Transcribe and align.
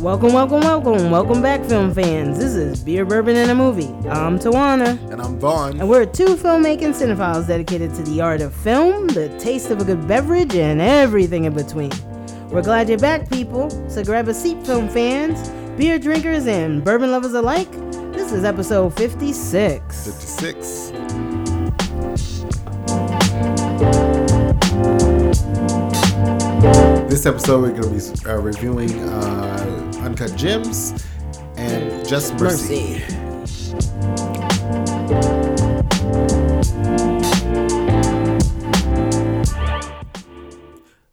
Welcome, 0.00 0.32
welcome, 0.32 0.60
welcome, 0.60 1.10
welcome 1.10 1.42
back, 1.42 1.62
film 1.66 1.92
fans. 1.92 2.38
This 2.38 2.54
is 2.54 2.82
Beer, 2.82 3.04
Bourbon, 3.04 3.36
and 3.36 3.50
a 3.50 3.54
Movie. 3.54 3.88
I'm 4.08 4.38
Tawana. 4.38 4.98
And 5.12 5.20
I'm 5.20 5.38
Vaughn. 5.38 5.78
And 5.78 5.90
we're 5.90 6.06
two 6.06 6.36
filmmaking 6.36 6.94
cinephiles 6.94 7.46
dedicated 7.46 7.94
to 7.96 8.02
the 8.04 8.22
art 8.22 8.40
of 8.40 8.54
film, 8.54 9.08
the 9.08 9.28
taste 9.38 9.70
of 9.70 9.82
a 9.82 9.84
good 9.84 10.08
beverage, 10.08 10.54
and 10.54 10.80
everything 10.80 11.44
in 11.44 11.52
between. 11.52 11.92
We're 12.48 12.62
glad 12.62 12.88
you're 12.88 12.98
back, 12.98 13.28
people. 13.28 13.68
So 13.90 14.02
grab 14.02 14.28
a 14.28 14.34
seat, 14.34 14.64
film 14.64 14.88
fans, 14.88 15.50
beer 15.76 15.98
drinkers, 15.98 16.46
and 16.46 16.82
bourbon 16.82 17.10
lovers 17.10 17.34
alike. 17.34 17.70
This 18.12 18.32
is 18.32 18.42
episode 18.44 18.96
56. 18.96 20.04
56. 20.06 20.99
This 27.10 27.26
episode, 27.26 27.62
we're 27.62 27.72
going 27.72 27.98
to 27.98 28.22
be 28.22 28.30
uh, 28.30 28.36
reviewing 28.36 29.00
uh, 29.00 29.92
Uncut 29.96 30.32
Gems 30.36 31.04
and 31.56 32.06
Just 32.06 32.34
Mercy. 32.34 33.00
Mercy. 33.00 33.80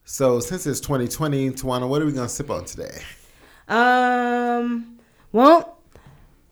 So, 0.05 0.39
since 0.39 0.67
it's 0.67 0.79
2020, 0.81 1.49
Tawana, 1.49 1.89
what 1.89 2.03
are 2.03 2.05
we 2.05 2.11
going 2.11 2.27
to 2.27 2.29
sip 2.29 2.51
on 2.51 2.65
today? 2.65 3.01
Um, 3.67 4.99
well, 5.31 5.79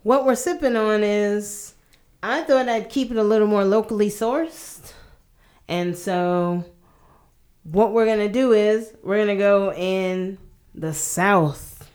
what 0.01 0.25
we're 0.25 0.33
sipping 0.33 0.75
on 0.75 1.03
is 1.03 1.75
I 2.23 2.41
thought 2.41 2.67
I'd 2.67 2.89
keep 2.89 3.11
it 3.11 3.17
a 3.17 3.23
little 3.23 3.47
more 3.47 3.63
locally 3.63 4.09
sourced. 4.09 4.91
And 5.67 5.95
so 5.95 6.65
what 7.71 7.93
we're 7.93 8.05
going 8.05 8.19
to 8.19 8.31
do 8.31 8.53
is 8.53 8.93
we're 9.03 9.17
going 9.17 9.27
to 9.27 9.35
go 9.35 9.73
in 9.73 10.37
the 10.73 10.93
south. 10.93 11.89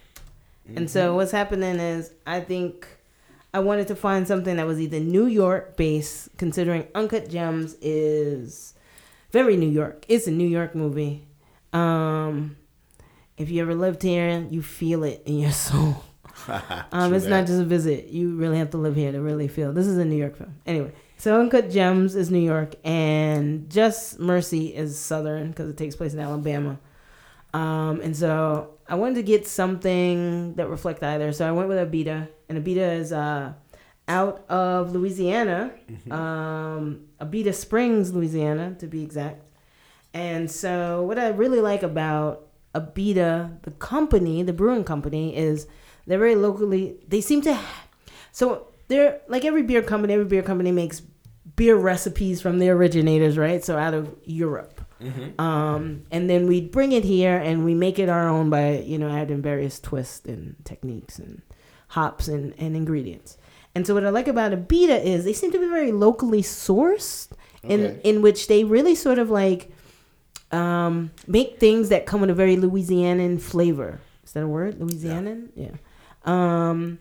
And 0.77 0.89
so 0.91 1.15
what's 1.17 1.33
happening 1.33 1.81
is 1.81 2.13
I 2.27 2.41
think 2.41 2.87
I 3.53 3.61
wanted 3.61 3.89
to 3.89 3.97
find 3.97 4.27
something 4.27 4.57
that 4.57 4.67
was 4.67 4.81
either 4.81 5.01
New 5.01 5.27
York 5.27 5.77
based 5.77 6.29
considering 6.37 6.87
Uncut 6.95 7.29
Gems 7.29 7.77
is 7.81 8.75
very 9.33 9.57
New 9.57 9.69
York. 9.69 10.05
It's 10.09 10.27
a 10.27 10.31
New 10.31 10.47
York 10.49 10.75
movie. 10.75 11.27
Um 11.73 12.57
if 13.37 13.51
you 13.51 13.63
ever 13.63 13.75
lived 13.75 14.03
here, 14.03 14.47
you 14.51 14.63
feel 14.63 15.03
it 15.03 15.23
in 15.25 15.39
your 15.39 15.53
soul. 15.67 16.05
Um, 16.93 17.15
it's 17.15 17.27
not 17.27 17.47
just 17.47 17.61
a 17.61 17.65
visit. 17.65 18.07
You 18.07 18.35
really 18.35 18.59
have 18.59 18.71
to 18.71 18.79
live 18.79 18.97
here 18.97 19.13
to 19.13 19.21
really 19.21 19.47
feel. 19.47 19.73
This 19.73 19.87
is 19.87 19.99
a 19.99 20.05
New 20.05 20.17
York 20.17 20.37
film. 20.37 20.57
Anyway, 20.67 20.91
so 21.21 21.39
Uncut 21.39 21.69
Gems 21.69 22.17
is 22.17 22.31
New 22.31 22.39
York, 22.39 22.77
and 22.83 23.69
Just 23.69 24.19
Mercy 24.19 24.75
is 24.75 24.99
Southern 24.99 25.51
because 25.51 25.69
it 25.69 25.77
takes 25.77 25.95
place 25.95 26.15
in 26.15 26.19
Alabama. 26.19 26.79
Um, 27.53 28.01
and 28.01 28.17
so 28.17 28.71
I 28.89 28.95
wanted 28.95 29.17
to 29.17 29.23
get 29.23 29.47
something 29.47 30.55
that 30.55 30.71
reflect 30.71 31.03
either. 31.03 31.31
So 31.33 31.47
I 31.47 31.53
went 31.53 31.69
with 31.69 31.77
Abita, 31.77 32.27
and 32.49 32.65
Abita 32.65 32.97
is 32.97 33.13
uh, 33.13 33.53
out 34.09 34.47
of 34.49 34.93
Louisiana, 34.93 35.73
um, 36.11 37.03
Abita 37.21 37.55
Springs, 37.55 38.15
Louisiana, 38.15 38.75
to 38.79 38.87
be 38.87 39.03
exact. 39.03 39.45
And 40.15 40.51
so, 40.51 41.03
what 41.03 41.19
I 41.19 41.29
really 41.29 41.61
like 41.61 41.83
about 41.83 42.49
Abita, 42.75 43.61
the 43.63 43.73
company, 43.73 44.43
the 44.43 44.55
brewing 44.55 44.85
company, 44.85 45.37
is 45.37 45.67
they're 46.07 46.19
very 46.19 46.35
locally. 46.35 46.97
They 47.07 47.21
seem 47.21 47.43
to. 47.43 47.59
So 48.33 48.70
they're 48.91 49.21
like 49.29 49.45
every 49.47 49.63
beer 49.63 49.83
company. 49.83 50.13
Every 50.13 50.27
beer 50.27 50.43
company 50.43 50.73
makes 50.73 51.01
beer 51.57 51.77
recipes 51.77 52.41
from 52.43 52.59
their 52.59 52.75
originators, 52.75 53.39
right? 53.39 53.65
So 53.65 53.79
out 53.79 53.95
of 53.95 54.15
Europe. 54.25 54.81
Um, 55.39 56.03
and 56.11 56.29
then 56.29 56.47
we 56.47 56.61
bring 56.61 56.93
it 56.93 57.05
here 57.05 57.39
and 57.39 57.65
we 57.65 57.75
make 57.75 57.99
it 57.99 58.11
our 58.11 58.29
own 58.29 58.51
by 58.51 58.81
you 58.81 58.99
know 58.99 59.09
adding 59.09 59.41
various 59.41 59.81
twists 59.81 60.27
and 60.29 60.57
techniques 60.65 61.19
and 61.19 61.41
hops 61.89 62.29
and, 62.29 62.53
and 62.59 62.77
ingredients. 62.77 63.39
And 63.75 63.87
so 63.87 63.95
what 63.95 64.05
I 64.05 64.11
like 64.11 64.29
about 64.29 64.53
Abita 64.53 65.03
is 65.03 65.25
they 65.25 65.33
seem 65.33 65.53
to 65.53 65.59
be 65.59 65.67
very 65.69 65.91
locally 65.93 66.43
sourced 66.43 67.31
in 67.63 67.81
Okay. 67.81 68.01
in 68.05 68.21
which 68.21 68.47
they 68.49 68.65
really 68.65 68.95
sort 68.95 69.19
of 69.19 69.31
like 69.31 69.71
um, 70.53 71.11
make 71.27 71.59
things 71.59 71.89
that 71.89 72.05
come 72.07 72.21
with 72.21 72.31
a 72.31 72.35
very 72.35 72.57
Louisianan 72.57 73.41
flavor. 73.41 74.01
Is 74.25 74.33
that 74.33 74.43
a 74.43 74.49
word? 74.49 74.79
Louisianan? 74.81 75.49
Yeah. 75.55 75.71
Um, 76.25 76.99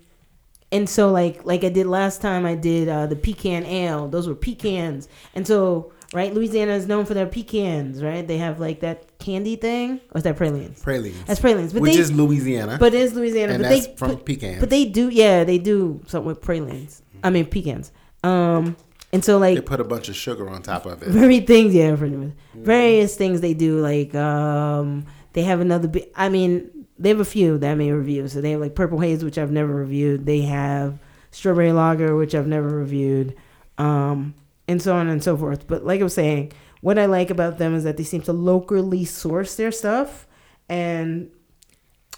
and 0.72 0.90
so 0.90 1.12
like 1.12 1.46
like 1.46 1.64
I 1.64 1.70
did 1.70 1.88
last 1.88 2.22
time, 2.22 2.46
I 2.46 2.56
did 2.56 2.88
uh, 2.90 3.08
the 3.08 3.16
pecan 3.16 3.66
ale. 3.66 4.08
Those 4.08 4.28
were 4.28 4.36
pecans, 4.36 5.08
and 5.34 5.48
so 5.48 5.92
right, 6.14 6.34
Louisiana 6.34 6.74
is 6.74 6.88
known 6.88 7.06
for 7.06 7.14
their 7.14 7.26
pecans, 7.26 8.04
right? 8.04 8.28
They 8.28 8.38
have 8.38 8.60
like 8.60 8.82
that 8.82 9.18
candy 9.20 9.56
thing, 9.56 10.00
or 10.12 10.20
is 10.20 10.24
that 10.24 10.38
pralines? 10.38 10.82
Pralines. 10.82 11.24
That's 11.26 11.40
pralines, 11.40 11.74
but 11.74 11.82
which 11.82 11.94
they, 11.94 12.00
is 12.00 12.12
Louisiana. 12.12 12.78
but 12.80 12.94
it 12.94 13.02
is 13.02 13.14
Louisiana, 13.14 13.54
and 13.54 13.64
but 13.64 13.70
that's 13.70 13.88
they 13.88 13.96
from 13.96 14.12
but, 14.16 14.26
pecans. 14.26 14.60
but 14.60 14.70
they 14.70 14.86
do, 14.86 15.10
yeah, 15.10 15.44
they 15.44 15.58
do 15.58 16.02
something 16.08 16.28
with 16.28 16.42
pralines. 16.42 17.02
I 17.24 17.30
mean 17.30 17.46
pecans. 17.46 17.92
Um, 18.24 18.76
and 19.12 19.24
so 19.24 19.38
like 19.38 19.56
they 19.56 19.62
put 19.62 19.80
a 19.80 19.84
bunch 19.84 20.10
of 20.10 20.16
sugar 20.16 20.50
on 20.50 20.62
top 20.62 20.86
of 20.86 21.02
it. 21.02 21.10
very 21.10 21.40
things 21.40 21.74
yeah 21.74 21.96
pretty 21.96 22.16
much. 22.16 22.34
various 22.54 23.16
things 23.16 23.42
they 23.42 23.54
do 23.54 23.80
like 23.80 24.14
um 24.16 25.06
they 25.34 25.44
have 25.44 25.60
another 25.62 25.92
i 26.16 26.30
mean 26.30 26.70
they 27.00 27.10
have 27.10 27.20
a 27.20 27.26
few 27.26 27.58
that 27.58 27.72
i 27.72 27.76
may 27.76 27.92
review 27.92 28.28
so 28.28 28.42
they 28.42 28.52
have 28.52 28.62
like 28.62 28.76
purple 28.76 29.00
haze 29.00 29.24
which 29.24 29.38
i've 29.38 29.52
never 29.52 29.74
reviewed. 29.74 30.26
They 30.26 30.42
have 30.42 31.00
strawberry 31.32 31.72
lager 31.72 32.16
which 32.16 32.36
i've 32.36 32.48
never 32.48 32.68
reviewed. 32.70 33.36
Um 33.78 34.36
and 34.68 34.82
so 34.82 34.96
on 34.96 35.08
and 35.08 35.24
so 35.24 35.36
forth. 35.36 35.68
But 35.68 35.86
like 35.86 36.02
i 36.02 36.04
was 36.04 36.14
saying 36.14 36.52
what 36.82 37.00
i 37.00 37.06
like 37.06 37.30
about 37.30 37.58
them 37.58 37.74
is 37.74 37.84
that 37.86 37.98
they 37.98 38.04
seem 38.04 38.22
to 38.24 38.34
locally 38.34 39.06
source 39.06 39.56
their 39.56 39.72
stuff. 39.72 40.28
And 40.68 41.32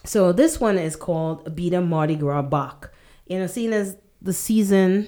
so 0.04 0.32
this 0.32 0.60
one 0.60 0.78
is 0.78 0.96
called 0.96 1.46
Abita 1.46 1.86
Mardi 1.86 2.16
Gras 2.16 2.42
Bock. 2.42 2.92
You 3.28 3.40
know, 3.40 3.48
seeing 3.48 3.72
as 3.72 3.96
the 4.22 4.34
season 4.34 5.08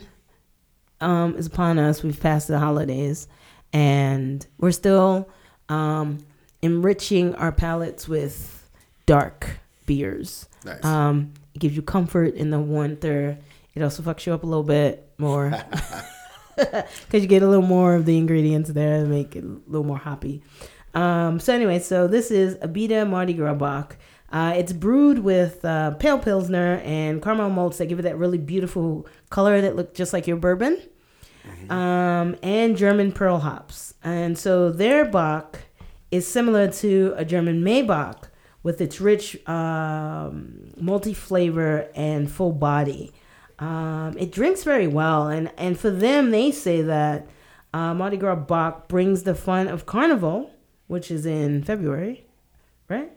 um, 1.01 1.35
is 1.35 1.47
upon 1.47 1.77
us, 1.79 2.03
we've 2.03 2.19
passed 2.19 2.47
the 2.47 2.59
holidays, 2.59 3.27
and 3.73 4.45
we're 4.59 4.71
still 4.71 5.29
um, 5.67 6.19
enriching 6.61 7.35
our 7.35 7.51
palates 7.51 8.07
with 8.07 8.69
dark 9.05 9.59
beers. 9.85 10.47
Nice. 10.65 10.83
Um, 10.83 11.33
it 11.53 11.59
gives 11.59 11.75
you 11.75 11.81
comfort 11.81 12.35
in 12.35 12.49
the 12.49 12.59
winter. 12.59 13.37
It 13.75 13.81
also 13.81 14.03
fucks 14.03 14.25
you 14.25 14.33
up 14.33 14.43
a 14.43 14.47
little 14.47 14.63
bit 14.63 15.09
more 15.17 15.49
because 16.55 17.21
you 17.21 17.27
get 17.27 17.41
a 17.41 17.47
little 17.47 17.65
more 17.65 17.95
of 17.95 18.05
the 18.05 18.17
ingredients 18.17 18.69
there 18.69 19.03
to 19.03 19.07
make 19.07 19.35
it 19.35 19.43
a 19.43 19.59
little 19.67 19.85
more 19.85 19.97
hoppy. 19.97 20.43
Um, 20.93 21.39
so 21.39 21.53
anyway, 21.53 21.79
so 21.79 22.07
this 22.07 22.29
is 22.29 22.55
Abita 22.57 23.09
Mardi 23.09 23.33
Gras 23.33 23.55
Bock. 23.55 23.97
Uh, 24.31 24.53
it's 24.55 24.73
brewed 24.73 25.19
with 25.19 25.63
uh, 25.63 25.91
pale 25.91 26.17
pilsner 26.17 26.81
and 26.83 27.21
caramel 27.21 27.49
malts 27.49 27.77
that 27.77 27.85
give 27.85 27.99
it 27.99 28.03
that 28.03 28.17
really 28.17 28.37
beautiful 28.37 29.07
color 29.29 29.61
that 29.61 29.75
look 29.75 29.93
just 29.93 30.11
like 30.11 30.25
your 30.25 30.37
bourbon, 30.37 30.81
um, 31.69 32.35
and 32.41 32.75
German 32.75 33.11
pearl 33.11 33.39
hops. 33.39 33.93
And 34.03 34.37
so 34.37 34.71
their 34.71 35.05
Bock 35.05 35.59
is 36.09 36.27
similar 36.27 36.67
to 36.67 37.13
a 37.15 37.25
German 37.25 37.63
Maibock 37.63 38.29
with 38.63 38.79
its 38.81 38.99
rich 39.01 39.45
um, 39.47 40.71
multi 40.77 41.13
flavor 41.13 41.89
and 41.95 42.31
full 42.31 42.51
body. 42.53 43.11
Um, 43.59 44.15
it 44.17 44.31
drinks 44.31 44.63
very 44.63 44.87
well, 44.87 45.27
and 45.27 45.51
and 45.57 45.77
for 45.79 45.89
them, 45.91 46.31
they 46.31 46.51
say 46.51 46.81
that 46.81 47.27
uh, 47.73 47.93
Mardi 47.93 48.17
Gras 48.17 48.35
Bock 48.35 48.87
brings 48.87 49.23
the 49.23 49.35
fun 49.35 49.67
of 49.67 49.85
Carnival, 49.85 50.51
which 50.87 51.11
is 51.11 51.25
in 51.25 51.63
February, 51.63 52.25
right? 52.89 53.11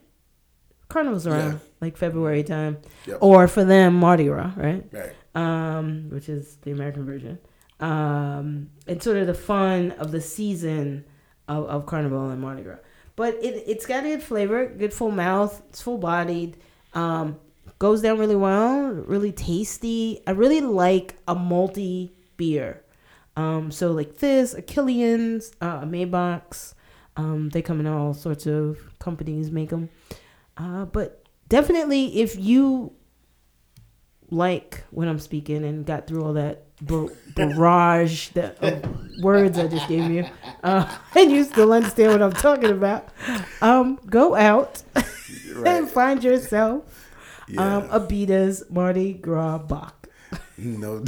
Carnival's 0.88 1.26
around 1.26 1.52
Yeah. 1.52 1.58
like 1.80 1.96
February 1.96 2.42
time, 2.44 2.78
Yep. 3.06 3.18
or 3.20 3.48
for 3.48 3.64
them 3.64 3.94
Mardi 3.94 4.24
Gras, 4.24 4.52
right? 4.56 4.84
right. 4.92 5.14
um, 5.34 6.10
which 6.10 6.28
is 6.28 6.56
the 6.62 6.70
American 6.70 7.04
version. 7.04 7.38
Um, 7.80 8.70
it's 8.86 9.04
sort 9.04 9.16
of 9.18 9.26
the 9.26 9.34
fun 9.34 9.90
of 9.92 10.10
the 10.12 10.20
season 10.20 11.04
of, 11.49 11.64
of 11.66 11.87
Carnival 11.87 12.31
and 12.31 12.40
Mardi 12.40 12.62
Gras. 12.62 12.78
But 13.16 13.34
it, 13.42 13.64
it's 13.66 13.86
got 13.86 14.04
a 14.04 14.08
good 14.08 14.22
flavor, 14.22 14.66
good 14.66 14.92
full 14.92 15.10
mouth, 15.10 15.62
it's 15.70 15.80
full 15.80 15.98
bodied, 15.98 16.58
um, 16.92 17.38
goes 17.78 18.02
down 18.02 18.18
really 18.18 18.36
well, 18.36 18.88
really 18.88 19.32
tasty. 19.32 20.20
I 20.26 20.32
really 20.32 20.60
like 20.60 21.16
a 21.26 21.34
multi 21.34 22.14
beer. 22.36 22.82
Um, 23.36 23.70
so 23.70 23.92
like 23.92 24.18
this, 24.18 24.54
a 24.54 24.62
Killian's, 24.62 25.52
uh, 25.60 25.80
Maibock's, 25.80 26.74
um, 27.16 27.48
they 27.50 27.62
come 27.62 27.80
in 27.80 27.86
all 27.86 28.14
sorts 28.14 28.46
of 28.46 28.78
companies 28.98 29.50
make 29.50 29.70
them. 29.70 29.88
Uh, 30.56 30.84
but 30.84 31.26
definitely 31.48 32.20
if 32.20 32.38
you 32.38 32.92
like 34.30 34.84
when 34.90 35.08
I'm 35.08 35.18
speaking 35.18 35.64
and 35.64 35.86
got 35.86 36.06
through 36.06 36.24
all 36.24 36.32
that 36.34 36.65
bar- 36.81 37.11
barrage 37.34 38.28
that 38.31 38.58
of 38.62 38.84
words 39.23 39.58
I 39.58 39.67
just 39.69 39.88
gave 39.88 40.11
you, 40.11 40.26
uh, 40.62 40.87
and 41.17 41.31
you 41.31 41.44
still 41.44 41.73
understand 41.73 42.12
what 42.12 42.23
I'm 42.23 42.32
talking 42.32 42.70
about, 42.70 43.08
um, 43.62 43.99
go 44.06 44.34
out 44.34 44.82
and 45.64 45.88
find 45.88 46.23
yourself 46.23 46.84
Yeah. 47.49 47.76
um, 47.76 47.88
Abita's 47.88 48.64
Mardi 48.70 49.12
Gras 49.14 49.58
Bock. 49.58 50.08
No, 50.58 51.05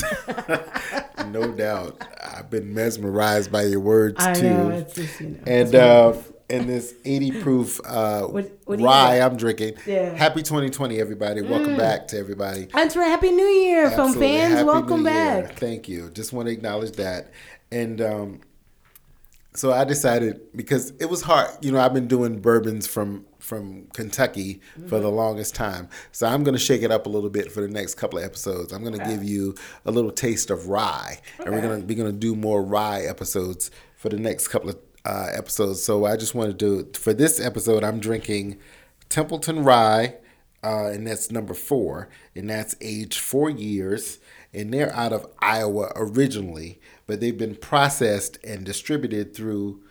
no 1.29 1.53
doubt. 1.53 2.03
I've 2.23 2.51
been 2.51 2.73
mesmerized 2.75 3.51
by 3.51 3.63
your 3.65 3.81
words 3.81 4.17
I 4.25 4.35
too. 4.35 4.49
know, 4.51 4.81
just, 4.95 5.21
you 5.21 5.29
know, 5.31 5.39
and 5.47 5.75
uh, 5.75 6.13
and 6.51 6.69
this 6.69 6.95
80 7.05 7.43
proof 7.43 7.81
uh, 7.85 8.23
What- 8.23 8.51
what 8.65 8.81
rye? 8.81 9.21
I'm 9.21 9.37
drinking. 9.37 9.75
Yeah. 9.87 10.11
Mm. 10.11 10.17
Happy 10.17 10.43
2020, 10.43 10.99
everybody. 11.01 11.43
Welcome 11.43 11.77
back 11.77 12.09
to 12.09 12.19
everybody. 12.19 12.69
That's 12.73 12.97
right. 12.97 13.09
Happy 13.09 13.31
New 13.31 13.47
Year 13.47 13.91
from 13.91 14.15
fans. 14.15 14.55
Happy 14.55 14.65
Welcome 14.65 15.03
New 15.03 15.11
Year. 15.11 15.43
back. 15.43 15.57
Thank 15.59 15.89
you. 15.89 16.11
Just 16.11 16.33
want 16.33 16.47
to 16.49 16.53
acknowledge 16.53 16.93
that. 16.93 17.33
And 17.71 18.01
um, 18.01 18.41
so 19.55 19.73
I 19.73 19.85
decided 19.85 20.41
because 20.57 20.93
it 21.01 21.07
was 21.11 21.23
hard. 21.23 21.51
You 21.61 21.73
know, 21.73 21.81
I've 21.81 21.95
been 21.95 22.09
doing 22.09 22.41
bourbons 22.41 22.87
from 22.87 23.25
from 23.39 23.87
Kentucky 23.95 24.61
for 24.89 24.99
the 25.01 25.09
longest 25.11 25.55
time. 25.55 25.89
So 26.13 26.27
I'm 26.27 26.43
going 26.45 26.55
to 26.55 26.59
shake 26.61 26.83
it 26.83 26.91
up 26.91 27.07
a 27.07 27.09
little 27.09 27.31
bit 27.31 27.51
for 27.53 27.61
the 27.61 27.69
next 27.69 27.95
couple 27.95 28.19
of 28.19 28.25
episodes. 28.25 28.73
I'm 28.73 28.83
going 28.83 28.99
to 28.99 29.05
give 29.05 29.23
you 29.25 29.55
a 29.87 29.91
little 29.91 30.11
taste 30.11 30.51
of 30.51 30.69
rye, 30.69 31.19
and 31.39 31.55
we're 31.55 31.61
going 31.63 31.81
to 31.81 31.87
be 31.87 31.95
going 31.95 32.11
to 32.11 32.17
do 32.19 32.35
more 32.35 32.63
rye 32.63 33.03
episodes 33.03 33.71
for 33.97 34.09
the 34.09 34.19
next 34.19 34.49
couple 34.49 34.69
of 34.71 34.77
uh, 35.05 35.29
episodes. 35.33 35.83
So 35.83 36.05
I 36.05 36.17
just 36.17 36.35
wanted 36.35 36.59
to 36.59 36.83
do 36.85 36.99
for 36.99 37.13
this 37.13 37.41
episode, 37.41 37.85
I'm 37.85 38.01
drinking 38.01 38.59
Templeton 39.09 39.65
Rye 39.65 40.15
uh, 40.63 40.87
and 40.87 41.07
that's 41.07 41.31
number 41.31 41.55
four, 41.55 42.09
and 42.35 42.51
that's 42.51 42.75
aged 42.81 43.19
four 43.19 43.49
years, 43.49 44.19
and 44.53 44.73
they're 44.73 44.95
out 44.95 45.13
of 45.13 45.27
Iowa 45.39 45.93
originally, 45.95 46.81
but 47.07 47.21
they've 47.21 47.39
been 47.39 47.55
processed 47.55 48.39
and 48.45 48.65
distributed 48.65 49.35
through 49.35 49.83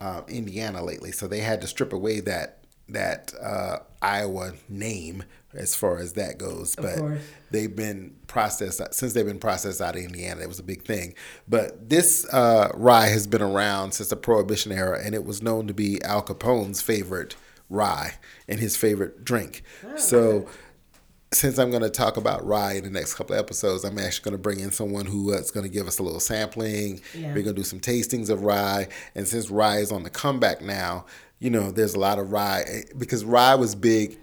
uh, 0.00 0.22
Indiana 0.28 0.82
lately. 0.82 1.12
So 1.12 1.26
they 1.26 1.40
had 1.40 1.60
to 1.60 1.66
strip 1.66 1.92
away 1.92 2.20
that 2.20 2.58
that 2.88 3.32
uh, 3.42 3.78
Iowa 4.02 4.52
name 4.68 5.24
as 5.56 5.74
far 5.74 5.98
as 5.98 6.14
that 6.14 6.38
goes, 6.38 6.74
but 6.76 6.98
course. 6.98 7.22
they've 7.50 7.74
been 7.74 8.14
processed 8.26 8.80
since 8.92 9.12
they've 9.12 9.26
been 9.26 9.38
processed 9.38 9.80
out 9.80 9.96
of 9.96 10.02
Indiana. 10.02 10.42
It 10.42 10.48
was 10.48 10.58
a 10.58 10.64
big 10.64 10.82
thing, 10.82 11.14
but 11.48 11.88
this 11.88 12.26
uh, 12.32 12.70
rye 12.74 13.06
has 13.06 13.26
been 13.26 13.42
around 13.42 13.92
since 13.92 14.08
the 14.08 14.16
Prohibition 14.16 14.72
era, 14.72 15.00
and 15.02 15.14
it 15.14 15.24
was 15.24 15.42
known 15.42 15.66
to 15.66 15.74
be 15.74 16.02
Al 16.02 16.22
Capone's 16.22 16.80
favorite 16.80 17.36
rye 17.70 18.14
and 18.48 18.60
his 18.60 18.76
favorite 18.76 19.24
drink. 19.24 19.62
so, 19.96 20.46
since 21.32 21.58
I'm 21.58 21.70
going 21.70 21.82
to 21.82 21.90
talk 21.90 22.16
about 22.16 22.46
rye 22.46 22.74
in 22.74 22.84
the 22.84 22.90
next 22.90 23.14
couple 23.14 23.34
of 23.34 23.40
episodes, 23.40 23.84
I'm 23.84 23.98
actually 23.98 24.24
going 24.24 24.36
to 24.36 24.42
bring 24.42 24.60
in 24.60 24.70
someone 24.70 25.06
who 25.06 25.32
is 25.32 25.50
going 25.50 25.64
to 25.66 25.72
give 25.72 25.88
us 25.88 25.98
a 25.98 26.02
little 26.04 26.20
sampling. 26.20 27.00
Yeah. 27.12 27.34
We're 27.34 27.42
going 27.42 27.46
to 27.46 27.52
do 27.54 27.64
some 27.64 27.80
tastings 27.80 28.30
of 28.30 28.42
rye, 28.42 28.88
and 29.14 29.26
since 29.26 29.50
rye 29.50 29.78
is 29.78 29.90
on 29.90 30.04
the 30.04 30.10
comeback 30.10 30.62
now, 30.62 31.06
you 31.40 31.50
know, 31.50 31.70
there's 31.70 31.94
a 31.94 31.98
lot 31.98 32.18
of 32.18 32.32
rye 32.32 32.64
eh, 32.66 32.82
because 32.96 33.24
rye 33.24 33.54
was 33.54 33.74
big 33.74 34.18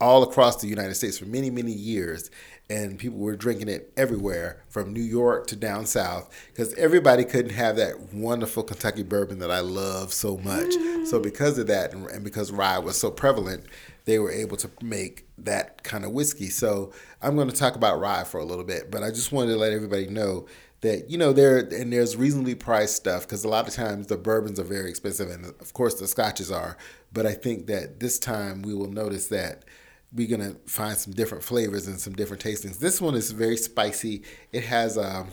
all 0.00 0.22
across 0.22 0.60
the 0.60 0.68
United 0.68 0.94
States 0.94 1.18
for 1.18 1.26
many, 1.26 1.50
many 1.50 1.72
years. 1.72 2.30
And 2.68 2.98
people 2.98 3.18
were 3.18 3.34
drinking 3.34 3.68
it 3.68 3.92
everywhere 3.96 4.62
from 4.68 4.92
New 4.92 5.02
York 5.02 5.48
to 5.48 5.56
down 5.56 5.86
south 5.86 6.32
because 6.52 6.72
everybody 6.74 7.24
couldn't 7.24 7.52
have 7.52 7.76
that 7.76 8.12
wonderful 8.12 8.62
Kentucky 8.62 9.02
bourbon 9.02 9.40
that 9.40 9.50
I 9.50 9.58
love 9.58 10.12
so 10.12 10.36
much. 10.36 10.72
So, 11.04 11.18
mm. 11.18 11.22
because 11.22 11.58
of 11.58 11.66
that, 11.66 11.92
and 11.92 12.06
and 12.06 12.22
because 12.22 12.52
rye 12.52 12.78
was 12.78 12.96
so 12.96 13.10
prevalent, 13.10 13.64
they 14.04 14.20
were 14.20 14.30
able 14.30 14.56
to 14.58 14.70
make 14.80 15.26
that 15.38 15.82
kind 15.82 16.04
of 16.04 16.12
whiskey. 16.12 16.48
So, 16.48 16.92
I'm 17.20 17.34
going 17.34 17.50
to 17.50 17.56
talk 17.56 17.74
about 17.74 17.98
rye 17.98 18.22
for 18.22 18.38
a 18.38 18.44
little 18.44 18.62
bit, 18.62 18.88
but 18.88 19.02
I 19.02 19.08
just 19.10 19.32
wanted 19.32 19.50
to 19.50 19.58
let 19.58 19.72
everybody 19.72 20.06
know 20.06 20.46
that 20.80 21.10
you 21.10 21.18
know 21.18 21.32
there 21.32 21.58
and 21.58 21.92
there's 21.92 22.16
reasonably 22.16 22.54
priced 22.54 22.96
stuff 22.96 23.22
because 23.22 23.44
a 23.44 23.48
lot 23.48 23.68
of 23.68 23.74
times 23.74 24.06
the 24.06 24.16
bourbons 24.16 24.58
are 24.58 24.64
very 24.64 24.88
expensive 24.88 25.30
and 25.30 25.44
of 25.44 25.72
course 25.72 25.94
the 25.94 26.08
scotches 26.08 26.50
are 26.50 26.76
but 27.12 27.26
i 27.26 27.32
think 27.32 27.66
that 27.66 28.00
this 28.00 28.18
time 28.18 28.62
we 28.62 28.74
will 28.74 28.90
notice 28.90 29.28
that 29.28 29.64
we're 30.12 30.28
gonna 30.28 30.56
find 30.66 30.96
some 30.96 31.12
different 31.12 31.44
flavors 31.44 31.86
and 31.86 32.00
some 32.00 32.14
different 32.14 32.42
tastings. 32.42 32.78
This 32.78 33.00
one 33.00 33.14
is 33.14 33.30
very 33.30 33.56
spicy. 33.56 34.22
It 34.52 34.64
has 34.64 34.98
um, 34.98 35.28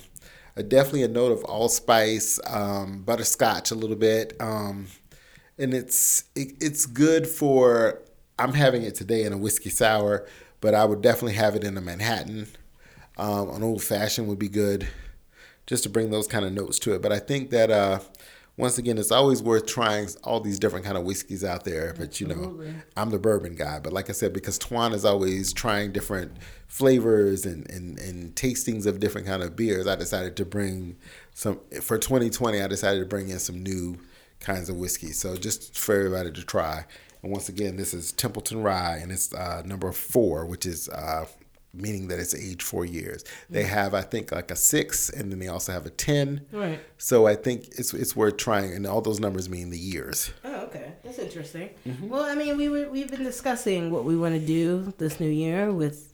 a 0.56 0.64
definitely 0.64 1.04
a 1.04 1.08
note 1.08 1.32
of 1.32 1.44
allspice 1.46 2.40
um, 2.48 3.04
butterscotch 3.04 3.72
a 3.72 3.76
little 3.76 3.96
bit 3.96 4.34
um, 4.40 4.88
and 5.58 5.74
it's 5.74 6.26
it, 6.36 6.54
it's 6.60 6.86
good 6.86 7.28
for 7.28 8.02
i'm 8.40 8.54
having 8.54 8.82
it 8.82 8.96
today 8.96 9.24
in 9.24 9.34
a 9.34 9.38
whiskey 9.38 9.70
sour 9.70 10.28
but 10.62 10.74
i 10.74 10.84
would 10.84 11.02
definitely 11.02 11.34
have 11.34 11.56
it 11.56 11.64
in 11.64 11.78
a 11.78 11.82
manhattan. 11.82 12.48
Um, 13.18 13.50
an 13.50 13.64
old 13.64 13.82
fashioned 13.84 14.28
would 14.28 14.40
be 14.40 14.50
good 14.50 14.88
just 15.66 15.84
to 15.84 15.90
bring 15.90 16.12
those 16.12 16.28
kind 16.28 16.46
of 16.46 16.54
notes 16.54 16.78
to 16.80 16.94
it. 16.94 17.02
But 17.02 17.12
I 17.12 17.20
think 17.20 17.50
that 17.50 17.72
uh, 17.72 18.00
once 18.58 18.80
again, 18.80 18.98
it's 18.98 19.12
always 19.12 19.44
worth 19.44 19.68
trying 19.68 20.10
all 20.24 20.40
these 20.40 20.58
different 20.58 20.84
kind 20.84 20.98
of 20.98 21.04
whiskeys 21.04 21.44
out 21.44 21.64
there. 21.64 21.94
But 21.96 22.20
you 22.20 22.26
know, 22.28 22.60
I'm 22.96 23.12
the 23.12 23.20
bourbon 23.20 23.56
guy. 23.56 23.80
But 23.80 23.94
like 23.94 24.10
I 24.10 24.14
said, 24.14 24.34
because 24.34 24.58
Twan 24.58 24.94
is 24.94 25.06
always 25.06 25.54
trying 25.54 25.92
different 25.92 26.32
flavors 26.68 27.46
and, 27.46 27.70
and, 27.70 28.00
and 28.00 28.36
tastings 28.36 28.88
of 28.88 29.00
different 29.00 29.28
kind 29.28 29.44
of 29.44 29.56
beers, 29.56 29.86
I 29.86 29.96
decided 29.96 30.36
to 30.38 30.46
bring 30.46 30.98
some 31.36 31.60
for 31.82 32.00
2020. 32.00 32.60
I 32.60 32.68
decided 32.68 33.00
to 33.00 33.06
bring 33.06 33.30
in 33.30 33.38
some 33.38 33.62
new 33.62 34.00
kinds 34.40 34.70
of 34.70 34.78
whiskey. 34.78 35.12
So 35.12 35.36
just 35.38 35.78
for 35.78 35.96
everybody 35.96 36.32
to 36.32 36.44
try. 36.44 36.86
And 37.22 37.32
once 37.32 37.50
again, 37.50 37.78
this 37.78 37.94
is 37.94 38.12
Templeton 38.12 38.62
Rye, 38.62 38.98
and 38.98 39.12
it's 39.12 39.34
uh, 39.34 39.64
number 39.66 39.92
four, 39.92 40.46
which 40.46 40.66
is 40.66 40.88
uh, 40.90 41.26
meaning 41.74 42.08
that 42.08 42.20
it's 42.20 42.34
aged 42.34 42.64
four 42.64 42.86
years. 42.86 43.24
They 43.50 43.64
have, 43.64 43.94
I 43.94 44.02
think, 44.02 44.32
like 44.32 44.52
a 44.52 44.56
six, 44.56 45.10
and 45.10 45.32
then 45.32 45.40
they 45.40 45.48
also 45.48 45.72
have 45.72 45.86
a 45.86 45.90
ten. 45.90 46.46
Right. 46.52 46.80
So 46.98 47.28
I 47.28 47.36
think 47.36 47.68
it's 47.78 47.94
it's 47.94 48.16
worth 48.16 48.38
trying, 48.38 48.74
and 48.74 48.86
all 48.86 49.02
those 49.02 49.20
numbers 49.20 49.50
mean 49.50 49.70
the 49.70 49.80
years. 49.80 50.32
Oh, 50.44 50.56
okay. 50.62 50.94
That's 51.04 51.20
interesting. 51.20 51.70
Mm-hmm. 51.88 52.10
Well, 52.10 52.24
I 52.24 52.36
mean, 52.36 52.58
we 52.58 52.70
were, 52.70 52.90
we've 52.90 53.10
been 53.10 53.24
discussing 53.24 53.92
what 53.92 54.04
we 54.04 54.18
want 54.18 54.36
to 54.36 54.46
do 54.46 54.94
this 54.98 55.20
new 55.20 55.30
year 55.30 55.72
with 55.72 56.14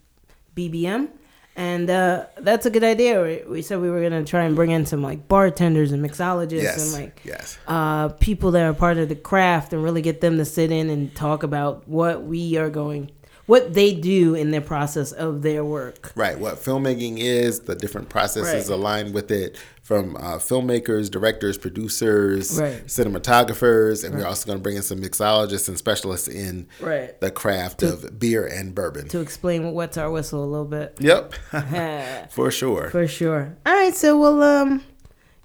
BBM, 0.56 1.10
and 1.56 1.90
uh, 1.90 2.26
that's 2.38 2.66
a 2.66 2.70
good 2.70 2.84
idea. 2.84 3.22
We, 3.22 3.44
we 3.52 3.62
said 3.62 3.80
we 3.80 3.90
were 3.90 4.00
going 4.00 4.24
to 4.24 4.30
try 4.30 4.44
and 4.44 4.56
bring 4.56 4.72
in 4.72 4.86
some 4.86 5.02
like 5.02 5.28
bartenders 5.28 5.92
and 5.92 6.04
mixologists 6.04 6.64
Yes, 6.64 6.94
and 6.94 7.04
like 7.04 7.22
yes, 7.24 7.58
uh, 7.68 8.10
people 8.10 8.52
that 8.52 8.64
are 8.64 8.74
part 8.74 8.98
of 8.98 9.10
the 9.10 9.16
craft 9.16 9.74
and 9.74 9.84
really 9.84 10.02
get 10.02 10.22
them 10.22 10.38
to 10.38 10.46
sit 10.46 10.72
in 10.72 10.90
and 10.90 11.16
talk 11.16 11.44
about 11.44 11.88
what 11.88 12.24
we 12.24 12.58
are 12.58 12.70
going, 12.70 13.12
what 13.54 13.74
they 13.76 13.94
do 13.94 14.34
in 14.34 14.50
their 14.50 14.62
process 14.62 15.12
of 15.12 15.44
their 15.44 15.64
work. 15.64 16.12
right. 16.16 16.40
What 16.40 16.56
filmmaking 16.56 17.20
is, 17.20 17.60
the 17.62 17.76
different 17.76 18.10
processes 18.10 18.68
Right. 18.70 18.76
aligned 18.80 19.14
with 19.14 19.30
it, 19.30 19.58
from 19.84 20.16
uh, 20.16 20.38
filmmakers, 20.40 21.12
directors, 21.12 21.58
producers, 21.58 22.60
Right. 22.60 22.88
cinematographers, 22.88 24.04
and 24.04 24.16
we're 24.16 24.26
also 24.26 24.48
going 24.48 24.58
to 24.58 24.64
bring 24.64 24.76
in 24.78 24.82
some 24.82 25.00
mixologists 25.00 25.68
and 25.68 25.78
specialists 25.78 26.28
in 26.28 26.68
Right. 26.82 27.20
the 27.22 27.30
craft 27.32 27.84
of 27.84 28.18
beer 28.18 28.46
and 28.46 28.74
bourbon. 28.74 29.08
To 29.10 29.20
explain 29.20 29.72
what's 29.74 29.98
our 29.98 30.10
whistle 30.10 30.44
a 30.44 30.50
little 30.54 30.66
bit. 30.66 30.98
Yep, 31.00 31.34
For 32.32 32.50
sure. 32.50 32.90
for 32.90 33.08
sure. 33.08 33.56
All 33.66 33.74
right, 33.74 33.96
so 33.96 34.18
we'll 34.18 34.42
um, 34.42 34.82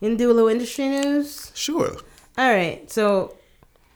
do 0.00 0.31
a 0.31 0.32
little 0.32 0.49
industry 0.49 0.88
news. 0.88 1.50
Sure. 1.55 1.96
All 2.38 2.50
right, 2.50 2.90
so 2.90 3.34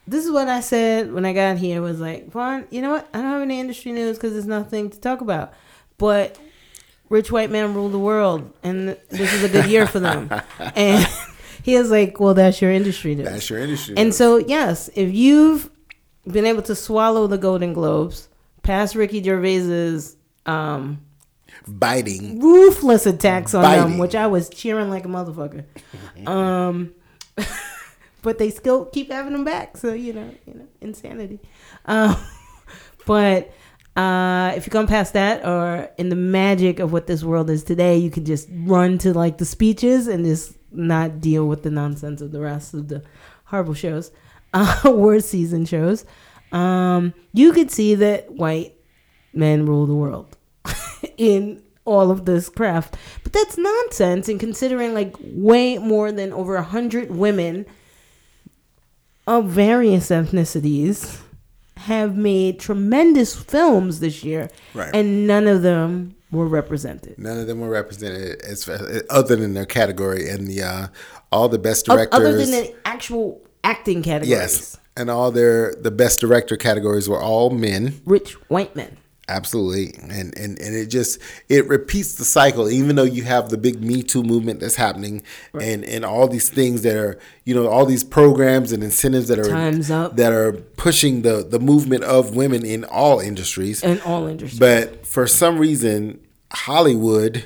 this 0.07 0.25
is 0.25 0.31
what 0.31 0.47
I 0.47 0.59
said 0.59 1.13
when 1.13 1.25
I 1.25 1.33
got 1.33 1.57
here 1.57 1.81
was 1.81 1.99
like, 1.99 2.29
Vaughn, 2.29 2.67
you 2.69 2.81
know 2.81 2.91
what? 2.91 3.07
I 3.13 3.21
don't 3.21 3.31
have 3.31 3.41
any 3.41 3.59
industry 3.59 3.91
news 3.91 4.17
because 4.17 4.33
there's 4.33 4.45
nothing 4.45 4.89
to 4.89 4.99
talk 4.99 5.21
about. 5.21 5.53
But 5.97 6.37
rich 7.09 7.31
white 7.31 7.51
men 7.51 7.73
rule 7.73 7.89
the 7.89 7.99
world, 7.99 8.51
and 8.63 8.97
this 9.09 9.33
is 9.33 9.43
a 9.43 9.49
good 9.49 9.67
year 9.67 9.87
for 9.87 9.99
them. 9.99 10.29
and 10.59 11.07
he 11.63 11.77
was 11.77 11.89
like, 11.89 12.19
well, 12.19 12.33
that's 12.33 12.61
your 12.61 12.71
industry 12.71 13.15
news. 13.15 13.27
That's 13.27 13.49
your 13.49 13.59
industry. 13.59 13.95
And 13.97 14.07
news. 14.07 14.17
so, 14.17 14.37
yes, 14.37 14.89
if 14.95 15.13
you've 15.13 15.69
been 16.27 16.45
able 16.45 16.63
to 16.63 16.75
swallow 16.75 17.27
the 17.27 17.37
Golden 17.37 17.73
Globes, 17.73 18.27
past 18.63 18.95
Ricky 18.95 19.21
Gervais's 19.21 20.17
um, 20.45 21.01
biting. 21.67 22.39
ruthless 22.39 23.05
attacks 23.05 23.53
on 23.53 23.63
them, 23.63 23.97
which 23.97 24.15
I 24.15 24.27
was 24.27 24.49
cheering 24.49 24.89
like 24.89 25.05
a 25.05 25.09
motherfucker. 25.09 25.65
Um, 26.27 26.93
but 28.23 28.39
they 28.39 28.49
still 28.49 28.85
keep 28.85 29.11
having 29.11 29.33
them 29.33 29.43
back, 29.43 29.77
so 29.77 29.93
you 29.93 30.13
know, 30.13 30.33
you 30.47 30.55
know, 30.55 30.67
insanity. 30.81 31.39
Um, 31.85 32.15
but 33.05 33.53
uh, 33.95 34.53
if 34.55 34.65
you 34.65 34.71
come 34.71 34.87
past 34.87 35.13
that, 35.13 35.45
or 35.45 35.89
in 35.97 36.09
the 36.09 36.15
magic 36.15 36.79
of 36.79 36.91
what 36.91 37.05
this 37.05 37.23
world 37.23 37.49
is 37.49 37.63
today, 37.63 37.97
you 37.97 38.09
can 38.09 38.25
just 38.25 38.49
run 38.51 38.97
to 38.99 39.13
like 39.13 39.37
the 39.37 39.45
speeches 39.45 40.07
and 40.07 40.25
just 40.25 40.57
not 40.71 41.21
deal 41.21 41.45
with 41.45 41.61
the 41.61 41.69
nonsense 41.69 42.21
of 42.21 42.31
the 42.31 42.39
rest 42.39 42.73
of 42.73 42.87
the 42.87 43.03
horrible 43.45 43.75
shows, 43.75 44.11
uh, 44.53 45.19
season 45.19 45.65
shows. 45.65 46.05
Um, 46.51 47.13
you 47.33 47.51
could 47.51 47.69
see 47.69 47.95
that 47.95 48.31
white 48.31 48.75
men 49.33 49.65
rule 49.65 49.85
the 49.85 49.95
world 49.95 50.37
in 51.17 51.61
all 51.85 52.11
of 52.11 52.25
this 52.25 52.49
craft. 52.49 52.95
But 53.23 53.33
that's 53.33 53.57
nonsense 53.57 54.29
And 54.29 54.39
considering 54.39 54.93
like 54.93 55.15
way 55.19 55.77
more 55.77 56.11
than 56.11 56.31
over 56.31 56.55
a 56.55 56.63
hundred 56.63 57.11
women 57.11 57.65
of 59.27 59.45
various 59.45 60.09
ethnicities 60.09 61.19
have 61.77 62.15
made 62.15 62.59
tremendous 62.59 63.35
films 63.35 63.99
this 63.99 64.23
year, 64.23 64.49
Right. 64.73 64.91
and 64.93 65.27
none 65.27 65.47
of 65.47 65.61
them 65.63 66.15
were 66.31 66.47
represented. 66.47 67.17
None 67.17 67.39
of 67.39 67.47
them 67.47 67.59
were 67.59 67.69
represented 67.69 68.41
as 68.41 68.67
other 69.09 69.35
than 69.35 69.53
their 69.53 69.65
category 69.65 70.29
and 70.29 70.47
the 70.47 70.61
uh, 70.63 70.87
all 71.31 71.49
the 71.49 71.59
best 71.59 71.85
directors. 71.85 72.19
Other 72.19 72.37
than 72.37 72.51
the 72.51 72.73
actual 72.85 73.41
acting 73.63 74.01
categories, 74.03 74.29
yes, 74.29 74.77
and 74.97 75.09
all 75.09 75.31
their 75.31 75.73
the 75.75 75.91
best 75.91 76.19
director 76.21 76.55
categories 76.57 77.07
were 77.09 77.21
all 77.21 77.49
men. 77.49 77.99
rich 78.05 78.33
white 78.49 78.75
men. 78.75 78.97
Absolutely, 79.29 79.93
and 80.01 80.37
and 80.37 80.59
and 80.59 80.75
it 80.75 80.87
just 80.87 81.17
it 81.47 81.65
repeats 81.69 82.15
the 82.15 82.25
cycle. 82.25 82.69
Even 82.69 82.97
though 82.97 83.03
you 83.03 83.23
have 83.23 83.49
the 83.49 83.57
big 83.57 83.81
Me 83.81 84.03
Too 84.03 84.21
movement 84.21 84.59
that's 84.59 84.75
happening, 84.75 85.23
right. 85.53 85.65
and 85.65 85.85
and 85.85 86.03
all 86.03 86.27
these 86.27 86.49
things 86.49 86.81
that 86.81 86.97
are 86.97 87.17
you 87.45 87.55
know 87.55 87.67
all 87.67 87.85
these 87.85 88.03
programs 88.03 88.73
and 88.73 88.83
incentives 88.83 89.29
that 89.29 89.39
are 89.39 89.47
times 89.47 89.89
up 89.89 90.17
that 90.17 90.33
are 90.33 90.51
pushing 90.51 91.21
the 91.21 91.41
the 91.41 91.59
movement 91.59 92.03
of 92.03 92.35
women 92.35 92.65
in 92.65 92.83
all 92.83 93.21
industries 93.21 93.81
in 93.81 94.01
all 94.01 94.27
industries. 94.27 94.59
But 94.59 95.05
for 95.07 95.25
some 95.25 95.57
reason, 95.57 96.19
Hollywood 96.51 97.45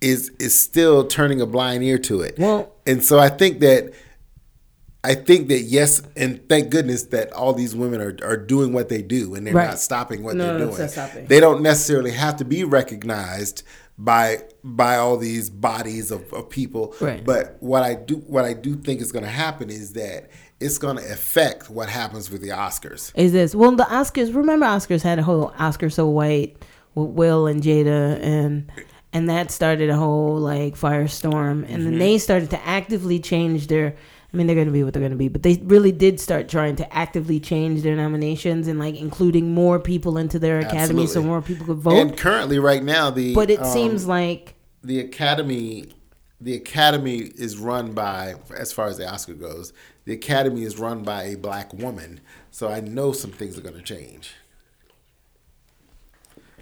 is 0.00 0.30
is 0.40 0.58
still 0.58 1.06
turning 1.06 1.40
a 1.40 1.46
blind 1.46 1.84
ear 1.84 1.98
to 1.98 2.20
it. 2.20 2.36
Well, 2.36 2.72
and 2.84 3.04
so 3.04 3.20
I 3.20 3.28
think 3.28 3.60
that 3.60 3.92
I 5.04 5.14
think 5.14 5.48
that 5.48 5.60
yes, 5.60 6.00
and 6.16 6.48
thank 6.48 6.70
goodness 6.70 7.04
that 7.04 7.30
all 7.34 7.52
these 7.52 7.76
women 7.76 8.00
are, 8.00 8.16
are 8.22 8.38
doing 8.38 8.72
what 8.72 8.88
they 8.88 9.02
do 9.02 9.34
and 9.34 9.46
they're 9.46 9.52
right. 9.52 9.68
not 9.68 9.78
stopping 9.78 10.24
what 10.24 10.34
no, 10.34 10.58
they're 10.58 10.66
doing. 10.66 10.88
Stopping. 10.88 11.26
They 11.26 11.40
don't 11.40 11.62
necessarily 11.62 12.12
have 12.12 12.36
to 12.38 12.44
be 12.44 12.64
recognized 12.64 13.64
by 13.98 14.38
by 14.64 14.96
all 14.96 15.18
these 15.18 15.50
bodies 15.50 16.10
of, 16.10 16.32
of 16.32 16.48
people. 16.48 16.94
Right. 17.02 17.22
But 17.22 17.58
what 17.60 17.82
I 17.82 17.94
do 17.94 18.16
what 18.16 18.46
I 18.46 18.54
do 18.54 18.76
think 18.76 19.02
is 19.02 19.12
going 19.12 19.24
to 19.26 19.30
happen 19.30 19.68
is 19.68 19.92
that 19.92 20.30
it's 20.58 20.78
going 20.78 20.96
to 20.96 21.12
affect 21.12 21.68
what 21.68 21.90
happens 21.90 22.30
with 22.30 22.40
the 22.40 22.48
Oscars. 22.48 23.12
Is 23.14 23.32
this 23.32 23.54
well 23.54 23.76
the 23.76 23.84
Oscars? 23.84 24.34
Remember, 24.34 24.64
Oscars 24.64 25.02
had 25.02 25.18
a 25.18 25.22
whole 25.22 25.52
Oscar 25.58 25.90
so 25.90 26.08
white 26.08 26.56
with 26.94 27.10
Will 27.10 27.46
and 27.46 27.62
Jada 27.62 28.18
and 28.22 28.72
and 29.12 29.28
that 29.28 29.50
started 29.50 29.90
a 29.90 29.96
whole 29.96 30.38
like 30.38 30.76
firestorm 30.76 31.64
and 31.64 31.68
mm-hmm. 31.68 31.84
then 31.84 31.98
they 31.98 32.16
started 32.16 32.48
to 32.50 32.66
actively 32.66 33.20
change 33.20 33.66
their 33.66 33.96
I 34.34 34.36
mean, 34.36 34.48
they're 34.48 34.56
going 34.56 34.66
to 34.66 34.72
be 34.72 34.82
what 34.82 34.92
they're 34.92 35.00
going 35.00 35.12
to 35.12 35.16
be, 35.16 35.28
but 35.28 35.44
they 35.44 35.60
really 35.62 35.92
did 35.92 36.18
start 36.18 36.48
trying 36.48 36.74
to 36.76 36.92
actively 36.92 37.38
change 37.38 37.82
their 37.82 37.94
nominations 37.94 38.66
and 38.66 38.80
like 38.80 38.96
including 38.96 39.54
more 39.54 39.78
people 39.78 40.18
into 40.18 40.40
their 40.40 40.58
academy 40.58 41.04
Absolutely. 41.04 41.06
so 41.06 41.22
more 41.22 41.40
people 41.40 41.66
could 41.66 41.76
vote. 41.76 42.00
And 42.00 42.18
currently, 42.18 42.58
right 42.58 42.82
now, 42.82 43.10
the 43.10 43.32
but 43.32 43.48
it 43.48 43.60
um, 43.60 43.72
seems 43.72 44.08
like 44.08 44.56
the 44.82 44.98
academy, 44.98 45.94
the 46.40 46.54
academy 46.56 47.18
is 47.18 47.58
run 47.58 47.92
by, 47.92 48.34
as 48.56 48.72
far 48.72 48.88
as 48.88 48.98
the 48.98 49.08
Oscar 49.08 49.34
goes, 49.34 49.72
the 50.04 50.12
academy 50.12 50.64
is 50.64 50.80
run 50.80 51.04
by 51.04 51.22
a 51.22 51.36
black 51.36 51.72
woman. 51.72 52.20
So 52.50 52.68
I 52.68 52.80
know 52.80 53.12
some 53.12 53.30
things 53.30 53.56
are 53.56 53.62
going 53.62 53.76
to 53.76 53.82
change. 53.82 54.32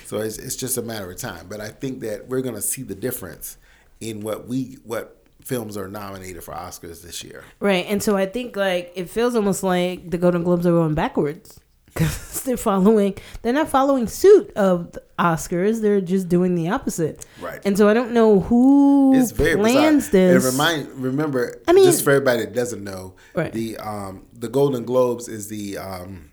So 0.05 0.19
it's, 0.19 0.37
it's 0.37 0.57
just 0.57 0.77
a 0.77 0.83
matter 0.83 1.11
of 1.11 1.17
time. 1.17 1.47
But 1.49 1.63
I 1.63 1.69
think 1.69 2.01
that 2.01 2.29
we're 2.29 2.43
going 2.43 2.55
to 2.55 2.61
see 2.61 2.83
the 2.83 2.95
difference 2.95 3.57
in 3.99 4.21
what 4.21 4.47
we 4.47 4.77
what 4.85 5.22
films 5.45 5.77
are 5.77 5.89
nominated 5.89 6.43
for 6.43 6.55
Oscars 6.55 7.03
this 7.03 7.23
year. 7.23 7.45
Right, 7.61 7.87
and 7.89 8.03
so 8.03 8.17
I 8.17 8.27
think 8.27 8.57
like 8.57 8.93
it 8.95 9.11
feels 9.11 9.35
almost 9.35 9.63
like 9.63 10.11
the 10.11 10.19
Golden 10.19 10.43
Globes 10.45 10.67
are 10.67 10.73
going 10.73 10.95
backwards 10.95 11.61
because 11.87 12.43
they're 12.45 12.57
following. 12.57 13.17
They're 13.43 13.53
not 13.53 13.69
following 13.69 14.07
suit 14.07 14.51
of 14.53 14.93
the 14.93 15.03
Oscars. 15.19 15.81
They're 15.81 16.01
just 16.01 16.29
doing 16.29 16.55
the 16.55 16.71
opposite. 16.71 17.25
Right. 17.41 17.61
And 17.65 17.77
so 17.77 17.89
I 17.89 17.95
don't 17.95 18.13
know 18.13 18.41
who 18.41 19.15
it's 19.15 19.33
very 19.33 19.57
plans 19.57 20.09
bizarre. 20.09 20.35
this. 20.35 20.45
And 20.45 20.53
remind 20.53 20.89
remember, 21.03 21.61
I 21.69 21.73
mean, 21.73 21.85
just 21.85 22.05
for 22.05 22.11
everybody 22.11 22.45
that 22.45 22.55
doesn't 22.55 22.83
know, 22.83 23.15
right. 23.35 23.53
the 23.53 23.77
um 23.79 24.27
the 24.33 24.49
Golden 24.49 24.85
Globes 24.85 25.29
is 25.29 25.49
the 25.49 25.79
um 25.79 26.32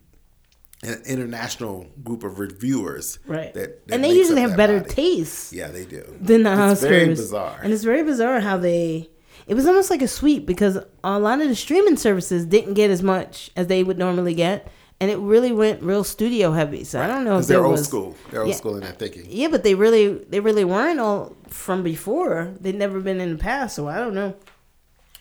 an 0.84 1.02
international 1.06 1.88
group 2.04 2.24
of 2.24 2.40
reviewers. 2.40 3.20
Right. 3.26 3.54
That, 3.54 3.88
that 3.88 3.96
and 3.96 4.04
they 4.04 4.14
usually 4.14 4.42
have 4.42 4.56
better 4.56 4.80
body. 4.80 4.94
taste. 4.94 5.54
Yeah, 5.54 5.68
they 5.68 5.86
do. 5.86 6.04
Than 6.22 6.44
the 6.44 6.52
it's 6.52 6.82
Oscars. 6.82 6.90
Very 6.90 7.08
bizarre. 7.08 7.60
And 7.62 7.74
it's 7.74 7.84
very 7.84 8.04
bizarre 8.04 8.40
how 8.40 8.58
they. 8.58 9.10
It 9.48 9.56
was 9.56 9.66
almost 9.66 9.90
like 9.90 10.02
a 10.02 10.08
sweep 10.08 10.46
because 10.46 10.78
a 11.04 11.20
lot 11.20 11.42
of 11.42 11.48
the 11.48 11.56
streaming 11.56 11.98
services 11.98 12.46
didn't 12.46 12.76
get 12.76 12.92
as 12.92 13.02
much 13.02 13.50
as 13.56 13.68
they 13.68 13.84
would 13.84 13.98
normally 13.98 14.36
get, 14.36 14.72
and 15.00 15.10
it 15.10 15.18
really 15.18 15.52
went 15.52 15.82
real 15.82 16.04
studio 16.04 16.52
heavy. 16.52 16.84
So 16.84 17.00
right. 17.00 17.10
I 17.10 17.14
don't 17.14 17.24
know 17.24 17.40
if 17.40 17.48
they're 17.48 17.66
old 17.66 17.72
was, 17.72 17.88
school. 17.88 18.16
They're 18.30 18.42
old 18.42 18.50
yeah, 18.50 18.56
school 18.56 18.76
in 18.76 18.82
that 18.82 19.00
thinking. 19.00 19.26
Yeah, 19.28 19.48
but 19.48 19.64
they 19.64 19.74
really 19.74 20.14
they 20.30 20.40
really 20.40 20.66
weren't 20.66 21.00
all 21.00 21.36
from 21.48 21.84
before. 21.84 22.54
They'd 22.60 22.76
never 22.76 23.00
been 23.00 23.20
in 23.20 23.32
the 23.32 23.40
past, 23.40 23.76
so 23.76 23.88
I 23.88 23.98
don't 23.98 24.14
know 24.14 24.36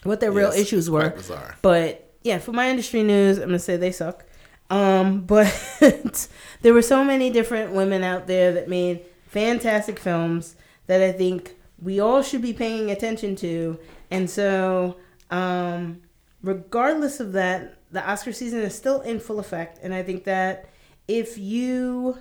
what 0.02 0.20
their 0.20 0.30
yes, 0.30 0.36
real 0.36 0.50
issues 0.50 0.90
were. 0.90 1.14
But 1.62 2.14
yeah, 2.22 2.38
for 2.38 2.52
my 2.52 2.68
industry 2.68 3.02
news, 3.02 3.38
I'm 3.38 3.46
gonna 3.46 3.58
say 3.58 3.76
they 3.76 3.92
suck. 3.92 4.24
Um, 4.70 5.20
but 5.26 6.28
there 6.62 6.74
were 6.74 6.82
so 6.82 7.04
many 7.04 7.30
different 7.30 7.72
women 7.72 8.02
out 8.02 8.26
there 8.26 8.52
that 8.52 8.68
made 8.68 9.04
fantastic 9.26 9.98
films 9.98 10.56
that 10.86 11.02
I 11.02 11.12
think 11.12 11.56
we 11.80 12.00
all 12.00 12.22
should 12.22 12.42
be 12.42 12.52
paying 12.52 12.90
attention 12.90 13.36
to. 13.36 13.78
And 14.10 14.28
so, 14.28 14.96
um, 15.30 16.02
regardless 16.42 17.20
of 17.20 17.32
that, 17.32 17.78
the 17.90 18.08
Oscar 18.08 18.32
season 18.32 18.60
is 18.60 18.74
still 18.74 19.00
in 19.02 19.20
full 19.20 19.38
effect. 19.38 19.78
And 19.82 19.94
I 19.94 20.02
think 20.02 20.24
that 20.24 20.68
if 21.06 21.38
you 21.38 22.18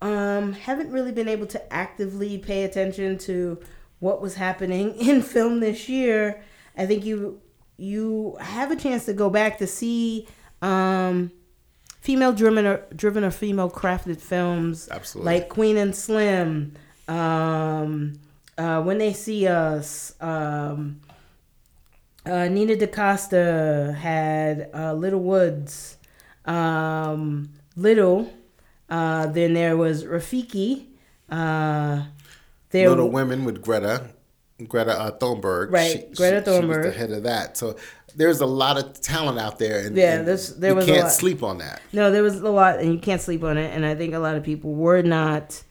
um, 0.00 0.52
haven't 0.52 0.90
really 0.90 1.12
been 1.12 1.28
able 1.28 1.46
to 1.46 1.72
actively 1.72 2.38
pay 2.38 2.64
attention 2.64 3.18
to 3.18 3.60
what 4.00 4.20
was 4.20 4.34
happening 4.34 4.94
in 4.98 5.22
film 5.22 5.60
this 5.60 5.88
year, 5.88 6.42
I 6.76 6.86
think 6.86 7.04
you 7.04 7.40
you 7.76 8.36
have 8.40 8.70
a 8.70 8.76
chance 8.76 9.06
to 9.06 9.12
go 9.12 9.28
back 9.28 9.58
to 9.58 9.66
see 9.66 10.28
um, 10.60 11.32
female 12.02 12.32
driven 12.32 12.66
or 12.66 12.84
driven 12.94 13.22
or 13.22 13.30
female 13.30 13.70
crafted 13.70 14.20
films 14.20 14.88
Absolutely. 14.90 15.32
like 15.32 15.48
Queen 15.48 15.76
and 15.76 15.94
Slim, 15.94 16.74
um, 17.06 18.14
uh, 18.58 18.82
When 18.82 18.98
They 18.98 19.12
See 19.12 19.46
Us, 19.46 20.14
um, 20.20 21.00
uh, 22.26 22.48
Nia 22.48 22.76
DaCosta 22.76 23.96
had 23.98 24.68
uh, 24.74 24.94
Little 24.94 25.20
Woods, 25.20 25.96
um, 26.44 27.48
Little. 27.76 28.32
Uh, 28.90 29.26
then 29.26 29.54
there 29.54 29.76
was 29.76 30.04
Rafiki. 30.04 30.86
Uh, 31.30 32.04
there 32.70 32.90
Little 32.90 33.10
Women 33.10 33.44
with 33.44 33.62
Greta. 33.62 34.10
Greta 34.66 34.98
uh, 34.98 35.18
Thunberg. 35.18 35.70
Right, 35.70 36.06
she, 36.08 36.14
Greta 36.14 36.42
Thunberg. 36.42 36.60
She 36.60 36.66
was 36.66 36.86
the 36.86 36.92
head 36.92 37.10
of 37.12 37.22
that. 37.24 37.56
So 37.56 37.76
there's 38.16 38.40
a 38.40 38.46
lot 38.46 38.78
of 38.78 39.00
talent 39.00 39.38
out 39.38 39.58
there, 39.58 39.86
and 39.86 39.96
yeah, 39.96 40.18
and 40.18 40.26
there 40.26 40.74
was 40.74 40.86
you 40.86 40.94
can't 40.94 41.10
sleep 41.10 41.42
on 41.42 41.58
that. 41.58 41.80
No, 41.92 42.10
there 42.10 42.22
was 42.22 42.40
a 42.40 42.50
lot, 42.50 42.78
and 42.78 42.92
you 42.92 42.98
can't 42.98 43.20
sleep 43.20 43.42
on 43.44 43.58
it. 43.58 43.74
And 43.74 43.84
I 43.84 43.94
think 43.94 44.14
a 44.14 44.18
lot 44.18 44.36
of 44.36 44.42
people 44.42 44.74
were 44.74 45.02
not 45.02 45.62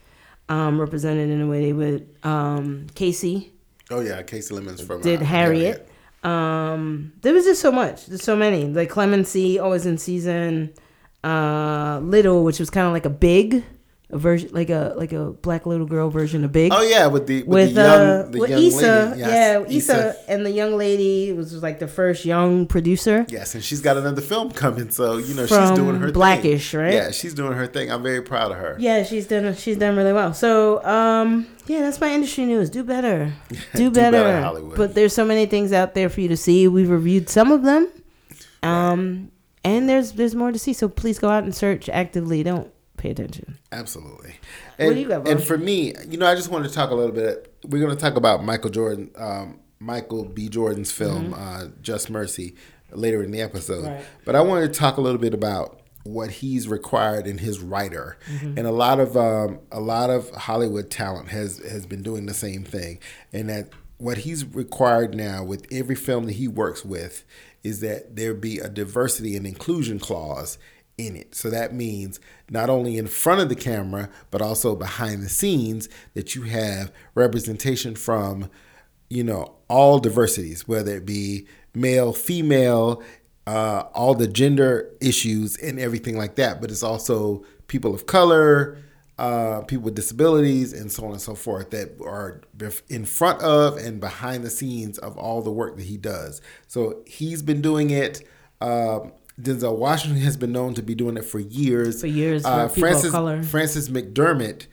um, 0.49 0.79
represented 0.79 1.29
in 1.29 1.41
a 1.41 1.47
way 1.47 1.61
they 1.65 1.73
would. 1.73 2.15
Um, 2.23 2.87
Kasi. 2.95 3.51
Oh 3.89 4.01
yeah, 4.01 4.21
Kasi 4.23 4.53
Lemmons 4.53 4.81
from 4.85 5.01
did 5.01 5.21
uh, 5.21 5.25
Harriet. 5.25 5.63
Harriet. 5.63 5.87
Um, 6.23 7.13
there 7.21 7.33
was 7.33 7.45
just 7.45 7.61
so 7.61 7.71
much. 7.71 8.05
There's 8.05 8.23
so 8.23 8.35
many. 8.35 8.65
Like 8.65 8.89
Clemency, 8.89 9.59
always 9.59 9.85
in 9.85 9.97
season. 9.97 10.73
Uh, 11.23 11.99
Little, 12.01 12.43
which 12.43 12.59
was 12.59 12.69
kind 12.69 12.87
of 12.87 12.93
like 12.93 13.05
a 13.05 13.09
big 13.09 13.63
a 14.11 14.17
version 14.17 14.49
like 14.51 14.69
a 14.69 14.93
like 14.97 15.13
a 15.13 15.31
black 15.31 15.65
little 15.65 15.85
girl 15.85 16.09
version 16.09 16.43
of 16.43 16.51
Big. 16.51 16.71
Oh 16.73 16.81
yeah, 16.81 17.07
with 17.07 17.27
the 17.27 17.43
with, 17.43 17.47
with 17.47 17.75
the 17.75 17.81
young, 17.81 18.01
uh, 18.01 18.27
the 18.29 18.39
with 18.39 18.49
young 18.49 18.63
Issa. 18.63 19.13
Yes. 19.17 19.17
yeah, 19.17 19.59
Issa, 19.61 19.75
Issa 19.75 20.15
and 20.27 20.45
the 20.45 20.51
young 20.51 20.77
lady 20.77 21.31
was 21.33 21.61
like 21.63 21.79
the 21.79 21.87
first 21.87 22.25
young 22.25 22.65
producer. 22.67 23.25
Yes, 23.29 23.55
and 23.55 23.63
she's 23.63 23.81
got 23.81 23.97
another 23.97 24.21
film 24.21 24.51
coming, 24.51 24.89
so 24.91 25.17
you 25.17 25.33
know 25.33 25.47
From 25.47 25.67
she's 25.67 25.77
doing 25.77 25.95
her 25.97 26.11
Blackish, 26.11 26.71
thing. 26.71 26.79
right? 26.81 26.93
Yeah, 26.93 27.11
she's 27.11 27.33
doing 27.33 27.53
her 27.53 27.67
thing. 27.67 27.91
I'm 27.91 28.03
very 28.03 28.21
proud 28.21 28.51
of 28.51 28.57
her. 28.57 28.75
Yeah, 28.79 29.03
she's 29.03 29.27
done 29.27 29.55
she's 29.55 29.77
done 29.77 29.95
really 29.95 30.13
well. 30.13 30.33
So 30.33 30.83
um, 30.85 31.47
yeah, 31.67 31.79
that's 31.79 31.99
my 32.01 32.11
industry 32.13 32.45
news. 32.45 32.69
Do 32.69 32.83
better, 32.83 33.33
do, 33.49 33.57
do 33.75 33.91
better. 33.91 34.11
better 34.23 34.41
Hollywood. 34.41 34.77
But 34.77 34.95
there's 34.95 35.13
so 35.13 35.25
many 35.25 35.45
things 35.45 35.71
out 35.71 35.93
there 35.93 36.09
for 36.09 36.21
you 36.21 36.27
to 36.27 36.37
see. 36.37 36.67
We've 36.67 36.89
reviewed 36.89 37.29
some 37.29 37.51
of 37.51 37.63
them. 37.63 37.87
Um, 38.63 39.31
and 39.63 39.87
there's 39.87 40.13
there's 40.13 40.35
more 40.35 40.51
to 40.51 40.59
see. 40.59 40.73
So 40.73 40.89
please 40.89 41.19
go 41.19 41.29
out 41.29 41.43
and 41.43 41.53
search 41.55 41.89
actively. 41.89 42.43
Don't 42.43 42.71
pay 43.01 43.09
attention. 43.09 43.57
Absolutely. 43.71 44.35
And, 44.77 44.87
what 44.87 44.93
do 44.93 44.99
you 45.01 45.07
got. 45.07 45.27
And 45.27 45.43
for 45.43 45.57
me, 45.57 45.93
you 46.07 46.17
know, 46.17 46.27
I 46.27 46.35
just 46.35 46.49
wanted 46.49 46.69
to 46.69 46.73
talk 46.73 46.91
a 46.91 46.95
little 46.95 47.13
bit. 47.13 47.53
We're 47.65 47.83
going 47.83 47.95
to 47.95 48.01
talk 48.01 48.15
about 48.15 48.43
Michael 48.43 48.69
Jordan, 48.69 49.11
um, 49.15 49.59
Michael 49.79 50.25
B. 50.25 50.47
Jordan's 50.47 50.91
film, 50.91 51.33
mm-hmm. 51.33 51.33
uh, 51.33 51.67
Just 51.81 52.09
Mercy, 52.09 52.55
later 52.91 53.23
in 53.23 53.31
the 53.31 53.41
episode. 53.41 53.85
Right. 53.85 54.05
But 54.23 54.35
I 54.35 54.41
wanted 54.41 54.73
to 54.73 54.79
talk 54.79 54.97
a 54.97 55.01
little 55.01 55.19
bit 55.19 55.33
about 55.33 55.81
what 56.03 56.29
he's 56.29 56.67
required 56.67 57.27
in 57.27 57.39
his 57.39 57.59
writer, 57.59 58.17
mm-hmm. 58.27 58.57
and 58.57 58.67
a 58.67 58.71
lot 58.71 58.99
of 58.99 59.15
um, 59.15 59.59
a 59.71 59.79
lot 59.79 60.09
of 60.09 60.29
Hollywood 60.31 60.89
talent 60.89 61.29
has 61.29 61.59
has 61.59 61.85
been 61.85 62.01
doing 62.01 62.25
the 62.25 62.33
same 62.33 62.63
thing, 62.63 62.99
and 63.31 63.49
that 63.49 63.69
what 63.97 64.19
he's 64.19 64.43
required 64.45 65.13
now 65.13 65.43
with 65.43 65.67
every 65.71 65.95
film 65.95 66.25
that 66.25 66.33
he 66.33 66.47
works 66.47 66.83
with 66.83 67.23
is 67.63 67.81
that 67.81 68.15
there 68.15 68.33
be 68.33 68.57
a 68.57 68.67
diversity 68.67 69.35
and 69.35 69.45
inclusion 69.45 69.99
clause 69.99 70.57
in 70.97 71.15
it. 71.15 71.35
So 71.35 71.49
that 71.49 71.73
means 71.73 72.19
not 72.49 72.69
only 72.69 72.97
in 72.97 73.07
front 73.07 73.41
of 73.41 73.49
the 73.49 73.55
camera, 73.55 74.09
but 74.29 74.41
also 74.41 74.75
behind 74.75 75.23
the 75.23 75.29
scenes 75.29 75.89
that 76.13 76.35
you 76.35 76.43
have 76.43 76.91
representation 77.15 77.95
from, 77.95 78.49
you 79.09 79.23
know, 79.23 79.55
all 79.67 79.99
diversities, 79.99 80.67
whether 80.67 80.95
it 80.95 81.05
be 81.05 81.47
male, 81.73 82.13
female, 82.13 83.01
uh, 83.47 83.83
all 83.93 84.13
the 84.13 84.27
gender 84.27 84.91
issues 85.01 85.57
and 85.57 85.79
everything 85.79 86.17
like 86.17 86.35
that. 86.35 86.61
But 86.61 86.71
it's 86.71 86.83
also 86.83 87.43
people 87.67 87.93
of 87.93 88.05
color, 88.05 88.77
uh, 89.17 89.61
people 89.61 89.85
with 89.85 89.95
disabilities, 89.95 90.73
and 90.73 90.91
so 90.91 91.05
on 91.05 91.11
and 91.11 91.21
so 91.21 91.35
forth 91.35 91.69
that 91.71 91.89
are 92.05 92.41
in 92.89 93.05
front 93.05 93.41
of 93.41 93.77
and 93.77 93.99
behind 93.99 94.43
the 94.43 94.49
scenes 94.49 94.97
of 94.97 95.17
all 95.17 95.41
the 95.41 95.51
work 95.51 95.77
that 95.77 95.85
he 95.85 95.97
does. 95.97 96.41
So 96.67 97.01
he's 97.05 97.41
been 97.41 97.61
doing 97.61 97.89
it. 97.89 98.27
Um, 98.61 99.13
Denzel 99.41 99.77
Washington 99.77 100.21
has 100.21 100.37
been 100.37 100.51
known 100.51 100.73
to 100.75 100.81
be 100.81 100.95
doing 100.95 101.17
it 101.17 101.25
for 101.25 101.39
years. 101.39 102.01
For 102.01 102.07
years, 102.07 102.43
for 102.43 102.49
uh, 102.49 102.65
of 102.65 102.75
Francis 102.75 103.11
color. 103.11 103.43
Frances 103.43 103.89
McDormand 103.89 104.67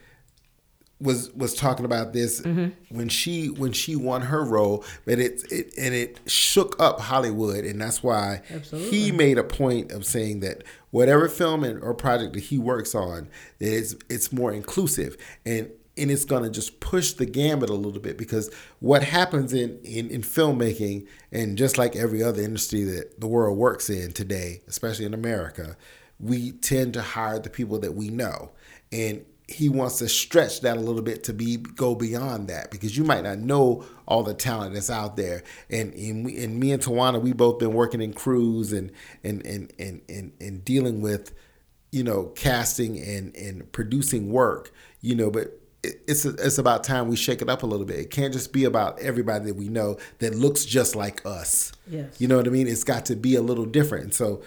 was 1.01 1.31
was 1.33 1.55
talking 1.55 1.85
about 1.85 2.11
this 2.11 2.41
Mm-hmm. 2.41 2.95
when 2.95 3.07
she 3.07 3.47
when 3.47 3.71
she 3.71 3.95
won 3.95 4.23
her 4.23 4.43
role, 4.43 4.83
but 5.05 5.17
it 5.19 5.43
it 5.51 5.73
and 5.77 5.93
it 5.93 6.19
shook 6.25 6.75
up 6.79 6.99
Hollywood, 6.99 7.63
and 7.63 7.79
that's 7.79 8.03
why 8.03 8.41
he 8.71 9.11
made 9.11 9.37
a 9.37 9.43
point 9.43 9.91
of 9.91 10.05
saying 10.05 10.41
that 10.41 10.63
whatever 10.91 11.29
film 11.29 11.63
and, 11.63 11.81
or 11.81 11.93
project 11.93 12.33
that 12.33 12.41
he 12.43 12.57
works 12.57 12.93
on, 12.93 13.29
that 13.59 13.77
it's 13.77 13.95
it's 14.09 14.31
more 14.31 14.51
inclusive 14.51 15.15
and. 15.45 15.69
And 15.99 16.09
it's 16.09 16.25
going 16.25 16.43
to 16.43 16.49
just 16.49 16.79
push 16.79 17.13
the 17.13 17.25
gambit 17.25 17.69
a 17.69 17.75
little 17.75 18.01
bit 18.01 18.17
because 18.17 18.53
what 18.79 19.03
happens 19.03 19.53
in, 19.53 19.79
in, 19.83 20.09
in 20.09 20.21
filmmaking, 20.21 21.07
and 21.31 21.57
just 21.57 21.77
like 21.77 21.95
every 21.95 22.23
other 22.23 22.41
industry 22.41 22.83
that 22.85 23.19
the 23.19 23.27
world 23.27 23.57
works 23.57 23.89
in 23.89 24.11
today, 24.11 24.61
especially 24.67 25.05
in 25.05 25.13
America, 25.13 25.75
we 26.19 26.51
tend 26.51 26.93
to 26.93 27.01
hire 27.01 27.39
the 27.39 27.49
people 27.49 27.79
that 27.79 27.93
we 27.93 28.09
know. 28.09 28.51
And 28.91 29.25
he 29.49 29.67
wants 29.67 29.97
to 29.97 30.07
stretch 30.07 30.61
that 30.61 30.77
a 30.77 30.79
little 30.79 31.01
bit 31.01 31.23
to 31.23 31.33
be 31.33 31.57
go 31.57 31.95
beyond 31.95 32.47
that 32.49 32.69
because 32.69 32.95
you 32.95 33.03
might 33.03 33.23
not 33.23 33.39
know 33.39 33.83
all 34.07 34.21
the 34.21 34.33
talent 34.33 34.73
that's 34.73 34.89
out 34.89 35.17
there. 35.17 35.43
And 35.69 35.93
and, 35.93 36.25
we, 36.25 36.43
and 36.43 36.59
me 36.59 36.71
and 36.71 36.81
Tawana, 36.81 37.21
we 37.21 37.33
both 37.33 37.59
been 37.59 37.73
working 37.73 38.01
in 38.01 38.13
crews 38.13 38.71
and 38.71 38.91
and 39.23 39.45
and 39.45 39.73
and 39.79 40.01
and, 40.07 40.31
and 40.39 40.63
dealing 40.63 41.01
with 41.01 41.33
you 41.91 42.03
know 42.03 42.25
casting 42.35 42.99
and 42.99 43.35
and 43.35 43.71
producing 43.71 44.31
work. 44.31 44.71
You 45.01 45.15
know, 45.15 45.31
but 45.31 45.58
it- 45.83 46.01
it's 46.07 46.25
it's 46.25 46.57
about 46.57 46.83
time 46.83 47.07
we 47.07 47.15
shake 47.15 47.41
it 47.41 47.49
up 47.49 47.63
a 47.63 47.65
little 47.65 47.85
bit. 47.85 47.99
It 47.99 48.11
can't 48.11 48.33
just 48.33 48.51
be 48.51 48.65
about 48.65 48.99
everybody 48.99 49.45
that 49.45 49.55
we 49.55 49.69
know 49.69 49.97
that 50.19 50.35
looks 50.35 50.65
just 50.65 50.95
like 50.95 51.25
us. 51.25 51.71
Yes. 51.87 52.19
You 52.19 52.27
know 52.27 52.37
what 52.37 52.47
I 52.47 52.51
mean? 52.51 52.67
It's 52.67 52.83
got 52.83 53.05
to 53.05 53.15
be 53.15 53.35
a 53.35 53.41
little 53.41 53.65
different. 53.65 54.03
And 54.05 54.13
so 54.13 54.41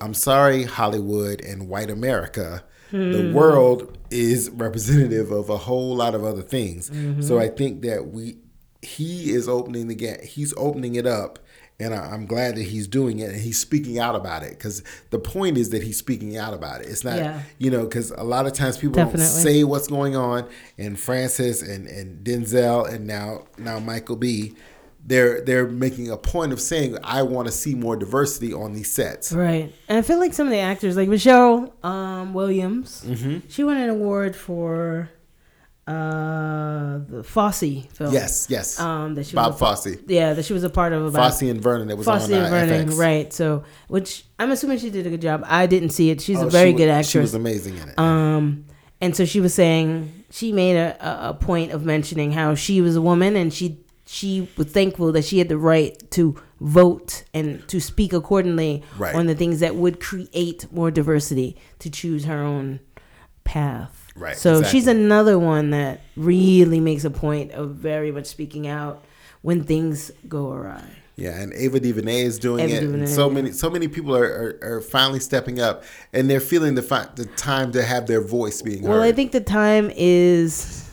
I'm 0.00 0.14
sorry, 0.14 0.64
Hollywood 0.64 1.40
and 1.40 1.68
white 1.68 1.90
America. 1.90 2.64
The 2.90 3.28
hmm. 3.28 3.32
world 3.32 3.96
is 4.10 4.50
representative 4.50 5.30
of 5.30 5.48
a 5.48 5.56
whole 5.56 5.96
lot 5.96 6.14
of 6.14 6.24
other 6.24 6.42
things. 6.42 6.86
So 6.88 6.92
mm-hmm. 6.92 7.38
I 7.38 7.48
think 7.48 7.80
that 7.82 8.08
we 8.08 8.36
he 8.82 9.30
is 9.30 9.48
opening 9.48 9.88
the 9.88 9.94
gap. 9.94 10.20
He's 10.20 10.52
opening 10.56 10.96
it 10.96 11.06
up, 11.06 11.38
and 11.80 11.94
I, 11.94 11.98
I'm 12.12 12.26
glad 12.26 12.56
that 12.56 12.62
he's 12.64 12.86
doing 12.86 13.18
it 13.18 13.30
and 13.30 13.40
he's 13.40 13.58
speaking 13.58 13.98
out 13.98 14.14
about 14.14 14.42
it. 14.42 14.50
Because 14.50 14.82
the 15.10 15.18
point 15.18 15.58
is 15.58 15.70
that 15.70 15.82
he's 15.82 15.96
speaking 15.98 16.36
out 16.36 16.54
about 16.54 16.80
it. 16.82 16.88
It's 16.88 17.02
not, 17.04 17.16
Yeah. 17.16 17.42
you 17.58 17.70
know, 17.70 17.84
because 17.84 18.10
a 18.12 18.22
lot 18.22 18.46
of 18.46 18.52
times 18.52 18.76
people 18.78 18.94
Definitely. 18.96 19.20
don't 19.26 19.42
say 19.42 19.64
what's 19.64 19.88
going 19.88 20.14
on. 20.16 20.48
And 20.78 20.98
Frances 20.98 21.62
and 21.62 21.86
and 21.88 22.24
Denzel 22.24 22.88
and 22.92 23.06
now 23.06 23.44
now 23.58 23.78
Michael 23.78 24.16
B. 24.16 24.54
They're 25.04 25.40
they're 25.40 25.66
making 25.66 26.10
a 26.12 26.16
point 26.16 26.52
of 26.52 26.60
saying 26.60 26.96
I 27.02 27.22
want 27.22 27.48
to 27.48 27.52
see 27.52 27.74
more 27.74 27.96
diversity 27.96 28.54
on 28.54 28.72
these 28.72 28.88
sets. 28.92 29.32
Right. 29.32 29.74
And 29.88 29.98
I 29.98 30.02
feel 30.02 30.20
like 30.20 30.32
some 30.32 30.46
of 30.46 30.52
the 30.52 30.60
actors, 30.60 30.96
like 30.96 31.08
Michelle 31.08 31.74
um, 31.82 32.34
Williams, 32.34 33.02
Mm-hmm. 33.04 33.38
she 33.48 33.64
won 33.64 33.78
an 33.78 33.90
award 33.90 34.36
for 34.36 35.10
uh, 35.86 36.98
the 37.08 37.22
Fosse 37.24 37.84
film. 37.92 38.12
Yes, 38.12 38.46
yes. 38.48 38.78
Um, 38.78 39.14
that 39.16 39.26
she 39.26 39.34
Bob 39.34 39.52
was 39.52 39.56
a, 39.56 39.58
Fosse, 39.90 39.96
Yeah, 40.06 40.34
that 40.34 40.44
she 40.44 40.52
was 40.52 40.64
a 40.64 40.70
part 40.70 40.92
of 40.92 41.04
about 41.06 41.32
Fosse 41.32 41.42
and 41.42 41.60
Verdon. 41.60 41.88
That 41.88 41.96
was 41.96 42.06
Fosse 42.06 42.26
on 42.30 42.34
uh, 42.34 42.36
and 42.44 42.50
Verdon, 42.50 42.88
FX. 42.90 42.98
right? 42.98 43.32
So, 43.32 43.64
which 43.88 44.24
I'm 44.38 44.50
assuming 44.50 44.78
she 44.78 44.90
did 44.90 45.06
a 45.06 45.10
good 45.10 45.20
job. 45.22 45.44
I 45.46 45.66
didn't 45.66 45.90
see 45.90 46.10
it. 46.10 46.20
She's 46.20 46.38
Oh, 46.38 46.46
a 46.46 46.50
very 46.50 46.70
she 46.70 46.76
good 46.76 46.88
actress. 46.88 47.10
She 47.10 47.18
was 47.18 47.34
amazing 47.34 47.76
in 47.78 47.88
it. 47.88 47.98
Um, 47.98 48.64
and 49.00 49.16
so 49.16 49.24
she 49.24 49.40
was 49.40 49.52
saying 49.54 50.24
she 50.30 50.52
made 50.52 50.76
a, 50.76 50.96
a, 51.04 51.30
a 51.30 51.34
point 51.34 51.72
of 51.72 51.84
mentioning 51.84 52.32
how 52.32 52.54
she 52.54 52.80
was 52.80 52.94
a 52.96 53.02
woman 53.02 53.34
and 53.36 53.52
she 53.52 53.78
she 54.06 54.48
was 54.56 54.66
thankful 54.68 55.10
that 55.12 55.24
she 55.24 55.38
had 55.38 55.48
the 55.48 55.56
right 55.56 55.96
to 56.12 56.36
vote 56.60 57.24
and 57.32 57.66
to 57.68 57.80
speak 57.80 58.12
accordingly 58.12 58.82
Right. 58.98 59.14
on 59.14 59.26
the 59.26 59.34
things 59.34 59.60
that 59.60 59.74
would 59.74 60.00
create 60.00 60.70
more 60.70 60.90
diversity 60.90 61.56
to 61.78 61.88
choose 61.90 62.24
her 62.26 62.42
own 62.42 62.80
path. 63.44 64.01
Right, 64.14 64.36
So 64.36 64.58
exactly. 64.58 64.70
she's 64.78 64.86
another 64.86 65.38
one 65.38 65.70
that 65.70 66.00
really 66.16 66.80
makes 66.80 67.04
a 67.04 67.10
point 67.10 67.52
of 67.52 67.70
very 67.70 68.12
much 68.12 68.26
speaking 68.26 68.66
out 68.66 69.04
when 69.40 69.64
things 69.64 70.10
go 70.28 70.50
awry. 70.52 70.84
Yeah, 71.16 71.38
and 71.40 71.52
Ava 71.52 71.78
DuVernay 71.78 72.20
is 72.22 72.38
doing 72.38 72.60
Ava 72.64 72.76
it. 72.76 72.80
DuVernay, 72.80 73.06
so 73.06 73.28
yeah. 73.28 73.34
many, 73.34 73.52
so 73.52 73.68
many 73.70 73.86
people 73.88 74.16
are, 74.16 74.58
are, 74.62 74.76
are 74.76 74.80
finally 74.80 75.20
stepping 75.20 75.60
up, 75.60 75.84
and 76.12 76.28
they're 76.28 76.40
feeling 76.40 76.74
the 76.74 76.82
fi- 76.82 77.08
the 77.16 77.26
time 77.26 77.70
to 77.72 77.82
have 77.82 78.06
their 78.06 78.22
voice 78.22 78.62
being 78.62 78.82
Well, 78.82 78.94
heard. 79.00 79.02
I 79.02 79.12
think 79.12 79.32
the 79.32 79.40
time 79.42 79.90
is 79.94 80.90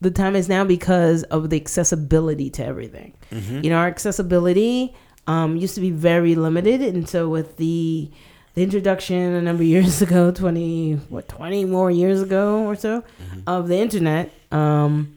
the 0.00 0.10
time 0.10 0.36
is 0.36 0.48
now 0.48 0.64
because 0.64 1.24
of 1.24 1.50
the 1.50 1.56
accessibility 1.56 2.48
to 2.50 2.64
everything. 2.64 3.14
Mm-hmm. 3.32 3.64
You 3.64 3.70
know, 3.70 3.76
our 3.76 3.88
accessibility 3.88 4.94
um, 5.26 5.56
used 5.56 5.74
to 5.74 5.80
be 5.80 5.90
very 5.90 6.34
limited, 6.36 6.80
and 6.80 7.08
so 7.08 7.28
with 7.28 7.56
the 7.56 8.10
the 8.54 8.62
introduction 8.62 9.16
a 9.34 9.42
number 9.42 9.62
of 9.62 9.68
years 9.68 10.02
ago, 10.06 10.30
twenty 10.30 10.94
what 11.08 11.28
twenty 11.28 11.64
more 11.64 11.90
years 11.90 12.20
ago 12.22 12.64
or 12.64 12.74
so, 12.76 13.02
Mm-hmm. 13.22 13.40
of 13.46 13.68
the 13.68 13.78
internet, 13.78 14.32
um, 14.50 15.16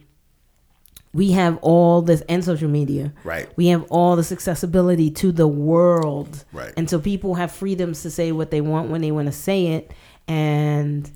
we 1.13 1.31
have 1.31 1.57
all 1.61 2.01
this 2.01 2.21
and 2.27 2.43
social 2.43 2.69
media. 2.69 3.13
right, 3.23 3.47
We 3.55 3.67
have 3.67 3.83
all 3.89 4.15
this 4.15 4.31
accessibility 4.31 5.11
to 5.11 5.31
the 5.31 5.47
world. 5.47 6.43
Right. 6.51 6.73
And 6.75 6.89
so 6.89 6.99
people 6.99 7.35
have 7.35 7.51
freedoms 7.51 8.01
to 8.01 8.09
say 8.09 8.31
what 8.31 8.49
they 8.49 8.61
want 8.61 8.89
when 8.89 9.01
they 9.01 9.11
want 9.11 9.27
to 9.27 9.31
say 9.31 9.67
it. 9.67 9.91
And 10.27 11.09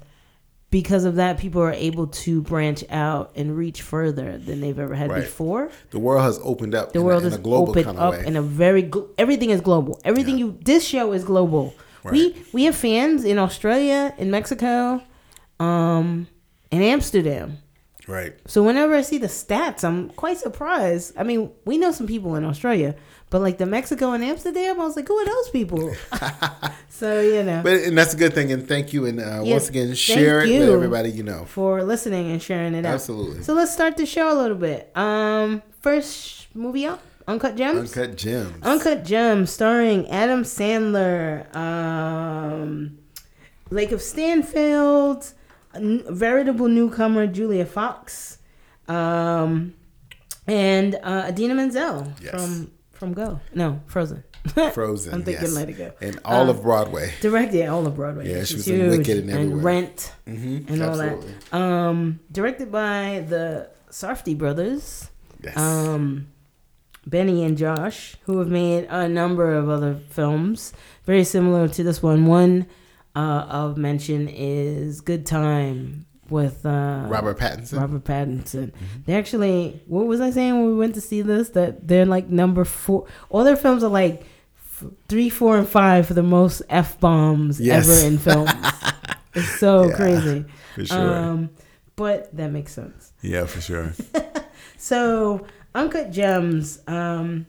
because 0.70 1.04
of 1.06 1.16
that, 1.16 1.40
people 1.40 1.62
are 1.64 1.72
able 1.72 2.08
to 2.08 2.42
branch 2.44 2.84
out 2.92 3.32
and 3.36 3.58
reach 3.58 3.82
further 3.82 4.38
than 4.38 4.62
they've 4.62 4.78
ever 4.78 4.94
had 4.94 5.10
Right. 5.10 5.22
before. 5.22 5.72
the 5.90 5.98
world 6.00 6.22
has 6.24 6.40
opened 6.44 6.76
up. 6.76 6.94
The 6.94 7.02
world 7.02 7.24
a, 7.24 7.28
in 7.28 7.34
is 7.34 7.40
a 7.40 7.42
global 7.42 7.70
opened 7.72 7.98
up 7.98 8.12
way. 8.14 8.24
in 8.28 8.36
a 8.36 8.42
very, 8.44 8.84
gl- 8.84 9.08
everything 9.18 9.50
is 9.50 9.62
global. 9.62 10.00
Everything 10.04 10.38
Yeah. 10.38 10.46
you, 10.46 10.58
this 10.64 10.86
show 10.86 11.12
is 11.14 11.24
global. 11.24 11.74
We, 12.04 12.10
Right. 12.34 12.36
we 12.54 12.64
have 12.66 12.76
fans 12.76 13.24
in 13.24 13.38
Australia, 13.40 14.14
in 14.18 14.30
Mexico, 14.32 15.02
um, 15.60 16.28
in 16.72 16.82
Amsterdam. 16.82 17.58
right, 18.08 18.34
So 18.48 18.64
whenever 18.64 18.96
I 18.96 19.02
see 19.02 19.18
the 19.18 19.28
stats, 19.28 19.84
I'm 19.84 20.10
quite 20.12 20.38
surprised. 20.38 21.14
I 21.18 21.24
mean, 21.24 21.52
we 21.66 21.78
know 21.78 21.92
some 21.92 22.08
people 22.08 22.36
in 22.36 22.46
Australia, 22.46 22.96
but 23.30 23.42
like 23.42 23.58
the 23.58 23.66
Mexico 23.66 24.12
and 24.14 24.24
Amsterdam, 24.24 24.80
I 24.80 24.86
was 24.86 24.96
like, 24.96 25.08
who 25.08 25.18
are 25.18 25.26
those 25.26 25.50
people? 25.50 25.92
so 26.90 27.20
you 27.20 27.44
know, 27.44 27.62
but 27.64 27.74
and 27.82 27.98
that's 27.98 28.14
a 28.14 28.18
good 28.18 28.34
thing. 28.34 28.52
And 28.54 28.66
thank 28.68 28.94
you. 28.94 29.06
And 29.06 29.20
uh, 29.20 29.42
Yeah, 29.44 29.54
once 29.54 29.68
again, 29.70 29.94
share 29.96 30.42
it 30.42 30.60
with 30.60 30.70
everybody 30.70 31.10
you 31.12 31.24
know. 31.24 31.44
for 31.46 31.84
listening 31.84 32.32
and 32.32 32.42
sharing 32.42 32.74
it 32.76 32.86
out. 32.86 32.94
Absolutely. 32.94 33.44
So 33.44 33.54
let's 33.54 33.74
start 33.74 33.98
the 33.98 34.06
show 34.06 34.32
a 34.32 34.38
little 34.42 34.56
bit. 34.58 34.96
Um, 34.96 35.62
first 35.82 36.48
movie 36.56 36.86
up, 36.86 37.02
Uncut 37.28 37.56
Gems. 37.56 37.96
Uncut 37.98 38.16
gems. 38.18 38.54
Uncut 38.64 39.04
Gems, 39.04 39.50
starring 39.52 40.10
Adam 40.10 40.44
Sandler, 40.44 41.54
um, 41.56 42.98
Lakeith 43.70 44.00
Stanfield, 44.02 45.34
veritable 45.76 46.68
newcomer 46.70 47.28
Julia 47.28 47.66
Fox, 47.66 48.38
um, 48.88 49.74
and 50.48 50.96
uh, 51.04 51.26
Idina 51.28 51.54
Menzel 51.56 52.14
Yes. 52.22 52.32
from 52.32 52.72
from 52.94 53.14
Go. 53.14 53.40
No, 53.54 53.82
Frozen. 53.88 54.24
Frozen. 54.74 55.14
I'm 55.14 55.24
thinking 55.24 55.44
yes. 55.44 55.54
Let 55.54 55.70
It 55.70 55.74
Go. 55.74 55.92
And 56.02 56.20
all 56.24 56.44
Um, 56.44 56.50
of 56.50 56.62
Broadway. 56.64 57.14
Directed 57.22 57.68
all 57.68 57.86
of 57.86 57.96
Broadway. 57.96 58.30
Yeah, 58.32 58.44
she 58.46 58.56
was 58.56 58.68
in. 58.70 58.90
Wicked 58.90 59.18
and 59.18 59.30
everywhere. 59.30 59.62
Rent 59.64 60.14
Mm-hmm. 60.26 60.74
and 60.74 60.82
all 60.84 60.96
that. 60.98 61.54
Um, 61.54 62.22
directed 62.32 62.72
by 62.72 63.26
the 63.28 63.70
Safdie 63.92 64.38
brothers. 64.38 65.10
Yes. 65.44 65.58
Um, 65.58 66.30
Benny 67.10 67.44
and 67.44 67.58
Josh, 67.58 68.16
who 68.26 68.40
have 68.40 68.50
made 68.50 68.86
a 68.90 69.08
number 69.08 69.54
of 69.56 69.70
other 69.70 69.96
films 70.10 70.74
very 71.06 71.24
similar 71.24 71.68
to 71.70 71.84
this 71.84 72.04
one. 72.04 72.26
One 72.26 72.68
uh, 73.16 73.46
of 73.50 73.78
mention 73.78 74.28
is 74.28 75.02
Good 75.02 75.26
Time 75.26 76.06
with 76.30 76.66
uh, 76.66 77.06
Robert 77.08 77.40
Pattinson. 77.40 77.80
Robert 77.80 78.04
Pattinson. 78.04 78.74
They 79.06 79.16
actually, 79.16 79.82
what 79.88 80.06
was 80.06 80.20
I 80.20 80.32
saying 80.32 80.54
when 80.56 80.66
we 80.68 80.76
went 80.76 80.96
to 80.96 81.02
see 81.02 81.22
this? 81.22 81.50
That 81.50 81.88
they're 81.88 82.06
like 82.06 82.28
number 82.30 82.66
four. 82.66 83.08
All 83.30 83.44
their 83.46 83.56
films 83.56 83.84
are 83.84 83.90
like 83.90 84.24
f- 84.58 84.84
three, 85.08 85.30
four, 85.30 85.58
and 85.58 85.68
five 85.68 86.06
for 86.08 86.14
the 86.14 86.24
most 86.24 86.62
f 86.70 87.00
bombs 87.00 87.62
Yes. 87.62 87.88
ever 87.90 88.08
in 88.08 88.18
films. 88.18 88.52
it's 89.34 89.60
so 89.60 89.88
Yeah, 89.88 89.96
crazy. 89.96 90.46
for 90.76 90.86
sure. 90.86 91.16
Um, 91.16 91.50
but 91.96 92.36
that 92.36 92.52
makes 92.52 92.74
sense. 92.74 93.14
yeah, 93.22 93.46
for 93.46 93.62
sure. 93.62 93.94
So, 94.80 95.46
Uncut 95.78 96.10
Gems, 96.10 96.80
um, 96.88 97.46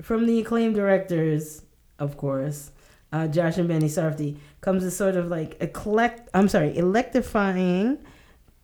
from 0.00 0.24
the 0.24 0.40
acclaimed 0.40 0.74
directors, 0.74 1.60
of 1.98 2.16
course, 2.16 2.70
uh, 3.12 3.28
Josh 3.28 3.58
and 3.58 3.68
Benny 3.68 3.86
Safdie, 3.86 4.38
comes 4.62 4.82
a 4.82 4.90
sort 4.90 5.14
of 5.14 5.28
like 5.28 5.58
eclect. 5.60 6.30
I'm 6.32 6.48
sorry, 6.48 6.74
electrifying 6.74 7.98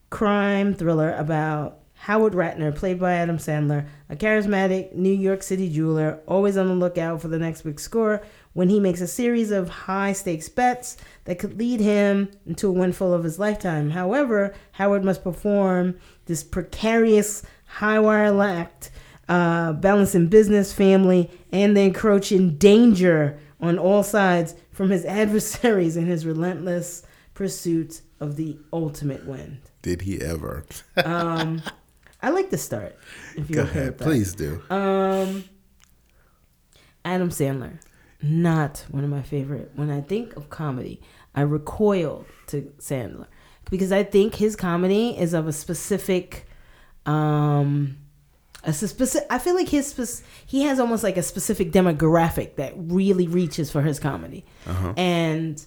crime 0.09 0.73
thriller 0.73 1.13
about 1.13 1.81
Howard 1.93 2.33
Ratner, 2.33 2.75
played 2.75 2.99
by 2.99 3.13
Adam 3.13 3.37
Sandler, 3.37 3.87
a 4.09 4.17
charismatic 4.17 4.95
New 4.95 5.13
York 5.13 5.43
City 5.43 5.69
jeweler, 5.69 6.21
always 6.27 6.57
on 6.57 6.69
the 6.69 6.75
lookout 6.75 7.21
for 7.21 7.29
the 7.29 7.39
next 7.39 7.63
big 7.63 7.79
score. 7.79 8.23
When 8.55 8.71
he 8.71 8.81
makes 8.81 9.03
a 9.03 9.07
series 9.07 9.51
of 9.51 9.69
high 9.69 10.15
stakes 10.15 10.49
bets 10.49 10.97
that 11.25 11.39
could 11.39 11.59
lead 11.59 11.81
him 11.81 12.31
into 12.47 12.69
a 12.69 12.73
windfall 12.73 13.13
of 13.13 13.25
his 13.25 13.39
lifetime. 13.39 13.91
However, 13.91 14.55
Howard 14.73 15.05
must 15.05 15.23
perform 15.23 15.99
this 16.25 16.43
precarious 16.43 17.43
high 17.77 17.99
wire 17.99 18.43
act, 18.43 18.91
uh, 19.29 19.73
balancing 19.75 20.29
business, 20.29 20.73
family, 20.73 21.31
and 21.53 21.77
the 21.77 21.83
encroaching 21.83 22.57
danger 22.57 23.39
on 23.61 23.79
all 23.79 24.03
sides 24.03 24.55
from 24.73 24.91
his 24.91 25.05
adversaries 25.23 25.97
in 25.97 26.07
his 26.07 26.25
relentless 26.25 27.03
pursuit 27.35 28.01
of 28.21 28.37
the 28.37 28.59
ultimate 28.73 29.27
win. 29.27 29.59
Did 29.83 30.03
he 30.03 30.21
ever? 30.21 30.65
Um, 31.05 31.63
I 32.23 32.31
like 32.31 32.51
to 32.51 32.59
start. 32.59 32.97
If 33.37 33.51
you're 33.51 33.65
okay 33.65 33.81
ahead, 33.81 33.99
please 33.99 34.35
do. 34.35 34.63
Um, 34.71 35.45
Adam 37.05 37.29
Sandler, 37.29 37.79
not 38.23 38.85
one 38.91 39.05
of 39.05 39.11
my 39.11 39.23
favorite. 39.23 39.71
When 39.75 39.91
I 39.91 40.01
think 40.01 40.35
of 40.35 40.49
comedy, 40.49 41.01
I 41.35 41.43
recoil 41.43 42.25
to 42.49 42.63
Sandler 42.79 43.27
because 43.71 43.93
I 43.93 44.03
think 44.03 44.37
his 44.37 44.57
comedy 44.57 45.17
is 45.17 45.35
of 45.35 45.47
a 45.47 45.53
specific, 45.53 46.49
um, 47.07 47.97
a 48.65 48.73
specific. 48.73 49.27
I 49.31 49.39
feel 49.39 49.55
like 49.55 49.69
his 49.69 49.87
spec- 49.89 50.27
he 50.47 50.63
has 50.63 50.81
almost 50.81 51.03
like 51.05 51.17
a 51.17 51.23
specific 51.23 51.73
demographic 51.73 52.57
that 52.57 52.73
really 52.77 53.29
reaches 53.29 53.71
for 53.71 53.83
his 53.83 53.99
comedy, 54.01 54.45
Uh-huh. 54.67 54.93
and 54.97 55.65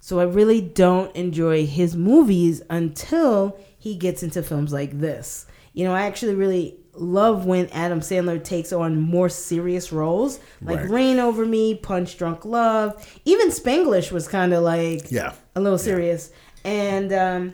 so 0.00 0.18
I 0.18 0.24
really 0.24 0.60
don't 0.60 1.14
enjoy 1.14 1.66
his 1.66 1.96
movies 1.96 2.62
until 2.70 3.56
he 3.78 3.94
gets 3.94 4.22
into 4.22 4.42
films 4.42 4.72
like 4.72 4.98
this. 4.98 5.46
You 5.74 5.84
know, 5.84 5.94
I 5.94 6.02
actually 6.02 6.34
really 6.34 6.76
love 6.94 7.46
when 7.46 7.68
Adam 7.68 8.00
Sandler 8.00 8.42
takes 8.42 8.72
on 8.72 9.00
more 9.00 9.28
serious 9.28 9.92
roles, 9.92 10.40
like 10.60 10.80
Right. 10.80 10.90
Reign 10.90 11.18
Over 11.20 11.46
Me, 11.46 11.74
Punch 11.76 12.18
Drunk 12.18 12.44
Love. 12.44 12.94
Even 13.24 13.48
Spanglish 13.50 14.10
was 14.10 14.26
kind 14.26 14.52
of 14.52 14.64
like 14.64 15.10
Yeah. 15.10 15.32
a 15.54 15.60
little 15.60 15.78
serious. 15.78 16.30
And 16.64 17.12
um, 17.12 17.52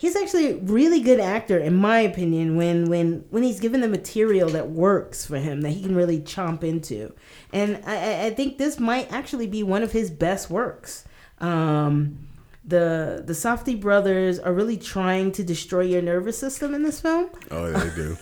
he's 0.00 0.16
actually 0.16 0.46
a 0.52 0.56
really 0.56 1.00
good 1.00 1.20
actor, 1.20 1.58
in 1.58 1.74
my 1.76 2.00
opinion, 2.00 2.56
when 2.56 2.88
when 2.88 3.24
when 3.28 3.42
he's 3.42 3.60
given 3.60 3.82
the 3.82 3.88
material 3.88 4.48
that 4.48 4.70
works 4.70 5.26
for 5.26 5.36
him, 5.38 5.60
that 5.60 5.70
he 5.70 5.82
can 5.82 5.94
really 5.94 6.18
chomp 6.20 6.64
into. 6.64 7.12
And 7.52 7.82
I, 7.84 8.26
I- 8.28 8.30
think 8.30 8.56
this 8.56 8.80
might 8.80 9.12
actually 9.12 9.46
be 9.46 9.62
one 9.62 9.82
of 9.82 9.92
his 9.92 10.10
best 10.10 10.48
works. 10.48 11.04
Um, 11.38 12.26
the 12.64 13.22
the 13.26 13.32
Safdie 13.34 13.78
brothers 13.80 14.38
are 14.38 14.52
really 14.54 14.76
trying 14.78 15.32
to 15.32 15.42
destroy 15.44 15.82
your 15.82 16.02
nervous 16.02 16.38
system 16.38 16.74
in 16.74 16.82
this 16.82 17.00
film, 17.00 17.28
Oh, 17.50 17.70
they 17.72 17.90
do. 17.94 18.16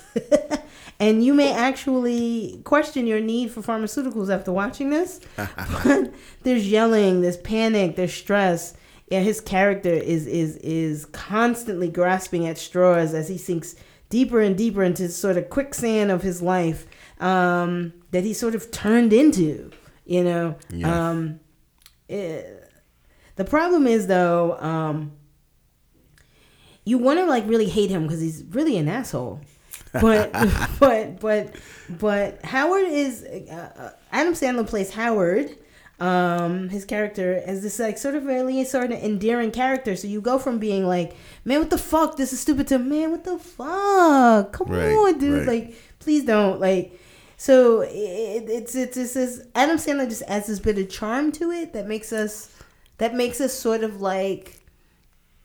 and 1.00 1.24
you 1.24 1.34
may 1.34 1.52
actually 1.52 2.60
question 2.64 3.06
your 3.06 3.20
need 3.20 3.50
for 3.50 3.62
pharmaceuticals 3.62 4.32
after 4.32 4.52
watching 4.52 4.90
this. 4.90 5.20
but 5.36 6.12
there's 6.44 6.68
yelling, 6.70 7.20
there's 7.20 7.36
panic, 7.36 7.96
there's 7.96 8.14
stress. 8.14 8.74
Yeah, 9.10 9.20
his 9.20 9.40
character 9.40 9.88
is 9.92 10.26
is 10.26 10.56
is 10.58 11.06
constantly 11.06 11.88
grasping 11.88 12.46
at 12.46 12.58
straws 12.58 13.14
as 13.14 13.28
he 13.28 13.38
sinks 13.38 13.74
deeper 14.10 14.40
and 14.40 14.56
deeper 14.56 14.82
into 14.82 15.08
sort 15.08 15.36
of 15.36 15.48
quicksand 15.50 16.10
of 16.10 16.22
his 16.22 16.40
life 16.42 16.86
um, 17.20 17.92
that 18.10 18.24
he 18.24 18.32
sort 18.34 18.54
of 18.54 18.70
turned 18.70 19.12
into. 19.12 19.70
You 20.04 20.24
know, 20.24 20.56
Yeah. 20.70 21.10
um, 21.10 21.40
it- 22.08 22.54
the 23.36 23.44
problem 23.44 23.86
is 23.86 24.06
though, 24.08 24.58
um, 24.60 25.12
you 26.84 26.98
want 26.98 27.18
to 27.18 27.26
like 27.26 27.46
really 27.46 27.68
hate 27.68 27.90
him 27.90 28.02
because 28.04 28.20
he's 28.20 28.44
really 28.50 28.76
an 28.78 28.88
asshole. 28.88 29.40
But 29.92 30.32
but 30.80 31.20
but 31.20 31.54
but 31.88 32.44
Howard 32.44 32.88
is 32.88 33.22
uh, 33.24 33.70
uh, 33.78 33.90
Adam 34.12 34.34
Sandler 34.34 34.66
plays 34.66 34.90
Howard. 34.90 35.56
Um, 36.00 36.68
his 36.68 36.84
character 36.84 37.42
as 37.44 37.62
this 37.62 37.80
like 37.80 37.98
sort 37.98 38.14
of 38.14 38.24
really 38.24 38.64
sort 38.64 38.92
of 38.92 39.02
endearing 39.02 39.50
character. 39.50 39.96
So 39.96 40.06
you 40.06 40.20
go 40.20 40.38
from 40.38 40.58
being 40.61 40.87
like, 40.87 41.16
man, 41.44 41.58
what 41.58 41.70
the 41.70 41.78
fuck, 41.78 42.16
this 42.16 42.32
is 42.32 42.38
stupid, 42.38 42.68
to 42.68 42.78
man, 42.78 43.11
what 43.11 43.24
the 43.24 43.37
fuck, 43.37 44.52
come 44.52 44.68
Right, 44.68 44.92
on, 44.92 45.18
dude, 45.18 45.38
right. 45.38 45.46
like 45.48 45.74
please 45.98 46.24
don't 46.24 46.61
like. 46.61 46.96
So 47.37 47.80
it, 47.82 48.44
it's 48.48 48.74
it's 48.76 48.96
it's 48.96 49.14
this 49.14 49.42
Adam 49.56 49.76
Sandler 49.76 50.08
just 50.08 50.22
adds 50.28 50.46
this 50.46 50.61
bit 50.61 50.78
of 50.78 50.88
charm 50.88 51.32
to 51.32 51.50
it 51.50 51.72
that 51.72 51.87
makes 51.88 52.12
us 52.12 52.54
that 52.98 53.14
makes 53.14 53.40
us 53.40 53.52
sort 53.52 53.82
of 53.82 54.00
like 54.00 54.54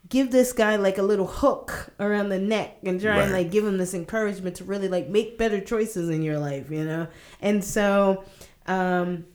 give 0.09 0.31
this 0.31 0.53
guy 0.53 0.75
like 0.75 0.97
a 0.99 1.03
little 1.03 1.25
hook 1.27 1.89
around 1.99 2.29
the 2.29 2.37
neck 2.37 2.77
and 2.83 3.01
try 3.01 3.21
and 3.23 3.31
like 3.31 3.49
give 3.49 3.65
him 3.65 3.77
this 3.79 3.93
encouragement 3.95 4.55
to 4.57 4.63
really 4.63 4.87
like 4.87 5.07
make 5.07 5.37
better 5.37 5.59
choices 5.59 6.09
in 6.09 6.21
your 6.21 6.37
life, 6.37 6.69
you 6.69 6.83
know? 6.83 7.07
And 7.41 7.63
so 7.63 8.23
um 8.67 9.25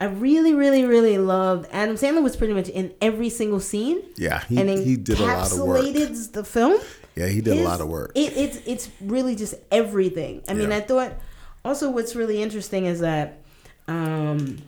I 0.00 0.04
really, 0.06 0.54
really, 0.54 0.84
really 0.84 1.18
loved 1.18 1.68
Adam 1.72 1.96
Sandler 1.96 2.22
was 2.22 2.36
pretty 2.36 2.54
much 2.54 2.68
in 2.68 2.94
every 3.00 3.28
single 3.30 3.58
scene 3.60 4.00
Yeah, 4.16 4.40
he, 4.44 4.60
and 4.60 4.68
he 4.70 4.96
did 4.96 5.18
a 5.18 5.24
lot 5.24 5.50
of 5.52 5.58
work. 5.60 5.80
encapsulated 5.84 6.32
the 6.32 6.44
film. 6.44 6.80
Yeah, 7.16 7.26
he 7.26 7.40
did 7.40 7.58
a 7.58 7.62
lot 7.64 7.80
of 7.80 7.88
work. 7.88 8.12
It, 8.14 8.36
it's 8.36 8.58
it's 8.64 8.88
really 9.00 9.34
just 9.34 9.54
everything. 9.72 10.42
I 10.48 10.54
mean, 10.54 10.70
Yeah. 10.70 10.76
I 10.76 10.80
thought 10.82 11.14
also 11.64 11.90
what's 11.90 12.14
really 12.14 12.40
interesting 12.40 12.86
is 12.86 13.00
that 13.00 13.40
um, 13.88 14.58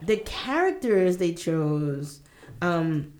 the 0.00 0.18
characters 0.18 1.16
they 1.16 1.32
chose, 1.34 2.20
um, 2.62 3.12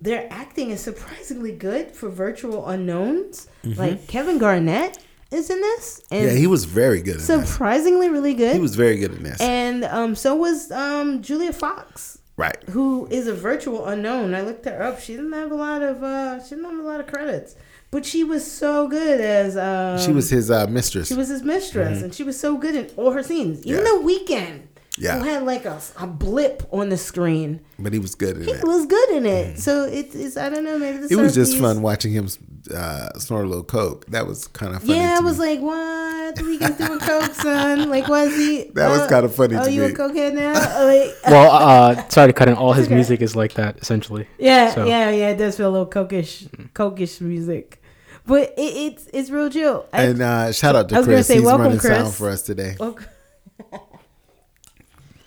their 0.00 0.28
acting 0.30 0.70
is 0.70 0.80
surprisingly 0.82 1.52
good 1.52 1.92
for 1.92 2.10
virtual 2.10 2.68
unknowns. 2.68 3.48
Like 3.64 4.06
Kevin 4.08 4.36
Garnett 4.38 4.98
is 5.30 5.50
in 5.50 5.60
this, 5.60 6.00
and 6.10 6.20
Mm-hmm. 6.22 6.34
yeah, 6.34 6.38
he 6.40 6.46
was 6.46 6.64
very 6.64 7.02
good 7.02 7.20
surprisingly 7.20 8.08
really 8.08 8.34
good. 8.34 8.54
He 8.54 8.60
was 8.60 8.76
very 8.76 8.96
good 8.98 9.12
in 9.14 9.22
this. 9.22 9.40
and 9.40 9.84
um, 9.84 10.14
so 10.14 10.34
was 10.34 10.70
um, 10.70 11.22
Julia 11.22 11.52
Fox 11.52 12.18
right. 12.36 12.56
who 12.70 13.06
is 13.10 13.26
a 13.26 13.34
virtual 13.34 13.86
unknown. 13.86 14.34
I 14.34 14.40
looked 14.42 14.64
her 14.64 14.82
up. 14.82 15.00
She 15.00 15.16
didn't 15.16 15.32
have 15.32 15.50
a 15.50 15.54
lot 15.54 15.82
of 15.82 16.02
uh, 16.02 16.42
she 16.42 16.50
didn't 16.54 16.70
have 16.70 16.78
a 16.78 16.88
lot 16.88 17.00
of 17.00 17.06
credits, 17.06 17.56
but 17.90 18.06
she 18.06 18.24
was 18.24 18.48
so 18.50 18.88
good 18.88 19.20
as 19.20 19.56
um, 19.56 19.98
She 20.04 20.12
was 20.12 20.30
his 20.30 20.50
uh, 20.50 20.66
mistress. 20.68 21.08
she 21.08 21.14
was 21.14 21.28
his 21.28 21.42
mistress, 21.42 22.02
and 22.02 22.14
she 22.14 22.22
was 22.22 22.38
so 22.38 22.56
good 22.56 22.74
in 22.74 22.86
all 22.96 23.10
her 23.12 23.22
scenes. 23.22 23.66
Even 23.66 23.84
Yeah. 23.84 23.90
the 23.92 24.02
Weeknd, 24.04 24.60
Yeah. 24.98 25.18
who 25.18 25.24
had 25.24 25.44
like 25.44 25.64
a, 25.64 25.80
a 25.98 26.06
blip 26.06 26.62
on 26.72 26.88
the 26.88 26.96
screen, 26.96 27.60
but 27.78 27.92
he 27.92 27.98
was 27.98 28.14
good 28.14 28.36
in 28.38 28.44
he 28.44 28.50
it. 28.50 28.64
was 28.64 28.86
good 28.86 29.10
in 29.10 29.26
it. 29.26 29.58
So 29.58 29.84
it 29.84 30.14
is 30.14 30.36
I 30.36 30.48
don't 30.50 30.64
know 30.64 30.78
maybe 30.78 30.98
the. 30.98 31.08
It 31.10 31.16
was 31.16 31.34
just 31.34 31.52
Softies- 31.52 31.60
fun 31.60 31.82
watching 31.82 32.12
him 32.12 32.28
uh, 32.74 33.08
snort 33.18 33.44
a 33.44 33.48
little 33.48 33.64
coke. 33.64 34.06
That 34.06 34.26
was 34.26 34.46
kind 34.48 34.74
of 34.74 34.82
funny. 34.82 34.98
Yeah, 34.98 35.16
I 35.18 35.20
was 35.20 35.38
me. 35.38 35.46
like, 35.46 35.60
what? 35.60 36.36
The 36.36 36.42
Weeknd's 36.42 36.76
doing 36.76 36.98
coke, 36.98 37.32
son. 37.32 37.88
Like, 37.88 38.08
was 38.08 38.34
he? 38.36 38.64
That 38.74 38.90
was 38.90 39.00
uh, 39.00 39.08
kinda 39.08 39.28
funny 39.30 39.56
Oh, 39.56 39.64
to 39.64 39.72
you 39.72 39.80
me. 39.82 39.86
a 39.88 39.92
cokehead 39.92 40.34
now? 40.34 40.52
like, 40.84 41.14
Well, 41.26 41.50
uh, 41.50 42.08
sorry 42.08 42.28
to 42.28 42.32
cut 42.34 42.48
in. 42.48 42.54
All 42.54 42.72
his 42.74 42.86
okay. 42.86 42.94
music 42.94 43.22
is 43.22 43.34
like 43.34 43.54
that, 43.54 43.78
essentially. 43.78 44.26
Yeah, 44.38 44.74
So- 44.74 44.86
yeah, 44.86 45.10
yeah. 45.10 45.30
It 45.30 45.36
does 45.38 45.56
feel 45.56 45.70
a 45.70 45.74
little 45.76 45.86
cokish, 45.86 46.48
cokish 46.74 47.20
music, 47.22 47.80
but 48.26 48.52
it, 48.58 48.60
it's 48.60 49.08
it's 49.14 49.30
real 49.30 49.48
chill. 49.48 49.86
I- 49.92 50.02
and 50.04 50.20
uh, 50.20 50.52
shout 50.52 50.76
out 50.76 50.86
I 50.86 50.88
to 50.88 50.96
was 50.98 51.06
Chris. 51.06 51.26
say, 51.28 51.34
He's 51.36 51.44
welcome, 51.44 51.62
running 51.66 51.80
sound 51.80 52.12
for 52.14 52.28
us 52.28 52.42
today. 52.42 52.76
well, 52.78 52.98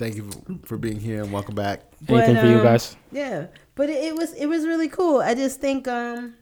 Thank 0.02 0.16
you 0.16 0.28
for 0.66 0.78
being 0.80 1.00
here 1.00 1.22
and 1.22 1.32
welcome 1.32 1.54
back. 1.54 1.82
But, 2.08 2.24
Anything 2.24 2.42
for 2.42 2.50
you 2.50 2.58
um, 2.58 2.64
guys? 2.64 2.98
yeah, 3.12 3.46
but 3.76 3.88
it, 3.88 4.04
it 4.04 4.16
was 4.16 4.34
it 4.34 4.48
was 4.48 4.66
really 4.66 4.88
cool. 4.90 5.22
I 5.22 5.36
just 5.36 5.62
think 5.62 5.88
um 5.88 6.34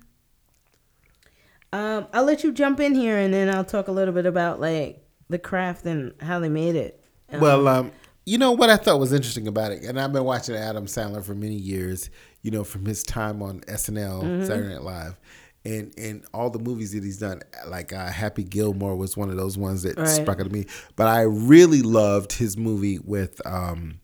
um 1.74 2.08
I'll 2.14 2.24
let 2.24 2.42
you 2.44 2.54
jump 2.54 2.80
in 2.80 2.96
here 2.96 3.18
and 3.18 3.34
then 3.34 3.54
I'll 3.54 3.66
talk 3.66 3.90
a 3.90 3.92
little 3.92 4.14
bit 4.14 4.26
about 4.26 4.62
like 4.62 5.06
the 5.30 5.38
craft 5.38 5.86
and 5.86 6.14
how 6.22 6.40
they 6.40 6.48
made 6.48 6.76
it. 6.78 7.04
Um, 7.34 7.42
Well, 7.42 7.68
um, 7.68 7.92
you 8.26 8.38
know 8.38 8.54
what 8.54 8.70
I 8.70 8.78
thought 8.78 8.98
was 8.98 9.12
interesting 9.12 9.48
about 9.48 9.74
it, 9.74 9.84
and 9.84 10.00
I've 10.00 10.14
been 10.14 10.24
watching 10.24 10.56
Adam 10.56 10.86
Sandler 10.86 11.22
for 11.22 11.36
many 11.36 11.56
years. 11.56 12.10
You 12.42 12.52
know, 12.52 12.64
from 12.64 12.86
his 12.86 13.04
time 13.04 13.42
on 13.44 13.60
SNL, 13.62 14.24
Mm-hmm. 14.24 14.46
Saturday 14.46 14.70
Night 14.70 14.84
Live, 14.84 15.18
and 15.66 15.94
and 15.98 16.24
all 16.34 16.50
the 16.50 16.60
movies 16.60 16.94
that 16.94 17.04
he's 17.04 17.18
done. 17.20 17.42
Like 17.68 17.92
uh, 17.94 18.08
Happy 18.08 18.44
Gilmore 18.44 18.96
was 18.96 19.18
one 19.18 19.30
of 19.30 19.38
those 19.38 19.58
ones 19.58 19.84
that 19.84 19.98
Right. 19.98 20.08
struck 20.08 20.40
out 20.40 20.46
to 20.46 20.50
me. 20.50 20.66
But 20.96 21.08
I 21.08 21.22
really 21.22 21.82
loved 21.82 22.34
his 22.34 22.58
movie 22.58 23.00
with. 23.00 23.46
Um, 23.46 24.00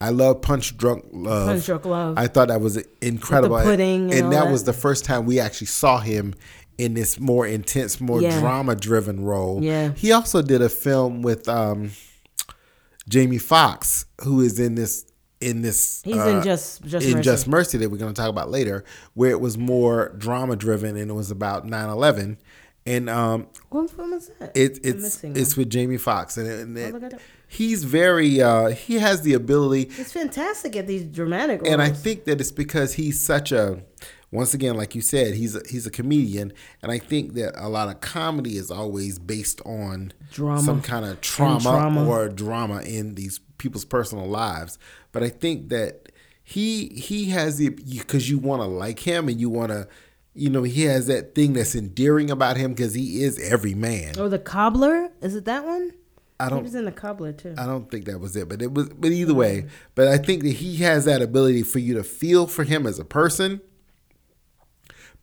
I 0.00 0.10
love 0.10 0.42
Punch 0.42 0.76
Drunk 0.76 1.06
Love. 1.10 1.48
Punch 1.48 1.66
Drunk 1.66 1.84
Love. 1.84 2.14
I 2.18 2.28
thought 2.28 2.48
that 2.48 2.60
was 2.60 2.76
incredible, 3.00 3.58
pudding 3.60 4.02
and 4.12 4.12
and 4.12 4.32
that 4.32 4.44
that. 4.44 4.52
was 4.52 4.62
the 4.64 4.72
first 4.72 5.04
time 5.04 5.26
we 5.26 5.40
actually 5.40 5.66
saw 5.66 5.98
him 5.98 6.34
in 6.78 6.94
this 6.94 7.18
more 7.18 7.44
intense, 7.44 8.00
more 8.00 8.22
Yeah. 8.22 8.38
drama-driven 8.38 9.24
role. 9.24 9.60
Yeah. 9.64 9.92
He 9.96 10.12
also 10.12 10.40
did 10.42 10.62
a 10.62 10.68
film 10.68 11.22
with 11.22 11.48
um, 11.48 11.90
Jamie 13.08 13.38
Foxx, 13.38 14.04
who 14.22 14.40
is 14.40 14.60
in 14.60 14.74
this 14.76 15.04
in 15.40 15.62
this 15.62 16.02
He's 16.04 16.16
uh, 16.16 16.26
in 16.28 16.42
Just 16.42 16.82
Just 16.84 17.06
in 17.06 17.12
Mercy. 17.14 17.22
Just 17.24 17.46
Mercy 17.48 17.78
that 17.78 17.90
we're 17.90 17.96
going 17.98 18.12
to 18.12 18.20
talk 18.20 18.30
about 18.30 18.50
later, 18.50 18.84
where 19.14 19.30
it 19.30 19.40
was 19.40 19.56
more 19.58 20.14
drama 20.18 20.56
driven 20.56 20.96
and 20.96 21.10
it 21.10 21.14
was 21.14 21.30
about 21.30 21.66
9-11. 21.66 22.36
and 22.86 23.08
um, 23.10 23.46
what 23.70 23.90
film 23.90 24.12
is 24.14 24.30
that? 24.40 24.56
it, 24.56 24.78
it's 24.84 25.22
it's 25.24 25.56
one. 25.56 25.62
with 25.62 25.70
Jamie 25.70 25.96
Foxx 25.98 26.36
and, 26.36 26.46
it- 26.48 26.60
and 26.60 26.76
it- 27.04 27.14
up. 27.14 27.20
he's 27.46 27.84
very 27.84 28.40
uh, 28.42 28.68
he 28.70 28.94
has 28.94 29.22
the 29.22 29.34
ability 29.34 29.84
He's 29.94 30.12
fantastic 30.12 30.74
at 30.76 30.86
these 30.86 31.04
dramatic 31.04 31.60
roles. 31.62 31.72
and 31.72 31.82
I 31.82 31.90
think 31.90 32.24
that 32.24 32.40
it's 32.40 32.50
because 32.52 32.94
he's 32.94 33.20
such 33.20 33.52
a 33.52 33.82
once 34.30 34.52
again, 34.52 34.74
like 34.76 34.94
you 34.94 35.00
said, 35.00 35.32
he's 35.34 35.56
a, 35.56 35.62
he's 35.70 35.86
a 35.86 35.90
comedian, 35.90 36.52
and 36.82 36.92
I 36.92 36.98
think 36.98 37.32
that 37.34 37.54
a 37.56 37.66
lot 37.70 37.88
of 37.88 38.02
comedy 38.02 38.58
is 38.58 38.70
always 38.70 39.18
based 39.18 39.62
on 39.64 40.12
Drama. 40.30 40.60
some 40.60 40.82
kind 40.82 41.06
of 41.06 41.22
trauma, 41.22 41.60
trauma. 41.60 42.06
or 42.06 42.28
drama 42.28 42.80
in 42.82 43.14
these 43.14 43.40
people's 43.58 43.84
personal 43.84 44.26
lives. 44.26 44.78
But 45.12 45.22
I 45.22 45.28
think 45.28 45.68
that 45.68 46.10
he 46.42 46.88
he 46.88 47.26
has 47.30 47.58
the 47.58 47.68
because 47.68 48.30
you 48.30 48.38
want 48.38 48.62
to 48.62 48.66
like 48.66 49.00
him 49.00 49.28
and 49.28 49.40
you 49.40 49.50
want 49.50 49.70
to. 49.70 49.88
You 50.34 50.50
know, 50.50 50.62
he 50.62 50.84
has 50.84 51.08
that 51.08 51.34
thing 51.34 51.54
that's 51.54 51.74
endearing 51.74 52.30
about 52.30 52.56
him 52.56 52.72
because 52.72 52.94
he 52.94 53.24
is 53.24 53.40
every 53.40 53.74
man. 53.74 54.14
Oh, 54.16 54.28
the 54.28 54.38
cobbler 54.38 55.10
is 55.20 55.34
it 55.34 55.44
that 55.46 55.64
one? 55.64 55.92
I 56.38 56.48
don't 56.48 56.58
He 56.58 56.62
was 56.62 56.74
in 56.76 56.84
the 56.84 56.92
cobbler 56.92 57.32
too. 57.32 57.56
I 57.58 57.66
don't 57.66 57.90
think 57.90 58.04
that 58.04 58.20
was 58.20 58.36
it, 58.36 58.48
but 58.48 58.62
it 58.62 58.72
was. 58.72 58.88
But 58.90 59.10
either 59.10 59.34
way, 59.34 59.66
but 59.96 60.06
I 60.06 60.16
think 60.16 60.44
that 60.44 60.52
he 60.52 60.76
has 60.76 61.06
that 61.06 61.20
ability 61.22 61.64
for 61.64 61.80
you 61.80 61.94
to 61.94 62.04
feel 62.04 62.46
for 62.46 62.62
him 62.62 62.86
as 62.86 63.00
a 63.00 63.04
person, 63.04 63.60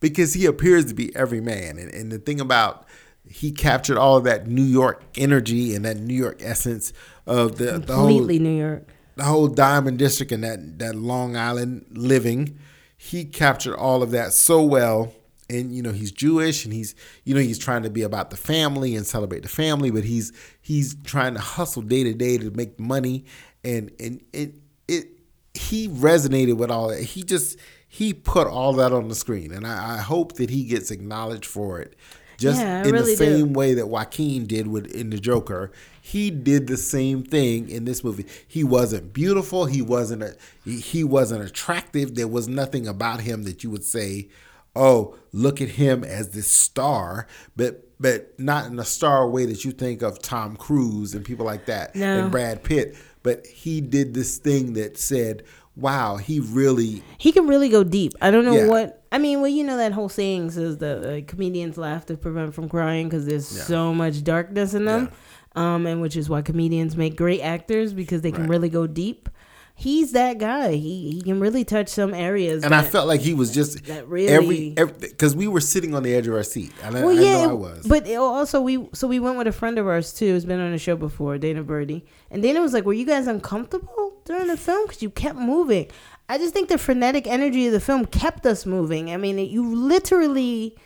because 0.00 0.34
he 0.34 0.44
appears 0.44 0.84
to 0.86 0.94
be 0.94 1.14
every 1.16 1.40
man. 1.40 1.78
And, 1.78 1.92
and 1.94 2.12
the 2.12 2.18
thing 2.18 2.38
about 2.38 2.86
he 3.26 3.50
captured 3.50 3.96
all 3.96 4.18
of 4.18 4.24
that 4.24 4.46
New 4.46 4.62
York 4.62 5.02
energy 5.16 5.74
and 5.74 5.84
that 5.86 5.96
New 5.96 6.14
York 6.14 6.36
essence 6.40 6.92
of 7.26 7.56
the 7.58 7.78
the 7.78 7.94
whole 7.94 8.20
New 8.20 8.58
York. 8.58 8.88
the 9.16 9.24
whole 9.24 9.48
Diamond 9.48 9.98
District 9.98 10.32
and 10.32 10.44
that 10.44 10.78
that 10.78 10.94
Long 10.94 11.36
Island 11.36 11.86
living. 11.90 12.58
He 12.96 13.24
captured 13.24 13.76
all 13.76 14.02
of 14.02 14.10
that 14.12 14.32
so 14.32 14.62
well. 14.62 15.12
And 15.48 15.72
you 15.72 15.80
know 15.80 15.92
he's 15.92 16.10
Jewish, 16.10 16.64
and 16.64 16.74
he's 16.74 16.96
you 17.22 17.32
know 17.32 17.40
he's 17.40 17.58
trying 17.58 17.84
to 17.84 17.90
be 17.90 18.02
about 18.02 18.30
the 18.30 18.36
family 18.36 18.96
and 18.96 19.06
celebrate 19.06 19.42
the 19.42 19.48
family, 19.48 19.92
but 19.92 20.02
he's 20.02 20.32
he's 20.60 20.96
trying 21.04 21.34
to 21.34 21.40
hustle 21.40 21.82
day 21.82 22.02
to 22.02 22.14
day 22.14 22.36
to 22.38 22.50
make 22.50 22.80
money, 22.80 23.24
and 23.62 23.92
and 24.00 24.22
it 24.32 24.54
it 24.88 25.06
he 25.54 25.88
resonated 25.88 26.56
with 26.56 26.68
all 26.70 26.88
that. 26.88 27.00
He 27.00 27.22
just 27.22 27.58
he 27.86 28.12
put 28.12 28.48
all 28.48 28.72
that 28.74 28.92
on 28.92 29.06
the 29.08 29.14
screen, 29.14 29.52
and 29.52 29.64
I, 29.66 29.94
I 29.94 29.98
hope 29.98 30.32
that 30.34 30.50
he 30.50 30.64
gets 30.64 30.90
acknowledged 30.90 31.46
for 31.46 31.80
it. 31.80 31.94
Just 32.38 32.60
Yeah, 32.60 32.84
in 32.84 32.92
really 32.92 33.14
the 33.16 33.24
do. 33.24 33.36
same 33.38 33.52
way 33.52 33.74
that 33.74 33.86
Joaquin 33.88 34.46
did 34.46 34.66
with 34.68 34.86
in 34.94 35.10
the 35.10 35.18
Joker, 35.18 35.72
he 36.00 36.30
did 36.30 36.66
the 36.66 36.76
same 36.76 37.22
thing 37.22 37.68
in 37.68 37.84
this 37.84 38.04
movie. 38.04 38.26
He 38.46 38.62
wasn't 38.62 39.12
beautiful. 39.12 39.64
He 39.66 39.80
wasn't 39.82 40.22
a, 40.22 40.36
he, 40.64 40.78
he 40.80 41.02
wasn't 41.04 41.42
attractive. 41.44 42.14
There 42.14 42.28
was 42.28 42.46
nothing 42.48 42.86
about 42.86 43.20
him 43.22 43.44
that 43.44 43.64
you 43.64 43.70
would 43.70 43.84
say, 43.84 44.28
"Oh, 44.74 45.16
look 45.32 45.60
at 45.60 45.70
him 45.70 46.04
as 46.04 46.30
this 46.30 46.50
star." 46.50 47.26
But 47.56 47.82
but 47.98 48.38
not 48.38 48.66
in 48.66 48.78
a 48.78 48.84
star 48.84 49.26
way 49.28 49.46
that 49.46 49.64
you 49.64 49.72
think 49.72 50.02
of 50.02 50.20
Tom 50.20 50.54
Cruise 50.56 51.14
and 51.14 51.24
people 51.24 51.46
like 51.46 51.64
that 51.66 51.94
No. 51.96 52.18
and 52.24 52.30
Brad 52.30 52.62
Pitt. 52.62 52.94
But 53.22 53.46
he 53.46 53.80
did 53.80 54.12
this 54.14 54.36
thing 54.36 54.74
that 54.74 54.98
said, 54.98 55.42
"Wow, 55.74 56.16
he 56.18 56.38
really." 56.40 57.02
He 57.18 57.32
can 57.32 57.46
really 57.48 57.68
go 57.70 57.82
deep. 57.82 58.12
I 58.20 58.30
don't 58.30 58.44
know 58.44 58.54
Yeah. 58.54 58.66
what. 58.68 59.02
I 59.16 59.18
mean, 59.18 59.40
well, 59.40 59.48
you 59.48 59.64
know 59.64 59.78
that 59.78 59.92
whole 59.92 60.10
saying 60.10 60.50
says 60.50 60.76
that 60.78 60.98
uh, 61.02 61.24
comedians 61.26 61.78
laugh 61.78 62.04
to 62.06 62.16
prevent 62.18 62.52
from 62.54 62.68
crying 62.68 63.08
because 63.08 63.24
there's 63.24 63.50
Yeah. 63.56 63.62
so 63.62 63.94
much 63.94 64.22
darkness 64.22 64.74
in 64.74 64.84
them, 64.84 65.08
um, 65.54 65.86
and 65.86 66.02
which 66.02 66.16
is 66.16 66.28
why 66.28 66.42
comedians 66.42 66.96
make 66.98 67.16
great 67.16 67.40
actors 67.40 67.94
because 67.94 68.20
they 68.20 68.30
can 68.30 68.42
Right. 68.42 68.50
really 68.50 68.68
go 68.68 68.86
deep. 68.86 69.30
He's 69.78 70.12
that 70.12 70.36
guy. 70.38 70.72
He 70.72 71.10
he 71.12 71.20
can 71.22 71.38
really 71.40 71.62
touch 71.64 71.88
some 71.88 72.12
areas. 72.14 72.62
And 72.64 72.74
I 72.74 72.82
felt 72.82 73.06
like 73.08 73.20
he 73.20 73.32
was 73.34 73.52
just 73.52 73.84
that 73.86 74.08
really- 74.08 74.74
every 74.76 74.96
because 75.00 75.34
we 75.36 75.46
were 75.48 75.60
sitting 75.60 75.94
on 75.94 76.02
the 76.02 76.14
edge 76.14 76.26
of 76.26 76.34
our 76.34 76.42
seat. 76.42 76.72
And 76.82 76.96
I, 76.96 77.04
Well, 77.04 77.18
I 77.18 77.22
yeah, 77.22 77.42
know 77.46 77.50
I 77.50 77.52
it- 77.52 77.58
was. 77.58 77.86
but 77.86 78.10
also 78.16 78.60
we 78.60 78.86
so 78.94 79.06
we 79.08 79.18
went 79.20 79.36
with 79.38 79.46
a 79.46 79.52
friend 79.52 79.78
of 79.78 79.86
ours 79.86 80.12
too, 80.14 80.28
who's 80.32 80.44
been 80.46 80.60
on 80.60 80.72
the 80.72 80.78
show 80.78 80.96
before, 80.96 81.36
Dana 81.38 81.62
Birdie, 81.62 82.04
and 82.30 82.42
Dana 82.42 82.60
was 82.62 82.72
like, 82.74 82.84
"Were 82.86 82.94
you 82.94 83.06
guys 83.06 83.26
uncomfortable 83.26 84.14
during 84.24 84.46
the 84.48 84.56
film 84.56 84.86
because 84.86 85.02
you 85.02 85.10
kept 85.10 85.38
moving?" 85.38 85.86
I 86.28 86.38
just 86.38 86.52
think 86.52 86.68
the 86.68 86.78
frenetic 86.78 87.26
energy 87.26 87.66
of 87.66 87.72
the 87.72 87.80
film 87.80 88.04
kept 88.06 88.44
us 88.46 88.66
moving. 88.66 89.10
I 89.12 89.16
mean, 89.16 89.38
you 89.38 89.64
literally 89.74 90.76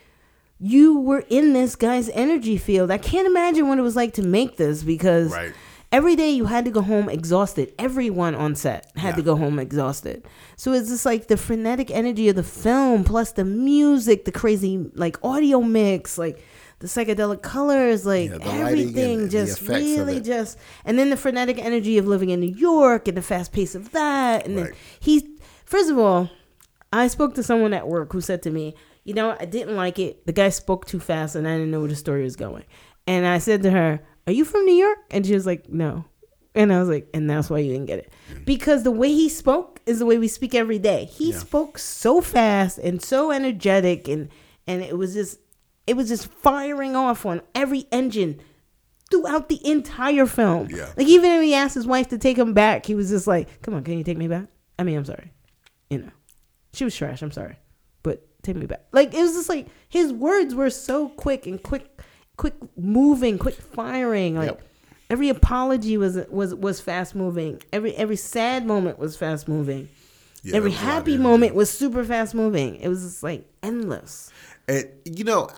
you 0.63 0.99
were 0.99 1.25
in 1.31 1.55
this 1.55 1.75
guy's 1.75 2.11
energy 2.11 2.59
field. 2.59 2.91
I 2.91 2.99
can't 2.99 3.27
imagine 3.27 3.67
what 3.69 3.79
it 3.79 3.83
was 3.83 3.97
like 3.97 4.13
to 4.15 4.23
make 4.23 4.59
this 4.59 4.83
because 4.83 5.33
Right. 5.33 5.53
every 5.91 6.15
day 6.17 6.31
you 6.31 6.45
had 6.45 6.67
to 6.67 6.71
go 6.71 6.83
home 6.83 7.09
exhausted. 7.09 7.73
Everyone 7.79 8.35
on 8.35 8.55
set 8.55 8.93
had 8.97 9.17
to 9.17 9.23
go 9.23 9.37
home 9.37 9.59
exhausted. 9.59 10.23
So 10.57 10.75
it's 10.75 10.91
just 10.91 11.07
like 11.07 11.29
the 11.29 11.39
frenetic 11.39 11.91
energy 11.91 12.29
of 12.29 12.37
the 12.37 12.43
film 12.43 13.05
plus 13.05 13.33
the 13.33 13.45
music, 13.47 14.27
the 14.27 14.33
crazy 14.33 14.91
like 14.95 15.17
audio 15.25 15.63
mix, 15.63 16.19
like 16.19 16.45
the 16.81 16.87
psychedelic 16.87 17.43
colors, 17.43 18.05
like 18.05 18.31
Yeah, 18.31 18.39
the 18.39 18.45
lighting 18.47 18.59
and 18.61 18.69
everything 18.69 19.29
just 19.29 19.63
really 19.63 20.21
just 20.21 20.59
and 20.85 20.99
then 20.99 21.11
the 21.11 21.17
frenetic 21.17 21.59
energy 21.59 21.97
of 21.99 22.07
living 22.07 22.31
in 22.31 22.41
New 22.41 22.55
York 22.55 23.07
and 23.09 23.17
the 23.17 23.23
fast 23.23 23.53
pace 23.53 23.75
of 23.75 23.93
that. 23.93 24.47
And 24.47 24.59
then 24.59 24.73
he 24.99 25.37
first 25.65 25.91
of 25.91 25.99
all, 25.99 26.29
I 26.93 27.07
spoke 27.09 27.35
to 27.37 27.43
someone 27.43 27.73
at 27.73 27.87
work 27.87 28.13
who 28.13 28.21
said 28.21 28.43
to 28.43 28.51
me, 28.51 28.75
you 29.05 29.15
know, 29.15 29.37
I 29.39 29.45
didn't 29.45 29.77
like 29.77 29.99
it. 29.99 30.27
The 30.27 30.33
guy 30.33 30.49
spoke 30.49 30.87
too 30.87 31.01
fast 31.01 31.37
and 31.37 31.47
I 31.47 31.53
didn't 31.57 31.71
know 31.71 31.81
where 31.81 31.89
the 31.89 31.97
story 31.97 32.23
was 32.23 32.37
going. 32.37 32.65
And 33.07 33.27
I 33.27 33.39
said 33.39 33.63
to 33.63 33.71
her, 33.71 34.01
Are 34.27 34.33
you 34.33 34.45
from 34.45 34.65
New 34.65 34.75
York? 34.75 34.99
And 35.11 35.25
she 35.27 35.35
was 35.35 35.47
like, 35.47 35.69
No. 35.69 36.05
And 36.55 36.73
I 36.73 36.81
was 36.81 36.89
like, 36.89 37.09
and 37.15 37.31
that's 37.31 37.49
why 37.49 37.59
you 37.59 37.73
didn't 37.73 37.87
get 37.87 38.01
it. 38.01 38.13
Mm. 38.33 38.45
Because 38.45 38.83
the 38.83 38.91
way 38.91 39.09
he 39.09 39.29
spoke 39.29 39.81
is 39.87 40.01
the 40.01 40.07
way 40.07 40.19
we 40.19 40.27
speak 40.29 40.53
every 40.55 40.79
day. 40.81 41.05
He 41.05 41.31
Yeah. 41.31 41.39
spoke 41.39 41.79
so 41.79 42.21
fast 42.21 42.79
and 42.79 43.01
so 43.03 43.31
energetic 43.31 44.09
and 44.09 44.29
and 44.67 44.83
it 44.83 44.97
was 44.99 45.15
just 45.15 45.39
it 45.91 45.97
was 45.97 46.09
just 46.09 46.27
firing 46.29 46.95
off 46.97 47.27
on 47.27 47.43
every 47.55 47.87
engine 47.91 48.41
throughout 49.11 49.49
the 49.49 49.61
entire 49.69 50.27
film. 50.27 50.69
Yeah. 50.71 50.89
Like 50.97 51.09
even 51.09 51.31
when 51.31 51.43
he 51.43 51.55
asked 51.55 51.75
his 51.75 51.87
wife 51.87 52.09
to 52.09 52.19
take 52.19 52.39
him 52.39 52.55
back, 52.55 52.87
he 52.87 52.95
was 52.95 53.11
just 53.11 53.27
like, 53.27 53.61
Come 53.63 53.75
on, 53.75 53.83
can 53.85 53.99
you 53.99 54.05
take 54.05 54.19
me 54.19 54.29
back? 54.29 54.47
I 54.79 54.85
mean, 54.85 54.97
I'm 54.97 55.05
sorry. 55.05 55.33
You 55.91 55.99
know. 55.99 56.11
She 56.73 56.85
was 56.85 56.95
trash, 56.95 57.21
I'm 57.23 57.33
sorry. 57.33 57.57
But 58.05 58.25
take 58.43 58.55
me 58.57 58.67
back. 58.67 58.83
Like 58.93 59.13
it 59.13 59.21
was 59.21 59.33
just 59.33 59.49
like 59.49 59.67
his 59.89 60.13
words 60.13 60.55
were 60.55 60.71
so 60.71 61.09
quick 61.09 61.47
and 61.47 61.61
quick 61.63 62.01
quick 62.37 62.55
moving, 62.77 63.37
quick 63.39 63.57
firing. 63.57 64.37
Like 64.37 64.51
Yep. 64.51 64.63
every 65.11 65.29
apology 65.29 65.97
was 65.97 66.17
was 66.31 66.55
was 66.55 66.81
fast 66.81 67.15
moving. 67.17 67.61
Every 67.73 67.95
every 67.97 68.17
sad 68.17 68.65
moment 68.65 68.99
was 68.99 69.17
fast 69.17 69.49
moving. 69.49 69.89
Yeah, 70.43 70.57
every 70.57 70.71
there 70.71 70.79
was 70.79 70.83
a 70.83 70.87
lot 70.87 70.89
of 70.91 70.95
happy 71.07 71.17
moment 71.19 71.55
was 71.55 71.69
super 71.69 72.05
fast 72.05 72.35
moving. 72.35 72.77
It 72.77 72.89
was 72.89 73.03
just 73.03 73.23
like 73.25 73.45
endless. 73.63 74.31
And 74.69 74.89
you 75.05 75.25
know, 75.25 75.51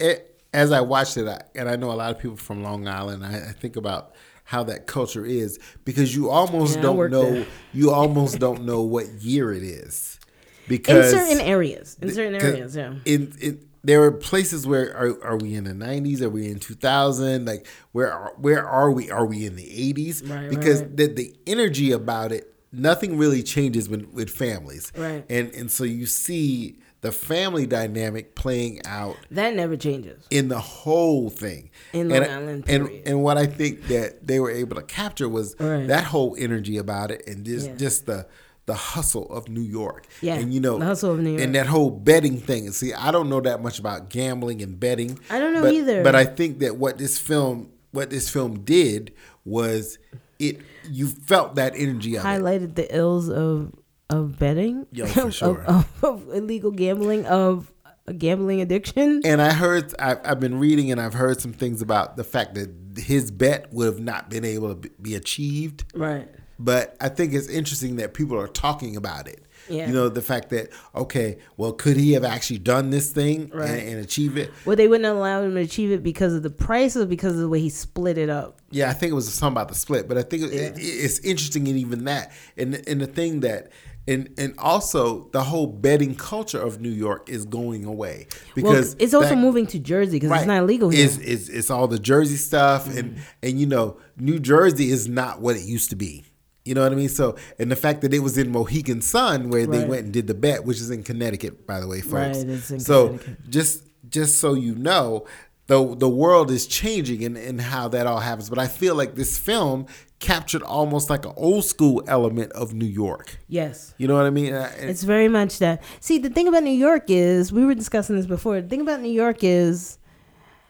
it, 0.00 0.42
as 0.52 0.72
I 0.72 0.80
watched 0.80 1.16
it, 1.16 1.28
I, 1.28 1.42
and 1.54 1.68
I 1.68 1.76
know 1.76 1.90
a 1.90 1.94
lot 1.94 2.10
of 2.10 2.18
people 2.18 2.36
from 2.36 2.62
Long 2.62 2.88
Island, 2.88 3.24
I, 3.24 3.36
I 3.50 3.52
think 3.52 3.76
about 3.76 4.14
how 4.44 4.64
that 4.64 4.86
culture 4.86 5.24
is 5.24 5.60
because 5.84 6.14
you 6.14 6.28
almost 6.28 6.76
Yeah, 6.76 6.82
don't 6.82 7.10
know. 7.10 7.30
there. 7.30 7.46
You 7.72 7.92
almost 7.92 8.40
don't 8.40 8.64
know 8.64 8.82
what 8.82 9.06
year 9.22 9.52
it 9.52 9.62
is 9.62 10.18
because 10.66 11.12
In 11.12 11.18
certain 11.18 11.40
areas. 11.40 11.96
In 12.02 12.10
certain 12.12 12.34
areas, 12.34 12.74
yeah. 12.74 12.94
In, 13.04 13.32
in 13.40 13.66
there 13.82 14.02
are 14.02 14.12
places 14.12 14.66
where 14.66 14.94
are, 14.94 15.24
are 15.24 15.36
we 15.36 15.54
in 15.54 15.64
the 15.64 15.72
90s? 15.72 16.20
Are 16.20 16.28
we 16.28 16.50
in 16.50 16.58
2000? 16.58 17.44
Like 17.46 17.66
where 17.92 18.12
are, 18.12 18.34
where 18.36 18.66
are 18.68 18.90
we? 18.90 19.10
Are 19.10 19.24
we 19.24 19.46
in 19.46 19.56
the 19.56 19.62
80s? 19.94 20.28
Right, 20.28 20.50
because 20.50 20.82
right. 20.82 20.96
the 20.96 21.06
the 21.06 21.36
energy 21.46 21.92
about 21.92 22.32
it, 22.32 22.52
nothing 22.72 23.16
really 23.18 23.42
changes 23.42 23.88
with 23.88 24.06
with 24.12 24.30
families. 24.30 24.92
Right. 24.96 25.24
And 25.30 25.52
and 25.54 25.70
so 25.70 25.84
you 25.84 26.06
see 26.06 26.80
the 27.02 27.12
family 27.12 27.66
dynamic 27.66 28.34
playing 28.34 28.80
out 28.86 29.16
That 29.30 29.54
never 29.54 29.76
changes. 29.76 30.22
in 30.30 30.48
the 30.48 30.60
whole 30.60 31.30
thing. 31.30 31.70
In 31.92 32.10
and, 32.10 32.10
Long 32.10 32.22
Island, 32.22 32.64
and 32.68 32.86
period. 32.86 33.08
and 33.08 33.22
what 33.22 33.38
I 33.38 33.46
think 33.46 33.86
that 33.88 34.26
they 34.26 34.38
were 34.38 34.50
able 34.50 34.76
to 34.76 34.82
capture 34.82 35.28
was 35.28 35.56
Right. 35.58 35.86
that 35.88 36.04
whole 36.04 36.36
energy 36.38 36.76
about 36.76 37.10
it 37.10 37.22
and 37.26 37.44
just 37.44 37.68
Yeah. 37.68 37.76
just 37.76 38.06
the 38.06 38.26
the 38.66 38.74
hustle 38.74 39.26
of 39.30 39.48
New 39.48 39.62
York. 39.62 40.06
Yeah, 40.20 40.36
And 40.36 40.54
you 40.54 40.60
know 40.60 40.78
the 40.78 40.84
hustle 40.84 41.10
of 41.12 41.18
New 41.18 41.30
York. 41.30 41.42
And 41.42 41.54
that 41.56 41.66
whole 41.66 41.90
betting 41.90 42.38
thing. 42.38 42.66
And 42.66 42.74
See, 42.74 42.92
I 42.94 43.10
don't 43.10 43.28
know 43.28 43.40
that 43.40 43.60
much 43.60 43.80
about 43.80 44.10
gambling 44.10 44.62
and 44.62 44.78
betting. 44.78 45.18
I 45.28 45.40
don't 45.40 45.54
know 45.54 45.62
but, 45.62 45.74
either. 45.74 46.04
But 46.04 46.14
I 46.14 46.24
think 46.24 46.60
that 46.60 46.76
what 46.76 46.96
this 46.98 47.18
film 47.18 47.70
what 47.90 48.10
this 48.10 48.28
film 48.28 48.60
did 48.60 49.12
was 49.44 49.98
it 50.38 50.60
you 50.88 51.08
felt 51.08 51.56
that 51.56 51.72
energy 51.74 52.14
of 52.14 52.24
it. 52.24 52.26
Highlighted 52.28 52.76
the 52.76 52.94
ills 52.96 53.28
of 53.28 53.72
of 54.10 54.38
betting, 54.38 54.86
Yo, 54.92 55.06
for 55.06 55.20
of- 55.28 55.34
sure. 55.34 55.62
of, 55.64 56.04
of 56.04 56.28
illegal 56.34 56.70
gambling, 56.70 57.24
of 57.26 57.72
a 58.06 58.12
gambling 58.14 58.60
addiction. 58.60 59.20
And 59.24 59.40
I 59.40 59.52
heard, 59.52 59.94
I've, 59.98 60.20
I've 60.24 60.40
been 60.40 60.58
reading 60.58 60.90
and 60.90 61.00
I've 61.00 61.14
heard 61.14 61.40
some 61.40 61.52
things 61.52 61.80
about 61.82 62.16
the 62.16 62.24
fact 62.24 62.54
that 62.54 62.70
his 62.98 63.30
bet 63.30 63.72
would 63.72 63.86
have 63.86 64.00
not 64.00 64.28
been 64.30 64.44
able 64.44 64.74
to 64.74 64.90
be- 65.00 65.14
achieved. 65.14 65.84
Right. 65.94 66.28
But 66.58 66.96
I 67.00 67.08
think 67.08 67.32
it's 67.32 67.48
interesting 67.48 67.96
that 67.96 68.12
people 68.12 68.38
are 68.38 68.48
talking 68.48 68.96
about 68.96 69.28
it. 69.28 69.44
Yeah. 69.68 69.86
You 69.86 69.92
know, 69.94 70.08
the 70.08 70.22
fact 70.22 70.48
that, 70.50 70.70
okay, 70.94 71.38
well, 71.56 71.72
could 71.72 71.96
he 71.96 72.12
have 72.14 72.24
actually 72.24 72.58
done 72.58 72.90
this 72.90 73.12
thing 73.12 73.50
Right. 73.54 73.68
and, 73.70 73.88
and 73.90 74.00
achieve 74.00 74.36
it? 74.36 74.50
Well, 74.64 74.74
they 74.74 74.88
wouldn't 74.88 75.06
allow 75.06 75.42
him 75.42 75.54
to 75.54 75.60
achieve 75.60 75.92
it 75.92 76.02
because 76.02 76.34
of 76.34 76.42
the 76.42 76.50
price 76.50 76.96
or 76.96 77.06
because 77.06 77.34
of 77.34 77.38
the 77.40 77.48
way 77.48 77.60
he 77.60 77.68
split 77.68 78.18
it 78.18 78.28
up. 78.30 78.58
Yeah, 78.70 78.90
I 78.90 78.94
think 78.94 79.12
it 79.12 79.14
was 79.14 79.32
something 79.32 79.54
about 79.56 79.68
the 79.68 79.74
split, 79.74 80.08
but 80.08 80.18
I 80.18 80.22
think 80.22 80.42
it, 80.44 80.52
it, 80.52 80.72
it's 80.76 81.18
interesting 81.20 81.66
in 81.68 81.76
even 81.76 82.04
that. 82.04 82.32
And, 82.56 82.82
and 82.88 83.00
the 83.00 83.06
thing 83.06 83.40
that, 83.40 83.70
and, 84.10 84.34
and 84.38 84.54
also 84.58 85.28
the 85.30 85.44
whole 85.44 85.66
betting 85.68 86.14
culture 86.16 86.60
of 86.60 86.80
New 86.80 86.90
York 86.90 87.28
is 87.28 87.44
going 87.44 87.84
away 87.84 88.26
Well, 88.56 88.72
because 88.72 88.96
it's 88.98 89.14
also 89.14 89.30
that- 89.30 89.38
moving 89.38 89.66
to 89.68 89.78
Jersey 89.78 90.18
because 90.18 90.32
it's 90.32 90.46
not 90.46 90.58
illegal 90.58 90.90
here. 90.90 91.04
It's, 91.04 91.18
it's, 91.18 91.48
it's 91.48 91.70
all 91.70 91.86
the 91.86 91.98
Jersey 91.98 92.36
stuff, 92.36 92.86
and 92.86 93.12
mm-hmm. 93.12 93.20
and 93.42 93.60
you 93.60 93.66
know, 93.66 93.98
New 94.16 94.38
Jersey 94.38 94.90
is 94.90 95.08
not 95.08 95.40
what 95.40 95.56
it 95.56 95.62
used 95.62 95.90
to 95.90 95.96
be. 95.96 96.24
You 96.64 96.74
know 96.74 96.82
what 96.82 96.92
I 96.92 96.94
mean? 96.94 97.08
So, 97.08 97.36
and 97.58 97.70
the 97.70 97.76
fact 97.76 98.02
that 98.02 98.12
it 98.12 98.18
was 98.18 98.36
in 98.36 98.50
Mohegan 98.50 99.00
Sun 99.00 99.48
where 99.48 99.66
they 99.66 99.84
went 99.84 100.04
and 100.04 100.12
did 100.12 100.26
the 100.26 100.34
bet, 100.34 100.64
which 100.64 100.76
is 100.78 100.90
in 100.90 101.02
Connecticut, 101.02 101.66
by 101.66 101.80
the 101.80 101.86
way, 101.86 102.00
folks. 102.02 102.44
Right, 102.44 102.80
so 102.80 103.18
just 103.48 103.84
just 104.08 104.38
so 104.38 104.54
you 104.54 104.74
know, 104.74 105.26
the 105.72 105.80
the 106.04 106.08
world 106.22 106.48
is 106.50 106.62
changing 106.80 107.20
and 107.26 107.36
and 107.48 107.60
how 107.72 107.84
that 107.94 108.04
all 108.10 108.20
happens. 108.30 108.48
But 108.52 108.58
I 108.66 108.68
feel 108.80 108.94
like 109.00 109.12
this 109.22 109.32
film 109.48 109.86
captured 110.18 110.62
almost 110.78 111.06
like 111.14 111.24
an 111.30 111.32
old 111.36 111.64
school 111.64 111.96
element 112.16 112.50
of 112.62 112.66
New 112.82 112.92
York. 113.04 113.26
yes. 113.60 113.94
You 114.00 114.06
know 114.08 114.16
what 114.20 114.26
I 114.26 114.30
mean? 114.40 114.52
Uh, 114.52 114.70
and- 114.80 114.90
It's 114.92 115.04
very 115.04 115.28
much 115.28 115.52
that. 115.64 115.76
See, 116.00 116.18
the 116.26 116.28
thing 116.36 116.46
about 116.48 116.62
New 116.70 116.78
York 116.88 117.04
is, 117.08 117.52
we 117.58 117.64
were 117.64 117.74
discussing 117.84 118.16
this 118.18 118.26
before. 118.36 118.60
The 118.60 118.68
thing 118.72 118.82
about 118.86 119.00
New 119.00 119.16
York 119.24 119.38
is, 119.42 119.96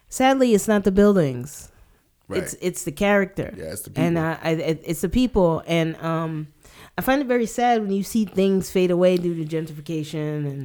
sadly, 0.09 0.55
it's 0.55 0.69
not 0.69 0.85
the 0.85 0.93
buildings. 0.93 1.51
It's 1.67 2.29
Right. 2.29 2.43
it's 2.45 2.55
it's 2.69 2.83
the 2.85 2.93
character. 3.07 3.49
Yeah, 3.57 3.73
it's 3.75 3.83
the 3.83 3.93
And 3.97 4.15
people. 4.17 4.31
uh, 4.31 4.49
I, 4.49 4.51
it, 4.71 4.79
it's 4.91 5.01
the 5.01 5.09
people, 5.23 5.51
and 5.67 5.97
um, 6.13 6.33
I 6.97 7.01
find 7.03 7.19
it 7.21 7.27
very 7.27 7.47
sad 7.47 7.75
when 7.83 7.91
you 7.99 8.05
see 8.05 8.25
things 8.25 8.71
fade 8.71 8.93
away 8.93 9.17
due 9.17 9.35
to 9.41 9.45
gentrification 9.57 10.47
and 10.53 10.65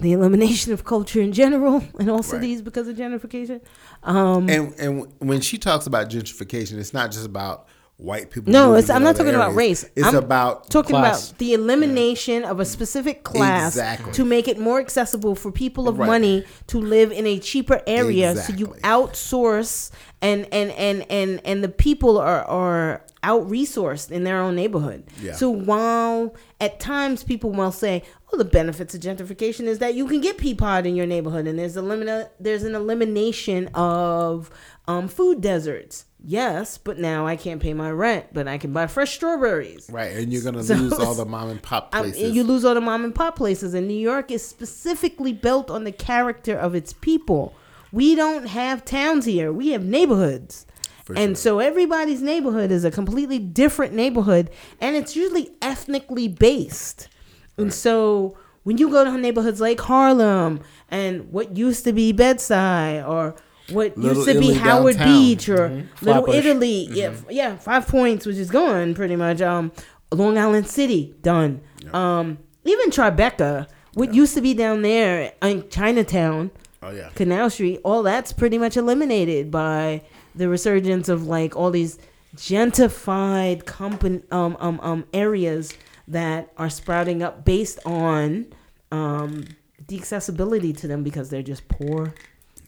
the 0.00 0.12
elimination 0.12 0.72
of 0.72 0.84
culture 0.84 1.20
in 1.20 1.32
general 1.32 1.82
in 1.98 2.08
all 2.08 2.22
cities 2.22 2.62
because 2.62 2.88
of 2.88 2.96
gentrification. 2.96 3.60
Um, 4.02 4.48
And 4.48 4.74
and 4.78 5.12
when 5.18 5.40
she 5.40 5.58
talks 5.58 5.86
about 5.86 6.08
gentrification, 6.10 6.78
it's 6.78 6.94
not 6.94 7.10
just 7.10 7.26
about 7.26 7.66
white 7.98 8.30
people. 8.30 8.52
No, 8.52 8.74
it's- 8.76 8.88
I'm 8.90 9.02
not 9.02 9.10
other 9.16 9.24
talking 9.24 9.34
about 9.34 9.54
race. 9.56 9.84
It's 9.96 10.06
I'm 10.06 10.14
about 10.14 10.70
talking 10.70 10.90
class. 10.96 11.28
about 11.30 11.38
the 11.38 11.52
elimination 11.52 12.44
of 12.44 12.60
a 12.60 12.64
specific 12.64 13.24
class 13.24 13.72
Exactly. 13.74 14.12
to 14.12 14.24
make 14.24 14.46
it 14.48 14.58
more 14.58 14.78
accessible 14.80 15.34
for 15.34 15.50
people 15.50 15.88
of 15.88 15.98
Right. 15.98 16.06
money 16.06 16.44
to 16.68 16.78
live 16.80 17.10
in 17.12 17.26
a 17.26 17.38
cheaper 17.40 17.82
area 17.88 18.36
so 18.36 18.52
you 18.54 18.66
Exactly. 18.66 18.80
outsource 18.82 19.90
and 20.22 20.46
and 20.52 20.70
and 20.72 21.04
and 21.10 21.40
and 21.44 21.62
the 21.64 21.68
people 21.68 22.18
are 22.18 22.44
are 22.44 23.02
out 23.24 23.48
resourced 23.50 24.12
in 24.12 24.22
their 24.22 24.40
own 24.40 24.54
neighborhood 24.54 25.02
Yeah. 25.20 25.32
so 25.34 25.50
while 25.50 26.34
at 26.60 26.78
times 26.78 27.24
people 27.24 27.50
will 27.50 27.72
say 27.72 28.04
oh 28.32 28.36
the 28.36 28.44
benefits 28.44 28.94
of 28.94 29.00
gentrification 29.00 29.64
is 29.66 29.78
that 29.80 29.94
you 29.94 30.06
can 30.06 30.20
get 30.20 30.38
peapod 30.38 30.86
in 30.86 30.94
your 30.94 31.06
neighborhood 31.06 31.48
and 31.48 31.58
there's 31.58 31.76
a 31.76 31.82
limit 31.82 32.30
there's 32.38 32.62
an 32.62 32.76
elimination 32.76 33.68
of 33.74 34.50
um, 34.86 35.08
food 35.08 35.40
deserts 35.40 36.04
yes 36.24 36.78
but 36.78 36.98
now 36.98 37.26
i 37.26 37.36
can't 37.36 37.62
pay 37.62 37.72
my 37.72 37.90
rent 37.90 38.26
but 38.32 38.48
i 38.48 38.58
can 38.58 38.72
buy 38.72 38.86
fresh 38.86 39.14
strawberries 39.14 39.88
right, 39.92 40.16
and 40.16 40.32
you're 40.32 40.42
gonna 40.42 40.62
So 40.64 40.74
lose 40.74 40.92
all 40.94 41.14
the 41.14 41.24
mom 41.24 41.48
and 41.48 41.62
pop 41.62 41.92
places. 41.92 42.34
you 42.34 42.42
lose 42.42 42.64
all 42.64 42.74
the 42.74 42.80
mom 42.80 43.04
and 43.04 43.14
pop 43.14 43.36
places, 43.36 43.72
and 43.74 43.86
New 43.86 43.94
York 43.94 44.30
is 44.30 44.46
specifically 44.46 45.32
built 45.32 45.70
on 45.70 45.84
the 45.84 45.92
character 45.92 46.56
of 46.56 46.74
its 46.74 46.92
people. 46.92 47.54
We 47.92 48.14
don't 48.16 48.46
have 48.48 48.84
towns 48.84 49.26
here; 49.26 49.52
we 49.52 49.68
have 49.68 49.84
neighborhoods, 49.84 50.66
For 51.04 51.12
and 51.14 51.30
sure. 51.30 51.36
so 51.36 51.58
everybody's 51.60 52.20
neighborhood 52.20 52.70
is 52.72 52.84
a 52.84 52.90
completely 52.90 53.38
different 53.38 53.94
neighborhood, 53.94 54.50
and 54.80 54.96
it's 54.96 55.14
usually 55.14 55.50
ethnically 55.62 56.26
based. 56.28 57.08
And 57.56 57.72
so 57.72 58.36
when 58.64 58.76
you 58.76 58.90
go 58.90 59.04
to 59.04 59.16
neighborhoods 59.16 59.60
like 59.60 59.80
Harlem 59.80 60.60
and 60.90 61.32
what 61.32 61.56
used 61.56 61.84
to 61.84 61.92
be 61.92 62.12
Bed-Stuy 62.12 63.08
or 63.08 63.34
what 63.70 63.96
Little 63.96 64.24
used 64.24 64.28
to 64.28 64.38
be 64.38 64.54
Howard 64.54 64.96
downtown. 64.96 65.14
Mm-hmm. 65.14 65.28
Beach 65.28 65.48
or 65.48 65.68
Little 66.02 66.24
Flatbush. 66.24 66.34
Italy, 66.34 66.88
yeah, 66.90 67.06
f- 67.06 67.24
yeah, 67.30 67.56
Five 67.56 67.86
Points, 67.88 68.26
which 68.26 68.36
is 68.36 68.50
gone 68.50 68.94
pretty 68.94 69.16
much. 69.16 69.40
Um, 69.40 69.72
Long 70.12 70.38
Island 70.38 70.66
City, 70.66 71.14
done. 71.22 71.60
Um, 71.92 72.38
even 72.64 72.90
Tribeca, 72.90 73.68
what 73.94 74.14
used 74.14 74.34
to 74.34 74.40
be 74.40 74.54
down 74.54 74.82
there 74.82 75.32
in 75.42 75.68
Chinatown, 75.68 76.50
oh 76.82 76.90
yeah, 76.90 77.10
Canal 77.14 77.50
Street, 77.50 77.80
all 77.84 78.02
that's 78.02 78.32
pretty 78.32 78.58
much 78.58 78.76
eliminated 78.76 79.50
by 79.50 80.02
the 80.34 80.48
resurgence 80.48 81.08
of 81.08 81.26
like 81.26 81.56
all 81.56 81.70
these 81.70 81.98
gentrified 82.36 83.64
company 83.64 84.22
um, 84.30 84.56
um, 84.60 84.78
um, 84.82 85.04
areas 85.12 85.72
that 86.06 86.52
are 86.56 86.70
sprouting 86.70 87.22
up 87.22 87.44
based 87.44 87.78
on 87.84 88.46
um, 88.90 89.44
the 89.88 89.98
accessibility 89.98 90.72
to 90.72 90.86
them 90.86 91.02
because 91.02 91.30
they're 91.30 91.42
just 91.42 91.68
poor 91.68 92.14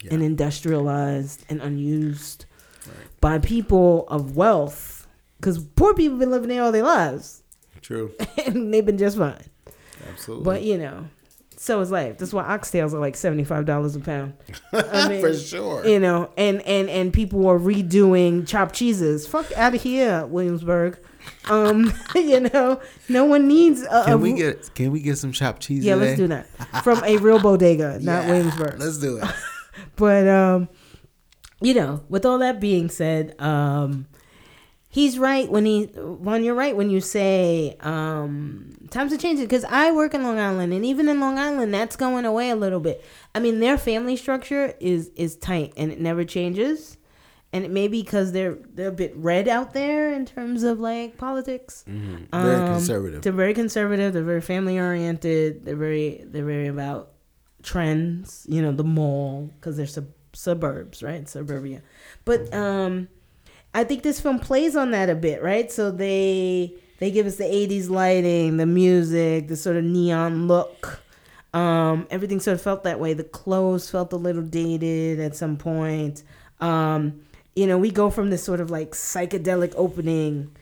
Yeah. 0.03 0.15
and 0.15 0.23
industrialized 0.23 1.45
and 1.49 1.61
unused 1.61 2.47
by 3.21 3.39
people 3.39 4.07
of 4.09 4.37
wealth 4.37 5.07
because 5.39 5.59
poor 5.59 5.95
people 5.95 6.13
have 6.15 6.21
been 6.21 6.31
living 6.31 6.49
there 6.49 6.63
all 6.63 6.73
their 6.73 6.83
lives 6.83 7.43
true, 7.83 8.13
and 8.47 8.73
they've 8.73 8.85
been 8.87 8.99
just 8.99 9.19
fine 9.19 9.45
absolutely. 10.09 10.45
but 10.45 10.63
you 10.63 10.79
know 10.79 11.07
so 11.57 11.81
is 11.81 11.91
life 11.91 12.17
that's 12.17 12.33
why 12.33 12.43
oxtails 12.45 12.95
are 12.95 12.99
like 12.99 13.15
$75 13.15 13.97
a 13.97 14.01
pound 14.01 14.33
I 14.73 15.09
mean, 15.09 15.21
for 15.21 15.35
sure. 15.35 15.87
you 15.87 15.99
know, 15.99 16.31
and 16.39 16.63
and 16.63 16.89
and 16.89 17.13
people 17.13 17.47
are 17.47 17.59
redoing 17.59 18.47
chopped 18.49 18.75
cheeses. 18.75 19.27
Fuck 19.27 19.53
out 19.57 19.75
of 19.75 19.83
here, 19.83 20.25
Williamsburg. 20.27 20.99
Um, 21.51 21.93
you 22.15 22.41
know, 22.41 22.81
no 23.09 23.25
one 23.27 23.47
needs. 23.47 23.83
A, 23.83 24.01
a 24.01 24.05
can 24.05 24.21
we 24.23 24.33
get 24.33 24.75
can 24.75 24.91
we 24.91 25.01
get 25.01 25.19
some 25.19 25.33
chopped 25.33 25.61
cheese? 25.63 25.85
Yeah, 25.85 25.97
let's 25.97 26.17
do 26.17 26.29
that 26.29 26.47
from 26.83 27.03
a 27.05 27.19
real 27.19 27.41
bodega, 27.41 27.99
not 28.01 28.25
Yeah, 28.25 28.27
Williamsburg. 28.29 28.79
Let's 28.79 28.99
do 28.99 29.19
it. 29.19 29.25
But 29.97 30.27
um, 30.29 30.69
you 31.61 31.75
know, 31.75 32.03
with 32.09 32.25
all 32.25 32.39
that 32.39 32.61
being 32.61 32.89
said, 32.89 33.35
um, 33.41 34.07
he's 34.89 35.19
right 35.19 35.51
when 35.51 35.65
he. 35.67 35.85
When 35.85 36.43
you're 36.45 36.55
right 36.55 36.77
when 36.77 36.91
you 36.91 37.01
say 37.01 37.77
um, 37.81 38.77
times 38.91 39.13
are 39.13 39.19
changing 39.19 39.45
because 39.47 39.65
I 39.65 39.91
work 39.93 40.15
in 40.15 40.23
Long 40.23 40.39
Island, 40.39 40.73
and 40.73 40.85
even 40.85 41.09
in 41.09 41.21
Long 41.21 41.39
Island, 41.39 41.73
that's 41.75 41.97
going 41.97 42.25
away 42.25 42.51
a 42.51 42.57
little 42.57 42.81
bit. 42.81 43.05
I 43.35 43.41
mean, 43.41 43.61
their 43.61 43.77
family 43.79 44.17
structure 44.17 44.75
is 44.81 45.11
is 45.17 45.37
tight, 45.37 45.73
and 45.77 45.93
it 45.93 46.01
never 46.01 46.25
changes. 46.25 46.97
And 47.53 47.65
it 47.65 47.71
may 47.73 47.89
be 47.89 48.01
because 48.03 48.31
they're 48.31 48.59
they're 48.75 48.91
a 48.91 48.93
bit 48.93 49.13
red 49.17 49.49
out 49.49 49.75
there 49.75 50.13
in 50.13 50.25
terms 50.25 50.63
of 50.63 50.79
like 50.79 51.19
politics. 51.19 51.85
Very 51.87 52.27
Um, 52.33 52.67
conservative. 52.75 53.23
They're 53.23 53.33
very 53.33 53.55
conservative. 53.55 54.13
They're 54.13 54.23
very 54.23 54.41
family 54.41 54.79
oriented. 54.79 55.65
They're 55.65 55.75
very 55.75 56.23
they're 56.25 56.45
very 56.45 56.69
about 56.69 57.11
trends. 57.63 58.47
You 58.49 58.63
know, 58.63 58.73
the 58.73 58.85
mall 58.85 59.51
because 59.57 59.77
they're 59.77 59.87
sub- 59.87 60.13
suburbs, 60.33 61.03
right? 61.03 61.29
Suburbia. 61.29 61.83
But 62.25 62.53
um, 62.55 63.09
I 63.75 63.85
think 63.85 64.03
this 64.03 64.21
film 64.21 64.39
plays 64.39 64.77
on 64.77 64.91
that 64.93 65.11
a 65.11 65.15
bit, 65.15 65.43
right? 65.43 65.71
So 65.71 65.91
they 65.91 66.75
they 66.99 67.11
give 67.11 67.27
us 67.27 67.37
the 67.37 67.45
'80s 67.45 67.89
lighting, 67.91 68.57
the 68.57 68.67
music, 68.67 69.49
the 69.49 69.57
sort 69.57 69.77
of 69.77 69.85
neon 69.85 70.47
look. 70.49 71.01
Um, 71.53 72.07
everything 72.11 72.39
sort 72.39 72.55
of 72.55 72.63
felt 72.63 72.85
that 72.85 73.01
way. 73.01 73.13
The 73.13 73.25
clothes 73.25 73.91
felt 73.91 74.13
a 74.13 74.17
little 74.17 74.43
dated 74.43 75.19
at 75.19 75.35
some 75.35 75.57
point. 75.57 76.23
Um, 76.61 77.23
you 77.57 77.67
know, 77.67 77.79
we 77.79 77.91
go 77.91 78.11
from 78.11 78.31
this 78.31 78.45
sort 78.45 78.61
of 78.61 78.71
like 78.71 78.93
psychedelic 78.93 79.75
opening 79.77 80.55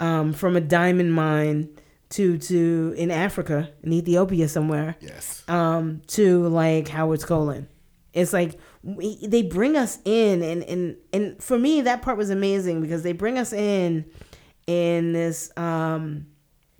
um, 0.00 0.32
from 0.32 0.56
a 0.56 0.60
diamond 0.60 1.14
mine 1.14 1.68
to 2.12 2.38
to 2.38 2.94
in 2.96 3.10
Africa, 3.10 3.70
in 3.82 3.92
Ethiopia 3.92 4.48
somewhere, 4.48 4.96
yes. 5.00 5.42
um, 5.48 6.02
to 6.08 6.46
like 6.48 6.88
Howard's 6.88 7.24
colon. 7.24 7.68
It's 8.12 8.32
like 8.32 8.58
we, 8.82 9.26
they 9.26 9.42
bring 9.42 9.76
us 9.76 9.98
in, 10.04 10.42
and 10.42 10.62
and 10.64 10.96
and 11.12 11.42
for 11.42 11.58
me 11.58 11.80
that 11.80 12.02
part 12.02 12.18
was 12.18 12.30
amazing 12.30 12.80
because 12.80 13.02
they 13.02 13.12
bring 13.12 13.38
us 13.38 13.52
in 13.52 14.04
in 14.66 15.12
this 15.12 15.50
um 15.56 16.26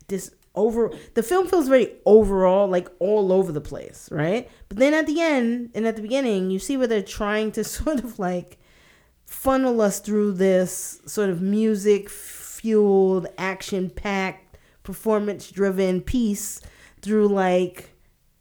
this 0.08 0.34
over 0.54 0.92
the 1.14 1.22
film 1.22 1.48
feels 1.48 1.66
very 1.66 1.90
overall 2.04 2.68
like 2.68 2.88
all 2.98 3.32
over 3.32 3.50
the 3.50 3.60
place 3.60 4.08
right 4.12 4.48
but 4.68 4.76
then 4.76 4.94
at 4.94 5.06
the 5.06 5.20
end 5.20 5.70
and 5.74 5.86
at 5.86 5.96
the 5.96 6.02
beginning 6.02 6.50
you 6.50 6.58
see 6.58 6.76
where 6.76 6.86
they're 6.86 7.02
trying 7.02 7.50
to 7.50 7.64
sort 7.78 7.98
of 7.98 8.18
like 8.18 8.58
funnel 9.24 9.80
us 9.80 9.98
through 9.98 10.32
this 10.32 11.00
sort 11.06 11.30
of 11.30 11.40
music 11.40 12.08
fueled 12.08 13.26
action 13.38 13.90
packed 13.90 14.41
performance 14.82 15.50
driven 15.50 16.00
piece 16.00 16.60
through 17.00 17.28
like 17.28 17.90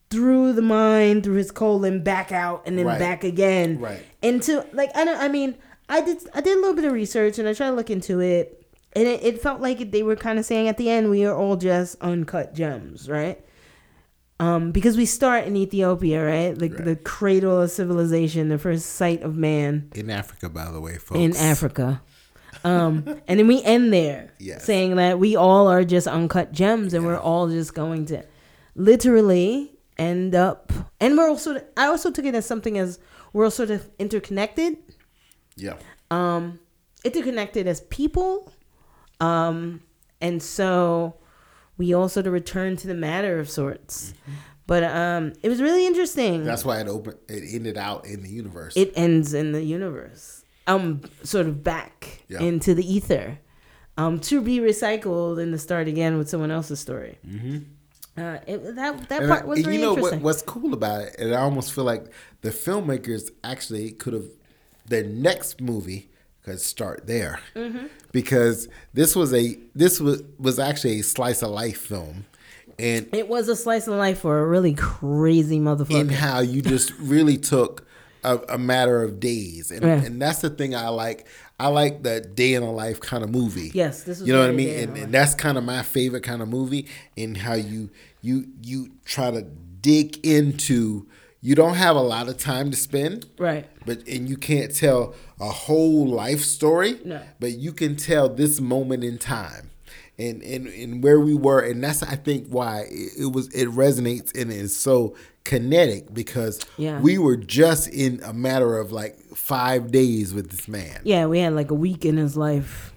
through 0.09 0.51
the 0.53 0.61
mind 0.61 1.23
through 1.23 1.35
his 1.35 1.51
colon 1.51 2.03
back 2.03 2.31
out 2.31 2.63
and 2.65 2.77
then 2.77 2.85
Right. 2.85 2.99
back 2.99 3.23
again 3.23 3.79
Right. 3.79 4.03
into 4.21 4.65
like 4.73 4.89
I 4.95 5.05
don't 5.05 5.19
I 5.19 5.27
mean 5.27 5.55
I 5.87 6.01
did 6.01 6.17
I 6.33 6.41
did 6.41 6.57
a 6.57 6.59
little 6.59 6.75
bit 6.75 6.85
of 6.85 6.93
research 6.93 7.39
and 7.39 7.47
I 7.47 7.53
tried 7.53 7.69
to 7.69 7.75
look 7.75 7.89
into 7.89 8.19
it 8.19 8.65
and 8.93 9.07
it, 9.07 9.23
it 9.23 9.41
felt 9.41 9.61
like 9.61 9.91
they 9.91 10.03
were 10.03 10.15
kind 10.17 10.37
of 10.39 10.45
saying 10.45 10.67
at 10.67 10.77
the 10.77 10.89
end 10.89 11.09
we 11.09 11.23
are 11.25 11.35
all 11.35 11.55
just 11.55 11.95
uncut 12.01 12.53
gems 12.53 13.07
right 13.09 13.39
um 14.39 14.71
because 14.71 14.97
we 14.97 15.05
start 15.05 15.45
in 15.45 15.55
Ethiopia 15.55 16.23
right 16.25 16.57
like 16.59 16.73
Right. 16.73 16.85
the 16.85 16.95
cradle 16.97 17.61
of 17.61 17.71
civilization 17.71 18.49
the 18.49 18.57
first 18.57 18.85
site 18.87 19.21
of 19.21 19.35
man 19.37 19.89
In 19.95 20.09
Africa, 20.09 20.49
by 20.49 20.69
the 20.71 20.81
way, 20.81 20.97
folks. 20.97 21.19
in 21.19 21.35
Africa 21.37 22.01
um 22.63 23.05
and 23.27 23.39
then 23.39 23.47
we 23.47 23.61
end 23.63 23.91
there 23.93 24.31
Yes. 24.39 24.63
saying 24.65 24.95
that 24.97 25.19
we 25.19 25.35
all 25.35 25.67
are 25.67 25.83
just 25.83 26.07
uncut 26.07 26.51
gems 26.51 26.93
and 26.93 27.05
we're 27.05 27.17
all 27.19 27.47
just 27.49 27.73
going 27.73 28.05
to 28.07 28.23
literally 28.75 29.71
end 29.97 30.35
up 30.35 30.71
and 30.99 31.17
we're 31.17 31.29
also 31.29 31.61
I 31.77 31.85
also 31.87 32.11
took 32.11 32.25
it 32.25 32.35
as 32.35 32.45
something 32.45 32.77
as 32.77 32.99
we're 33.33 33.45
all 33.45 33.51
sort 33.51 33.69
of 33.71 33.89
interconnected 33.99 34.77
Yeah. 35.55 35.75
um 36.09 36.59
interconnected 37.03 37.67
as 37.67 37.81
people 37.81 38.51
um 39.19 39.81
and 40.19 40.41
so 40.41 41.15
we 41.77 41.93
all 41.93 42.09
sort 42.09 42.27
of 42.27 42.33
return 42.33 42.75
to 42.77 42.87
the 42.87 42.93
matter 42.93 43.39
of 43.39 43.49
sorts 43.49 44.13
but 44.67 44.83
um 44.83 45.33
it 45.43 45.49
was 45.49 45.61
really 45.61 45.85
interesting 45.85 46.43
That's 46.43 46.65
why 46.65 46.79
it 46.79 46.87
opened. 46.87 47.17
It 47.29 47.43
ended 47.53 47.77
out 47.77 48.05
in 48.05 48.23
the 48.23 48.29
universe. 48.29 48.75
it 48.75 48.91
ends 48.95 49.33
in 49.33 49.51
the 49.51 49.63
universe 49.63 50.40
um 50.67 51.01
sort 51.23 51.47
of 51.47 51.63
back 51.63 52.23
Yeah. 52.27 52.41
into 52.41 52.73
the 52.73 52.85
ether 52.95 53.39
um 53.97 54.19
to 54.21 54.41
be 54.41 54.59
recycled 54.59 55.41
and 55.41 55.51
to 55.53 55.57
start 55.57 55.87
again 55.87 56.17
with 56.17 56.29
someone 56.29 56.51
else's 56.51 56.79
story 56.79 57.17
mm-hmm. 57.27 57.57
uh 58.17 58.37
it, 58.47 58.75
that 58.75 59.09
that 59.09 59.21
And, 59.23 59.29
part 59.29 59.43
I- 59.43 59.45
was 59.45 59.57
and 59.59 59.67
really 59.67 59.79
you 59.79 59.85
know 59.85 59.93
what, 60.01 60.19
what's 60.21 60.41
cool 60.41 60.73
about 60.73 61.01
it? 61.01 61.15
And 61.19 61.33
I 61.35 61.41
almost 61.41 61.73
feel 61.73 61.83
like 61.83 62.05
the 62.41 62.49
filmmakers 62.51 63.29
actually 63.43 63.91
could 63.91 64.13
have 64.13 64.25
their 64.87 65.03
next 65.03 65.61
movie 65.61 66.09
could 66.43 66.59
start 66.59 67.05
there 67.07 67.39
Mm-hmm. 67.55 67.85
because 68.11 68.67
this 68.93 69.15
was 69.15 69.33
a 69.33 69.57
this 69.75 69.99
was 69.99 70.23
was 70.39 70.57
actually 70.59 70.99
a 70.99 71.03
slice 71.03 71.41
of 71.43 71.51
life 71.51 71.77
film, 71.79 72.25
and 72.79 73.07
it 73.13 73.27
was 73.27 73.47
a 73.47 73.55
slice 73.55 73.87
of 73.87 73.93
life 73.95 74.19
for 74.19 74.39
a 74.39 74.45
really 74.47 74.73
crazy 74.73 75.59
motherfucker 75.59 76.01
in 76.01 76.09
how 76.09 76.39
you 76.39 76.61
just 76.63 76.93
really 76.99 77.37
took 77.37 77.85
a, 78.23 78.37
a 78.49 78.57
matter 78.57 79.01
of 79.03 79.19
days, 79.19 79.71
and, 79.71 79.81
Yeah. 79.83 80.03
and 80.03 80.21
that's 80.21 80.39
the 80.41 80.49
thing 80.49 80.75
I 80.75 80.89
like. 80.89 81.27
I 81.59 81.67
like 81.67 82.01
the 82.03 82.21
day 82.21 82.53
in 82.55 82.63
a 82.63 82.71
life 82.71 82.99
kind 82.99 83.23
of 83.23 83.29
movie. 83.29 83.71
Yes, 83.73 84.03
this 84.03 84.19
was 84.19 84.27
you 84.27 84.33
know 84.33 84.39
what 84.41 84.49
I 84.49 84.53
mean, 84.53 84.69
and, 84.79 84.97
and 84.97 85.13
that's 85.13 85.35
kind 85.35 85.57
of 85.57 85.63
my 85.63 85.83
favorite 85.83 86.23
kind 86.23 86.41
of 86.41 86.47
movie. 86.49 86.87
In 87.15 87.35
how 87.35 87.53
you 87.53 87.89
you 88.21 88.47
you 88.63 88.91
try 89.05 89.31
to 89.31 89.41
dig 89.43 90.25
into. 90.25 91.07
You 91.43 91.55
don't 91.55 91.73
have 91.73 91.95
a 91.95 92.01
lot 92.01 92.29
of 92.29 92.37
time 92.37 92.69
to 92.69 92.77
spend, 92.77 93.25
Right. 93.39 93.67
but 93.83 94.07
and 94.07 94.29
you 94.29 94.37
can't 94.37 94.75
tell 94.75 95.15
a 95.39 95.49
whole 95.49 96.07
life 96.07 96.41
story. 96.41 96.99
No. 97.03 97.19
But 97.39 97.53
you 97.53 97.73
can 97.73 97.95
tell 97.95 98.29
this 98.29 98.61
moment 98.61 99.03
in 99.03 99.17
time. 99.17 99.71
And, 100.21 100.41
and, 100.43 100.67
and 100.67 101.03
where 101.03 101.19
we 101.19 101.33
were 101.33 101.61
and 101.61 101.83
that's 101.83 102.03
I 102.03 102.15
think 102.15 102.47
why 102.49 102.81
it, 102.89 103.11
it 103.23 103.31
was 103.31 103.47
it 103.53 103.67
resonates 103.69 104.39
and 104.39 104.51
is 104.51 104.75
so 104.77 105.15
kinetic 105.43 106.13
because 106.13 106.59
Yeah. 106.77 106.99
we 107.01 107.17
were 107.17 107.35
just 107.37 107.87
in 107.89 108.21
a 108.23 108.31
matter 108.33 108.77
of 108.77 108.91
like 108.91 109.17
five 109.35 109.91
days 109.91 110.33
with 110.33 110.51
this 110.51 110.67
man 110.67 110.99
Yeah, 111.03 111.25
we 111.25 111.39
had 111.39 111.53
like 111.53 111.71
a 111.71 111.75
week 111.75 112.05
in 112.05 112.17
his 112.17 112.37
life. 112.37 112.93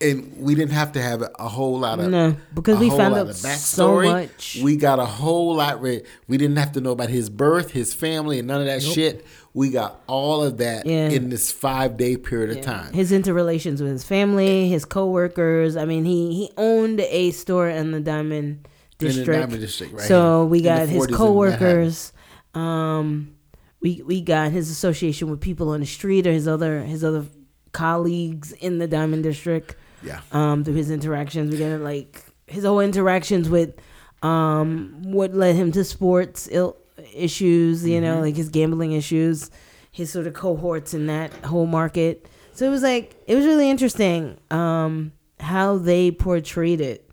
and 0.00 0.36
we 0.38 0.54
didn't 0.54 0.72
have 0.72 0.92
to 0.92 1.02
have 1.02 1.22
a 1.38 1.48
whole 1.48 1.78
lot 1.78 1.98
of 1.98 2.10
No, 2.10 2.36
because 2.54 2.78
we 2.78 2.90
found 2.90 3.14
out 3.14 3.34
so 3.34 4.02
much. 4.02 4.58
We 4.62 4.76
got 4.76 4.98
a 4.98 5.06
whole 5.06 5.54
lot. 5.56 5.80
Re- 5.80 6.02
we 6.28 6.36
didn't 6.36 6.56
have 6.56 6.72
to 6.72 6.80
know 6.80 6.90
about 6.92 7.08
his 7.10 7.30
birth, 7.30 7.70
his 7.70 7.94
family, 7.94 8.38
and 8.38 8.46
none 8.48 8.60
of 8.60 8.66
that 8.66 8.82
shit. 8.82 9.24
We 9.56 9.70
got 9.70 10.00
all 10.08 10.42
of 10.42 10.58
that 10.58 10.84
Yeah. 10.84 11.08
in 11.10 11.28
this 11.30 11.52
five 11.52 11.96
day 11.96 12.16
period 12.16 12.56
of 12.58 12.64
time. 12.64 12.92
His 12.92 13.12
interrelations 13.12 13.80
with 13.80 13.92
his 13.92 14.02
family, 14.04 14.68
his 14.68 14.84
coworkers. 14.84 15.76
I 15.76 15.84
mean, 15.84 16.04
he 16.04 16.34
he 16.34 16.50
owned 16.56 16.98
a 17.00 17.30
store 17.30 17.68
in 17.68 17.92
the 17.92 18.00
Diamond 18.00 18.66
District. 18.98 19.26
the. 19.26 19.40
Diamond 19.46 19.60
District, 19.60 19.92
right 19.92 20.02
So 20.08 20.40
here. 20.42 20.50
we 20.50 20.60
got 20.60 20.88
his 20.88 21.02
40s 21.06 21.08
in 21.08 21.14
coworkers. 21.14 22.12
Um, 22.54 23.34
we 23.80 24.02
we 24.04 24.20
got 24.22 24.50
his 24.50 24.70
association 24.70 25.30
with 25.30 25.40
people 25.40 25.68
on 25.70 25.80
the 25.80 25.86
street 25.86 26.26
or 26.26 26.32
his 26.32 26.48
other 26.48 26.80
his 26.82 27.04
other 27.04 27.24
colleagues 27.72 28.52
in 28.52 28.78
the 28.78 28.86
Diamond 28.88 29.22
District. 29.22 29.76
Yeah. 30.02 30.20
Um, 30.32 30.64
through 30.64 30.74
his 30.74 30.90
interactions, 30.90 31.52
we 31.52 31.58
got 31.58 31.80
like 31.80 32.24
his 32.46 32.64
whole 32.64 32.80
interactions 32.80 33.48
with 33.48 33.74
um 34.22 34.96
what 35.02 35.34
led 35.34 35.54
him 35.54 35.70
to 35.72 35.84
sports 35.84 36.48
Ill, 36.50 36.76
issues. 37.14 37.86
You 37.86 38.00
Mm-hmm. 38.00 38.04
know, 38.04 38.20
like 38.20 38.36
his 38.36 38.48
gambling 38.48 38.92
issues, 38.92 39.50
his 39.90 40.10
sort 40.12 40.26
of 40.26 40.34
cohorts 40.34 40.94
in 40.94 41.06
that 41.06 41.32
whole 41.44 41.66
market. 41.66 42.26
So 42.52 42.66
it 42.66 42.70
was 42.70 42.82
like 42.82 43.16
it 43.26 43.34
was 43.34 43.44
really 43.46 43.68
interesting 43.70 44.38
um 44.50 45.12
how 45.40 45.76
they 45.78 46.10
portrayed 46.10 46.80
it, 46.80 47.10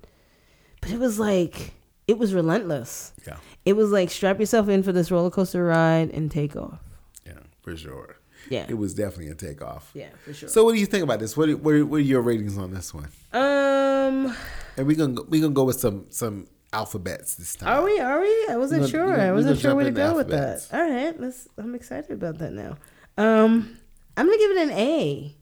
but 0.81 0.91
it 0.91 0.99
was 0.99 1.19
like 1.19 1.73
it 2.07 2.17
was 2.17 2.33
relentless. 2.33 3.13
Yeah, 3.27 3.37
It 3.65 3.73
was 3.73 3.89
like 3.91 4.09
strap 4.09 4.39
yourself 4.39 4.67
in 4.69 4.83
for 4.83 4.91
this 4.91 5.09
roller 5.11 5.29
coaster 5.31 5.63
ride 5.63 6.09
and 6.11 6.29
take 6.29 6.55
off. 6.55 6.79
yeah, 7.25 7.39
for 7.61 7.75
sure. 7.77 8.17
Yeah. 8.49 8.65
It 8.67 8.73
was 8.73 8.93
definitely 8.95 9.29
a 9.29 9.35
takeoff. 9.35 9.91
Yeah, 9.93 10.09
for 10.25 10.33
sure. 10.33 10.49
So, 10.49 10.63
what 10.65 10.73
do 10.73 10.79
you 10.79 10.87
think 10.87 11.03
about 11.03 11.19
this? 11.19 11.37
What 11.37 11.47
are, 11.49 11.55
what 11.57 11.73
are, 11.75 11.85
what 11.85 11.97
are 11.97 11.99
your 11.99 12.21
ratings 12.21 12.57
on 12.57 12.73
this 12.73 12.91
one? 12.93 13.07
um, 13.33 14.35
And 14.77 14.87
we 14.87 14.95
gonna 14.95 15.13
go- 15.13 15.25
we 15.29 15.39
gonna 15.39 15.53
go 15.53 15.63
with 15.63 15.79
some 15.79 16.05
some 16.09 16.47
alphabets 16.73 17.35
this 17.35 17.55
time. 17.55 17.69
are 17.69 17.83
we? 17.83 17.99
Are 17.99 18.21
we? 18.21 18.45
I 18.49 18.57
wasn't 18.57 18.81
We're 18.81 18.87
gonna- 18.87 18.89
sure. 18.89 19.17
we're 19.17 19.19
I 19.27 19.31
wasn't 19.31 19.59
sure 19.59 19.75
where 19.75 19.83
to 19.83 19.89
into 19.89 20.01
go 20.01 20.15
with 20.15 20.29
that. 20.29 20.67
All 20.73 20.81
right, 20.89 21.19
let's. 21.19 21.47
I'm 21.57 21.75
excited 21.75 22.11
about 22.11 22.37
that 22.39 22.53
now. 22.53 22.77
Um, 23.17 23.77
I'm 24.17 24.25
gonna 24.25 24.37
give 24.37 24.51
it 24.51 24.57
an 24.57 24.71
A. 24.71 25.35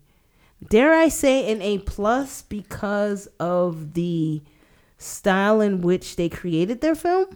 Dare 0.70 0.94
I 0.94 1.08
say 1.08 1.52
an 1.52 1.62
A 1.62 1.78
plus 1.80 2.42
because 2.42 3.28
of 3.40 3.94
the 3.94 4.42
style 4.98 5.62
in 5.62 5.82
which 5.82 6.16
they 6.18 6.28
created 6.30 6.82
their 6.82 6.96
film. 6.96 7.28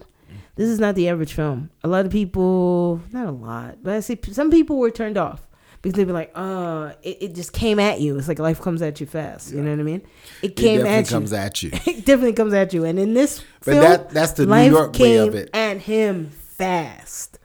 This 0.56 0.68
is 0.68 0.78
not 0.78 0.94
the 0.94 1.08
average 1.08 1.32
film. 1.32 1.70
A 1.82 1.88
lot 1.88 2.04
of 2.06 2.12
people, 2.12 3.00
not 3.12 3.26
a 3.26 3.32
lot, 3.32 3.78
but 3.82 3.94
I 3.94 4.00
see 4.00 4.18
some 4.30 4.50
people 4.50 4.78
were 4.78 4.90
turned 4.90 5.16
off 5.16 5.46
because 5.84 5.96
they'd 5.98 6.04
be 6.04 6.12
like, 6.12 6.32
"Uh, 6.34 6.92
it, 7.02 7.18
it 7.20 7.34
just 7.34 7.52
came 7.52 7.78
at 7.78 8.00
you. 8.00 8.16
It's 8.18 8.26
like 8.26 8.38
life 8.38 8.58
comes 8.60 8.80
at 8.80 9.00
you 9.00 9.06
fast." 9.06 9.52
You 9.52 9.60
know 9.62 9.70
what 9.70 9.80
I 9.80 9.82
mean? 9.82 10.00
It 10.42 10.52
It 10.52 10.56
came 10.56 10.78
definitely 10.82 10.88
at 10.88 11.10
you. 11.10 11.20
Definitely 11.20 11.20
comes 11.20 11.32
at 11.34 11.62
you. 11.62 11.70
it 11.92 12.04
definitely 12.06 12.32
comes 12.32 12.54
at 12.54 12.72
you. 12.72 12.84
And 12.84 12.98
in 12.98 13.12
this 13.12 13.44
But 13.60 13.64
film, 13.72 13.80
that- 13.84 14.10
that's 14.10 14.32
the 14.32 14.46
New 14.46 14.70
York 14.70 14.98
way 14.98 15.18
of 15.18 15.34
it. 15.34 15.50
at 15.52 15.76
him 15.82 16.30
fast. 16.30 17.38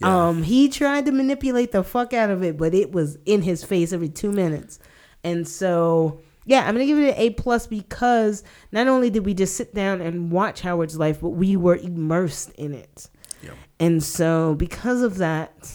Yeah. 0.00 0.28
Um, 0.28 0.42
he 0.42 0.68
tried 0.68 1.06
to 1.06 1.12
manipulate 1.12 1.70
the 1.72 1.82
fuck 1.84 2.12
out 2.12 2.28
of 2.30 2.42
it, 2.42 2.58
but 2.58 2.74
it 2.74 2.90
was 2.92 3.16
in 3.24 3.42
his 3.42 3.62
face 3.64 3.92
every 3.92 4.08
two 4.10 4.30
minutes. 4.32 4.78
And 5.24 5.46
so, 5.48 6.20
yeah, 6.44 6.66
I'm 6.66 6.74
gonna 6.74 6.86
give 6.86 6.98
it 6.98 7.10
an 7.10 7.14
A 7.16 7.30
plus 7.30 7.66
because 7.66 8.42
not 8.72 8.88
only 8.88 9.08
did 9.10 9.24
we 9.24 9.32
just 9.32 9.56
sit 9.56 9.74
down 9.74 10.00
and 10.00 10.30
watch 10.32 10.60
Howard's 10.60 10.98
life, 10.98 11.20
but 11.20 11.30
we 11.30 11.56
were 11.56 11.76
immersed 11.76 12.50
in 12.56 12.74
it. 12.74 13.08
Yeah. 13.42 13.50
And 13.80 14.02
so, 14.02 14.54
because 14.56 15.02
of 15.02 15.16
that, 15.18 15.72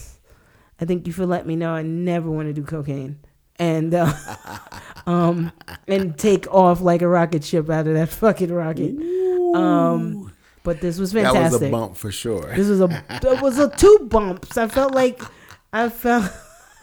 I 0.82 0.84
think 0.84 1.06
you 1.06 1.12
should 1.12 1.28
let 1.28 1.46
me 1.46 1.54
know 1.54 1.72
I 1.72 1.82
never 1.82 2.28
want 2.28 2.48
to 2.48 2.52
do 2.52 2.64
cocaine 2.64 3.20
and 3.56 3.94
uh, 3.94 4.12
um 5.06 5.52
and 5.86 6.18
take 6.18 6.52
off 6.52 6.80
like 6.80 7.02
a 7.02 7.08
rocket 7.08 7.44
ship 7.44 7.70
out 7.70 7.86
of 7.86 7.94
that 7.94 8.08
fucking 8.08 8.52
rocket. 8.52 8.96
Um, 9.54 10.32
but 10.64 10.80
this 10.80 10.98
was 10.98 11.12
fantastic. 11.12 11.42
That 11.42 11.52
was 11.52 11.62
a 11.62 11.70
bump 11.70 11.96
for 11.96 12.10
sure. 12.10 12.52
This 12.56 12.66
was 12.66 12.80
a 12.80 13.04
it 13.10 13.40
was 13.40 13.60
a 13.60 13.68
two 13.68 14.08
bumps. 14.10 14.56
I 14.56 14.66
felt 14.66 14.92
like 14.92 15.22
I 15.72 15.88
felt 15.88 16.32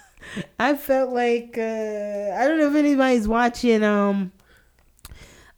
I 0.60 0.76
felt 0.76 1.12
like 1.12 1.58
uh, 1.58 2.38
I 2.38 2.48
don't 2.48 2.58
know 2.58 2.70
if 2.70 2.76
anybody's 2.76 3.28
watching 3.28 3.84
um 3.84 4.32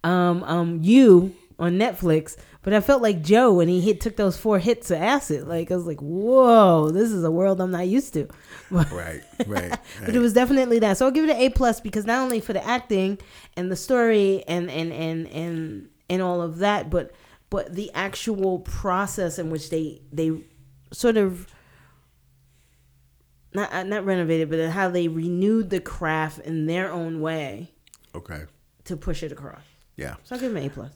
um 0.03 0.43
um 0.45 0.79
you 0.81 1.35
on 1.59 1.73
Netflix, 1.77 2.37
but 2.63 2.73
I 2.73 2.79
felt 2.79 3.01
like 3.01 3.21
Joe 3.23 3.53
when 3.53 3.67
he 3.67 3.81
hit 3.81 4.01
took 4.01 4.15
those 4.17 4.37
four 4.37 4.59
hits 4.59 4.91
of 4.91 5.01
acid. 5.01 5.47
Like 5.47 5.71
I 5.71 5.75
was 5.75 5.87
like, 5.87 5.99
whoa, 5.99 6.89
this 6.89 7.11
is 7.11 7.23
a 7.23 7.31
world 7.31 7.59
I'm 7.59 7.71
not 7.71 7.87
used 7.87 8.13
to. 8.13 8.27
But, 8.69 8.91
Right, 8.91 9.21
right. 9.47 9.79
but 10.05 10.15
it 10.15 10.19
was 10.19 10.33
definitely 10.33 10.79
that. 10.79 10.97
So 10.97 11.05
I'll 11.05 11.11
give 11.11 11.25
it 11.25 11.31
an 11.31 11.37
A 11.37 11.49
plus 11.49 11.81
because 11.81 12.05
not 12.05 12.19
only 12.19 12.39
for 12.39 12.53
the 12.53 12.65
acting 12.65 13.17
and 13.57 13.71
the 13.71 13.75
story 13.75 14.43
and 14.47 14.69
and 14.69 14.93
and 14.93 15.27
and 15.27 15.89
and 16.09 16.21
all 16.21 16.41
of 16.41 16.59
that, 16.59 16.89
but 16.89 17.11
but 17.49 17.73
the 17.73 17.91
actual 17.93 18.59
process 18.59 19.39
in 19.39 19.49
which 19.49 19.69
they 19.69 20.01
they 20.11 20.31
sort 20.91 21.17
of 21.17 21.47
not 23.53 23.73
uh, 23.73 23.83
not 23.83 24.05
renovated, 24.05 24.49
but 24.49 24.69
how 24.69 24.89
they 24.89 25.07
renewed 25.07 25.69
the 25.69 25.79
craft 25.79 26.39
in 26.39 26.67
their 26.67 26.91
own 26.91 27.21
way 27.21 27.71
okay. 28.15 28.43
to 28.85 28.95
push 28.95 29.23
it 29.23 29.31
across. 29.31 29.63
Yeah. 29.97 30.15
So 30.23 30.35
I'll 30.35 30.41
give 30.41 30.53
them 30.53 30.63
an 30.63 30.69
A 30.69 30.69
plus. 30.69 30.91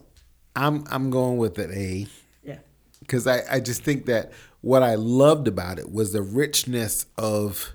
I'm 0.56 0.84
I'm 0.90 1.10
going 1.10 1.38
with 1.38 1.58
an 1.60 1.72
A 1.74 2.08
Yeah. 2.44 2.58
because 3.00 3.28
I, 3.28 3.42
I 3.52 3.60
just 3.60 3.84
think 3.84 4.06
that 4.06 4.32
what 4.62 4.84
I 4.84 4.96
loved 4.96 5.48
about 5.48 5.80
it 5.80 5.92
was 5.92 6.14
the 6.14 6.22
richness 6.22 7.06
of 7.18 7.72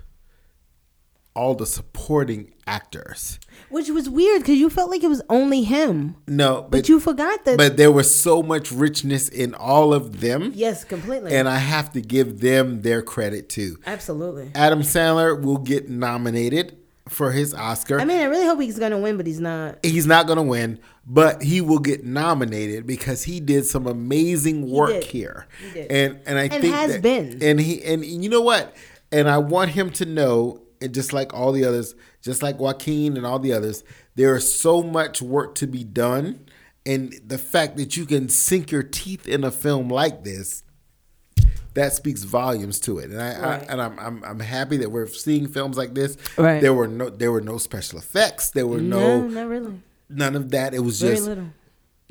all 1.33 1.55
the 1.55 1.65
supporting 1.65 2.51
actors. 2.67 3.39
Which 3.69 3.89
was 3.89 4.09
weird 4.09 4.41
because 4.41 4.57
you 4.57 4.69
felt 4.69 4.89
like 4.89 5.01
it 5.01 5.07
was 5.07 5.21
only 5.29 5.63
him, 5.63 6.15
No, 6.27 6.61
but, 6.63 6.71
but 6.71 6.89
you 6.89 6.99
forgot 6.99 7.45
that. 7.45 7.57
but 7.57 7.77
there 7.77 7.91
was 7.91 8.13
so 8.13 8.43
much 8.43 8.69
richness 8.71 9.29
in 9.29 9.53
all 9.55 9.93
of 9.93 10.19
them, 10.19 10.51
yes, 10.53 10.83
completely. 10.83 11.33
and 11.33 11.47
I 11.47 11.57
have 11.59 11.93
to 11.93 12.01
give 12.01 12.41
them 12.41 12.81
their 12.81 13.01
credit 13.01 13.47
too. 13.47 13.77
Absolutely. 13.85 14.51
Adam 14.55 14.81
Sandler 14.81 15.41
will 15.41 15.57
get 15.57 15.89
nominated 15.89 16.77
for 17.11 17.31
his 17.31 17.53
Oscar. 17.53 17.99
I 17.99 18.05
mean, 18.05 18.19
I 18.19 18.23
really 18.25 18.45
hope 18.45 18.59
he's 18.61 18.79
gonna 18.79 18.97
win, 18.97 19.17
but 19.17 19.27
he's 19.27 19.39
not. 19.39 19.77
He's 19.83 20.07
not 20.07 20.25
going 20.27 20.37
to 20.37 20.43
win, 20.43 20.79
but 21.05 21.41
he 21.43 21.61
will 21.61 21.79
get 21.79 22.03
nominated 22.05 22.87
because 22.87 23.23
he 23.23 23.39
did 23.39 23.65
some 23.65 23.85
amazing 23.87 24.69
work 24.69 24.89
did. 24.91 25.03
here. 25.05 25.45
He 25.65 25.71
did. 25.81 25.91
And 25.91 26.19
and 26.25 26.39
I 26.39 26.43
And 26.43 26.51
think 26.61 26.73
has 26.73 26.91
that- 26.93 27.01
been. 27.01 27.39
And 27.41 27.59
he 27.59 27.83
and 27.83 28.03
you 28.05 28.29
know 28.29 28.41
what? 28.41 28.75
And 29.11 29.29
I 29.29 29.37
want 29.39 29.71
him 29.71 29.89
to 29.91 30.05
know 30.05 30.61
and 30.81 30.93
just 30.93 31.13
like 31.13 31.33
all 31.33 31.51
the 31.51 31.65
others, 31.65 31.93
just 32.21 32.41
like 32.41 32.59
Joaquin 32.59 33.17
and 33.17 33.25
all 33.25 33.39
the 33.39 33.53
others, 33.53 33.83
there 34.15 34.35
is 34.35 34.51
so 34.59 34.81
much 34.81 35.21
work 35.21 35.53
to 35.55 35.67
be 35.67 35.83
done 35.83 36.45
and 36.85 37.13
the 37.25 37.37
fact 37.37 37.77
that 37.77 37.95
you 37.95 38.05
can 38.05 38.27
sink 38.29 38.71
your 38.71 38.81
teeth 38.83 39.27
in 39.27 39.43
a 39.43 39.51
film 39.51 39.89
like 39.89 40.23
this 40.23 40.63
that 41.73 41.93
speaks 41.93 42.23
volumes 42.23 42.79
to 42.81 42.99
it, 42.99 43.09
and 43.11 43.21
I, 43.21 43.39
Right. 43.39 43.61
I 43.61 43.65
and 43.71 43.81
I'm, 43.81 43.97
I'm 43.99 44.23
I'm 44.23 44.39
happy 44.39 44.77
that 44.77 44.91
we're 44.91 45.07
seeing 45.07 45.47
films 45.47 45.77
like 45.77 45.93
this. 45.93 46.17
Right. 46.37 46.61
There 46.61 46.73
were 46.73 46.87
no 46.87 47.09
there 47.09 47.31
were 47.31 47.41
no 47.41 47.57
special 47.57 47.97
effects. 47.99 48.49
There 48.51 48.67
were 48.67 48.81
No, 48.81 49.21
no 49.21 49.27
not 49.27 49.47
really. 49.47 49.81
none 50.09 50.35
of 50.35 50.51
that. 50.51 50.73
It 50.73 50.79
was 50.79 50.99
Very 51.01 51.15
just 51.15 51.27
little. 51.27 51.47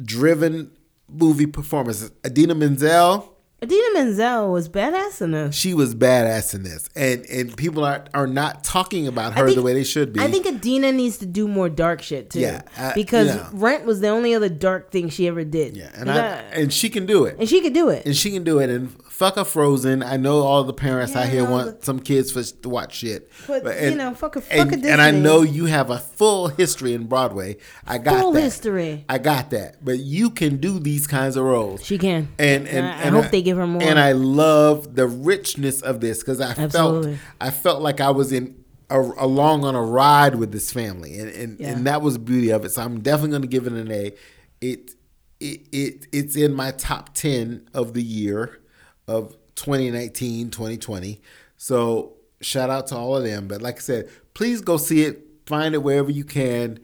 driven 0.02 0.70
movie 1.08 1.46
performances. 1.46 2.10
Idina 2.24 2.54
Menzel, 2.54 3.34
Idina 3.62 3.84
Menzel 3.92 4.50
was 4.52 4.68
badass 4.70 5.20
in 5.20 5.32
this. 5.32 5.54
she 5.54 5.74
was 5.74 5.94
badass 5.94 6.54
in 6.54 6.62
this, 6.62 6.88
and 6.96 7.26
and 7.26 7.54
people 7.56 7.84
are 7.84 8.04
are 8.14 8.26
not 8.26 8.64
talking 8.64 9.06
about 9.06 9.34
her 9.36 9.44
think- 9.46 9.56
the 9.56 9.62
way 9.62 9.74
they 9.74 9.84
should 9.84 10.12
be. 10.14 10.20
I 10.20 10.30
think 10.30 10.46
Idina 10.46 10.92
needs 10.92 11.18
to 11.18 11.26
do 11.26 11.46
more 11.46 11.68
dark 11.68 12.00
shit 12.00 12.30
too. 12.30 12.40
Yeah, 12.40 12.62
uh, 12.78 12.92
because 12.94 13.28
yeah. 13.28 13.48
Rent 13.52 13.84
was 13.84 14.00
the 14.00 14.08
only 14.08 14.34
other 14.34 14.48
dark 14.48 14.90
thing 14.90 15.10
she 15.10 15.28
ever 15.28 15.44
did. 15.44 15.76
yeah, 15.76 15.90
and 15.94 16.06
Cause 16.06 16.16
I, 16.18 16.22
and 16.52 16.72
she 16.72 16.88
can 16.88 17.04
do 17.04 17.24
it, 17.26 17.36
and 17.38 17.46
she 17.48 17.60
can 17.60 17.72
do 17.74 17.90
it. 17.90 18.06
and 18.06 18.16
she 18.16 18.30
can 18.30 18.44
do 18.44 18.60
it. 18.60 18.70
And 18.70 18.96
fuck 19.10 19.36
a 19.36 19.44
Frozen. 19.44 20.02
I 20.02 20.16
know 20.16 20.38
all 20.38 20.64
the 20.64 20.72
parents 20.72 21.14
out 21.14 21.28
here 21.28 21.44
want 21.44 21.66
but- 21.72 21.84
some 21.84 22.00
kids 22.00 22.32
for, 22.32 22.42
to 22.42 22.68
watch 22.70 22.94
shit. 22.96 23.30
But, 23.46 23.82
you 23.82 23.94
know, 23.94 24.14
fuck 24.14 24.36
a- 24.36 24.40
fuck 24.40 24.72
and, 24.72 24.82
a 24.86 24.88
and 24.90 25.02
I 25.02 25.10
know 25.10 25.42
you 25.42 25.66
have 25.66 25.90
a 25.90 25.98
full 25.98 26.48
history 26.48 26.94
in 26.94 27.06
Broadway. 27.08 27.58
I 27.86 27.98
got 27.98 28.20
Full 28.20 28.32
that. 28.32 28.40
history. 28.40 29.04
I 29.08 29.18
got 29.18 29.50
that. 29.50 29.84
But 29.84 29.98
you 29.98 30.30
can 30.30 30.56
do 30.56 30.78
these 30.78 31.06
kinds 31.06 31.36
of 31.36 31.44
roles. 31.44 31.84
She 31.84 31.98
can. 31.98 32.28
and 32.38 32.66
and, 32.66 32.86
I- 32.86 32.90
I 32.90 33.02
and 33.02 33.14
hope 33.14 33.30
they 33.30 33.42
give 33.50 33.56
her 33.58 33.66
more. 33.66 33.82
And 33.82 33.98
I 33.98 34.12
love 34.12 34.94
the 34.94 35.06
richness 35.06 35.80
of 35.82 36.00
this 36.00 36.18
because 36.20 36.40
I 36.40 36.50
Absolutely. 36.56 37.16
felt 37.16 37.36
I 37.40 37.50
felt 37.50 37.82
like 37.82 38.00
I 38.00 38.10
was 38.10 38.32
in 38.32 38.64
a, 38.88 38.98
along 39.00 39.64
on 39.64 39.74
a 39.74 39.82
ride 39.82 40.34
with 40.36 40.50
this 40.52 40.72
family, 40.72 41.18
and 41.18 41.28
and, 41.30 41.60
Yeah. 41.60 41.68
and 41.72 41.86
that 41.86 42.02
was 42.02 42.14
the 42.14 42.20
beauty 42.20 42.50
of 42.50 42.64
it. 42.64 42.70
So 42.70 42.82
I'm 42.82 43.00
definitely 43.00 43.30
going 43.30 43.42
to 43.42 43.48
give 43.48 43.66
it 43.66 43.72
an 43.72 43.90
A. 43.90 44.12
It 44.60 44.94
it 45.40 45.60
it 45.72 46.06
it's 46.12 46.36
in 46.36 46.54
my 46.54 46.70
top 46.72 47.14
ten 47.14 47.68
of 47.74 47.94
the 47.94 48.02
year 48.02 48.60
of 49.06 49.36
2019 49.56 50.50
2020. 50.50 51.20
So 51.56 52.14
shout 52.40 52.70
out 52.70 52.86
to 52.88 52.96
all 52.96 53.16
of 53.16 53.24
them. 53.24 53.46
But 53.48 53.62
like 53.62 53.76
I 53.76 53.80
said, 53.80 54.08
please 54.34 54.60
go 54.60 54.76
see 54.76 55.02
it. 55.04 55.26
Find 55.46 55.74
it 55.74 55.82
wherever 55.82 56.10
you 56.10 56.24
can. 56.24 56.78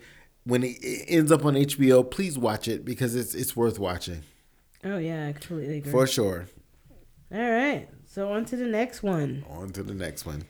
When 0.44 0.62
it 0.62 0.76
it 0.82 1.06
ends 1.08 1.32
up 1.32 1.44
on 1.44 1.54
HBO, 1.54 2.08
please 2.08 2.38
watch 2.38 2.68
it 2.68 2.84
because 2.84 3.14
it's 3.16 3.34
it's 3.34 3.56
worth 3.56 3.78
watching 3.80 4.22
Oh 4.84 4.98
yeah, 4.98 5.26
I 5.28 5.32
completely 5.32 5.78
agree. 5.78 5.90
for 5.90 6.06
sure. 6.06 6.46
All 7.32 7.38
right, 7.40 7.88
so 8.06 8.32
on 8.32 8.44
to 8.46 8.56
the 8.56 8.66
next 8.66 9.02
one. 9.02 9.44
On 9.50 9.70
to 9.70 9.82
the 9.82 9.94
next 9.94 10.24
one. 10.26 10.44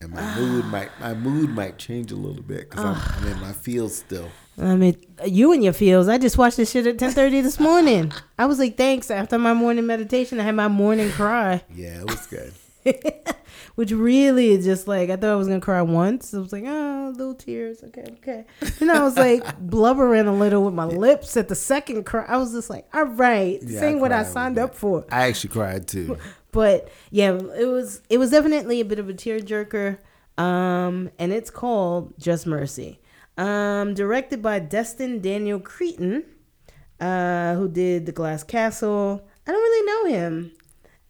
And 0.00 0.10
my 0.10 0.36
mood 0.36 0.64
might 0.76 0.90
my 1.00 1.14
mood 1.14 1.50
might 1.50 1.78
change 1.78 2.12
a 2.12 2.16
little 2.16 2.42
bit 2.42 2.70
because 2.70 2.84
I'm, 2.84 2.96
I'm 3.24 3.32
in 3.32 3.40
my 3.40 3.52
feels 3.52 3.96
still. 3.96 4.28
I 4.60 4.74
mean, 4.74 4.96
you 5.24 5.52
and 5.52 5.62
your 5.62 5.72
feels. 5.72 6.08
I 6.08 6.18
just 6.18 6.36
watched 6.36 6.56
this 6.56 6.70
shit 6.72 6.86
at 6.86 6.98
ten 6.98 7.12
thirty 7.12 7.40
this 7.40 7.60
morning. 7.60 8.12
I 8.38 8.46
was 8.46 8.58
like, 8.58 8.76
thanks. 8.76 9.10
After 9.10 9.38
my 9.38 9.54
morning 9.54 9.86
meditation, 9.86 10.40
I 10.40 10.44
had 10.44 10.54
my 10.56 10.68
morning 10.68 11.10
cry, 11.10 11.62
Yeah, 11.74 12.00
it 12.00 12.06
was 12.10 12.26
good. 12.26 12.52
which 13.78 13.92
really 13.92 14.48
is 14.48 14.64
just 14.64 14.88
like 14.88 15.08
I 15.08 15.14
thought 15.14 15.30
I 15.30 15.36
was 15.36 15.46
gonna 15.46 15.60
cry 15.60 15.80
once. 15.82 16.34
I 16.34 16.38
was 16.38 16.52
like, 16.52 16.64
oh, 16.66 17.12
little 17.16 17.36
tears. 17.36 17.84
Okay, 17.84 18.06
okay. 18.14 18.44
And 18.80 18.90
I 18.90 19.04
was 19.04 19.16
like 19.16 19.56
blubbering 19.60 20.26
a 20.26 20.34
little 20.34 20.64
with 20.64 20.74
my 20.74 20.84
lips 20.84 21.36
at 21.36 21.46
the 21.46 21.54
second 21.54 22.02
cry. 22.02 22.24
I 22.26 22.38
was 22.38 22.50
just 22.50 22.70
like, 22.70 22.88
all 22.92 23.04
right, 23.04 23.60
Yeah, 23.62 23.80
I 23.80 23.84
ain't 23.84 24.00
what 24.00 24.10
I 24.10 24.24
signed 24.24 24.58
up 24.58 24.74
for. 24.74 25.06
I 25.12 25.28
actually 25.28 25.50
cried 25.50 25.86
too. 25.86 26.18
But 26.50 26.88
yeah, 27.12 27.34
it 27.34 27.66
was 27.66 28.02
it 28.10 28.18
was 28.18 28.32
definitely 28.32 28.80
a 28.80 28.84
bit 28.84 28.98
of 28.98 29.08
a 29.08 29.14
tearjerker. 29.14 29.98
Um, 30.38 31.10
and 31.20 31.32
it's 31.32 31.50
called 31.50 32.14
Just 32.18 32.48
Mercy. 32.48 33.00
Um, 33.36 33.94
directed 33.94 34.42
by 34.42 34.58
Destin 34.58 35.20
Daniel 35.20 35.60
Cretton, 35.60 36.24
uh, 36.98 37.54
who 37.54 37.68
did 37.68 38.06
The 38.06 38.12
Glass 38.12 38.42
Castle. 38.42 39.24
I 39.46 39.52
don't 39.52 39.60
really 39.60 39.86
know 39.86 40.18
him, 40.18 40.52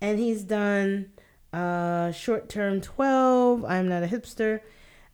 and 0.02 0.18
he's 0.18 0.42
done 0.42 1.12
uh, 1.52 2.12
Short 2.12 2.48
Term 2.48 2.80
Twelve. 2.80 3.64
I'm 3.64 3.88
not 3.88 4.02
a 4.02 4.06
hipster. 4.06 4.60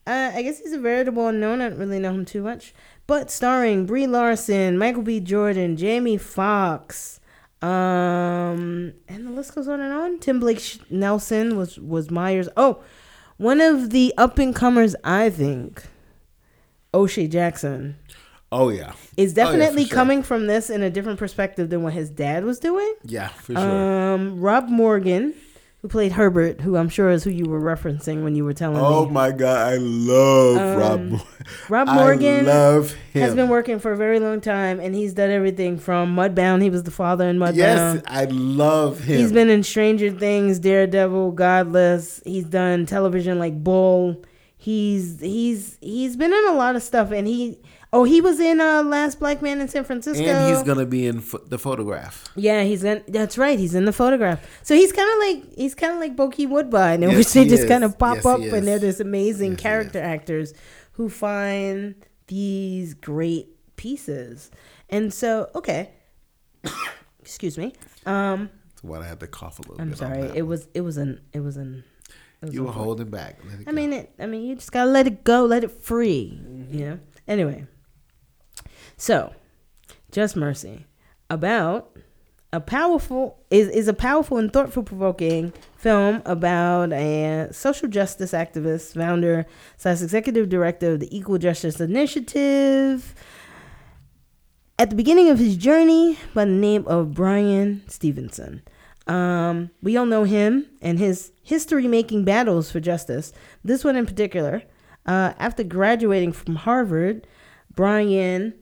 Uh, 0.07 0.32
I 0.35 0.43
guess 0.43 0.59
he's 0.59 0.72
a 0.72 0.78
veritable 0.78 1.26
unknown. 1.28 1.61
I 1.62 1.70
don't 1.70 1.78
really 1.78 1.99
know 1.99 2.12
him 2.12 2.24
too 2.24 2.43
much. 2.43 2.74
But 3.07 3.30
starring 3.30 3.87
Brie 3.87 4.07
Larson, 4.07 4.76
Michael 4.78 5.03
B. 5.03 5.20
Jordan, 5.20 5.76
Jamie 5.76 6.16
Foxx, 6.18 7.20
um, 7.62 8.93
and 9.09 9.26
the 9.26 9.30
list 9.30 9.55
goes 9.55 9.68
on 9.68 9.80
and 9.80 9.93
on. 9.93 10.18
Tim 10.18 10.41
Blake 10.41 10.61
Nelson 10.91 11.57
was 11.57 11.78
was 11.78 12.11
Myers. 12.11 12.49
Oh, 12.57 12.82
one 13.37 13.61
of 13.61 13.91
the 13.91 14.12
up 14.16 14.39
and 14.39 14.55
comers, 14.55 14.95
I 15.05 15.30
think, 15.30 15.85
O'Shea 16.93 17.26
Jackson 17.28 17.97
Oh 18.53 18.68
yeah. 18.68 18.93
is 19.16 19.37
Oh, 19.37 19.41
yeah, 19.41 19.45
definitely 19.53 19.85
sure. 19.87 19.95
coming 19.95 20.22
from 20.22 20.47
this 20.47 20.70
in 20.70 20.82
a 20.82 20.91
different 20.91 21.18
perspective 21.18 21.70
than 21.70 21.82
what 21.82 21.93
his 21.95 22.11
dad 22.11 22.45
was 22.45 22.59
doing. 22.61 22.95
Yeah, 23.05 23.28
for 23.28 23.55
sure. 23.55 24.14
Um, 24.14 24.41
Rob 24.41 24.68
Morgan, 24.68 25.35
who 25.85 25.89
played 25.89 26.12
Herbert, 26.12 26.62
who 26.62 26.78
I'm 26.78 26.89
sure 26.89 27.11
is 27.11 27.24
who 27.24 27.30
you 27.30 27.45
were 27.45 27.61
referencing 27.61 28.24
when 28.24 28.35
you 28.35 28.43
were 28.43 28.55
telling 28.55 28.78
oh 28.78 29.03
me. 29.03 29.11
Oh 29.11 29.11
my 29.11 29.30
god, 29.30 29.74
I 29.74 29.76
love 29.76 30.78
Rob. 30.78 31.01
Um, 31.01 31.22
Rob 31.68 31.89
I 31.91 31.95
Morgan 31.97 32.47
love 32.47 32.95
him. 33.12 33.20
has 33.20 33.35
been 33.35 33.51
working 33.51 33.78
for 33.78 33.93
a 33.93 33.97
very 33.97 34.18
long 34.18 34.41
time, 34.41 34.80
and 34.80 34.95
he's 34.95 35.12
done 35.12 35.28
everything 35.28 35.76
from 35.78 36.16
Mudbound. 36.16 36.62
He 36.62 36.70
was 36.70 36.85
the 36.85 36.91
father 36.91 37.28
in 37.28 37.37
Mudbound. 37.37 37.57
yes, 37.57 38.03
I 38.07 38.24
love 38.24 39.01
him. 39.01 39.18
He's 39.18 39.30
been 39.30 39.51
in 39.51 39.62
Stranger 39.62 40.11
Things, 40.11 40.59
Daredevil, 40.59 41.32
Godless. 41.32 42.22
He's 42.24 42.47
done 42.47 42.87
television 42.87 43.39
like 43.39 43.62
Bull. 43.62 44.24
He's 44.57 45.20
he's 45.20 45.76
he's 45.82 46.16
been 46.16 46.32
in 46.32 46.47
a 46.49 46.55
lot 46.55 46.76
of 46.76 46.82
stuff, 46.82 47.11
and 47.11 47.26
he 47.26 47.59
oh 47.95 48.05
he 48.05 48.21
was 48.21 48.41
in 48.41 48.61
uh 48.61 48.83
Last 48.83 49.19
Black 49.21 49.41
Man 49.41 49.61
in 49.61 49.69
San 49.69 49.85
Francisco. 49.85 50.23
and 50.23 50.49
he's 50.55 50.63
gonna 50.65 50.85
be 50.85 51.07
in 51.07 51.23
the 51.47 51.59
photograph. 51.59 52.29
yeah, 52.37 52.63
he's 52.65 52.85
in. 52.85 53.03
That's 53.09 53.39
right. 53.39 53.59
He's 53.59 53.75
in 53.75 53.85
the 53.87 53.93
photograph. 53.93 54.41
So 54.63 54.75
he's 54.75 54.93
kind 54.93 55.09
of 55.13 55.19
like 55.27 55.55
he's 55.57 55.75
kind 55.75 55.93
of 55.95 56.01
like 56.01 56.15
Bokeem 56.17 56.51
Woodbine, 56.51 57.03
in 57.03 57.11
Yes, 57.11 57.19
which 57.19 57.33
they 57.33 57.47
just 57.47 57.69
kind 57.69 57.85
of 57.85 57.99
pop 57.99 58.17
Yes, 58.17 58.27
up, 58.27 58.41
and 58.41 58.67
they're 58.67 58.79
this 58.79 59.01
amazing 59.01 59.53
Yes, 59.53 59.61
character 59.61 60.01
actors 60.01 60.53
who 60.93 61.09
find 61.09 61.95
these 62.27 62.95
great 62.95 63.49
pieces. 63.77 64.51
And 64.91 65.13
so, 65.13 65.51
okay, 65.55 65.91
excuse 67.21 67.57
me. 67.59 67.73
Um, 68.07 68.51
That's 68.71 68.85
why 68.85 69.01
I 69.01 69.05
had 69.07 69.21
to 69.21 69.27
cough 69.27 69.59
a 69.59 69.63
little 69.63 69.81
I'm 69.81 69.95
sorry. 69.95 70.31
It 70.35 70.43
was 70.43 70.69
it 70.75 70.83
was 70.83 70.97
an 70.97 71.21
it 71.33 71.41
was 71.41 71.57
an. 71.57 71.85
You 72.51 72.65
were 72.65 72.73
holding 72.73 73.09
back. 73.09 73.39
I 73.63 73.65
go. 73.65 73.73
mean 73.73 73.93
it. 73.95 74.13
I 74.19 74.27
mean 74.27 74.43
you 74.43 74.55
just 74.55 74.71
gotta 74.73 74.91
let 74.91 75.07
it 75.07 75.25
go, 75.25 75.47
let 75.47 75.65
it 75.65 75.71
free. 75.71 76.39
Mm-hmm. 76.43 76.79
You 76.79 76.85
know. 76.85 76.99
Anyway, 77.27 77.67
so 78.97 79.35
just 80.11 80.37
mercy 80.37 80.87
about 81.31 81.97
a 82.55 82.61
powerful 82.61 83.37
is 83.51 83.69
is 83.71 83.89
a 83.89 83.93
powerful 83.93 84.37
and 84.37 84.53
thoughtful 84.53 84.85
provoking 84.85 85.53
film 85.77 86.23
about 86.25 86.93
a 86.93 87.49
social 87.51 87.89
justice 87.89 88.31
activist, 88.31 88.95
founder, 88.95 89.45
slash 89.77 90.01
executive 90.01 90.49
director 90.49 90.93
of 90.93 91.01
the 91.01 91.17
Equal 91.17 91.39
Justice 91.39 91.81
Initiative. 91.81 93.13
At 94.79 94.91
the 94.91 94.97
beginning 94.97 95.31
of 95.31 95.39
his 95.41 95.57
journey, 95.57 96.17
by 96.33 96.45
the 96.45 96.53
name 96.53 96.87
of 96.87 97.13
Bryan 97.15 97.83
Stevenson. 97.89 98.63
Um, 99.07 99.71
we 99.83 99.97
all 99.97 100.07
know 100.07 100.25
him 100.25 100.67
and 100.81 100.99
his 100.99 101.33
history 101.43 101.87
making 101.89 102.25
battles 102.25 102.71
for 102.71 102.81
justice. 102.81 103.33
This 103.63 103.85
one 103.85 103.97
in 103.97 104.07
particular, 104.07 104.63
uh, 105.07 105.35
after 105.39 105.63
graduating 105.65 106.33
from 106.33 106.57
Harvard, 106.57 107.27
Bryan, 107.75 108.55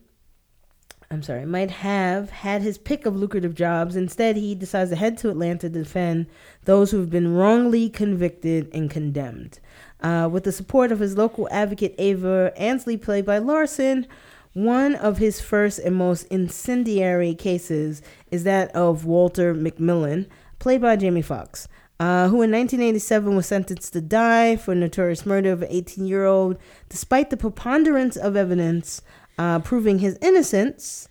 I'm 1.13 1.23
sorry, 1.23 1.45
might 1.45 1.71
have 1.71 2.31
had 2.31 2.63
his 2.63 2.79
pick 2.79 3.05
of 3.05 3.15
lucrative 3.15 3.55
jobs. 3.55 3.97
Instead, 3.97 4.37
he 4.37 4.55
decides 4.55 4.89
to 4.89 4.97
head 4.97 5.19
to 5.19 5.29
Atlanta 5.29 5.69
to 5.69 5.69
defend 5.69 6.25
those 6.65 6.91
who 6.91 7.01
have 7.01 7.11
been 7.11 7.35
wrongly 7.35 7.91
convicted 7.91 8.71
and 8.73 8.91
condemned. 8.91 9.61
Uh, 10.01 10.27
with 10.33 10.45
the 10.45 10.53
support 10.53 10.91
of 10.91 11.01
his 11.01 11.19
local 11.19 11.47
advocate, 11.51 11.95
Eva 11.99 12.55
Ansley, 12.57 12.97
played 12.97 13.27
by 13.27 13.37
Larson, 13.37 14.07
one 14.55 14.95
of 14.95 15.19
his 15.19 15.39
first 15.39 15.79
and 15.81 15.97
most 15.97 16.23
incendiary 16.29 17.35
cases 17.35 18.01
is 18.31 18.45
that 18.45 18.75
of 18.75 19.05
Walter 19.05 19.55
McMillian, 19.55 20.27
played 20.61 20.81
by 20.81 20.97
Jamie 20.97 21.21
Foxx, 21.21 21.69
uh, 22.01 22.29
who 22.29 22.41
in 22.41 22.51
1987 22.51 23.37
was 23.37 23.47
sentenced 23.47 23.93
to 23.93 24.01
die 24.01 24.57
for 24.57 24.75
notorious 24.75 25.27
murder 25.27 25.53
of 25.53 25.61
an 25.61 25.69
18 25.71 26.07
year 26.07 26.25
old, 26.25 26.57
despite 26.89 27.29
the 27.29 27.37
preponderance 27.37 28.17
of 28.17 28.35
evidence 28.35 29.03
uh, 29.43 29.59
proving 29.59 29.99
his 29.99 30.17
innocence 30.23 31.09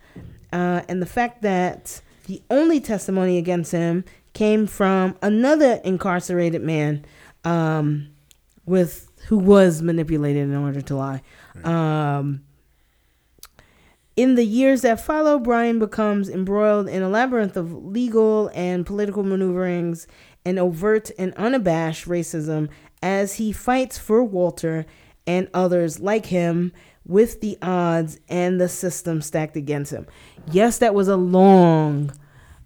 uh, 0.53 0.81
and 0.87 1.01
the 1.01 1.05
fact 1.05 1.41
that 1.41 2.01
the 2.27 2.41
only 2.49 2.79
testimony 2.79 3.37
against 3.37 3.73
him 3.73 4.05
came 4.31 4.65
from 4.67 5.17
another 5.21 5.81
incarcerated 5.83 6.61
man 6.61 7.03
um, 7.43 8.07
with 8.65 9.11
who 9.27 9.37
was 9.37 9.81
manipulated 9.81 10.43
in 10.43 10.55
order 10.55 10.79
to 10.79 10.95
lie. 10.95 11.21
Um, 11.65 12.43
in 14.15 14.35
the 14.35 14.45
years 14.45 14.81
that 14.83 15.01
follow, 15.01 15.37
Brian 15.37 15.77
becomes 15.77 16.29
embroiled 16.29 16.87
in 16.87 17.01
a 17.01 17.09
labyrinth 17.09 17.57
of 17.57 17.85
legal 17.85 18.49
and 18.53 18.85
political 18.85 19.23
maneuverings 19.23 20.07
and 20.45 20.57
overt 20.57 21.11
and 21.19 21.33
unabashed 21.33 22.07
racism 22.07 22.69
as 23.03 23.35
he 23.35 23.51
fights 23.51 23.97
for 23.97 24.23
Walter 24.23 24.85
and 25.27 25.49
others 25.53 25.99
like 25.99 26.27
him 26.27 26.71
with 27.11 27.41
the 27.41 27.57
odds 27.61 28.19
and 28.29 28.59
the 28.59 28.69
system 28.69 29.21
stacked 29.21 29.57
against 29.57 29.91
him. 29.91 30.07
Yes, 30.51 30.77
that 30.79 30.93
was 30.95 31.07
a 31.07 31.17
long 31.17 32.11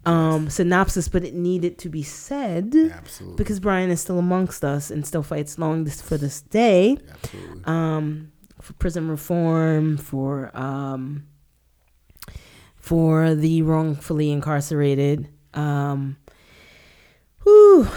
um, 0.06 0.48
synopsis, 0.48 1.08
but 1.08 1.24
it 1.24 1.34
needed 1.34 1.78
to 1.78 1.88
be 1.88 2.02
said 2.02 2.74
Absolutely. 2.74 3.36
because 3.36 3.58
Bryan 3.58 3.90
is 3.90 4.00
still 4.00 4.18
amongst 4.18 4.64
us 4.64 4.90
and 4.90 5.04
still 5.04 5.24
fights 5.24 5.58
long 5.58 5.84
this, 5.84 6.00
for 6.00 6.16
this 6.16 6.42
day 6.42 6.96
Absolutely. 7.10 7.62
um, 7.64 8.32
for 8.60 8.72
prison 8.74 9.08
reform, 9.08 9.96
for 9.96 10.56
um, 10.56 11.26
for 12.76 13.34
the 13.34 13.62
wrongfully 13.62 14.30
incarcerated. 14.30 15.28
Um, 15.54 16.18
whew. 17.42 17.88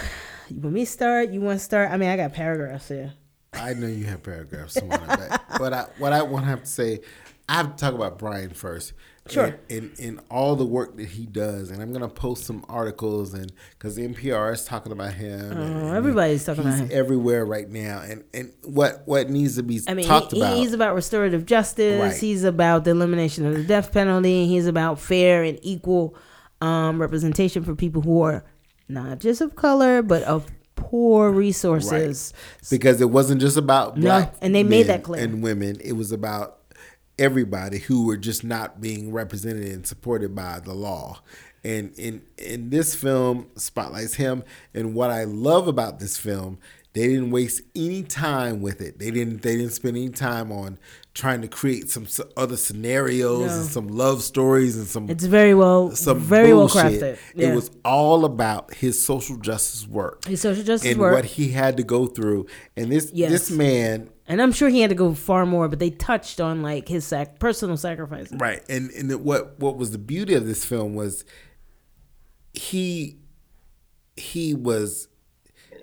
You 0.50 0.62
want 0.62 0.74
me 0.74 0.86
to 0.86 0.92
start? 0.92 1.30
You 1.30 1.42
want 1.42 1.60
to 1.60 1.64
start? 1.64 1.92
I 1.92 1.98
mean, 1.98 2.10
I 2.10 2.18
got 2.18 2.34
paragraphs 2.34 2.88
here. 2.88 3.14
I 3.54 3.74
know 3.74 3.86
you 3.88 4.06
have 4.06 4.24
paragraphs 4.24 4.74
somewhere, 4.74 5.00
but 5.58 5.74
I, 5.74 5.86
what 5.98 6.14
I 6.14 6.22
want 6.22 6.46
to 6.46 6.50
have 6.50 6.62
to 6.64 6.70
say, 6.70 7.00
I 7.48 7.56
have 7.56 7.76
to 7.76 7.82
talk 7.82 7.94
about 7.94 8.18
Bryan 8.20 8.52
first 8.52 8.94
Sure. 9.32 9.60
In, 9.70 9.92
in 10.00 10.06
in 10.06 10.20
all 10.32 10.56
the 10.56 10.66
work 10.66 10.98
that 10.98 11.08
he 11.08 11.26
does, 11.26 11.70
and 11.70 11.82
I'm 11.82 11.94
gonna 11.94 12.10
post 12.10 12.46
some 12.46 12.66
articles, 12.68 13.34
and 13.34 13.52
because 13.72 13.98
NPR 13.98 14.54
is 14.54 14.66
talking 14.66 14.92
about 14.92 15.14
him, 15.14 15.52
Oh, 15.56 15.62
and 15.62 15.96
everybody's 15.96 16.46
talking 16.46 16.62
about 16.64 16.80
he's 16.80 16.90
him. 16.90 16.90
everywhere 16.92 17.46
right 17.46 17.70
now, 17.70 18.02
and 18.02 18.24
and 18.34 18.52
what 18.64 19.04
what 19.06 19.30
needs 19.30 19.56
to 19.58 19.64
be 19.64 19.82
I 19.88 19.94
mean, 19.94 20.06
talked 20.08 20.32
he, 20.32 20.40
about. 20.40 20.58
he's 20.58 20.74
about 20.74 20.96
restorative 20.96 21.46
justice. 21.46 22.02
Right. 22.02 22.16
He's 22.16 22.44
about 22.44 22.86
the 22.86 22.92
elimination 22.92 23.46
of 23.46 23.54
the 23.56 23.64
death 23.64 23.92
penalty. 23.92 24.48
He's 24.48 24.66
about 24.66 25.00
fair 25.00 25.44
and 25.44 25.60
equal 25.62 26.16
um, 26.62 27.00
representation 27.00 27.64
for 27.64 27.76
people 27.76 28.02
who 28.02 28.22
are 28.24 28.44
not 28.88 29.20
just 29.20 29.42
of 29.42 29.56
color, 29.56 30.02
but 30.02 30.24
of 30.24 30.48
poor 30.80 31.32
resources. 31.32 32.34
because 32.70 33.02
it 33.02 33.10
wasn't 33.10 33.42
just 33.42 33.58
about 33.58 33.98
No, 33.98 34.02
black 34.04 34.36
and 34.42 34.54
they 34.56 34.64
made 34.64 34.88
that 34.88 35.04
clear. 35.04 35.24
and 35.24 35.42
women 35.44 35.78
it 35.84 35.94
was 35.94 36.12
about 36.12 36.58
everybody 37.18 37.80
who 37.80 38.06
were 38.06 38.18
just 38.18 38.44
not 38.44 38.80
being 38.80 39.12
represented 39.12 39.68
and 39.68 39.86
supported 39.86 40.34
by 40.34 40.60
the 40.60 40.74
law 40.74 41.20
and 41.66 41.94
in 41.98 42.22
in 42.38 42.70
this 42.70 42.96
film 42.96 43.48
spotlights 43.58 44.14
him 44.16 44.44
and 44.74 44.94
what 44.96 45.10
i 45.12 45.26
love 45.26 45.68
about 45.68 46.00
this 46.00 46.18
film 46.18 46.58
they 47.00 47.08
didn't 47.08 47.32
waste 47.32 47.62
any 47.76 48.04
time 48.04 48.62
with 48.62 48.82
it 48.82 49.00
they 49.00 49.10
didn't 49.12 49.42
they 49.42 49.56
didn't 49.56 49.72
spend 49.72 49.96
any 49.96 50.10
time 50.10 50.52
on 50.52 50.78
trying 51.14 51.42
to 51.42 51.48
create 51.48 51.90
some 51.90 52.06
other 52.38 52.56
scenarios 52.56 53.48
No. 53.48 53.54
and 53.62 53.66
some 53.66 53.88
love 53.88 54.22
stories 54.22 54.78
and 54.78 54.88
some 54.88 55.10
It's 55.10 55.26
very 55.26 55.54
well, 55.54 55.92
some 55.96 56.20
very 56.20 56.52
bullshit. 56.52 56.76
well 56.76 56.92
crafted. 56.94 57.20
Yeah. 57.36 57.50
It 57.52 57.56
was 57.56 57.72
all 57.84 58.24
about 58.26 58.74
his 58.74 59.04
social 59.04 59.36
justice 59.38 59.88
work 59.88 60.26
his 60.26 60.40
social 60.42 60.64
justice 60.64 60.92
and 60.92 61.00
work. 61.00 61.14
what 61.14 61.26
he 61.26 61.50
had 61.50 61.76
to 61.78 61.84
go 61.84 62.08
through. 62.08 62.46
And 62.78 62.92
this 62.92 63.12
Yes. 63.14 63.32
this 63.32 63.52
man, 63.52 64.10
and 64.28 64.42
I'm 64.42 64.52
sure 64.54 64.70
he 64.70 64.80
had 64.82 64.92
to 64.92 64.96
go 64.96 65.14
far 65.14 65.46
more, 65.46 65.68
but 65.68 65.80
they 65.80 65.90
touched 65.90 66.40
on 66.40 66.62
like 66.62 66.88
his 66.88 67.04
sac- 67.06 67.38
personal 67.40 67.76
sacrifices. 67.76 68.38
right? 68.40 68.62
And 68.70 68.90
and 68.92 69.12
it- 69.12 69.20
what 69.20 69.60
what 69.60 69.76
was 69.78 69.92
the 69.92 69.98
beauty 69.98 70.36
of 70.36 70.46
this 70.46 70.64
film 70.64 70.96
was 70.96 71.26
he 72.54 73.18
he 74.16 74.54
was 74.54 75.09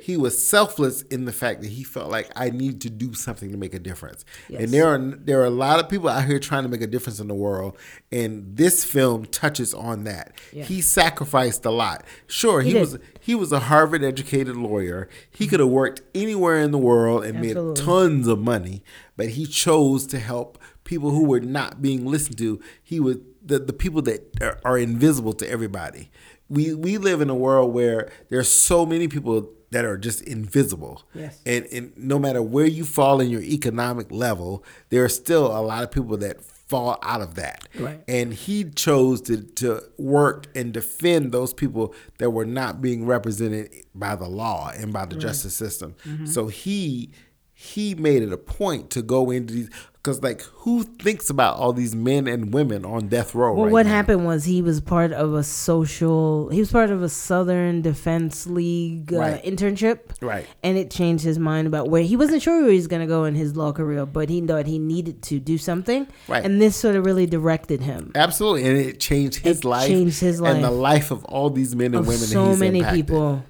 he 0.07 0.17
was 0.17 0.47
selfless 0.47 1.03
in 1.03 1.25
the 1.25 1.33
fact 1.33 1.63
that 1.63 1.71
he 1.71 1.83
felt 1.83 2.13
like 2.13 2.31
I 2.37 2.51
need 2.51 2.81
to 2.83 2.91
do 2.91 3.13
something 3.13 3.51
to 3.51 3.59
make 3.59 3.75
a 3.75 3.81
difference. 3.81 4.25
Yes. 4.49 4.63
And 4.63 4.73
there 4.73 4.87
are 4.87 4.99
there 4.99 5.41
are 5.41 5.47
a 5.47 5.51
lot 5.51 5.81
of 5.81 5.89
people 5.89 6.09
out 6.09 6.25
here 6.27 6.39
trying 6.39 6.63
to 6.63 6.69
make 6.69 6.81
a 6.81 6.87
difference 6.87 7.19
in 7.19 7.27
the 7.27 7.35
world, 7.35 7.77
and 8.13 8.57
this 8.57 8.85
film 8.85 9.25
touches 9.25 9.75
on 9.75 10.05
that. 10.05 10.37
Yeah. 10.53 10.63
He 10.63 10.81
sacrificed 10.81 11.65
a 11.65 11.73
lot. 11.73 12.05
Sure, 12.29 12.61
he, 12.61 12.75
did. 12.75 12.81
was 12.81 12.99
he 13.19 13.35
was 13.35 13.51
a 13.51 13.59
Harvard 13.59 14.05
educated 14.05 14.57
lawyer. 14.57 15.09
He 15.29 15.49
could 15.49 15.59
have 15.59 15.71
worked 15.71 16.03
anywhere 16.15 16.61
in 16.61 16.71
the 16.71 16.79
world 16.79 17.25
and 17.25 17.39
Absolutely. 17.39 17.65
made 17.65 17.77
tons 17.77 18.29
of 18.29 18.39
money, 18.39 18.85
but 19.17 19.31
he 19.31 19.45
chose 19.45 20.07
to 20.07 20.21
help 20.21 20.57
people 20.85 21.11
who 21.11 21.25
were 21.25 21.41
not 21.41 21.83
being 21.83 22.07
listened 22.07 22.39
to. 22.39 22.61
He 22.81 23.01
was 23.01 23.17
the, 23.45 23.59
the 23.59 23.73
people 23.73 24.03
that 24.03 24.41
are, 24.41 24.61
are 24.65 24.79
invisible 24.79 25.33
to 25.33 25.51
everybody. 25.51 26.13
We 26.49 26.75
we 26.75 26.97
live 26.97 27.21
in 27.21 27.29
a 27.29 27.35
world 27.35 27.75
where 27.75 28.09
there's 28.29 28.49
so 28.49 28.87
many 28.87 29.09
people 29.09 29.51
that 29.71 29.85
are 29.85 29.97
just 29.99 30.23
invisible. 30.23 31.03
Yes. 31.15 31.41
And 31.45 31.67
and 31.67 31.93
no 31.97 32.19
matter 32.19 32.43
where 32.43 32.67
you 32.67 32.85
fall 32.85 33.21
in 33.21 33.31
your 33.31 33.43
economic 33.43 34.11
level, 34.11 34.65
there 34.91 35.05
are 35.05 35.09
still 35.09 35.47
a 35.47 35.61
lot 35.61 35.83
of 35.83 35.91
people 35.91 36.17
that 36.19 36.43
fall 36.43 36.99
out 37.03 37.21
of 37.21 37.37
that. 37.37 37.69
Right. 37.79 38.03
And 38.09 38.33
he 38.33 38.65
chose 38.65 39.21
to 39.23 39.43
to 39.43 39.83
work 39.97 40.47
and 40.55 40.73
defend 40.73 41.33
those 41.33 41.53
people 41.53 41.95
that 42.19 42.31
were 42.31 42.47
not 42.47 42.81
being 42.81 43.07
represented 43.07 43.71
by 43.95 44.17
the 44.17 44.29
law 44.29 44.71
and 44.77 44.93
by 44.93 45.07
the 45.07 45.17
justice 45.17 45.55
system. 45.55 45.95
Mm-hmm. 46.05 46.27
So 46.27 46.49
he 46.49 47.11
he 47.59 47.95
made 47.95 48.23
it 48.23 48.31
a 48.33 48.37
point 48.37 48.91
to 48.91 49.01
go 49.01 49.31
into 49.31 49.55
these 49.55 49.71
because 49.95 50.23
like 50.23 50.43
who 50.43 50.83
thinks 50.83 51.31
about 51.31 51.57
all 51.57 51.73
these 51.73 51.95
men 51.97 52.29
and 52.29 52.53
women 52.53 52.85
on 52.85 53.09
death 53.09 53.35
row 53.35 53.55
Well, 53.55 53.65
right 53.65 53.73
what 53.73 53.87
now? 53.87 53.93
happened 53.93 54.27
was 54.27 54.45
he 54.45 54.61
was 54.63 54.81
part 54.81 55.11
of 55.13 55.33
a 55.33 55.43
social. 55.43 56.49
He 56.51 56.61
was 56.61 56.71
part 56.71 56.91
of 56.91 57.03
a 57.03 57.09
Southern 57.09 57.81
Defense 57.83 58.47
League 58.47 59.13
uh, 59.13 59.19
Right. 59.19 59.43
internship, 59.45 60.01
Right. 60.21 60.47
and 60.63 60.77
it 60.79 60.91
changed 60.91 61.25
his 61.25 61.39
mind 61.39 61.67
about 61.67 61.89
where 61.89 62.03
he 62.03 62.15
wasn't 62.15 62.43
sure 62.43 62.61
where 62.61 62.71
he 62.71 62.77
was 62.77 62.87
going 62.89 63.01
to 63.01 63.09
go 63.09 63.25
in 63.25 63.35
his 63.35 63.57
law 63.57 63.73
career, 63.73 64.05
but 64.07 64.29
he 64.29 64.41
thought 64.43 64.67
he 64.67 64.79
needed 64.79 65.23
to 65.25 65.41
do 65.41 65.57
something, 65.59 66.07
Right. 66.29 66.45
and 66.45 66.61
this 66.61 66.77
sort 66.77 66.95
of 66.95 67.05
really 67.07 67.27
directed 67.27 67.81
him. 67.81 68.13
Absolutely, 68.15 68.65
and 68.69 68.77
it 68.79 69.01
changed 69.01 69.39
his 69.39 69.59
It 69.61 69.65
life, 69.65 69.89
changed 69.89 70.21
his 70.21 70.41
life 70.43 70.55
and 70.57 70.63
the 70.65 70.71
life. 70.71 71.11
of 71.11 71.25
all 71.25 71.49
these 71.51 71.75
men 71.75 71.87
and 71.87 71.97
Of 71.97 72.07
women. 72.07 72.21
so 72.27 72.55
many 72.55 72.79
impacted. 72.81 73.07
people, 73.07 73.43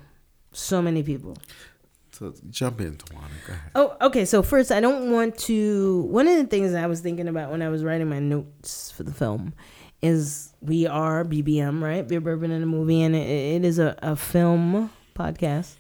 so 0.53 0.81
many 0.81 1.03
people. 1.03 1.37
So 2.19 2.33
jump 2.49 2.81
in, 2.81 2.97
Tawana. 2.97 3.29
Go 3.47 3.53
ahead. 3.53 3.71
Oh, 3.75 3.97
okay. 4.07 4.25
So 4.25 4.43
first, 4.43 4.73
I 4.73 4.81
don't 4.81 5.11
want 5.11 5.37
to. 5.41 6.01
One 6.05 6.27
of 6.27 6.39
the 6.39 6.47
things 6.47 6.73
I 6.73 6.87
was 6.87 7.01
thinking 7.01 7.29
about 7.29 7.51
when 7.51 7.61
I 7.61 7.69
was 7.69 7.85
writing 7.85 8.09
my 8.09 8.21
notes 8.21 8.91
for 8.91 9.03
the 9.03 9.13
film 9.13 9.53
is 10.01 10.55
we 10.63 10.87
are 10.87 11.25
BBM, 11.25 11.83
right? 11.83 12.09
Beer 12.09 12.23
Bourbon 12.23 12.51
in 12.53 12.63
a 12.63 12.67
movie, 12.67 13.03
and 13.03 13.15
it, 13.15 13.29
it 13.29 13.65
is 13.67 13.79
a, 13.79 13.99
a 13.99 14.17
film 14.17 14.91
podcast, 15.15 15.75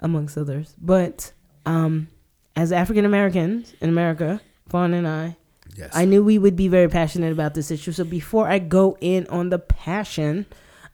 amongst 0.00 0.38
others. 0.38 0.74
But 0.80 1.32
um, 1.66 2.08
as 2.56 2.72
African 2.72 3.04
Americans 3.04 3.74
in 3.82 3.90
America, 3.90 4.40
Fawn 4.70 4.94
and 4.94 5.06
I, 5.06 5.36
Yes, 5.76 5.90
I 5.92 6.06
knew 6.06 6.24
we 6.24 6.38
would 6.38 6.56
be 6.56 6.68
very 6.68 6.88
passionate 6.88 7.32
about 7.32 7.52
this 7.52 7.70
issue. 7.70 7.92
So 7.92 8.04
before 8.04 8.48
I 8.48 8.58
go 8.58 8.96
in 9.02 9.26
on 9.26 9.50
the 9.50 9.58
passion, 9.58 10.46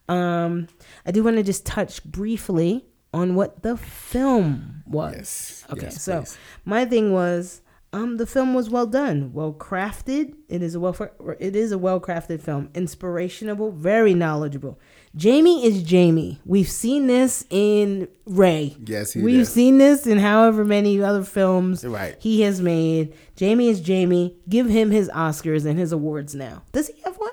um, 0.09 0.67
I 1.07 1.13
do 1.13 1.23
want 1.23 1.37
to 1.37 1.45
just 1.45 1.65
touch 1.65 2.03
briefly 2.03 2.87
on 3.13 3.35
what 3.35 3.63
the 3.63 3.77
film 3.77 4.83
was. 4.87 5.15
Yes. 5.17 5.65
Okay, 5.73 5.83
Yes, 5.87 6.03
so 6.03 6.19
please. 6.21 6.39
my 6.65 6.85
thing 6.85 7.13
was, 7.13 7.61
um, 7.93 8.19
the 8.19 8.27
film 8.27 8.55
was 8.55 8.71
well 8.71 8.87
done, 8.87 9.33
well 9.33 9.53
crafted. 9.53 10.35
It 10.49 10.63
is 10.63 10.77
a 10.77 10.81
well, 10.81 10.97
it 11.41 11.57
is 11.57 11.73
a 11.73 11.79
well 11.79 12.01
crafted 12.01 12.41
film, 12.41 12.71
inspirational, 12.75 13.73
very 13.73 14.15
knowledgeable. 14.15 14.79
Jamie 15.17 15.67
is 15.67 15.83
Jamie. 15.83 16.41
We've 16.45 16.69
seen 16.69 17.09
this 17.09 17.45
in 17.51 18.07
Ray. 18.27 18.77
Yes, 18.85 19.13
he 19.15 19.23
We've 19.23 19.39
did. 19.39 19.47
seen 19.49 19.79
this 19.79 20.07
in 20.07 20.19
however 20.19 20.65
many 20.65 21.03
other 21.03 21.25
films 21.25 21.85
Right. 21.85 22.15
he 22.21 22.43
has 22.43 22.61
made. 22.61 23.13
Jamie 23.35 23.69
is 23.69 23.81
Jamie. 23.81 24.37
Give 24.49 24.69
him 24.69 24.93
his 24.93 25.09
Oscars 25.09 25.67
and 25.67 25.77
his 25.77 25.91
awards 25.91 26.37
now. 26.37 26.63
Does 26.71 26.87
he 26.87 27.01
have 27.05 27.17
one? 27.17 27.31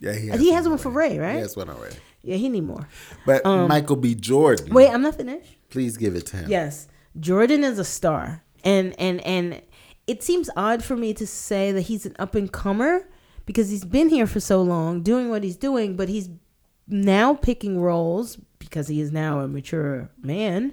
Yeah, 0.00 0.14
he 0.14 0.26
has, 0.28 0.40
He 0.40 0.50
has 0.52 0.68
one 0.68 0.78
for 0.78 0.90
Ray, 0.90 1.16
right? 1.20 1.36
He 1.36 1.40
has 1.42 1.56
one 1.56 1.70
already. 1.70 1.94
Yeah, 2.22 2.36
he 2.36 2.48
need 2.48 2.64
more. 2.64 2.88
But 3.26 3.44
Michael 3.44 3.96
B. 3.96 4.14
Jordan, 4.14 4.68
Um, 4.68 4.74
Wait, 4.74 4.88
I'm 4.88 5.02
not 5.02 5.16
finished. 5.16 5.56
please 5.70 5.96
give 5.96 6.14
it 6.14 6.26
to 6.26 6.36
him. 6.36 6.50
Yes, 6.50 6.88
Jordan 7.18 7.64
is 7.64 7.78
a 7.78 7.84
star, 7.84 8.42
and 8.64 8.94
and 8.98 9.20
and 9.22 9.60
it 10.06 10.22
seems 10.22 10.48
odd 10.56 10.82
for 10.84 10.96
me 10.96 11.14
to 11.14 11.26
say 11.26 11.72
that 11.72 11.82
he's 11.82 12.06
an 12.06 12.14
up 12.18 12.34
and 12.34 12.50
comer 12.50 13.08
because 13.46 13.70
he's 13.70 13.84
been 13.84 14.08
here 14.08 14.26
for 14.26 14.40
so 14.40 14.62
long, 14.62 15.02
doing 15.02 15.30
what 15.30 15.42
he's 15.42 15.56
doing, 15.56 15.96
but 15.96 16.08
he's 16.08 16.28
now 16.88 17.34
picking 17.34 17.80
roles 17.80 18.36
because 18.58 18.86
he 18.88 19.00
is 19.00 19.10
now 19.12 19.40
a 19.40 19.48
mature 19.48 20.10
man, 20.20 20.72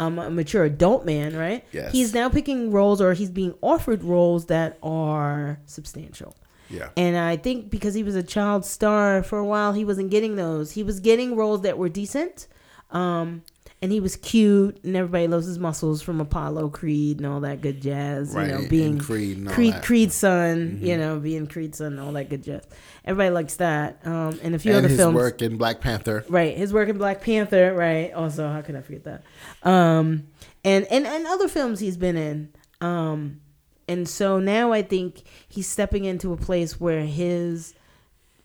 um, 0.00 0.18
a 0.18 0.30
mature 0.30 0.64
adult 0.64 1.04
man, 1.04 1.36
right? 1.36 1.64
Yes. 1.72 1.92
He's 1.92 2.14
now 2.14 2.28
picking 2.30 2.70
roles, 2.70 3.00
or 3.00 3.12
he's 3.14 3.30
being 3.30 3.54
offered 3.62 4.02
roles 4.02 4.46
that 4.46 4.78
are 4.82 5.60
substantial. 5.66 6.34
Yeah. 6.70 6.90
And 6.96 7.16
I 7.16 7.36
think 7.36 7.70
because 7.70 7.94
he 7.94 8.02
was 8.02 8.14
a 8.14 8.22
child 8.22 8.64
star 8.64 9.22
for 9.22 9.38
a 9.38 9.44
while, 9.44 9.72
he 9.72 9.84
wasn't 9.84 10.10
getting 10.10 10.36
those. 10.36 10.72
He 10.72 10.82
was 10.82 11.00
getting 11.00 11.36
roles 11.36 11.62
that 11.62 11.78
were 11.78 11.88
decent. 11.88 12.48
Um, 12.90 13.42
and 13.82 13.92
he 13.92 14.00
was 14.00 14.16
cute, 14.16 14.82
and 14.84 14.96
everybody 14.96 15.28
loves 15.28 15.46
his 15.46 15.58
muscles 15.58 16.00
from 16.00 16.18
Apollo 16.18 16.70
Creed 16.70 17.18
and 17.18 17.26
all 17.26 17.40
that 17.40 17.60
good 17.60 17.82
jazz. 17.82 18.34
Right, 18.34 18.46
You 18.46 18.52
know, 18.52 18.58
and 18.60 18.68
being 18.70 18.98
Creed 18.98 19.36
and 19.36 19.48
Creed, 19.48 19.74
that. 19.74 19.76
Mm-hmm. 19.76 19.86
Creed's 19.86 20.14
son. 20.14 20.78
You 20.80 20.96
know, 20.96 21.20
being 21.20 21.46
Creed's 21.46 21.78
son, 21.78 21.92
and 21.92 22.00
all 22.00 22.12
that 22.12 22.30
good 22.30 22.42
jazz. 22.42 22.66
Everybody 23.04 23.30
likes 23.30 23.56
that. 23.56 24.00
Um, 24.06 24.40
and 24.42 24.54
a 24.54 24.58
few 24.58 24.72
and 24.72 24.78
other 24.78 24.88
his 24.88 24.96
films. 24.98 25.14
work 25.14 25.42
in 25.42 25.58
Black 25.58 25.80
Panther. 25.80 26.24
Right, 26.28 26.56
his 26.56 26.72
work 26.72 26.88
in 26.88 26.96
Black 26.96 27.20
Panther, 27.20 27.74
right? 27.74 28.12
Also, 28.14 28.50
how 28.50 28.62
could 28.62 28.76
I 28.76 28.80
forget 28.80 29.04
that? 29.04 29.22
Um, 29.62 30.26
and 30.64 30.86
and 30.86 31.06
and 31.06 31.26
other 31.26 31.46
films 31.46 31.78
he's 31.78 31.98
been 31.98 32.16
in. 32.16 32.52
Um, 32.80 33.40
and 33.88 34.08
so 34.08 34.38
now 34.40 34.72
I 34.72 34.82
think 34.82 35.22
he's 35.48 35.68
stepping 35.68 36.04
into 36.04 36.32
a 36.32 36.36
place 36.36 36.80
where 36.80 37.04
his 37.06 37.74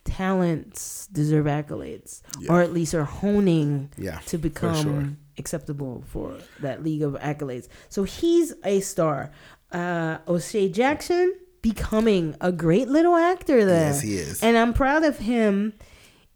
talents 0.04 1.08
deserve 1.12 1.46
accolades, 1.46 2.22
Yeah. 2.40 2.52
or 2.54 2.62
at 2.62 2.74
least 2.74 2.94
are 2.94 3.04
honing 3.04 3.90
Yeah, 3.98 4.20
to 4.28 4.38
become 4.38 4.76
sure. 4.84 5.10
acceptable 5.38 6.04
for 6.08 6.38
that 6.60 6.84
league 6.84 7.04
of 7.04 7.14
accolades. 7.14 7.68
So 7.90 8.04
he's 8.04 8.54
a 8.64 8.80
star. 8.82 9.32
Uh, 9.72 10.18
O'Shea 10.28 10.70
Jackson 10.70 11.34
becoming 11.62 12.36
a 12.42 12.52
great 12.52 12.88
little 12.88 13.16
actor 13.16 13.64
there. 13.66 13.92
Yes, 13.92 14.02
he 14.02 14.16
is. 14.16 14.42
And 14.42 14.58
I'm 14.58 14.74
proud 14.74 15.04
of 15.04 15.20
him 15.20 15.74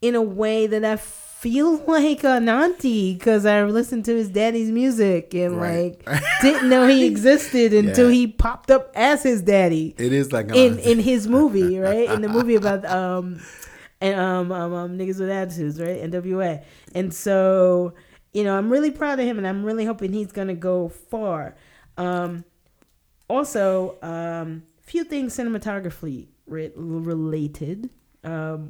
in 0.01 0.13
a 0.15 0.21
way 0.21 0.67
that 0.67 0.85
I 0.85 0.95
feel 1.45 1.71
like 1.95 2.23
an 2.25 2.49
auntie 2.49 3.13
because 3.13 3.45
I 3.45 3.63
listened 3.63 4.05
to 4.05 4.15
his 4.15 4.29
daddy's 4.29 4.71
music 4.81 5.33
and 5.35 5.57
Right. 5.57 5.95
like 6.07 6.23
didn't 6.41 6.69
know 6.69 6.87
he 6.87 7.05
existed 7.05 7.73
until 7.73 8.09
Yeah. 8.09 8.15
he 8.19 8.27
popped 8.27 8.69
up 8.71 8.91
as 8.95 9.21
his 9.23 9.41
daddy 9.53 9.93
It 9.97 10.11
is 10.11 10.31
like 10.33 10.47
in 10.63 10.73
uh, 10.73 10.91
in 10.91 10.99
his 10.99 11.27
movie, 11.27 11.77
right? 11.89 12.09
In 12.15 12.21
the 12.21 12.29
movie 12.37 12.55
about 12.55 12.83
um 12.85 13.39
and 14.01 14.19
um, 14.19 14.51
um 14.51 14.73
um 14.73 14.97
niggas 14.99 15.19
with 15.19 15.29
attitudes, 15.29 15.79
right? 15.79 15.97
NWA. 16.11 16.63
And 16.93 17.13
so, 17.13 17.93
you 18.33 18.43
know, 18.43 18.57
I'm 18.57 18.69
really 18.75 18.91
proud 18.91 19.19
of 19.19 19.25
him 19.25 19.37
and 19.37 19.47
I'm 19.47 19.63
really 19.63 19.85
hoping 19.85 20.11
he's 20.13 20.31
gonna 20.31 20.55
go 20.71 20.89
far. 20.89 21.55
Um 21.97 22.43
also, 23.29 23.97
um 24.01 24.63
few 24.81 25.03
things 25.03 25.35
cinematography 25.37 26.27
re- 26.47 26.71
related. 26.75 27.89
um, 28.23 28.61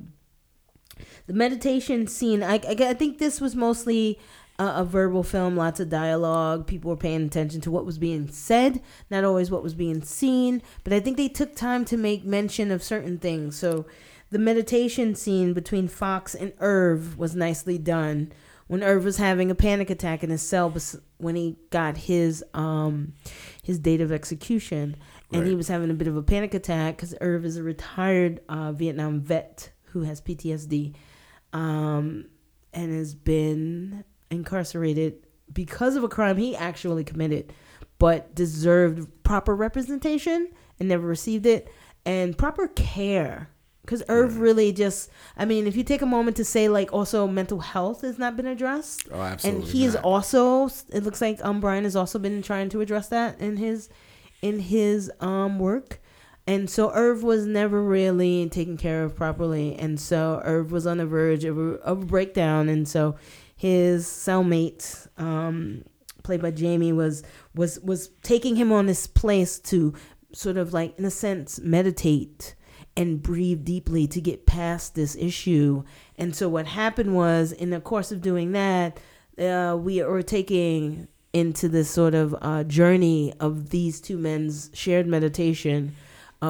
the 1.27 1.33
meditation 1.33 2.07
scene. 2.07 2.43
I, 2.43 2.55
I, 2.55 2.75
I 2.79 2.93
think 2.93 3.17
this 3.17 3.41
was 3.41 3.55
mostly 3.55 4.19
a, 4.59 4.65
a 4.77 4.85
verbal 4.85 5.23
film, 5.23 5.55
lots 5.55 5.79
of 5.79 5.89
dialogue. 5.89 6.67
People 6.67 6.89
were 6.89 6.97
paying 6.97 7.25
attention 7.25 7.61
to 7.61 7.71
what 7.71 7.85
was 7.85 7.97
being 7.97 8.29
said, 8.29 8.81
not 9.09 9.23
always 9.23 9.51
what 9.51 9.63
was 9.63 9.73
being 9.73 10.01
seen. 10.01 10.61
But 10.83 10.93
I 10.93 10.99
think 10.99 11.17
they 11.17 11.29
took 11.29 11.55
time 11.55 11.85
to 11.85 11.97
make 11.97 12.23
mention 12.23 12.71
of 12.71 12.83
certain 12.83 13.17
things. 13.17 13.57
So 13.57 13.85
the 14.31 14.39
meditation 14.39 15.15
scene 15.15 15.53
between 15.53 15.87
Foxx 15.87 16.35
and 16.35 16.53
Irv 16.59 17.17
was 17.17 17.35
nicely 17.35 17.77
done. 17.77 18.31
When 18.67 18.83
Irv 18.83 19.05
was 19.05 19.17
having 19.17 19.51
a 19.51 19.55
panic 19.55 19.91
attack 19.91 20.23
in 20.23 20.31
his 20.31 20.41
cell 20.41 20.73
when 21.17 21.35
he 21.35 21.57
got 21.69 21.97
his 21.97 22.43
um 22.55 23.13
his 23.61 23.77
date 23.77 24.01
of 24.01 24.11
execution, 24.11 24.95
and 25.31 25.45
he 25.45 25.53
was 25.53 25.67
having 25.67 25.91
a 25.91 25.93
bit 25.93 26.07
of 26.07 26.17
a 26.17 26.23
panic 26.23 26.55
attack 26.55 26.95
because 26.95 27.13
Irv 27.21 27.45
is 27.45 27.57
a 27.57 27.63
retired 27.63 28.41
uh, 28.49 28.71
Vietnam 28.71 29.21
vet 29.21 29.69
who 29.95 30.03
has 30.03 30.19
PTSD, 30.21 30.93
um, 31.53 32.25
and 32.73 32.93
has 32.93 33.15
been 33.15 34.03
incarcerated 34.29 35.25
because 35.53 35.95
of 35.95 36.03
a 36.03 36.09
crime 36.09 36.35
he 36.35 36.53
actually 36.55 37.05
committed, 37.05 37.53
but 37.97 38.35
deserved 38.35 39.07
proper 39.23 39.55
representation 39.55 40.49
and 40.79 40.89
never 40.89 41.07
received 41.07 41.45
it, 41.45 41.71
and 42.05 42.37
proper 42.37 42.67
care. 42.67 43.49
Because 43.81 44.03
Irv 44.09 44.39
really 44.39 44.73
just, 44.73 45.11
I 45.37 45.45
mean, 45.45 45.67
if 45.67 45.75
you 45.77 45.83
take 45.83 46.01
a 46.01 46.07
moment 46.07 46.35
to 46.37 46.43
say, 46.43 46.67
like, 46.67 46.91
also 46.91 47.27
mental 47.27 47.59
health 47.59 48.01
has 48.01 48.17
not 48.17 48.35
been 48.35 48.47
addressed. 48.47 49.07
Oh, 49.11 49.21
absolutely 49.21 49.61
And 49.61 49.71
he 49.71 49.85
is 49.85 49.93
not. 49.93 50.03
also, 50.03 50.65
it 50.91 51.03
looks 51.03 51.21
like 51.21 51.39
um, 51.45 51.61
Bryan 51.61 51.83
has 51.83 51.95
also 51.95 52.17
been 52.19 52.41
trying 52.41 52.67
to 52.69 52.81
address 52.81 53.07
that 53.09 53.39
in 53.39 53.57
his, 53.57 53.87
in 54.41 54.59
his 54.59 55.11
um 55.21 55.59
work. 55.59 56.01
And 56.47 56.69
so 56.69 56.91
Irv 56.93 57.23
was 57.23 57.47
never 57.47 57.81
really 57.81 58.47
taken 58.49 58.77
care 58.77 59.03
of 59.03 59.15
properly. 59.15 59.75
And 59.75 59.99
so 59.99 60.41
Irv 60.43 60.71
was 60.71 60.85
on 60.85 60.97
the 60.97 61.05
verge 61.05 61.43
of 61.43 61.57
a, 61.57 61.61
of 61.81 62.03
a 62.03 62.05
breakdown. 62.05 62.69
And 62.69 62.87
so 62.87 63.15
his 63.55 64.05
cellmate, 64.05 65.07
um, 65.17 65.83
played 66.23 66.41
by 66.41 66.51
Jamie, 66.51 66.93
was 66.93 67.23
was 67.55 67.79
was 67.79 68.09
taking 68.21 68.55
him 68.55 68.71
on 68.71 68.85
this 68.85 69.07
place 69.07 69.57
to 69.59 69.93
sort 70.33 70.57
of 70.57 70.73
like, 70.73 70.97
in 70.99 71.05
a 71.05 71.11
sense, 71.11 71.59
meditate 71.61 72.55
and 72.97 73.21
breathe 73.21 73.65
deeply 73.65 74.07
to 74.07 74.21
get 74.21 74.45
past 74.45 74.95
this 74.95 75.15
issue. 75.15 75.83
And 76.17 76.35
so 76.35 76.47
what 76.47 76.67
happened 76.67 77.15
was, 77.15 77.51
in 77.51 77.69
the 77.71 77.81
course 77.81 78.11
of 78.11 78.21
doing 78.21 78.51
that, 78.51 78.99
uh, 79.37 79.75
we 79.77 80.01
were 80.03 80.21
taking 80.21 81.07
into 81.33 81.67
this 81.67 81.89
sort 81.89 82.13
of 82.13 82.35
uh, 82.41 82.63
journey 82.63 83.33
of 83.39 83.69
these 83.69 83.99
two 83.99 84.17
men's 84.17 84.69
shared 84.73 85.07
meditation 85.07 85.93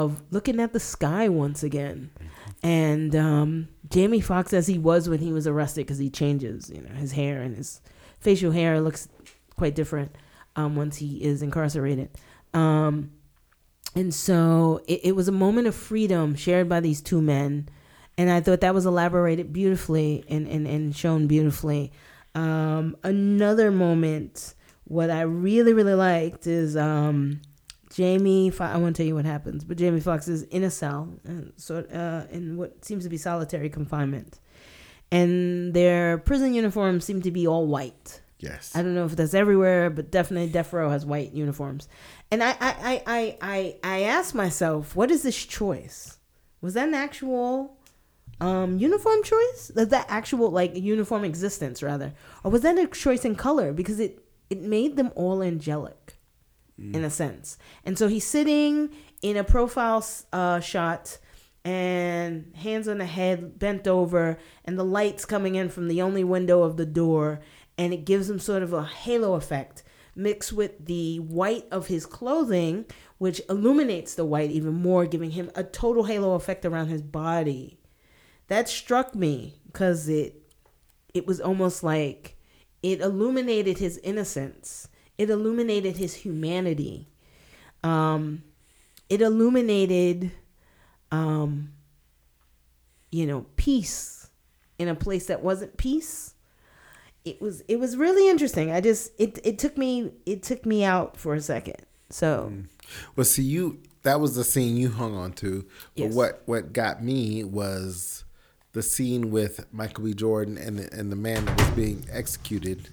of 0.03 0.21
looking 0.31 0.59
at 0.59 0.73
the 0.73 0.79
sky 0.79 1.29
once 1.29 1.63
again. 1.63 2.11
And 2.63 3.15
um, 3.15 3.69
Jamie 3.89 4.21
Foxx, 4.21 4.53
as 4.53 4.67
he 4.67 4.77
was 4.77 5.07
when 5.07 5.19
he 5.19 5.31
was 5.31 5.47
arrested, 5.47 5.85
because 5.85 5.97
he 5.97 6.09
changes, 6.09 6.69
you 6.69 6.81
know, 6.81 6.93
his 6.95 7.11
hair 7.13 7.41
and 7.41 7.55
his 7.55 7.81
facial 8.19 8.51
hair 8.51 8.81
looks 8.81 9.07
quite 9.55 9.75
different 9.75 10.15
um, 10.55 10.75
once 10.75 10.97
he 10.97 11.23
is 11.23 11.41
incarcerated. 11.41 12.09
Um, 12.53 13.11
and 13.95 14.13
so 14.13 14.81
it, 14.87 15.01
it 15.03 15.15
was 15.15 15.27
a 15.27 15.31
moment 15.31 15.67
of 15.67 15.75
freedom 15.75 16.35
shared 16.35 16.67
by 16.67 16.79
these 16.79 17.01
two 17.01 17.21
men. 17.21 17.69
And 18.17 18.29
I 18.29 18.41
thought 18.41 18.61
that 18.61 18.73
was 18.73 18.85
elaborated 18.85 19.51
beautifully 19.51 20.23
and, 20.29 20.47
and, 20.47 20.67
and 20.67 20.95
shown 20.95 21.27
beautifully. 21.27 21.91
Um, 22.33 22.97
another 23.03 23.71
moment, 23.71 24.55
what 24.85 25.09
I 25.09 25.21
really, 25.21 25.73
really 25.73 25.93
liked 25.93 26.47
is 26.47 26.75
um, 26.77 27.41
Jamie. 27.95 28.49
Fo- 28.49 28.65
I 28.65 28.75
won't 28.75 28.95
tell 28.97 29.05
you 29.05 29.15
what 29.15 29.23
happens, 29.25 29.63
but 29.63 29.77
Jamie 29.77 30.01
Foxx 30.01 30.27
is 30.27 30.43
in 30.43 30.63
a 30.63 30.69
cell, 30.69 31.13
uh, 31.27 31.49
sort 31.55 31.89
uh, 31.93 32.23
in 32.29 32.57
what 32.57 32.83
seems 32.83 33.05
to 33.05 33.09
be 33.09 33.17
solitary 33.17 33.69
confinement, 33.69 34.39
and 35.11 35.73
their 35.73 36.17
prison 36.17 36.53
uniforms 36.53 37.05
seem 37.05 37.21
to 37.21 37.31
be 37.31 37.47
all 37.47 37.65
white. 37.67 38.21
Yes. 38.39 38.75
I 38.75 38.81
don't 38.81 38.95
know 38.95 39.05
if 39.05 39.15
that's 39.15 39.33
everywhere, 39.33 39.89
but 39.89 40.11
definitely 40.11 40.49
Death 40.49 40.73
Row 40.73 40.89
has 40.89 41.05
white 41.05 41.31
uniforms. 41.31 41.87
And 42.31 42.43
I, 42.43 42.49
I, 42.49 42.55
I, 42.59 43.03
I, 43.07 43.37
I, 43.41 43.75
I 43.81 44.01
asked 44.01 44.35
myself, 44.35 44.93
what 44.93 45.09
is 45.09 45.23
this 45.23 45.45
choice? 45.45 46.17
Was 46.59 46.73
that 46.73 46.89
an 46.89 46.93
actual 46.93 47.77
um, 48.41 48.77
uniform 48.77 49.23
choice? 49.23 49.71
Was 49.73 49.87
that 49.87 50.05
actual 50.09 50.51
like 50.51 50.75
uniform 50.75 51.23
existence 51.23 51.81
rather, 51.81 52.13
or 52.43 52.51
was 52.51 52.61
that 52.63 52.77
a 52.77 52.87
choice 52.87 53.23
in 53.23 53.35
color? 53.35 53.71
Because 53.71 54.01
it 54.01 54.19
it 54.49 54.61
made 54.61 54.97
them 54.97 55.11
all 55.15 55.41
angelic, 55.41 56.14
in 56.77 57.03
a 57.03 57.09
sense. 57.09 57.57
And 57.83 57.97
so 57.97 58.07
he's 58.07 58.27
sitting 58.27 58.89
in 59.21 59.37
a 59.37 59.43
profile 59.43 60.05
uh, 60.33 60.59
shot 60.59 61.17
and 61.63 62.53
hands 62.55 62.87
on 62.87 62.99
the 62.99 63.05
head, 63.05 63.57
bent 63.57 63.87
over, 63.87 64.37
and 64.65 64.77
the 64.77 64.85
lights 64.85 65.25
coming 65.25 65.55
in 65.55 65.69
from 65.69 65.87
the 65.87 66.01
only 66.01 66.23
window 66.23 66.63
of 66.63 66.77
the 66.77 66.85
door, 66.85 67.39
and 67.77 67.93
it 67.93 68.05
gives 68.05 68.29
him 68.29 68.39
sort 68.39 68.61
of 68.61 68.73
a 68.73 68.83
halo 68.83 69.33
effect 69.33 69.83
mixed 70.15 70.53
with 70.53 70.85
the 70.85 71.17
white 71.19 71.65
of 71.71 71.87
his 71.87 72.05
clothing, 72.05 72.85
which 73.17 73.41
illuminates 73.49 74.15
the 74.15 74.25
white 74.25 74.51
even 74.51 74.73
more, 74.73 75.05
giving 75.05 75.31
him 75.31 75.51
a 75.55 75.63
total 75.63 76.05
halo 76.05 76.35
effect 76.35 76.65
around 76.65 76.87
his 76.87 77.01
body. 77.01 77.79
That 78.47 78.69
struck 78.69 79.15
me 79.15 79.55
because 79.67 80.07
it 80.07 80.41
it 81.13 81.25
was 81.25 81.41
almost 81.41 81.83
like 81.83 82.37
it 82.83 83.01
illuminated 83.01 83.77
his 83.77 83.97
innocence. 83.99 84.87
It 85.17 85.29
illuminated 85.29 85.97
his 85.97 86.13
humanity. 86.13 87.07
Um, 87.83 88.43
it 89.09 89.21
illuminated, 89.21 90.31
um, 91.11 91.71
you 93.11 93.25
know, 93.25 93.45
peace 93.55 94.29
in 94.77 94.87
a 94.87 94.95
place 94.95 95.27
that 95.27 95.43
wasn't 95.43 95.77
peace. 95.77 96.33
It 97.23 97.41
was 97.41 97.61
it 97.67 97.79
was 97.79 97.97
really 97.97 98.29
interesting. 98.29 98.71
I 98.71 98.81
just 98.81 99.11
it 99.17 99.39
it 99.43 99.57
took 99.57 99.77
me 99.77 100.11
it 100.25 100.43
took 100.43 100.65
me 100.65 100.83
out 100.83 101.17
for 101.17 101.33
a 101.33 101.41
second. 101.41 101.77
So 102.09 102.53
Well, 103.15 103.25
see, 103.25 103.43
you 103.43 103.79
that 104.03 104.19
was 104.19 104.35
the 104.35 104.43
scene 104.43 104.77
you 104.77 104.89
hung 104.89 105.15
on 105.15 105.33
to. 105.33 105.65
Yes. 105.95 106.09
But 106.09 106.15
what 106.15 106.41
what 106.45 106.73
got 106.73 107.03
me 107.03 107.43
was 107.43 108.25
the 108.73 108.83
scene 108.83 109.31
with 109.31 109.65
Michael 109.71 110.03
B. 110.03 110.13
Jordan 110.13 110.57
and 110.57 110.79
the, 110.79 110.93
and 110.93 111.11
the 111.11 111.15
man 111.15 111.45
that 111.45 111.57
was 111.57 111.69
being 111.69 112.05
executed 112.11 112.89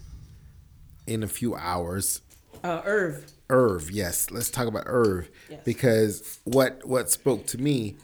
in 1.07 1.23
a 1.23 1.29
few 1.29 1.55
hours. 1.55 2.21
uh, 2.65 2.81
Irv, 2.85 3.27
Irv, 3.51 3.91
yes. 3.91 4.31
Let's 4.31 4.51
talk 4.51 4.67
about 4.67 4.85
Irv 4.87 5.29
Yes. 5.51 5.61
because 5.65 6.41
what 6.45 6.87
what 6.87 7.11
spoke 7.11 7.47
to 7.49 7.59
me 7.59 7.97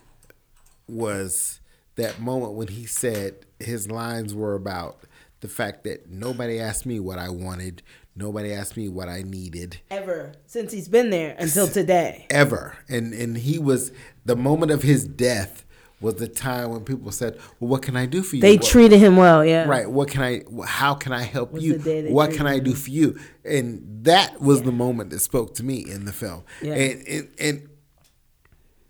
was 0.89 1.61
that 1.97 2.21
moment 2.21 2.55
when 2.55 2.69
he 2.69 2.87
said 2.87 3.35
his 3.59 3.91
lines 3.91 4.35
were 4.35 4.55
about 4.55 4.99
the 5.41 5.49
fact 5.49 5.85
that 5.85 6.11
nobody 6.11 6.59
asked 6.59 6.87
me 6.87 6.99
what 6.99 7.19
I 7.19 7.29
wanted, 7.29 7.83
nobody 8.17 8.53
asked 8.53 8.77
me 8.77 8.89
what 8.89 9.09
I 9.09 9.23
needed 9.23 9.81
ever 9.91 10.33
since 10.47 10.73
he's 10.73 10.89
been 10.89 11.11
there 11.11 11.37
until 11.39 11.69
today. 11.69 12.27
ever. 12.31 12.77
And 12.89 13.13
and 13.13 13.37
he 13.39 13.59
was 13.59 13.93
the 14.25 14.37
moment 14.37 14.71
of 14.73 14.83
his 14.83 15.05
death 15.07 15.65
was 16.01 16.15
the 16.15 16.29
time 16.29 16.71
when 16.71 16.85
people 16.85 17.11
said, 17.11 17.37
"Well, 17.59 17.69
what 17.71 17.83
can 17.83 17.97
I 17.97 18.07
do 18.07 18.23
for 18.23 18.37
you?" 18.37 18.43
They 18.43 18.57
What- 18.57 18.67
treated 18.67 18.99
him 19.01 19.17
well, 19.17 19.45
yeah. 19.45 19.65
Right. 19.65 19.91
What 19.91 20.09
can 20.09 20.23
I? 20.23 20.43
How 20.65 20.95
can 20.95 21.13
I 21.13 21.23
help 21.23 21.61
you? 21.61 21.75
the 21.75 21.79
day 21.79 22.01
they 22.03 22.11
What 22.13 22.33
can 22.33 22.47
I 22.47 22.59
do 22.61 22.75
for 22.75 22.91
you? 22.91 23.19
And 23.45 23.83
that 24.05 24.41
was 24.41 24.63
the 24.63 24.73
moment 24.73 25.11
that 25.11 25.21
spoke 25.21 25.55
to 25.57 25.65
me 25.65 25.79
in 25.89 26.05
the 26.05 26.13
film. 26.13 26.45
Yeah. 26.63 26.75
And, 26.75 27.09
and 27.09 27.29
and 27.41 27.69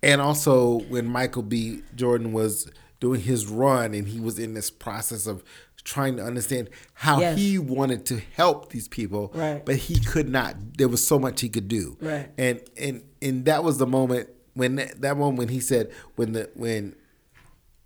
and 0.02 0.20
also 0.20 0.80
when 0.88 1.06
Michael 1.06 1.42
B. 1.42 1.82
Jordan 1.94 2.32
was 2.32 2.70
doing 3.00 3.20
his 3.20 3.46
run 3.46 3.94
and 3.94 4.08
he 4.08 4.20
was 4.20 4.38
in 4.38 4.54
this 4.54 4.70
process 4.70 5.26
of 5.26 5.42
trying 5.84 6.16
to 6.16 6.22
understand 6.22 6.68
how 6.94 7.20
Yes. 7.20 7.38
he 7.38 7.58
wanted 7.58 8.04
to 8.06 8.20
help 8.34 8.70
these 8.70 8.88
people, 8.88 9.32
Right. 9.34 9.64
but 9.64 9.76
he 9.76 9.98
could 10.00 10.28
not. 10.28 10.76
There 10.76 10.88
was 10.88 11.06
so 11.06 11.18
much 11.18 11.40
he 11.40 11.48
could 11.48 11.68
do, 11.68 11.96
Right. 12.00 12.28
And 12.36 12.60
and 12.76 13.02
and 13.22 13.44
that 13.46 13.64
was 13.64 13.78
the 13.78 13.86
moment 13.86 14.28
when 14.58 14.76
that, 14.76 15.00
that 15.00 15.16
moment 15.16 15.38
when 15.38 15.48
he 15.48 15.60
said 15.60 15.90
when 16.16 16.32
the 16.32 16.50
when 16.54 16.94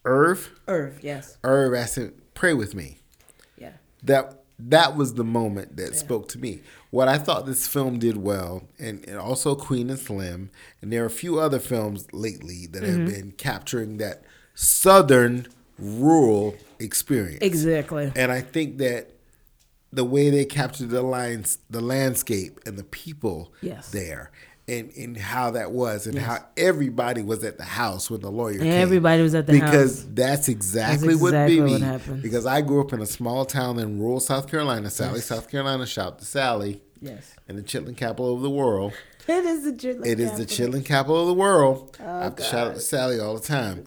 Irv 0.05 0.51
Irv, 0.67 0.99
yes, 1.03 1.39
Irv 1.45 1.75
asked 1.75 1.97
him 1.97 2.15
pray 2.35 2.55
with 2.55 2.75
me 2.75 2.99
yeah, 3.57 3.73
that 4.03 4.43
that 4.59 4.97
was 4.97 5.15
the 5.15 5.25
moment 5.25 5.77
that 5.77 5.95
spoke 5.97 6.29
to 6.31 6.39
me. 6.39 6.61
What 6.91 7.09
I 7.09 7.19
thought 7.19 7.47
this 7.47 7.67
film 7.67 7.99
did 7.99 8.17
well, 8.17 8.65
and, 8.79 9.05
and 9.09 9.17
also 9.19 9.55
Queen 9.55 9.91
and 9.91 9.99
Slim, 9.99 10.51
and 10.81 10.93
there 10.93 11.03
are 11.03 11.07
a 11.07 11.11
few 11.11 11.41
other 11.41 11.59
films 11.59 12.07
lately 12.13 12.67
that 12.67 12.83
Mm-hmm. 12.83 13.07
have 13.07 13.15
been 13.15 13.33
capturing 13.33 13.97
that 13.99 14.23
southern 14.55 15.47
rural 15.79 16.55
experience. 16.79 17.39
exactly. 17.43 18.13
And 18.15 18.31
I 18.31 18.41
think 18.41 18.79
that 18.79 19.11
the 19.93 20.05
way 20.05 20.31
they 20.31 20.45
captured 20.45 20.91
the 20.91 21.03
lines, 21.03 21.59
the 21.69 21.81
landscape, 21.81 22.61
and 22.67 22.79
the 22.79 22.85
people 22.85 23.53
Yes. 23.63 23.91
there, 23.91 24.31
and, 24.69 24.91
and 24.97 25.17
how 25.17 25.51
that 25.53 25.73
was, 25.73 26.07
and 26.07 26.17
how 26.19 26.39
everybody 26.57 27.23
was 27.23 27.43
at 27.45 27.59
the 27.59 27.65
house 27.65 28.11
when 28.11 28.21
the 28.21 28.31
lawyer 28.31 28.59
came. 28.59 28.71
Everybody 28.71 29.23
was 29.23 29.35
at 29.35 29.47
the 29.47 29.53
because 29.55 30.03
house. 30.03 30.09
that's 30.13 30.49
exactly, 30.49 31.09
That's 31.09 31.21
what 31.21 31.29
exactly 31.35 31.61
what 31.61 31.67
me. 31.67 31.81
happened. 31.81 32.23
Because 32.23 32.47
I 32.47 32.61
grew 32.61 32.81
up 32.81 32.93
in 32.93 33.01
a 33.01 33.07
small 33.07 33.45
town 33.45 33.79
in 33.79 33.99
rural 34.01 34.21
South 34.21 34.49
Carolina, 34.49 34.89
Salley, 34.89 35.21
South 35.21 35.51
Carolina. 35.51 35.85
Shout 35.87 36.19
to 36.21 36.25
Salley, 36.25 36.81
Yes, 37.01 37.35
and 37.49 37.59
the 37.59 37.63
chitlin 37.63 37.97
capital 37.97 38.35
of 38.37 38.43
the 38.43 38.51
world. 38.51 38.93
it 39.29 39.45
is 39.45 39.65
the 39.65 39.73
chitlin. 39.73 40.05
Capital. 40.05 40.07
It 40.13 40.21
is 40.21 40.33
the 40.39 40.47
chitlin 40.47 40.85
capital 40.85 41.21
of 41.23 41.27
the 41.27 41.35
world. 41.35 41.97
Oh, 42.01 42.07
I 42.07 42.25
have 42.25 42.37
to 42.37 42.43
shout 42.45 42.69
out 42.69 42.75
to 42.75 42.81
Salley 42.81 43.21
all 43.23 43.35
the 43.35 43.41
time. 43.47 43.85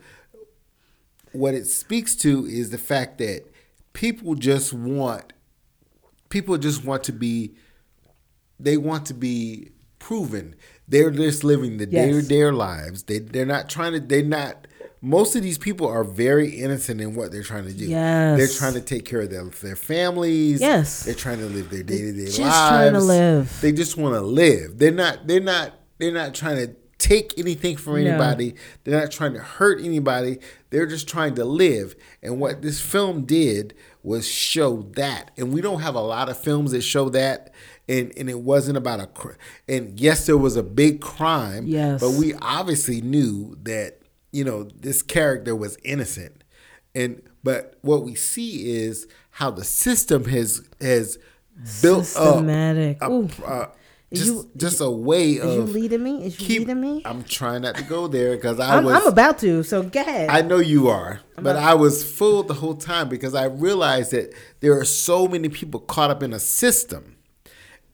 what 1.32 1.54
it 1.54 1.68
speaks 1.68 2.16
to 2.18 2.46
is 2.46 2.70
the 2.70 2.78
fact 2.78 3.18
that 3.20 3.44
people 3.94 4.36
just 4.36 4.74
want 4.74 5.32
people 6.30 6.58
just 6.58 6.84
want 6.84 7.04
to 7.06 7.14
be 7.14 7.56
they 8.60 8.76
want 8.78 9.06
to 9.06 9.14
be 9.14 9.70
proven. 10.06 10.56
They're 10.88 11.10
just 11.10 11.44
living 11.44 11.78
the 11.78 11.86
day 11.88 12.12
to 12.12 12.18
Yes. 12.18 12.28
day 12.28 12.44
lives. 12.52 13.04
They 13.04 13.20
they're 13.20 13.46
not 13.46 13.70
trying 13.70 13.94
to 13.94 14.00
they're 14.00 14.24
not 14.24 14.68
most 15.02 15.36
of 15.36 15.42
these 15.44 15.58
people 15.58 15.88
are 15.88 16.04
very 16.04 16.50
innocent 16.50 17.00
in 17.02 17.16
what 17.16 17.32
they're 17.32 17.44
trying 17.44 17.66
to 17.66 17.74
do. 17.74 17.86
Yes. 17.86 18.38
They're 18.38 18.58
trying 18.62 18.74
to 18.74 18.82
take 18.82 19.06
care 19.06 19.22
of 19.22 19.30
their, 19.30 19.44
their 19.62 19.76
families. 19.76 20.62
Yes. 20.62 21.04
They're 21.04 21.14
trying 21.14 21.40
to 21.40 21.46
live 21.48 21.70
their 21.70 21.84
day 21.84 22.00
to 22.02 22.12
day 22.12 22.22
lives. 22.24 22.38
just 22.38 22.68
trying 22.70 22.94
to 22.94 23.00
live. 23.00 23.62
They 23.62 23.72
just 23.72 23.98
want 23.98 24.14
to 24.16 24.22
live. 24.22 24.78
They're 24.78 24.92
not 24.92 25.26
they're 25.28 25.40
not 25.54 25.74
they're 25.98 26.12
not 26.14 26.34
trying 26.36 26.58
to 26.68 26.76
take 26.98 27.34
anything 27.38 27.76
from 27.78 27.94
No. 27.96 28.00
anybody. 28.10 28.56
They're 28.84 29.00
not 29.00 29.12
trying 29.12 29.34
to 29.34 29.40
hurt 29.40 29.80
anybody. 29.84 30.38
They're 30.70 30.88
just 30.88 31.08
trying 31.08 31.36
to 31.36 31.46
live. 31.46 31.96
And 32.24 32.40
what 32.40 32.62
this 32.62 32.80
film 32.80 33.26
did 33.26 33.74
was 34.04 34.28
show 34.28 34.84
that. 34.96 35.32
And 35.38 35.52
we 35.54 35.62
don't 35.62 35.82
have 35.82 35.96
a 35.96 36.02
lot 36.16 36.30
of 36.30 36.38
films 36.38 36.72
that 36.72 36.82
show 36.82 37.10
that. 37.10 37.54
And 37.88 38.12
and 38.18 38.30
it 38.30 38.40
wasn't 38.40 38.78
about 38.78 39.00
a 39.00 39.08
cr- 39.08 39.34
and 39.68 40.00
yes, 40.00 40.26
there 40.26 40.38
was 40.38 40.56
a 40.56 40.64
big 40.64 41.02
crime. 41.02 41.68
Yes. 41.68 42.02
But 42.02 42.12
we 42.12 42.34
obviously 42.36 43.02
knew 43.02 43.56
that 43.64 44.00
you 44.32 44.44
know 44.44 44.64
this 44.80 45.02
character 45.04 45.56
was 45.56 45.78
innocent. 45.84 46.44
And 46.96 47.22
but 47.44 47.78
what 47.82 48.04
we 48.04 48.16
see 48.16 48.72
is 48.76 49.08
how 49.32 49.52
the 49.52 49.64
system 49.64 50.26
has 50.26 50.68
has 50.82 51.20
built 51.82 52.06
Systematic. 52.06 52.98
up 53.04 53.12
Ooh. 53.12 53.30
a, 53.44 53.48
uh, 53.48 53.68
just 54.14 54.28
you- 54.28 54.50
just 54.58 54.82
a 54.82 54.90
way 54.90 55.34
Is 55.34 55.44
you 55.56 55.62
of 55.62 55.72
leading 55.72 56.04
me? 56.04 56.26
Is 56.26 56.40
you 56.40 56.48
keep. 56.48 56.60
leading 56.62 56.82
me? 56.82 57.02
I'm 57.06 57.24
trying 57.24 57.62
not 57.64 57.76
to 57.76 57.84
go 57.84 58.08
there 58.08 58.36
because 58.36 58.60
I 58.60 58.78
I'm, 58.78 58.86
was. 58.86 58.96
I'm 58.96 59.08
about 59.08 59.38
to. 59.40 59.62
So 59.64 59.84
go 59.84 60.02
ahead. 60.02 60.30
I 60.30 60.42
know 60.42 60.58
you 60.58 60.88
are, 60.88 61.20
but 61.40 61.56
I 61.56 61.74
was 61.76 62.04
fooled 62.10 62.48
the 62.48 62.54
whole 62.56 62.76
time 62.76 63.10
because 63.10 63.36
I 63.36 63.46
realized 63.46 64.12
that 64.12 64.34
there 64.62 64.78
are 64.80 64.86
so 64.86 65.28
many 65.28 65.50
people 65.50 65.80
caught 65.82 66.10
up 66.12 66.24
in 66.24 66.34
a 66.34 66.40
system, 66.40 67.15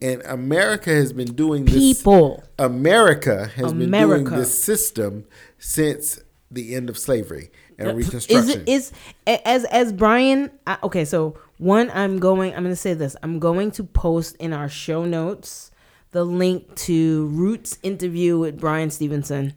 and 0.01 0.21
America 0.23 0.89
has 0.89 1.13
been 1.13 1.33
doing 1.33 1.65
this. 1.65 1.75
People. 1.75 2.43
America 2.57 3.47
has 3.55 3.73
been 3.73 3.91
doing 3.91 4.23
this 4.25 4.63
system 4.63 5.25
since 5.59 6.19
the 6.49 6.75
end 6.75 6.89
of 6.89 6.97
slavery 6.97 7.51
and 7.77 7.89
Is 7.89 8.07
Reconstruction. 8.07 8.63
is 8.65 8.91
a- 9.27 9.47
as 9.47 9.63
as 9.65 9.93
Bryan? 9.93 10.51
I, 10.67 10.77
okay, 10.83 11.05
so 11.05 11.37
one, 11.57 11.91
I'm 11.93 12.19
going. 12.19 12.53
I'm 12.55 12.63
going 12.63 12.73
to 12.73 12.81
say 12.81 12.93
this. 12.93 13.15
I'm 13.23 13.39
going 13.39 13.71
to 13.71 13.83
post 13.83 14.35
in 14.37 14.53
our 14.53 14.69
show 14.69 15.05
notes 15.05 15.71
the 16.11 16.23
link 16.25 16.75
to 16.75 17.27
Roots 17.27 17.77
interview 17.83 18.37
with 18.37 18.59
Bryan 18.59 18.89
Stevenson, 18.89 19.53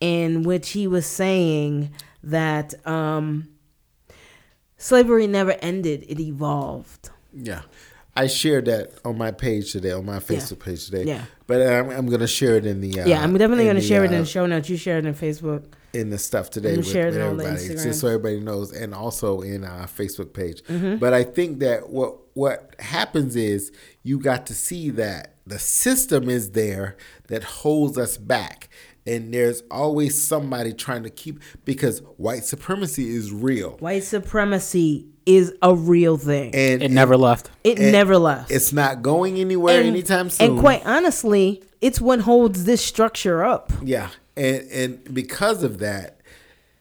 in 0.00 0.42
which 0.42 0.70
he 0.70 0.86
was 0.86 1.06
saying 1.06 1.92
that 2.24 2.74
um, 2.86 3.48
slavery 4.76 5.26
never 5.26 5.52
ended; 5.60 6.04
it 6.08 6.18
evolved. 6.20 7.10
Yeah. 7.32 7.62
I 8.14 8.26
shared 8.26 8.66
that 8.66 8.92
on 9.04 9.16
my 9.16 9.30
page 9.30 9.72
today, 9.72 9.92
on 9.92 10.04
my 10.04 10.18
Facebook 10.18 10.60
page 10.64 10.84
today. 10.86 11.04
Yeah. 11.04 11.24
But 11.46 11.62
I'm, 11.62 11.90
I'm 11.90 12.06
going 12.06 12.20
to 12.20 12.26
share 12.26 12.56
it 12.56 12.66
in 12.66 12.80
the. 12.80 13.00
Uh, 13.00 13.06
yeah, 13.06 13.22
I'm 13.22 13.32
definitely 13.36 13.64
going 13.64 13.76
to 13.76 13.82
share 13.82 14.04
it 14.04 14.10
in 14.10 14.18
uh, 14.18 14.20
the 14.20 14.26
show 14.26 14.46
notes. 14.46 14.68
You 14.68 14.76
share 14.76 14.98
it 14.98 15.06
in 15.06 15.14
Facebook. 15.14 15.64
in 15.92 16.10
the 16.10 16.18
stuff 16.18 16.50
today 16.50 16.76
with, 16.76 16.86
share 16.86 17.08
it 17.08 17.12
with 17.12 17.20
everybody, 17.20 17.68
just 17.68 18.00
so 18.00 18.08
everybody 18.08 18.40
knows, 18.40 18.72
and 18.72 18.94
also 18.94 19.40
in 19.40 19.64
our 19.64 19.86
Facebook 19.86 20.32
page. 20.32 20.62
Mm-hmm. 20.64 20.96
But 20.96 21.12
I 21.12 21.24
think 21.24 21.58
that 21.60 21.90
what 21.90 22.18
what 22.34 22.74
happens 22.78 23.36
is 23.36 23.72
you 24.02 24.18
got 24.18 24.46
to 24.46 24.54
see 24.54 24.90
that 24.90 25.36
the 25.46 25.58
system 25.58 26.28
is 26.28 26.52
there 26.52 26.96
that 27.28 27.44
holds 27.44 27.98
us 27.98 28.16
back, 28.16 28.68
and 29.06 29.34
there's 29.34 29.62
always 29.70 30.22
somebody 30.22 30.72
trying 30.72 31.02
to 31.02 31.10
keep 31.10 31.40
because 31.64 32.00
white 32.16 32.44
supremacy 32.44 33.10
is 33.14 33.32
real, 33.32 33.72
White 33.78 34.04
supremacy 34.04 35.08
is 35.26 35.52
a 35.62 35.74
real 35.74 36.16
thing. 36.16 36.54
and 36.54 36.82
It 36.82 36.90
never 36.90 37.16
left. 37.16 37.50
it 37.64 37.78
never 37.78 38.18
left. 38.18 38.50
It's 38.50 38.72
not 38.72 39.02
going 39.02 39.38
anywhere 39.38 39.80
anytime 39.82 40.30
soon. 40.30 40.52
And 40.52 40.60
quite 40.60 40.84
honestly, 40.84 41.62
it's 41.80 42.00
what 42.00 42.20
holds 42.20 42.64
this 42.64 42.84
structure 42.84 43.44
up. 43.44 43.72
Yeah, 43.82 44.10
and 44.36 44.62
and 44.70 45.14
because 45.14 45.62
of 45.62 45.78
that, 45.78 46.20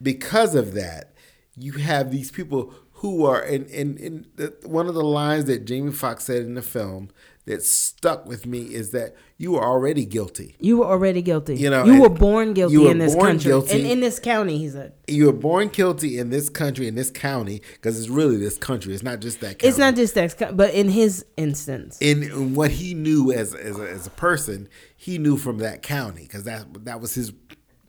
because 0.01 0.55
of 0.55 0.73
that, 0.73 1.13
you 1.57 1.73
have 1.73 2.11
these 2.11 2.31
people 2.31 2.73
who 2.93 3.25
are 3.25 3.41
and 3.41 3.65
and, 3.67 3.97
and 3.99 4.25
the, 4.35 4.53
one 4.63 4.87
of 4.87 4.93
the 4.93 5.03
lines 5.03 5.45
that 5.45 5.65
Jamie 5.65 5.91
Foxx 5.91 6.25
said 6.25 6.43
in 6.43 6.53
the 6.55 6.61
film 6.61 7.09
that 7.45 7.63
stuck 7.63 8.25
with 8.25 8.45
me 8.45 8.61
is 8.73 8.91
that 8.91 9.15
you 9.37 9.53
were 9.53 9.63
already 9.63 10.05
guilty. 10.05 10.55
You 10.59 10.77
were 10.77 10.85
already 10.85 11.21
guilty. 11.21 11.55
You 11.55 11.69
know, 11.69 11.85
you 11.85 12.01
were 12.01 12.09
born 12.09 12.53
guilty 12.53 12.73
you 12.73 12.83
were 12.83 12.91
in 12.91 12.99
this 12.99 13.15
born 13.15 13.27
country. 13.27 13.49
guilty. 13.49 13.79
In, 13.79 13.85
in 13.87 13.99
this 13.99 14.19
county, 14.19 14.59
he 14.59 14.69
said. 14.69 14.93
You 15.07 15.25
were 15.25 15.33
born 15.33 15.69
guilty 15.69 16.19
in 16.19 16.29
this 16.29 16.49
country, 16.49 16.87
in 16.87 16.95
this 16.95 17.09
county, 17.09 17.61
because 17.73 17.99
it's 17.99 18.09
really 18.09 18.37
this 18.37 18.57
country. 18.57 18.93
It's 18.93 19.03
not 19.03 19.21
just 19.21 19.39
that. 19.41 19.59
County. 19.59 19.69
It's 19.69 19.77
not 19.77 19.95
just 19.95 20.13
that, 20.15 20.55
but 20.55 20.73
in 20.73 20.89
his 20.89 21.25
instance. 21.37 21.97
in, 21.99 22.23
in 22.23 22.53
what 22.53 22.71
he 22.71 22.93
knew 22.93 23.31
as 23.31 23.55
as 23.55 23.79
a, 23.79 23.89
as 23.89 24.07
a 24.07 24.11
person, 24.11 24.69
he 24.95 25.17
knew 25.17 25.37
from 25.37 25.57
that 25.59 25.81
county 25.81 26.23
because 26.23 26.43
that 26.43 26.85
that 26.85 27.01
was 27.01 27.15
his 27.15 27.33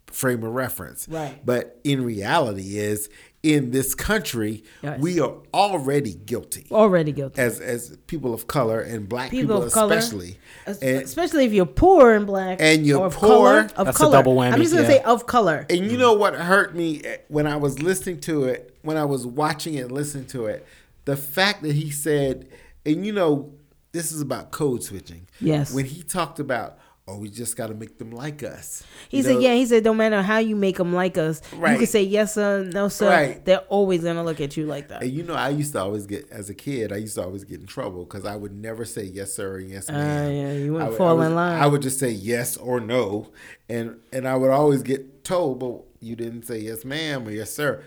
frame 0.07 0.43
of 0.43 0.53
reference. 0.53 1.09
Right. 1.09 1.45
But 1.45 1.79
in 1.85 2.05
reality, 2.05 2.79
is 2.79 3.11
in 3.43 3.73
this 3.73 3.95
country, 3.95 4.63
Yes. 4.83 5.01
we 5.01 5.19
are 5.19 5.35
already 5.53 6.15
guilty 6.15 6.65
already 6.71 7.11
guilty. 7.11 7.41
as 7.41 7.59
as 7.59 7.97
people 8.07 8.33
of 8.33 8.47
color 8.47 8.81
and 8.81 9.09
black 9.09 9.31
People 9.31 9.57
people, 9.57 9.63
of 9.67 9.73
color, 9.73 9.97
especially. 9.97 10.39
Es- 10.67 10.79
And, 10.79 11.03
Especially 11.03 11.45
if 11.45 11.53
you're 11.53 11.67
poor 11.67 12.15
and 12.15 12.25
black. 12.25 12.59
And 12.61 12.87
you're 12.87 13.01
or 13.01 13.07
of 13.07 13.15
poor. 13.15 13.29
Color, 13.29 13.59
of 13.77 13.87
That's 13.87 13.97
a 13.97 13.99
color. 13.99 14.13
double 14.13 14.39
I'm 14.39 14.61
just 14.61 14.73
going 14.73 14.87
to 14.87 14.93
yeah. 14.93 14.99
say 14.99 15.05
of 15.05 15.27
color. 15.27 15.67
and 15.69 15.91
you 15.91 15.99
know 15.99 16.13
what 16.13 16.35
hurt 16.37 16.77
me 16.77 17.01
eh, 17.05 17.17
when 17.29 17.49
I 17.49 17.57
was 17.57 17.83
listening 17.83 18.21
to 18.21 18.45
it, 18.45 18.77
when 18.83 18.97
I 18.97 19.05
was 19.05 19.27
watching 19.27 19.75
it, 19.75 19.83
and 19.87 19.93
listening 19.93 20.27
to 20.27 20.47
it, 20.47 20.65
the 21.05 21.17
fact 21.17 21.63
that 21.63 21.75
he 21.75 21.91
said, 21.91 22.49
and 22.87 23.05
you 23.05 23.13
know, 23.13 23.53
this 23.91 24.13
is 24.13 24.21
about 24.21 24.53
code 24.53 24.85
switching. 24.85 25.27
Yes. 25.41 25.75
When 25.75 25.85
he 25.87 26.03
talked 26.05 26.39
about, 26.39 26.79
oh, 27.13 27.19
we 27.19 27.29
just 27.29 27.57
got 27.57 27.67
to 27.69 27.75
make 27.75 27.99
them 27.99 28.11
like 28.11 28.43
us. 28.43 28.83
He 29.09 29.19
You 29.19 29.23
said, 29.23 29.35
know, 29.35 29.41
yeah, 29.41 29.55
he 29.55 29.67
said, 29.67 29.85
no 29.85 29.93
matter 29.95 30.23
how 30.23 30.39
you 30.39 30.57
make 30.57 30.77
them 30.79 30.93
like 30.93 31.19
us, 31.19 31.41
you 31.53 31.59
can 31.61 31.87
say 31.87 32.03
yes, 32.03 32.35
sir, 32.35 32.65
no, 32.73 32.89
sir. 32.89 33.09
Right. 33.11 33.45
They're 33.45 33.59
always 33.69 34.03
going 34.03 34.17
to 34.17 34.23
look 34.23 34.41
at 34.41 34.57
you 34.57 34.67
like 34.67 34.89
that. 34.89 35.03
And 35.03 35.11
you 35.11 35.23
know, 35.23 35.35
I 35.35 35.51
used 35.51 35.73
to 35.73 35.81
always 35.81 36.07
get, 36.07 36.29
as 36.31 36.49
a 36.51 36.55
kid, 36.55 36.93
I 36.93 36.97
used 36.97 37.15
to 37.17 37.23
always 37.25 37.45
get 37.45 37.61
in 37.61 37.67
trouble 37.67 38.05
because 38.05 38.25
I 38.25 38.37
would 38.37 38.53
never 38.53 38.85
say 38.85 39.05
yes, 39.05 39.33
sir, 39.35 39.53
or 39.55 39.61
yes, 39.61 39.89
ma'am. 39.91 40.01
Ah, 40.01 40.31
yeah, 40.31 40.53
you 40.55 40.73
wouldn't 40.73 40.91
would- 40.91 40.99
fall 40.99 41.21
in 41.23 41.35
line. 41.35 41.61
I 41.61 41.67
would 41.67 41.83
just 41.83 41.99
say 41.99 42.11
yes 42.11 42.57
or 42.57 42.81
no, 42.81 43.31
and 43.69 43.97
and 44.13 44.27
I 44.27 44.37
would 44.37 44.51
always 44.51 44.83
get 44.83 45.25
told, 45.25 45.61
but 45.61 45.83
you 46.01 46.17
didn't 46.17 46.45
say 46.47 46.59
yes, 46.59 46.85
ma'am, 46.85 47.27
or 47.29 47.31
yes, 47.31 47.53
sir. 47.53 47.83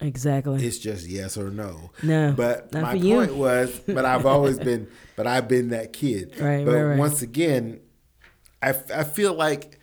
Exactly. 0.00 0.64
It's 0.64 0.78
just 0.78 1.06
yes 1.08 1.36
or 1.38 1.50
no. 1.50 1.90
No, 2.02 2.34
But 2.36 2.72
not 2.72 2.82
my 2.82 2.90
for 2.92 2.96
you. 2.98 3.14
point 3.16 3.34
was, 3.34 3.80
but 3.86 4.04
I've 4.04 4.26
always 4.26 4.58
been, 4.58 4.88
but 5.16 5.26
I've 5.26 5.48
been 5.48 5.70
that 5.70 5.92
kid. 5.94 6.34
Right, 6.38 6.64
But 6.66 6.72
right, 6.74 6.82
right. 6.82 6.98
once 6.98 7.22
again, 7.22 7.80
I, 8.62 8.74
I 8.94 9.04
feel 9.04 9.32
like, 9.34 9.78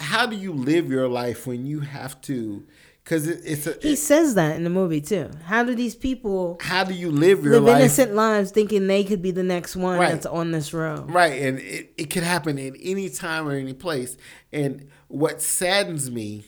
how 0.00 0.26
do 0.26 0.34
you 0.36 0.52
live 0.52 0.90
your 0.90 1.06
life 1.08 1.46
when 1.46 1.66
you 1.66 1.80
have 1.80 2.20
to? 2.22 2.66
Because 3.04 3.26
it, 3.28 3.40
it's 3.44 3.66
a. 3.66 3.76
He 3.80 3.94
says 3.96 4.34
that 4.34 4.56
in 4.56 4.64
the 4.64 4.70
movie 4.70 5.00
too. 5.00 5.30
How 5.44 5.62
do 5.64 5.74
these 5.74 5.94
people 5.94 6.58
how 6.60 6.84
do 6.84 6.92
you 6.92 7.10
live 7.10 7.42
your 7.44 7.54
live 7.54 7.62
life? 7.62 7.80
innocent 7.80 8.14
lives 8.14 8.50
thinking 8.50 8.86
they 8.86 9.02
could 9.04 9.22
be 9.22 9.30
the 9.30 9.42
next 9.44 9.76
one 9.76 9.98
Right. 9.98 10.10
that's 10.12 10.26
on 10.26 10.50
this 10.50 10.74
road? 10.74 11.10
Right, 11.10 11.40
and 11.42 11.58
it, 11.60 11.92
it 11.96 12.10
could 12.10 12.22
happen 12.24 12.58
in 12.58 12.74
any 12.76 13.08
time 13.08 13.48
or 13.48 13.52
any 13.52 13.72
place. 13.72 14.16
And 14.52 14.88
what 15.06 15.40
saddens 15.40 16.10
me, 16.10 16.44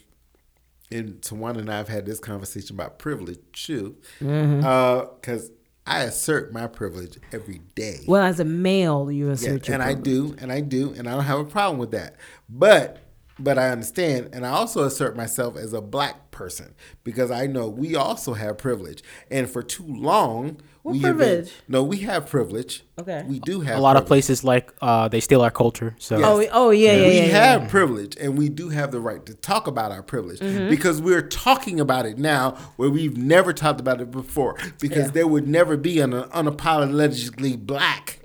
and 0.91 1.20
Tawana 1.20 1.59
and 1.59 1.70
I 1.70 1.76
have 1.76 1.88
had 1.88 2.07
this 2.07 2.18
conversation 2.18 2.76
about 2.76 2.99
privilege 2.99 3.38
too, 3.53 3.97
mm-hmm. 4.20 4.64
uh, 4.64 5.07
because 5.14 5.51
I 5.86 6.01
assert 6.01 6.53
my 6.53 6.66
privilege 6.66 7.18
every 7.32 7.61
day. 7.74 8.05
Well, 8.07 8.22
as 8.22 8.41
a 8.41 8.45
male, 8.45 9.11
you 9.11 9.30
assert 9.30 9.66
your 9.66 9.74
and 9.74 9.82
I 9.82 9.95
do, 9.95 10.36
and 10.38 10.53
I 10.53 10.61
do, 10.61 10.95
and 10.97 11.09
I 11.09 11.12
don't 11.12 11.24
have 11.24 11.41
a 11.41 11.45
problem 11.45 11.78
with 11.78 11.91
that. 11.93 12.16
But 12.49 12.99
but 13.43 13.59
I 13.59 13.70
understand, 13.70 14.30
and 14.32 14.47
I 14.47 14.51
also 14.51 14.84
assert 14.84 15.16
myself 15.16 15.57
as 15.57 15.72
a 15.72 15.80
black 15.80 16.30
person 16.30 16.74
because 17.05 17.30
I 17.30 17.47
know 17.47 17.68
we 17.68 17.97
also 17.97 18.34
have 18.34 18.59
privilege, 18.59 19.03
and 19.30 19.49
for 19.49 19.62
too 19.62 19.84
long 19.86 20.59
What 20.82 20.93
we 20.93 20.99
have 21.01 21.18
been- 21.18 21.28
privilege? 21.28 21.53
no, 21.68 21.82
we 21.82 21.99
have 21.99 22.26
privilege. 22.28 22.84
Okay. 22.99 23.24
we 23.26 23.38
do 23.41 23.61
have 23.61 23.78
A 23.78 23.80
lot 23.80 23.97
of 23.97 24.07
places 24.07 24.45
like 24.45 24.72
uh, 24.82 25.09
they 25.09 25.20
steal 25.20 25.41
our 25.43 25.51
culture. 25.51 25.95
So 25.99 26.18
Yes. 26.18 26.26
Oh, 26.28 26.47
oh 26.53 26.70
yeah, 26.70 26.95
yeah, 26.97 27.07
we 27.09 27.14
yeah. 27.16 27.24
yeah, 27.24 27.28
have 27.51 27.62
yeah. 27.62 27.68
privilege 27.68 28.16
and 28.20 28.36
we 28.38 28.49
do 28.51 28.68
have 28.68 28.91
the 28.93 29.01
right 29.01 29.24
to 29.26 29.34
talk 29.34 29.66
about 29.66 29.91
our 29.93 30.03
privilege 30.03 30.38
Mm-hmm. 30.41 30.68
because 30.68 31.01
we're 31.03 31.22
talking 31.26 31.80
about 31.80 32.05
it 32.07 32.18
now 32.18 32.53
where 32.76 32.91
we've 32.91 33.16
never 33.16 33.53
talked 33.55 33.80
about 33.80 34.01
it 34.01 34.11
before 34.11 34.57
because 34.80 35.07
Yeah. 35.07 35.11
there 35.12 35.26
would 35.26 35.49
never 35.49 35.76
be 35.78 35.99
an 36.01 36.12
unapologetically 36.12 37.59
black 37.59 38.20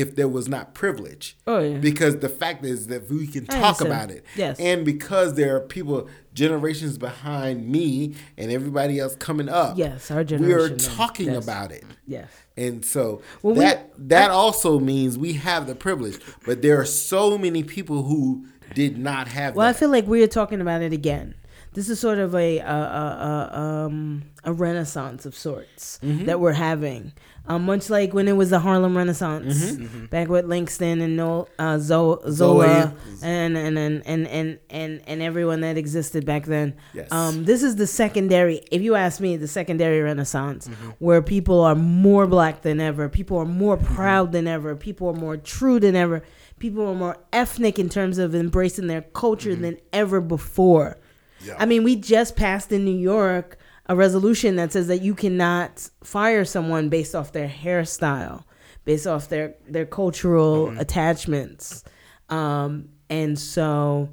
if 0.00 0.14
there 0.16 0.28
was 0.28 0.48
not 0.48 0.74
privilege. 0.74 1.36
Oh, 1.46 1.58
yeah. 1.60 1.78
Because 1.78 2.18
the 2.18 2.28
fact 2.28 2.64
is 2.64 2.86
that 2.88 3.08
we 3.10 3.26
can 3.26 3.46
talk 3.46 3.80
about 3.80 4.10
it. 4.10 4.24
Yes. 4.36 4.58
And 4.60 4.84
because 4.84 5.34
there 5.34 5.56
are 5.56 5.60
people 5.60 6.08
generations 6.34 6.98
behind 6.98 7.66
me 7.68 8.14
and 8.36 8.50
everybody 8.50 8.98
else 8.98 9.16
coming 9.16 9.48
up. 9.48 9.78
Yes, 9.78 10.10
our 10.10 10.22
generation. 10.24 10.48
We 10.48 10.54
are 10.74 10.76
talking 10.76 11.26
yes. 11.32 11.42
about 11.44 11.72
it. 11.72 11.84
Yes. 12.06 12.28
And 12.56 12.84
so 12.84 13.22
Well, 13.42 13.54
we- 13.54 13.60
that 13.60 13.90
that 14.08 14.30
also 14.30 14.78
means 14.78 15.16
we 15.18 15.32
have 15.34 15.66
the 15.66 15.74
privilege, 15.74 16.18
but 16.44 16.62
there 16.62 16.78
are 16.80 16.84
so 16.84 17.38
many 17.38 17.62
people 17.62 18.02
who 18.04 18.46
did 18.74 18.98
not 18.98 19.28
have 19.28 19.54
Well, 19.56 19.66
I 19.68 19.72
feel 19.72 19.88
like 19.90 20.06
we're 20.06 20.26
talking 20.26 20.60
about 20.60 20.82
it 20.82 20.92
again. 20.92 21.34
this 21.74 21.88
is 21.90 22.00
sort 22.00 22.18
of 22.18 22.34
a 22.34 22.58
a, 22.58 22.64
a, 22.64 23.50
a, 23.52 23.58
um, 23.58 24.22
a 24.44 24.52
renaissance 24.52 25.26
of 25.26 25.34
sorts 25.34 25.98
Mm-hmm. 26.02 26.24
that 26.26 26.40
we're 26.40 26.52
having. 26.70 27.12
Um, 27.48 27.64
much 27.64 27.88
like 27.90 28.12
when 28.12 28.26
it 28.26 28.32
was 28.36 28.50
the 28.50 28.58
Harlem 28.58 28.96
Renaissance, 28.96 29.72
Mm-hmm. 29.72 30.06
back 30.06 30.28
with 30.28 30.46
Langston 30.46 31.00
and 31.00 31.16
Noel, 31.16 31.48
uh, 31.60 31.78
Zo- 31.78 32.20
Zola, 32.28 32.92
Zoe. 33.18 33.28
and, 33.28 33.56
and, 33.56 33.78
and, 33.78 34.02
and, 34.04 34.26
and, 34.26 34.58
and, 34.68 35.02
and 35.06 35.22
everyone 35.22 35.60
that 35.60 35.76
existed 35.78 36.26
back 36.26 36.46
then. 36.46 36.74
Yes. 36.92 37.10
Um, 37.12 37.44
this 37.44 37.62
is 37.62 37.76
the 37.76 37.86
secondary, 37.86 38.62
if 38.72 38.82
you 38.82 38.96
ask 38.96 39.20
me, 39.20 39.36
the 39.36 39.46
secondary 39.46 40.00
Renaissance, 40.00 40.68
where 40.98 41.22
people 41.22 41.60
are 41.60 41.76
more 41.76 42.26
black 42.26 42.62
than 42.62 42.80
ever, 42.80 43.08
people 43.08 43.38
are 43.38 43.44
more 43.44 43.76
proud 43.76 44.32
than 44.32 44.48
ever, 44.48 44.74
people 44.74 45.08
are 45.08 45.12
more 45.14 45.36
true 45.36 45.78
than 45.78 45.94
ever, 45.94 46.22
people 46.58 46.84
are 46.88 46.94
more 46.96 47.16
ethnic 47.32 47.78
in 47.78 47.88
terms 47.88 48.18
of 48.18 48.34
embracing 48.34 48.88
their 48.88 49.02
culture 49.02 49.54
than 49.54 49.78
ever 49.92 50.20
before. 50.20 50.98
Yeah. 51.44 51.54
I 51.60 51.66
mean, 51.66 51.84
we 51.84 51.94
just 51.96 52.34
passed 52.34 52.72
in 52.72 52.84
New 52.84 52.96
York 52.96 53.56
a 53.88 53.96
resolution 53.96 54.56
that 54.56 54.72
says 54.72 54.88
that 54.88 55.02
you 55.02 55.14
cannot 55.14 55.88
fire 56.02 56.44
someone 56.44 56.88
based 56.88 57.14
off 57.14 57.32
their 57.32 57.48
hairstyle, 57.48 58.44
based 58.84 59.06
off 59.06 59.28
their 59.28 59.54
their 59.68 59.86
cultural 59.86 60.76
attachments, 60.78 61.84
um, 62.28 62.88
and 63.08 63.38
so 63.38 64.08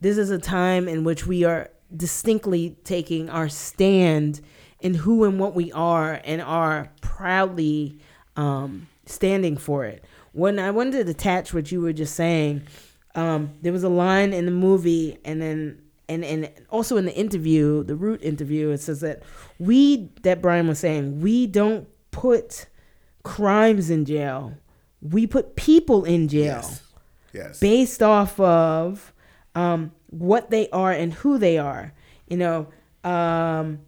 this 0.00 0.18
is 0.18 0.30
a 0.30 0.38
time 0.38 0.88
in 0.88 1.04
which 1.04 1.26
we 1.26 1.44
are 1.44 1.70
distinctly 1.96 2.76
taking 2.84 3.30
our 3.30 3.48
stand 3.48 4.40
in 4.80 4.94
who 4.94 5.24
and 5.24 5.38
what 5.38 5.54
we 5.54 5.72
are, 5.72 6.20
and 6.24 6.42
are 6.42 6.90
proudly 7.00 7.98
um, 8.36 8.86
standing 9.06 9.56
for 9.56 9.84
it. 9.84 10.04
When 10.32 10.58
I 10.58 10.72
wanted 10.72 11.06
to 11.06 11.10
attach 11.12 11.54
what 11.54 11.70
you 11.70 11.80
were 11.80 11.92
just 11.92 12.14
saying, 12.14 12.62
um, 13.14 13.52
there 13.62 13.72
was 13.72 13.84
a 13.84 13.88
line 13.88 14.32
in 14.32 14.44
the 14.44 14.50
movie, 14.50 15.18
and 15.24 15.40
then 15.40 15.80
and 16.08 16.24
and 16.24 16.50
also 16.70 16.96
in 16.96 17.04
the 17.04 17.14
interview, 17.14 17.82
the 17.84 17.96
root 17.96 18.22
interview, 18.22 18.70
it 18.70 18.78
says 18.78 19.00
that 19.00 19.22
we 19.58 20.10
that 20.22 20.42
Bryan 20.42 20.68
was 20.68 20.78
saying 20.78 21.20
we 21.20 21.46
don't 21.46 21.88
put 22.10 22.66
crimes 23.22 23.90
in 23.90 24.04
jail, 24.04 24.54
we 25.00 25.26
put 25.26 25.56
people 25.56 26.04
in 26.04 26.28
jail 26.28 26.62
yes. 26.62 26.82
Yes. 27.32 27.60
based 27.60 28.02
off 28.02 28.38
of 28.38 29.12
um, 29.54 29.92
what 30.10 30.50
they 30.50 30.68
are 30.70 30.92
and 30.92 31.12
who 31.12 31.38
they 31.38 31.58
are. 31.58 31.92
You 32.28 32.36
know, 32.38 32.68
um, 33.02 33.80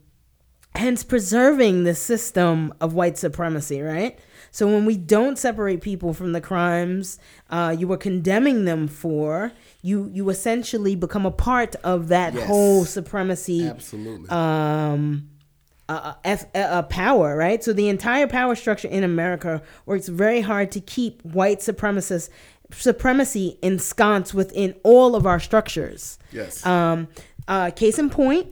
hence 0.75 1.05
preserving 1.05 1.85
the 1.85 1.95
system 1.95 2.73
of 2.81 2.95
white 2.95 3.19
supremacy, 3.19 3.81
right? 3.81 4.19
So 4.51 4.67
when 4.67 4.87
we 4.87 4.97
don't 4.97 5.39
separate 5.39 5.81
people 5.83 6.15
from 6.15 6.33
the 6.33 6.41
crimes 6.41 7.19
uh, 7.51 7.77
you 7.79 7.87
were 7.87 7.97
condemning 7.97 8.65
them 8.65 8.89
for, 8.89 9.53
you 9.87 10.11
you 10.13 10.29
essentially 10.31 10.95
become 10.97 11.25
a 11.27 11.31
part 11.31 11.73
of 11.93 12.09
that 12.09 12.35
Yes. 12.35 12.47
whole 12.49 12.85
supremacy 12.85 13.67
Absolutely. 13.69 14.29
um, 14.31 15.29
uh, 15.89 16.15
uh, 16.25 16.37
uh, 16.55 16.83
power, 16.83 17.37
right? 17.37 17.63
So 17.63 17.73
the 17.73 17.89
entire 17.89 18.27
power 18.27 18.55
structure 18.57 18.89
in 18.89 19.05
America 19.05 19.63
works 19.91 20.09
very 20.09 20.41
hard 20.41 20.73
to 20.73 20.81
keep 20.81 21.23
white 21.25 21.61
supremacists 21.61 22.29
supremacy 22.73 23.59
ensconced 23.63 24.35
within 24.35 24.75
all 24.83 25.15
of 25.15 25.25
our 25.25 25.39
structures. 25.39 26.19
yes. 26.33 26.67
Um, 26.67 27.07
uh, 27.47 27.71
case 27.71 27.97
in 28.01 28.11
point, 28.11 28.49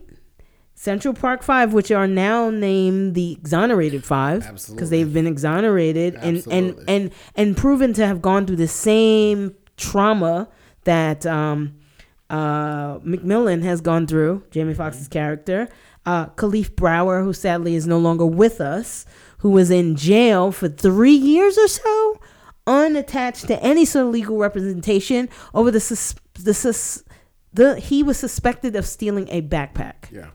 Central 0.75 1.13
Park 1.13 1.43
Five, 1.43 1.73
which 1.73 1.91
are 1.91 2.07
now 2.07 2.49
named 2.49 3.13
the 3.13 3.33
exonerated 3.33 4.05
five, 4.05 4.41
because 4.69 4.89
they've 4.89 5.13
been 5.13 5.27
exonerated 5.27 6.15
and, 6.15 6.45
and 6.49 6.65
and 6.87 7.11
and 7.35 7.57
proven 7.57 7.91
to 7.93 8.05
have 8.07 8.21
gone 8.21 8.45
through 8.45 8.61
the 8.67 8.69
same 8.69 9.53
trauma 9.75 10.47
that 10.85 11.25
um, 11.25 11.75
uh, 12.29 12.99
McMillian 12.99 13.61
has 13.63 13.81
gone 13.81 14.07
through. 14.07 14.43
Jamie 14.51 14.73
Foxx's 14.73 15.07
character, 15.07 15.67
uh, 16.05 16.27
Kalief 16.27 16.71
Browder, 16.71 17.23
who 17.23 17.33
sadly 17.33 17.75
is 17.75 17.85
no 17.85 17.97
longer 17.99 18.25
with 18.25 18.61
us, 18.61 19.05
who 19.39 19.51
was 19.51 19.69
in 19.69 19.95
jail 19.95 20.51
for 20.51 20.69
three 20.69 21.13
years 21.13 21.57
or 21.57 21.67
so, 21.67 22.19
unattached 22.65 23.47
to 23.47 23.61
any 23.61 23.85
sort 23.85 24.07
of 24.07 24.13
legal 24.13 24.37
representation 24.37 25.29
over 25.53 25.69
the 25.69 25.79
sus- 25.79 26.15
the 26.33 26.53
sus- 26.53 27.03
the 27.53 27.79
he 27.79 28.01
was 28.01 28.17
suspected 28.17 28.75
of 28.75 28.85
stealing 28.85 29.27
a 29.29 29.41
backpack 29.41 30.11
yeah. 30.11 30.29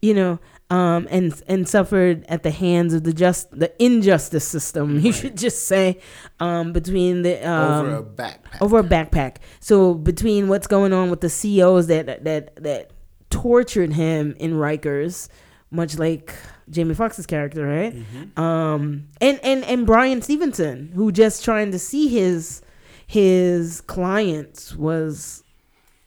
you 0.00 0.14
know, 0.14 0.38
um, 0.70 1.06
and 1.10 1.40
and 1.46 1.68
suffered 1.68 2.24
at 2.28 2.42
the 2.42 2.50
hands 2.50 2.94
of 2.94 3.04
the 3.04 3.12
just 3.12 3.50
the 3.58 3.72
injustice 3.82 4.44
system. 4.46 4.98
You 5.04 5.12
should 5.12 5.36
just 5.36 5.66
say 5.66 6.00
um, 6.40 6.72
between 6.72 7.22
the 7.22 7.46
um, 7.48 7.86
Over 7.86 7.96
a 7.96 8.02
backpack. 8.02 8.60
over 8.62 8.78
a 8.78 8.82
backpack. 8.82 9.36
So 9.60 9.94
between 9.94 10.48
what's 10.48 10.66
going 10.66 10.92
on 10.92 11.10
with 11.10 11.20
the 11.20 11.28
CEOs 11.28 11.86
that 11.88 12.24
that 12.24 12.56
that 12.62 12.90
tortured 13.30 13.92
him 13.92 14.34
in 14.38 14.54
Rikers, 14.54 15.28
much 15.70 15.98
like 15.98 16.34
Jamie 16.70 16.94
Foxx's 16.94 17.26
character, 17.26 17.66
right? 17.66 17.94
Um, 18.38 19.08
and 19.20 19.38
and 19.42 19.64
and 19.64 19.84
Bryan 19.86 20.22
Stevenson, 20.22 20.92
who 20.94 21.12
just 21.12 21.44
trying 21.44 21.72
to 21.72 21.78
see 21.78 22.08
his 22.08 22.62
his 23.06 23.82
clients 23.82 24.74
was 24.74 25.42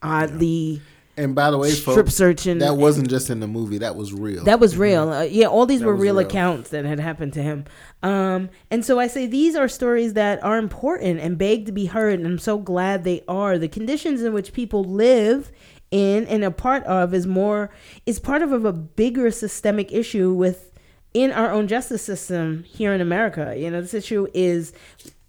oddly 0.01 0.81
And 1.17 1.33
by 1.33 1.49
the 1.49 1.57
way, 1.57 1.71
strip 1.71 1.95
folks, 1.95 2.13
searching. 2.13 2.59
that 2.59 2.77
wasn't 2.77 3.09
just 3.09 3.31
in 3.31 3.39
the 3.39 3.47
movie. 3.47 3.79
That 3.79 3.95
was 3.95 4.13
real. 4.13 4.43
That 4.43 4.59
was 4.59 4.77
real. 4.77 5.09
Uh, 5.09 5.23
yeah, 5.23 5.47
all 5.47 5.65
these 5.65 5.79
That 5.79 5.87
were 5.87 5.95
real, 5.95 6.15
real. 6.15 6.25
accounts 6.25 6.69
that 6.69 6.85
had 6.85 6.99
happened 6.99 7.33
to 7.33 7.41
him. 7.41 7.65
Um, 8.03 8.49
and 8.69 8.85
so 8.85 8.99
I 8.99 9.07
say 9.07 9.25
these 9.25 9.55
are 9.55 9.67
stories 9.67 10.13
that 10.13 10.43
are 10.43 10.57
important 10.59 11.19
and 11.19 11.37
beg 11.37 11.65
to 11.65 11.71
be 11.71 11.87
heard. 11.87 12.19
And 12.19 12.27
I'm 12.27 12.37
so 12.37 12.59
glad 12.59 13.03
they 13.03 13.23
are. 13.27 13.57
The 13.57 13.67
conditions 13.67 14.21
in 14.21 14.31
which 14.31 14.53
people 14.53 14.83
live 14.83 15.51
in 15.89 16.27
and 16.27 16.43
a 16.43 16.51
part 16.51 16.83
of 16.83 17.13
is 17.13 17.25
more 17.25 17.71
is 18.05 18.19
part 18.19 18.41
of 18.41 18.65
a 18.65 18.73
bigger 18.73 19.31
systemic 19.31 19.91
issue 19.91 20.31
with 20.33 20.71
in 21.13 21.31
our 21.31 21.51
own 21.51 21.67
justice 21.67 22.03
system 22.03 22.63
here 22.63 22.93
in 22.93 23.01
America. 23.01 23.55
You 23.57 23.71
know, 23.71 23.81
this 23.81 23.93
issue 23.95 24.27
is 24.33 24.71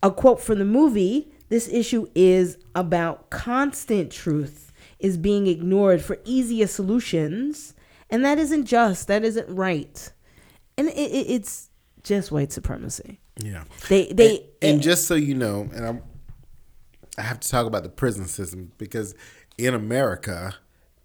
a 0.03 0.11
quote 0.11 0.41
from 0.41 0.59
the 0.59 0.65
movie. 0.67 1.33
This 1.49 1.67
issue 1.69 2.09
is 2.15 2.59
about 2.75 3.31
constant 3.31 4.13
truth 4.13 4.68
is 4.99 5.17
being 5.17 5.47
ignored 5.47 6.03
for 6.03 6.19
easier 6.25 6.67
solutions, 6.67 7.75
and 8.11 8.25
that 8.25 8.39
isn't 8.39 8.67
just. 8.67 9.09
That 9.09 9.25
isn't 9.25 9.55
right, 9.55 10.13
and 10.77 10.89
it, 10.89 10.97
it, 10.97 11.31
it's 11.31 11.71
just 12.03 12.33
white 12.33 12.53
supremacy. 12.53 13.21
yeah. 13.37 13.65
They 13.89 14.13
they 14.13 14.39
and, 14.63 14.75
and 14.75 14.83
just 14.83 15.07
so 15.07 15.15
you 15.15 15.35
know, 15.35 15.69
and 15.73 15.87
I'm, 15.87 16.03
I 17.17 17.23
have 17.23 17.41
to 17.41 17.49
talk 17.49 17.67
about 17.67 17.83
the 17.83 17.89
prison 17.89 18.27
system 18.27 18.73
because 18.79 19.15
in 19.57 19.75
America, 19.75 20.55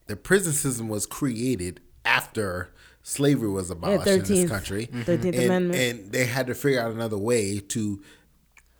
the 0.07 0.15
prison 0.15 0.53
system 0.53 0.87
was 0.89 1.05
created 1.05 1.81
after 2.05 2.71
slavery 3.03 3.49
was 3.49 3.69
abolished 3.69 4.07
in 4.07 4.21
13th 4.21 4.27
this 4.27 4.49
country. 4.49 4.87
Mm-hmm. 4.87 5.01
13th 5.01 5.25
and, 5.25 5.35
Amendment. 5.35 5.81
and 5.81 6.11
they 6.11 6.25
had 6.25 6.47
to 6.47 6.55
figure 6.55 6.81
out 6.81 6.91
another 6.91 7.17
way 7.17 7.59
to 7.59 8.01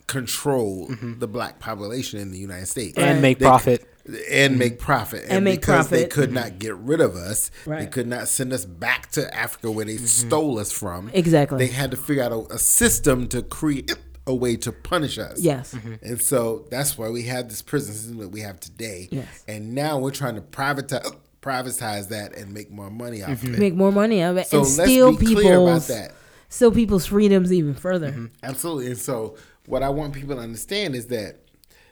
control 0.08 0.90
mm-hmm. 0.90 1.20
the 1.20 1.28
black 1.28 1.60
population 1.60 2.20
in 2.20 2.32
the 2.32 2.38
United 2.38 2.68
States 2.68 2.98
and 2.98 3.22
make 3.22 3.40
They- 3.40 3.46
profit. 3.46 3.90
And 4.30 4.60
make 4.60 4.80
profit. 4.80 5.26
And, 5.30 5.46
make 5.46 5.62
because 5.62 5.90
they 5.90 6.06
could 6.06 6.32
not 6.32 6.60
get 6.60 6.76
rid 6.76 7.02
of 7.02 7.16
us, 7.16 7.52
they 7.66 7.88
could 7.88 8.08
not 8.08 8.28
send 8.28 8.54
us 8.54 8.66
back 8.66 9.12
to 9.12 9.34
Africa 9.34 9.72
where 9.72 9.86
they 9.86 9.96
mm-hmm. 9.96 10.06
stole 10.06 10.60
us 10.60 10.72
from. 10.72 11.10
Exactly. 11.14 11.60
They 11.60 11.72
had 11.72 11.92
to 11.92 11.98
figure 11.98 12.24
out 12.24 12.32
a, 12.32 12.54
a 12.54 12.60
system 12.60 13.28
to 13.30 13.42
create 13.42 13.92
a 14.26 14.34
way 14.34 14.56
to 14.58 14.72
punish 14.72 15.18
us. 15.18 15.40
Yes. 15.42 15.74
Mm-hmm. 15.74 15.96
And 16.02 16.22
so 16.22 16.66
that's 16.70 16.98
why 16.98 17.10
we 17.10 17.24
have 17.24 17.50
this 17.50 17.62
prison 17.62 17.94
system 17.94 18.18
that 18.20 18.30
we 18.30 18.42
have 18.42 18.60
today. 18.60 19.10
Yes. 19.12 19.44
And 19.48 19.74
now 19.74 20.00
we're 20.00 20.12
trying 20.12 20.36
to 20.36 20.42
privatize 20.42 21.16
privatize 21.42 22.08
that 22.08 22.34
and 22.38 22.54
make 22.54 22.72
more 22.72 22.90
money 22.90 23.22
off 23.22 23.30
mm-hmm. 23.32 23.48
of 23.48 23.54
it. 23.56 23.60
make 23.60 23.76
more 23.76 23.92
money 23.92 24.24
of 24.24 24.38
it 24.38 24.48
So 24.48 24.60
and 24.60 24.68
steal 24.68 25.12
be 25.12 25.26
clear 25.26 25.56
about 25.56 25.66
people's 25.66 25.88
that. 25.88 26.14
steal 26.48 26.72
people's 26.72 27.06
freedoms 27.06 27.52
even 27.52 27.74
further. 27.74 28.30
Absolutely. 28.44 28.88
And 28.88 28.98
so 28.98 29.36
what 29.66 29.84
I 29.84 29.90
want 29.90 30.14
people 30.14 30.38
to 30.38 30.42
understand 30.42 30.96
is 30.96 31.08
that 31.08 31.40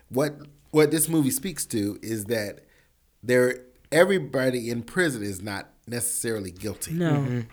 what 0.07 0.36
what 0.72 0.91
this 0.91 1.07
movie 1.07 1.32
speaks 1.32 1.65
to 1.67 1.99
is 2.01 2.26
that 2.26 2.59
there 3.24 3.61
everybody 3.91 4.69
in 4.69 4.84
prison 4.84 5.22
is 5.24 5.41
not 5.41 5.69
necessarily 5.88 6.51
guilty. 6.51 6.93
No, 6.93 7.43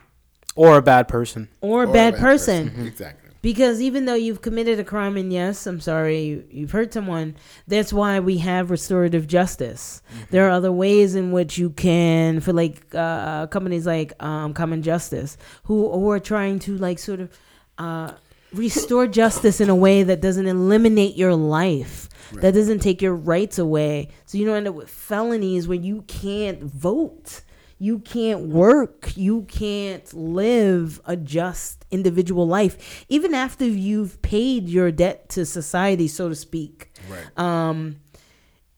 Or 0.55 0.77
a 0.79 0.83
bad 0.83 1.09
person. 1.09 1.49
or 1.61 1.83
a 1.83 1.87
Or 1.87 1.91
a 1.91 1.93
bad, 1.93 2.15
person. 2.17 2.73
Exactly. 2.87 3.31
Because 3.41 3.81
even 3.81 4.05
though 4.05 4.15
you've 4.15 4.43
committed 4.43 4.81
a 4.81 4.85
crime, 4.85 5.17
and 5.17 5.33
yes, 5.33 5.65
I'm 5.67 5.79
sorry, 5.81 6.21
you, 6.23 6.45
you've 6.51 6.73
hurt 6.73 6.93
someone, 6.93 7.37
that's 7.69 7.93
why 7.93 8.19
we 8.19 8.39
have 8.39 8.69
restorative 8.71 9.29
justice. 9.29 10.03
There 10.31 10.47
are 10.49 10.51
other 10.51 10.73
ways 10.73 11.15
in 11.15 11.31
which 11.31 11.57
you 11.57 11.71
can, 11.71 12.41
for 12.41 12.53
like 12.53 12.83
uh, 12.95 13.47
companies 13.47 13.87
like 13.87 14.13
um, 14.23 14.55
Common 14.55 14.83
Justice, 14.83 15.37
who, 15.65 15.89
who 15.93 16.11
are 16.11 16.19
trying 16.19 16.59
to 16.61 16.77
like 16.79 16.99
sort 16.99 17.21
of 17.21 17.31
uh, 17.79 18.13
restore 18.53 19.07
justice 19.07 19.61
in 19.61 19.69
a 19.69 19.77
way 19.77 20.03
that 20.03 20.21
doesn't 20.21 20.47
eliminate 20.49 21.15
your 21.17 21.37
life, 21.37 22.09
that 22.35 22.55
doesn't 22.55 22.81
take 22.81 23.01
your 23.03 23.15
rights 23.15 23.59
away. 23.59 24.09
So 24.27 24.39
you 24.39 24.45
don't 24.47 24.57
end 24.57 24.69
up 24.69 24.75
with 24.75 24.91
felonies 24.91 25.67
where 25.69 25.79
you 25.79 26.03
can't 26.03 26.63
vote 26.63 27.43
you 27.81 28.01
can't 28.01 28.41
work 28.49 29.17
you 29.17 29.43
can't 29.43 30.13
live 30.13 31.01
a 31.05 31.15
just 31.17 31.85
individual 31.93 32.45
life 32.45 33.05
even 33.09 33.33
after 33.35 33.65
you've 33.65 34.21
paid 34.21 34.69
your 34.69 34.91
debt 34.91 35.29
to 35.29 35.47
society 35.47 36.09
so 36.09 36.29
to 36.29 36.35
speak 36.35 36.91
Right. 37.09 37.39
um 37.39 38.01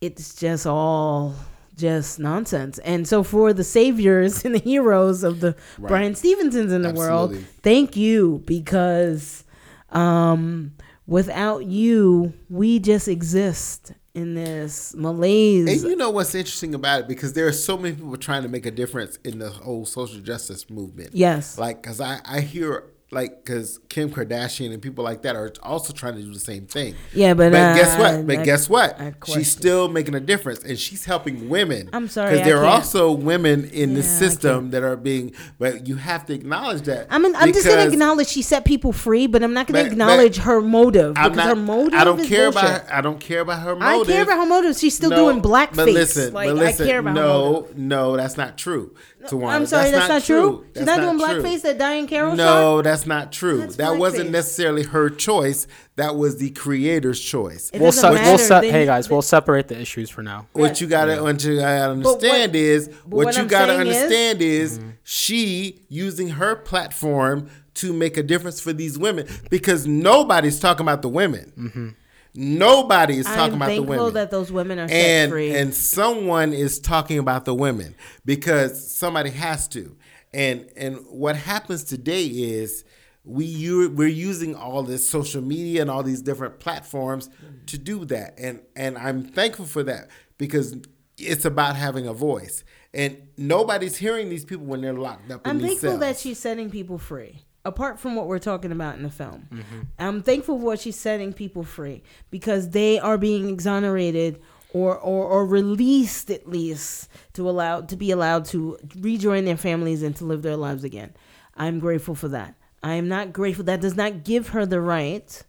it's 0.03 0.35
just 0.35 0.67
all 0.67 1.35
just 1.77 2.19
nonsense. 2.19 2.79
And 2.81 3.09
so 3.09 3.23
for 3.23 3.53
the 3.55 3.65
saviors 3.65 4.45
and 4.45 4.55
the 4.55 4.59
heroes 4.61 5.23
of 5.25 5.41
the 5.41 5.57
Right. 5.79 5.89
Bryan 5.89 6.15
Stevensons 6.15 6.73
in 6.73 6.83
the 6.83 6.93
world, 6.93 7.35
thank 7.63 7.97
you 7.97 8.43
because 8.45 9.45
um, 9.89 10.73
without 11.11 11.67
you, 11.67 12.33
we 12.49 12.79
just 12.79 13.09
exist 13.09 13.93
in 14.15 14.35
this 14.35 14.95
malaise. 14.95 15.83
And 15.83 15.91
you 15.91 15.97
know 15.97 16.11
what's 16.11 16.35
interesting 16.35 16.73
about 16.73 17.01
it? 17.01 17.09
Because 17.09 17.33
there 17.33 17.49
are 17.49 17.53
so 17.53 17.77
many 17.77 17.97
people 17.97 18.17
trying 18.17 18.45
to 18.45 18.49
make 18.49 18.65
a 18.65 18.71
difference 18.71 19.19
in 19.25 19.41
the 19.41 19.51
whole 19.51 19.85
social 19.85 20.21
justice 20.21 20.71
movement. 20.71 21.11
yes. 21.13 21.59
Like, 21.59 21.83
because 21.83 22.01
I, 22.01 22.21
I 22.25 22.41
hear, 22.41 22.85
like, 23.13 23.45
because 23.45 23.79
Kim 23.89 24.09
Kardashian 24.11 24.73
and 24.73 24.81
people 24.81 25.03
like 25.03 25.23
that 25.23 25.35
are 25.35 25.53
also 25.63 25.93
trying 25.93 26.15
to 26.15 26.23
do 26.23 26.33
the 26.33 26.39
same 26.39 26.67
thing. 26.67 26.95
Yeah, 27.13 27.35
but, 27.35 27.51
But 27.51 27.61
uh, 27.61 27.75
guess 27.75 27.99
what? 27.99 28.27
But 28.27 28.39
I- 28.39 28.45
guess 28.45 28.69
what? 28.69 29.01
I. 29.01 29.15
She's 29.27 29.51
still 29.51 29.89
making 29.89 30.15
a 30.15 30.21
difference, 30.21 30.61
and 30.63 30.79
she's 30.79 31.05
helping 31.05 31.49
women. 31.49 31.91
I'm 31.93 32.09
sorry, 32.09 32.33
because 32.33 32.47
there 32.47 32.59
are 32.59 32.67
also 32.67 33.11
women 33.13 33.65
in 33.71 33.95
the 33.95 34.01
Yeah, 34.01 34.07
I 34.07 34.19
system 34.19 34.71
that 34.71 34.83
are 34.83 34.97
being. 34.97 35.35
But 35.59 35.89
you 35.89 35.97
have 35.97 36.25
to 36.27 36.35
acknowledge 36.35 36.83
that. 36.83 37.09
I'm, 37.11 37.25
I'm 37.37 37.53
just 37.53 37.67
going 37.67 37.85
to 37.87 37.93
acknowledge 37.93 38.29
she 38.29 38.43
set 38.43 38.65
people 38.65 38.93
free, 38.93 39.27
but 39.27 39.43
I'm 39.43 39.55
not 39.55 39.67
going 39.67 39.85
to 39.85 39.91
acknowledge 39.91 40.37
her 40.39 40.61
motive 40.61 41.15
I'm 41.17 41.33
because 41.33 41.37
not. 41.37 41.49
her 41.49 41.57
motive 41.57 41.99
I 42.01 42.05
don't 42.05 42.25
care 42.25 42.51
bullshit. 42.53 42.71
about. 42.71 42.93
I 42.93 43.01
don't 43.01 43.21
care 43.21 43.41
about 43.41 43.61
her 43.63 43.77
motive. 43.77 44.09
I 44.09 44.13
care 44.13 44.23
about 44.23 44.39
her 44.39 44.47
motive. 44.47 44.77
She's 44.77 44.95
still 44.95 45.11
No, 45.11 45.17
doing 45.17 45.43
blackface. 45.43 45.77
But 45.77 45.89
listen, 45.89 46.33
like 46.33 46.49
but 46.49 46.57
listen, 46.57 46.87
I 46.87 46.89
care 46.91 46.99
about 47.01 47.17
her 47.17 47.23
no, 47.23 47.69
no, 47.75 48.17
that's 48.17 48.37
not 48.37 48.57
true. 48.57 48.95
Tawana. 49.25 49.49
I'm 49.51 49.67
sorry, 49.67 49.91
that's, 49.91 50.09
not 50.09 50.23
true. 50.25 50.65
She's 50.75 50.87
That's 50.87 50.99
not, 50.99 51.01
doing 51.03 51.19
true. 51.19 51.43
blackface 51.43 51.61
that 51.63 51.77
Diane 51.77 52.07
Carroll. 52.07 52.37
No, 52.37 52.81
that's 52.81 53.00
not 53.07 53.33
true. 53.33 53.59
That's 53.61 53.77
that 53.77 53.97
wasn't 53.97 54.29
blackface. 54.29 54.33
necessarily 54.33 54.83
her 54.85 55.11
choice. 55.11 55.67
That 55.97 56.17
was 56.17 56.39
the 56.39 56.51
creator's 56.51 57.21
choice. 57.21 57.71
It 57.73 57.81
We'll, 57.81 57.89
doesn't 57.91 58.03
se- 58.03 58.15
matter. 58.15 58.29
we'll 58.31 58.39
se- 58.39 58.71
hey 58.71 58.87
guys, 58.87 59.09
they- 59.09 59.15
we'll 59.15 59.23
separate 59.23 59.69
the 59.69 59.81
issues 59.81 60.09
for 60.11 60.23
now. 60.23 60.47
What 60.53 60.81
you 60.81 60.87
gotta, 60.87 61.23
what 61.23 61.43
you 61.45 61.57
gotta 61.57 61.91
understand 61.93 62.55
is, 62.57 62.89
what, 63.05 63.27
what 63.27 63.35
you 63.37 63.43
I'm 63.43 63.49
gotta 63.49 63.73
saying 63.75 63.87
is- 63.87 63.97
understand 63.97 64.43
is, 64.43 64.79
mm-hmm. 64.79 64.89
she 65.03 65.83
using 65.89 66.29
her 66.31 66.57
platform 66.57 67.49
to 67.75 67.93
make 67.93 68.17
a 68.17 68.23
difference 68.23 68.61
for 68.61 68.73
these 68.73 68.99
women 68.99 69.27
because 69.49 69.87
nobody's 69.87 70.59
talking 70.61 70.85
about 70.85 71.03
the 71.03 71.09
women. 71.09 71.53
Mm-hmm. 71.59 71.89
Nobody 72.35 73.19
is 73.19 73.27
talking 73.27 73.55
I'm 73.55 73.63
about 73.63 73.69
the 73.75 73.81
women. 73.83 74.15
that 74.15 74.31
those 74.31 74.53
women 74.53 74.79
are 74.79 74.87
set 74.89 74.95
and 74.97 75.33
free. 75.33 75.53
and 75.55 75.75
someone 75.75 76.53
is 76.53 76.79
talking 76.79 77.19
about 77.19 77.45
the 77.45 77.55
women 77.55 77.97
because 78.25 78.89
somebody 78.95 79.31
has 79.31 79.67
to 79.69 79.97
and 80.33 80.69
and 80.77 80.97
what 81.09 81.37
happens 81.37 81.85
today 81.85 82.25
is 82.27 82.85
we 83.25 83.45
u- 83.45 83.91
we're 83.91 84.09
using 84.09 84.55
all 84.55 84.83
this 84.83 85.09
social 85.09 85.43
media 85.43 85.81
and 85.83 85.91
all 85.91 86.03
these 86.03 86.23
different 86.23 86.59
platforms 86.59 87.29
to 87.67 87.77
do 87.79 88.05
that 88.07 88.35
and 88.39 88.61
and 88.77 88.97
I'm 88.99 89.23
thankful 89.25 89.67
for 89.67 89.83
that 89.85 90.09
because 90.39 90.77
it's 91.19 91.45
about 91.45 91.77
having 91.77 92.07
a 92.07 92.15
voice 92.15 92.65
and 92.95 93.17
nobody's 93.37 93.97
hearing 93.97 94.31
these 94.31 94.45
people 94.45 94.65
when 94.67 94.81
they're 94.81 94.95
locked 94.95 95.31
up 95.31 95.47
in 95.47 95.51
I'm 95.51 95.61
thankful 95.61 95.91
cells. 95.91 96.01
that 96.01 96.19
she's 96.19 96.39
setting 96.39 96.71
people 96.71 96.99
free. 96.99 97.45
Apart 97.63 98.01
from 98.01 98.17
what 98.17 98.27
we're 98.27 98.39
talking 98.39 98.73
about 98.73 98.97
in 98.97 99.03
the 99.03 99.11
film, 99.11 99.47
Mm-hmm. 99.53 99.81
I'm 99.99 100.23
thankful 100.23 100.59
for 100.59 100.65
what 100.65 100.81
she's 100.81 100.97
setting 100.97 101.35
people 101.35 101.63
free 101.63 102.03
because 102.31 102.71
they 102.71 102.99
are 102.99 103.19
being 103.19 103.51
exonerated 103.51 104.41
or, 104.73 104.97
or 104.97 105.27
or 105.27 105.47
released 105.47 106.31
at 106.31 106.49
least 106.49 107.11
to 107.41 107.49
allow 107.49 107.81
to 107.81 107.97
be 107.97 108.11
allowed 108.11 108.45
to 108.45 108.79
rejoin 108.99 109.47
their 109.47 109.57
families 109.57 110.03
and 110.03 110.15
to 110.17 110.25
live 110.25 110.43
their 110.43 110.57
lives 110.57 110.85
again. 110.85 111.15
I'm 111.57 111.81
grateful 111.81 112.15
for 112.15 112.29
that. 112.29 112.55
I 112.83 112.95
am 112.95 113.09
not 113.09 113.33
grateful. 113.33 113.65
That 113.65 113.81
does 113.81 113.97
not 113.97 114.25
give 114.25 114.49
her 114.49 114.67
the 114.67 114.81
right 114.81 115.43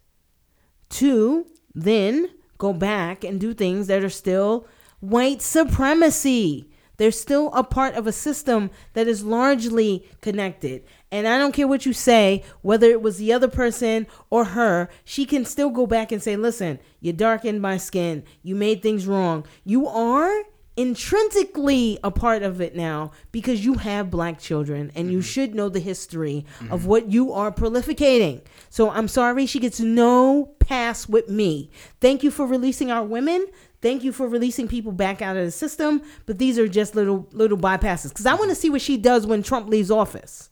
to 0.92 1.46
then 1.76 2.30
go 2.58 2.74
back 2.74 3.24
and 3.24 3.40
do 3.40 3.54
things 3.54 3.88
that 3.88 4.04
are 4.04 4.10
still 4.10 4.68
white 5.02 5.42
supremacy. 5.42 6.70
They're 6.96 7.12
still 7.12 7.52
a 7.54 7.64
part 7.64 7.96
of 7.96 8.08
a 8.08 8.12
system 8.12 8.70
that 8.94 9.08
is 9.08 9.24
largely 9.24 10.08
connected. 10.22 10.84
And 11.12 11.28
I 11.28 11.38
don't 11.38 11.54
care 11.54 11.68
what 11.68 11.86
you 11.86 11.94
say, 11.94 12.44
whether 12.62 12.90
it 12.90 13.02
was 13.02 13.18
the 13.18 13.34
other 13.34 13.48
person 13.48 14.08
or 14.30 14.46
her, 14.46 14.88
she 15.04 15.26
can 15.26 15.44
still 15.44 15.72
go 15.72 15.86
back 15.88 16.12
and 16.12 16.22
say, 16.22 16.36
listen, 16.36 16.80
you 17.00 17.12
darkened 17.12 17.62
my 17.62 17.78
skin. 17.78 18.24
You 18.44 18.56
made 18.56 18.82
things 18.82 19.08
wrong. 19.08 19.46
You 19.66 19.88
are 19.88 20.44
intrinsically 20.82 22.00
a 22.04 22.10
part 22.10 22.42
of 22.42 22.60
it 22.60 22.76
now 22.76 23.12
because 23.32 23.64
you 23.64 23.76
have 23.76 24.10
black 24.10 24.40
children 24.40 24.92
and 24.96 25.12
you 25.12 25.20
mm-hmm. 25.20 25.26
should 25.26 25.54
know 25.54 25.70
the 25.70 25.80
history 25.80 26.46
of 26.72 26.82
mm-hmm. 26.82 26.90
what 26.90 27.12
you 27.12 27.32
are 27.32 27.52
prolificating. 27.52 28.42
So 28.70 28.90
I'm 28.90 29.08
sorry 29.08 29.46
she 29.46 29.60
gets 29.60 29.80
no 29.80 30.56
pass 30.60 31.08
with 31.08 31.30
me. 31.30 31.70
Thank 32.00 32.24
you 32.24 32.32
for 32.32 32.48
releasing 32.48 32.90
our 32.90 33.04
women. 33.04 33.46
Thank 33.82 34.04
you 34.04 34.12
for 34.12 34.28
releasing 34.28 34.68
people 34.68 34.92
back 34.92 35.22
out 35.22 35.38
of 35.38 35.46
the 35.46 35.52
system, 35.52 36.02
but 36.26 36.38
these 36.38 36.58
are 36.58 36.68
just 36.68 36.96
little 36.96 37.28
little 37.32 37.58
bypasses 37.58 38.14
cuz 38.14 38.26
I 38.26 38.34
want 38.34 38.50
to 38.50 38.56
see 38.56 38.70
what 38.70 38.82
she 38.82 38.98
does 38.98 39.28
when 39.28 39.44
Trump 39.44 39.70
leaves 39.70 39.92
office. 39.92 40.51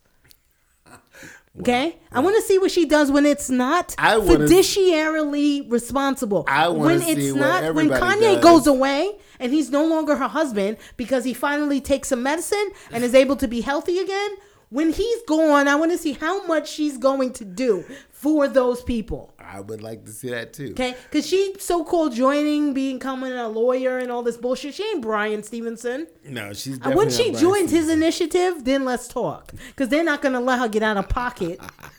Okay, 1.59 1.97
I 2.11 2.21
want 2.21 2.37
to 2.37 2.41
see 2.41 2.57
what 2.57 2.71
she 2.71 2.85
does 2.85 3.11
when 3.11 3.25
it's 3.25 3.49
not 3.49 3.89
fiduciarily 3.97 5.69
responsible. 5.69 6.45
I 6.47 6.69
wanna 6.69 6.99
when 6.99 7.01
see 7.01 7.33
not 7.33 7.75
when 7.75 7.89
Kanye 7.89 8.35
does. 8.35 8.43
goes 8.43 8.67
away 8.67 9.17
and 9.39 9.51
he's 9.51 9.69
no 9.69 9.85
longer 9.85 10.15
her 10.15 10.29
husband 10.29 10.77
because 10.95 11.25
he 11.25 11.33
finally 11.33 11.81
takes 11.81 12.07
some 12.09 12.23
medicine 12.23 12.71
and 12.91 13.03
is 13.03 13.13
able 13.13 13.35
to 13.37 13.47
be 13.47 13.59
healthy 13.61 13.99
again. 13.99 14.31
When 14.69 14.93
he's 14.93 15.21
gone, 15.27 15.67
I 15.67 15.75
want 15.75 15.91
to 15.91 15.97
see 15.97 16.13
how 16.13 16.45
much 16.45 16.69
she's 16.69 16.97
going 16.97 17.33
to 17.33 17.45
do 17.45 17.83
for 18.11 18.47
those 18.47 18.81
people. 18.83 19.33
I 19.51 19.61
would 19.61 19.81
like 19.81 20.05
to 20.05 20.11
see 20.11 20.29
that 20.29 20.53
too. 20.53 20.71
Okay, 20.71 20.95
because 21.09 21.27
she 21.27 21.55
so-called 21.57 22.13
joining, 22.13 22.73
becoming 22.73 23.33
a 23.33 23.47
lawyer 23.47 23.97
and 23.97 24.11
all 24.11 24.21
this 24.21 24.37
bullshit. 24.37 24.75
She 24.75 24.83
ain't 24.83 25.01
Bryan 25.01 25.41
Stevenson. 25.41 26.07
No, 26.23 26.53
she's 26.53 26.79
uh, 26.81 26.91
when 26.91 27.07
not 27.07 27.11
she 27.13 27.31
Bryan 27.31 27.39
joins 27.41 27.71
his 27.71 27.89
initiative, 27.89 28.63
then 28.63 28.85
let's 28.85 29.07
talk. 29.07 29.51
Because 29.69 29.89
they're 29.89 30.03
not 30.03 30.21
going 30.21 30.33
to 30.33 30.39
let 30.39 30.59
her 30.59 30.67
get 30.67 30.83
out 30.83 30.97
of 30.97 31.09
pocket. 31.09 31.59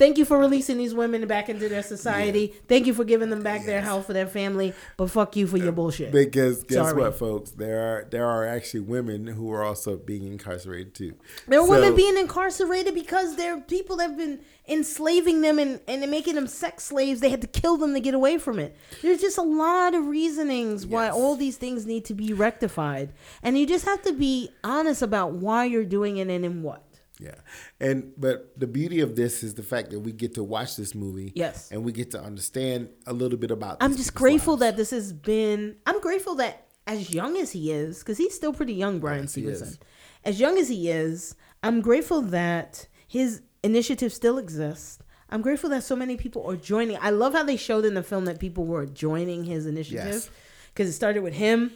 Thank 0.00 0.16
you 0.16 0.24
for 0.24 0.38
releasing 0.38 0.78
these 0.78 0.94
women 0.94 1.26
back 1.26 1.50
into 1.50 1.68
their 1.68 1.82
society. 1.82 2.54
Thank 2.66 2.86
you 2.86 2.94
for 2.94 3.04
giving 3.04 3.28
them 3.28 3.42
back 3.42 3.66
their 3.66 3.82
health 3.82 4.06
for 4.06 4.14
their 4.14 4.26
family. 4.26 4.72
But 4.96 5.10
fuck 5.10 5.36
you 5.36 5.46
for 5.46 5.58
your 5.58 5.72
bullshit. 5.72 6.10
Because 6.10 6.64
guess 6.64 6.88
Sorry. 6.88 7.02
what, 7.02 7.18
folks? 7.18 7.50
There 7.50 7.78
are 7.80 8.04
there 8.08 8.24
are 8.26 8.46
actually 8.46 8.80
women 8.80 9.26
who 9.26 9.52
are 9.52 9.62
also 9.62 9.98
being 9.98 10.26
incarcerated 10.26 10.94
too. 10.94 11.16
There 11.46 11.60
are 11.60 11.68
women 11.68 11.94
being 11.94 12.16
incarcerated 12.16 12.94
because 12.94 13.36
there 13.36 13.54
are 13.54 13.60
people 13.60 13.96
that 13.98 14.08
have 14.08 14.16
been 14.16 14.40
enslaving 14.66 15.42
them 15.42 15.58
and, 15.58 15.80
and 15.86 16.10
making 16.10 16.36
them 16.36 16.46
sex 16.46 16.84
slaves. 16.84 17.20
They 17.20 17.28
had 17.28 17.42
to 17.42 17.46
kill 17.46 17.76
them 17.76 17.92
to 17.92 18.00
get 18.00 18.14
away 18.14 18.38
from 18.38 18.58
it. 18.58 18.74
There's 19.02 19.20
just 19.20 19.36
a 19.36 19.42
lot 19.42 19.94
of 19.94 20.06
reasonings 20.06 20.86
why 20.86 21.06
Yes. 21.06 21.14
all 21.14 21.36
these 21.36 21.58
things 21.58 21.84
need 21.84 22.06
to 22.06 22.14
be 22.14 22.32
rectified. 22.32 23.12
And 23.42 23.58
you 23.58 23.66
just 23.66 23.84
have 23.84 24.00
to 24.04 24.14
be 24.14 24.48
honest 24.64 25.02
about 25.02 25.32
why 25.32 25.66
you're 25.66 25.84
doing 25.84 26.16
it 26.16 26.28
and 26.28 26.42
in 26.42 26.62
what. 26.62 26.84
Yeah, 27.20 27.34
and 27.80 28.12
but 28.16 28.58
the 28.58 28.66
beauty 28.66 29.00
of 29.00 29.14
this 29.16 29.42
is 29.42 29.54
the 29.54 29.62
fact 29.62 29.90
that 29.90 30.00
we 30.00 30.12
get 30.12 30.34
to 30.34 30.42
watch 30.44 30.76
this 30.76 30.94
movie. 30.94 31.32
Yes. 31.34 31.70
and 31.70 31.84
we 31.84 31.92
get 31.92 32.10
to 32.12 32.20
understand 32.22 32.88
a 33.06 33.12
little 33.12 33.38
bit 33.38 33.50
about. 33.50 33.76
I'm 33.80 33.96
just 33.96 34.14
grateful 34.14 34.54
lives. 34.54 34.60
that 34.60 34.76
this 34.76 34.90
has 34.90 35.12
been. 35.12 35.76
I'm 35.86 36.00
grateful 36.00 36.34
that 36.36 36.66
as 36.86 37.12
young 37.14 37.36
as 37.36 37.52
he 37.52 37.70
is, 37.72 37.98
because 38.00 38.18
he's 38.18 38.34
still 38.34 38.52
pretty 38.52 38.74
young, 38.74 38.98
Bryan 39.00 39.22
Yes, 39.22 39.32
Stevenson. 39.32 39.78
As 40.24 40.40
young 40.40 40.58
as 40.58 40.68
he 40.68 40.90
is, 40.90 41.34
I'm 41.62 41.80
grateful 41.80 42.22
that 42.22 42.86
his 43.06 43.42
initiative 43.62 44.12
still 44.12 44.38
exists. 44.38 44.98
I'm 45.28 45.42
grateful 45.42 45.70
that 45.70 45.84
so 45.84 45.94
many 45.94 46.16
people 46.16 46.44
are 46.50 46.56
joining. 46.56 46.96
I 47.00 47.10
love 47.10 47.34
how 47.34 47.44
they 47.44 47.56
showed 47.56 47.84
in 47.84 47.94
the 47.94 48.02
film 48.02 48.24
that 48.24 48.40
people 48.40 48.64
were 48.64 48.84
joining 48.86 49.44
his 49.44 49.64
initiative 49.66 50.06
Yes. 50.14 50.30
because 50.74 50.88
it 50.88 50.92
started 50.94 51.22
with 51.22 51.34
him 51.34 51.70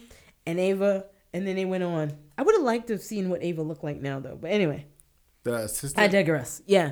and 0.45 0.59
Eva, 0.59 1.05
and 1.33 1.47
then 1.47 1.55
they 1.55 1.65
went 1.65 1.83
on. 1.83 2.11
I 2.37 2.41
would 2.43 2.53
have 2.55 2.63
liked 2.63 2.87
to 2.87 2.93
have 2.93 3.01
seen 3.01 3.29
what 3.29 3.41
Eva 3.43 3.61
looked 3.61 3.83
like 3.83 4.01
now, 4.01 4.19
though. 4.19 4.35
But 4.35 4.51
anyway, 4.51 4.87
the 5.45 5.55
assistant. 5.55 5.97
I 5.97 6.07
digress. 6.07 6.61
Yeah, 6.65 6.91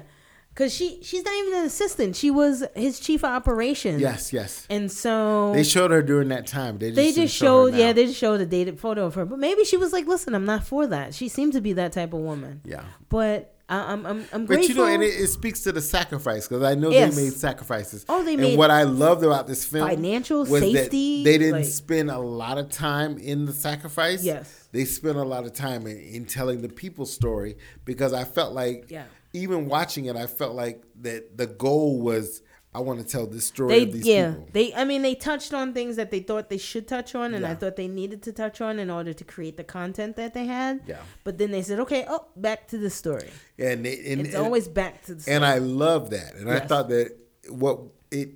because 0.53 0.73
she 0.73 1.03
she's 1.03 1.23
not 1.25 1.33
even 1.33 1.59
an 1.59 1.65
assistant. 1.65 2.15
She 2.15 2.31
was 2.31 2.63
his 2.75 2.99
chief 2.99 3.23
of 3.23 3.31
operations. 3.31 3.99
yes, 3.99 4.31
yes. 4.31 4.65
and 4.69 4.89
so 4.89 5.51
They 5.53 5.63
showed 5.63 5.91
her 5.91 6.01
during 6.01 6.29
that 6.29 6.47
time. 6.47 6.77
They 6.77 6.87
just, 6.91 6.95
they 6.95 7.11
just 7.11 7.35
show 7.35 7.69
showed, 7.69 7.75
yeah, 7.77 7.91
they 7.91 8.05
just 8.05 8.19
showed 8.19 8.39
a 8.39 8.45
dated 8.45 8.79
photo 8.79 9.05
of 9.05 9.15
her. 9.15 9.25
But 9.25 9.39
maybe 9.39 9.65
she 9.65 9.75
was 9.77 9.91
like, 9.91 10.07
"Listen, 10.07 10.33
I'm 10.33 10.45
not 10.45 10.63
for 10.63 10.87
that." 10.87 11.13
She 11.13 11.27
seemed 11.27 11.53
to 11.53 11.61
be 11.61 11.73
that 11.73 11.91
type 11.91 12.13
of 12.13 12.19
woman. 12.21 12.61
yeah. 12.63 12.83
But 13.09 13.52
I'm, 13.75 14.05
I'm, 14.05 14.25
I'm 14.33 14.45
But 14.45 14.67
you 14.67 14.75
know, 14.75 14.85
and 14.85 15.01
it, 15.03 15.07
it 15.07 15.27
speaks 15.27 15.61
to 15.61 15.71
the 15.71 15.81
sacrifice 15.81 16.47
because 16.47 16.63
I 16.63 16.75
know 16.75 16.89
Yes. 16.89 17.15
they 17.15 17.23
made 17.23 17.33
sacrifices. 17.33 18.05
Oh, 18.09 18.23
they 18.23 18.35
made. 18.35 18.49
and 18.49 18.57
what 18.57 18.71
I 18.71 18.83
loved 18.83 19.23
about 19.23 19.47
this 19.47 19.65
film, 19.65 19.87
financial 19.87 20.39
was 20.39 20.49
that 20.49 20.61
safety, 20.61 21.23
they 21.23 21.37
didn't 21.37 21.61
like- 21.61 21.65
spend 21.65 22.09
a 22.11 22.19
lot 22.19 22.57
of 22.57 22.69
time 22.69 23.17
in 23.17 23.45
the 23.45 23.53
sacrifice. 23.53 24.23
Yes. 24.23 24.67
they 24.71 24.85
spent 24.85 25.17
a 25.17 25.23
lot 25.23 25.45
of 25.45 25.53
time 25.53 25.85
in, 25.87 25.97
in 25.99 26.25
telling 26.25 26.61
the 26.61 26.69
people's 26.69 27.13
story 27.13 27.57
because 27.85 28.13
I 28.13 28.23
felt 28.23 28.53
like, 28.53 28.85
Yeah. 28.89 29.05
even 29.33 29.67
watching 29.67 30.05
it, 30.05 30.15
I 30.15 30.27
felt 30.27 30.55
like 30.55 30.83
that 31.01 31.37
the 31.37 31.47
goal 31.47 32.01
was 32.01 32.41
I 32.75 32.79
want 32.79 32.99
to 32.99 33.05
tell 33.05 33.27
this 33.27 33.45
story 33.45 33.69
they, 33.69 33.83
of 33.83 33.93
these 33.93 34.05
yeah, 34.07 34.31
people. 34.31 34.47
they. 34.51 34.73
I 34.73 34.83
mean, 34.83 35.01
they 35.03 35.13
touched 35.15 35.53
on 35.53 35.73
things 35.73 35.95
that 35.95 36.09
they 36.09 36.21
thought 36.21 36.49
they 36.49 36.57
should 36.57 36.87
touch 36.87 37.13
on, 37.13 37.33
and 37.33 37.45
I 37.45 37.53
thought 37.53 37.75
they 37.75 37.87
needed 37.87 38.23
to 38.23 38.31
touch 38.33 38.61
on 38.61 38.79
in 38.79 38.89
order 38.89 39.13
to 39.13 39.23
create 39.23 39.57
the 39.57 39.63
content 39.63 40.15
that 40.15 40.33
they 40.33 40.45
had. 40.45 40.81
Yeah. 40.87 40.97
But 41.23 41.37
then 41.37 41.51
they 41.51 41.61
said, 41.61 41.79
"Okay, 41.81 42.05
oh, 42.09 42.25
back 42.35 42.67
to 42.69 42.77
the 42.77 42.89
story." 42.89 43.29
and, 43.59 43.85
they, 43.85 43.99
and 44.11 44.21
It's 44.21 44.33
and- 44.35 44.43
always 44.43 44.67
back 44.67 45.03
to 45.03 45.15
the 45.15 45.21
story. 45.21 45.35
and 45.35 45.45
I 45.45 45.59
love 45.59 46.09
that. 46.09 46.33
And 46.35 46.49
I 46.49 46.59
thought 46.61 46.89
that 46.89 47.15
what 47.49 47.79
it 48.11 48.29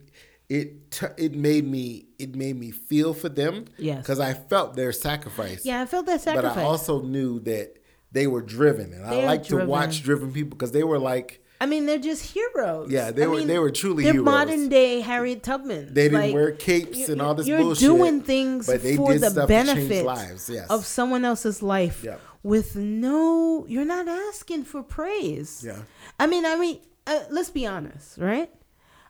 it 0.49 0.91
t- 0.91 1.07
it 1.17 1.33
made 1.33 1.65
me 1.67 2.05
it 2.19 2.35
made 2.35 2.57
me 2.59 2.71
feel 2.71 3.13
for 3.13 3.29
them. 3.29 3.65
Yes. 3.77 3.97
because 3.99 4.19
I 4.19 4.33
felt 4.33 4.75
their 4.75 4.91
sacrifice. 4.91 5.65
Yeah, 5.65 5.81
I 5.81 5.85
felt 5.85 6.05
that 6.05 6.21
sacrifice. 6.21 6.55
But 6.55 6.61
I 6.61 6.63
also 6.63 7.01
knew 7.01 7.39
that 7.41 7.73
they 8.11 8.27
were 8.27 8.41
driven, 8.41 8.93
and 8.93 9.09
They 9.11 9.23
I 9.23 9.25
like 9.25 9.43
to 9.45 9.65
watch 9.65 10.03
driven 10.03 10.31
people 10.31 10.51
because 10.51 10.71
they 10.71 10.83
were 10.83 10.99
like 10.99 11.43
I 11.59 11.65
mean, 11.65 11.85
they're 11.87 11.97
just 11.97 12.33
heroes. 12.33 12.91
Yeah, 12.91 13.09
they 13.11 13.23
I 13.23 13.27
were- 13.27 13.37
mean, 13.37 13.47
they 13.47 13.57
were 13.59 13.71
truly 13.71 14.03
they're 14.03 14.13
heroes. 14.13 14.25
modern 14.25 14.69
day 14.69 14.99
Harriet 15.01 15.41
Tubman. 15.43 15.93
they 15.93 16.03
didn't 16.03 16.19
Like, 16.21 16.33
wear 16.33 16.51
capes 16.51 17.09
and 17.09 17.21
all 17.21 17.33
this 17.33 17.47
you're 17.47 17.59
bullshit. 17.59 17.81
doing 17.81 18.21
things 18.21 18.67
but 18.67 18.83
they 18.83 18.95
for 18.95 19.13
did 19.13 19.21
the 19.21 19.29
stuff 19.31 19.47
benefit 19.47 20.05
lives. 20.05 20.49
Yes. 20.49 20.67
of 20.69 20.85
someone 20.85 21.25
else's 21.25 21.63
life 21.63 22.03
Yep. 22.03 22.21
with 22.43 22.75
no. 22.75 23.65
You're 23.67 23.85
not 23.85 24.07
asking 24.07 24.65
for 24.65 24.83
praise. 24.83 25.63
Yeah. 25.65 25.79
I 26.19 26.27
mean, 26.27 26.45
I 26.45 26.57
mean, 26.57 26.79
uh, 27.07 27.21
let's 27.31 27.49
be 27.49 27.65
honest, 27.65 28.17
right? 28.19 28.51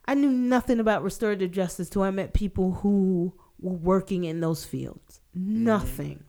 I 0.06 0.14
knew 0.14 0.32
nothing 0.32 0.80
about 0.80 1.04
restorative 1.04 1.52
justice 1.52 1.90
till 1.90 2.04
I 2.04 2.12
met 2.12 2.34
people 2.34 2.72
who 2.82 3.34
were 3.60 3.74
working 3.76 4.24
in 4.24 4.40
those 4.40 4.64
fields. 4.64 5.20
Nothing. 5.36 6.24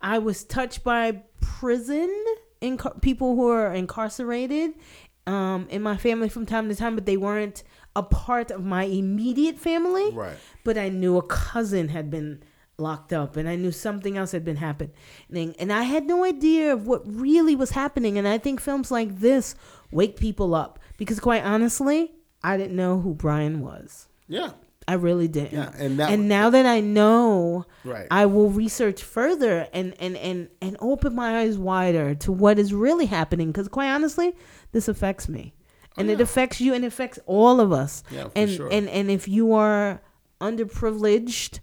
I 0.00 0.18
was 0.20 0.44
touched 0.44 0.84
by 0.84 1.22
prison 1.40 2.14
incar- 2.62 3.00
people 3.02 3.34
who 3.34 3.48
are 3.48 3.72
incarcerated 3.74 4.74
um, 5.28 5.66
in 5.68 5.82
my 5.82 5.96
family 5.96 6.28
from 6.28 6.46
time 6.46 6.68
to 6.68 6.74
time, 6.74 6.94
but 6.94 7.04
they 7.04 7.18
weren't 7.18 7.62
a 7.94 8.02
part 8.02 8.50
of 8.50 8.64
my 8.64 8.84
immediate 8.84 9.58
family. 9.58 10.10
Right. 10.10 10.36
But 10.64 10.78
I 10.78 10.88
knew 10.88 11.18
a 11.18 11.22
cousin 11.22 11.88
had 11.88 12.10
been 12.10 12.42
locked 12.78 13.12
up, 13.12 13.36
and 13.36 13.48
I 13.48 13.56
knew 13.56 13.70
something 13.70 14.16
else 14.16 14.32
had 14.32 14.44
been 14.44 14.56
happening, 14.56 15.54
and 15.58 15.72
I 15.72 15.82
had 15.82 16.06
no 16.06 16.24
idea 16.24 16.72
of 16.72 16.86
what 16.86 17.02
really 17.04 17.54
was 17.54 17.70
happening. 17.70 18.16
And 18.16 18.26
I 18.26 18.38
think 18.38 18.60
films 18.60 18.90
like 18.90 19.20
this 19.20 19.54
wake 19.90 20.16
people 20.16 20.54
up 20.54 20.78
because, 20.96 21.20
quite 21.20 21.44
honestly, 21.44 22.12
I 22.42 22.56
didn't 22.56 22.76
know 22.76 23.00
who 23.00 23.14
Bryan 23.14 23.60
was. 23.60 24.08
Yeah. 24.28 24.52
I 24.88 24.94
really 24.94 25.28
didn't. 25.28 25.52
Yeah, 25.52 25.70
and 25.78 26.00
and 26.00 26.28
now 26.28 26.48
that 26.50 26.64
I 26.66 26.80
know, 26.80 27.66
Right. 27.84 28.06
I 28.10 28.24
will 28.26 28.50
research 28.50 29.02
further 29.02 29.68
and 29.72 29.94
and 30.00 30.16
and 30.16 30.48
and 30.62 30.76
open 30.80 31.14
my 31.14 31.40
eyes 31.40 31.58
wider 31.58 32.14
to 32.24 32.32
what 32.32 32.58
is 32.58 32.72
really 32.72 33.06
happening. 33.06 33.48
Because 33.52 33.68
quite 33.68 33.90
honestly, 33.90 34.34
this 34.72 34.88
affects 34.88 35.28
me, 35.28 35.52
and 35.96 36.08
it 36.10 36.20
affects 36.20 36.60
you, 36.60 36.72
and 36.74 36.84
it 36.84 36.88
affects 36.88 37.18
all 37.26 37.60
of 37.60 37.70
us. 37.70 38.02
Oh, 38.10 38.14
Yeah, 38.16 38.24
for 38.24 38.32
and 38.34 38.50
sure. 38.50 38.68
and 38.72 38.88
and 38.88 39.10
if 39.10 39.28
you 39.28 39.52
are 39.52 40.00
underprivileged 40.40 41.60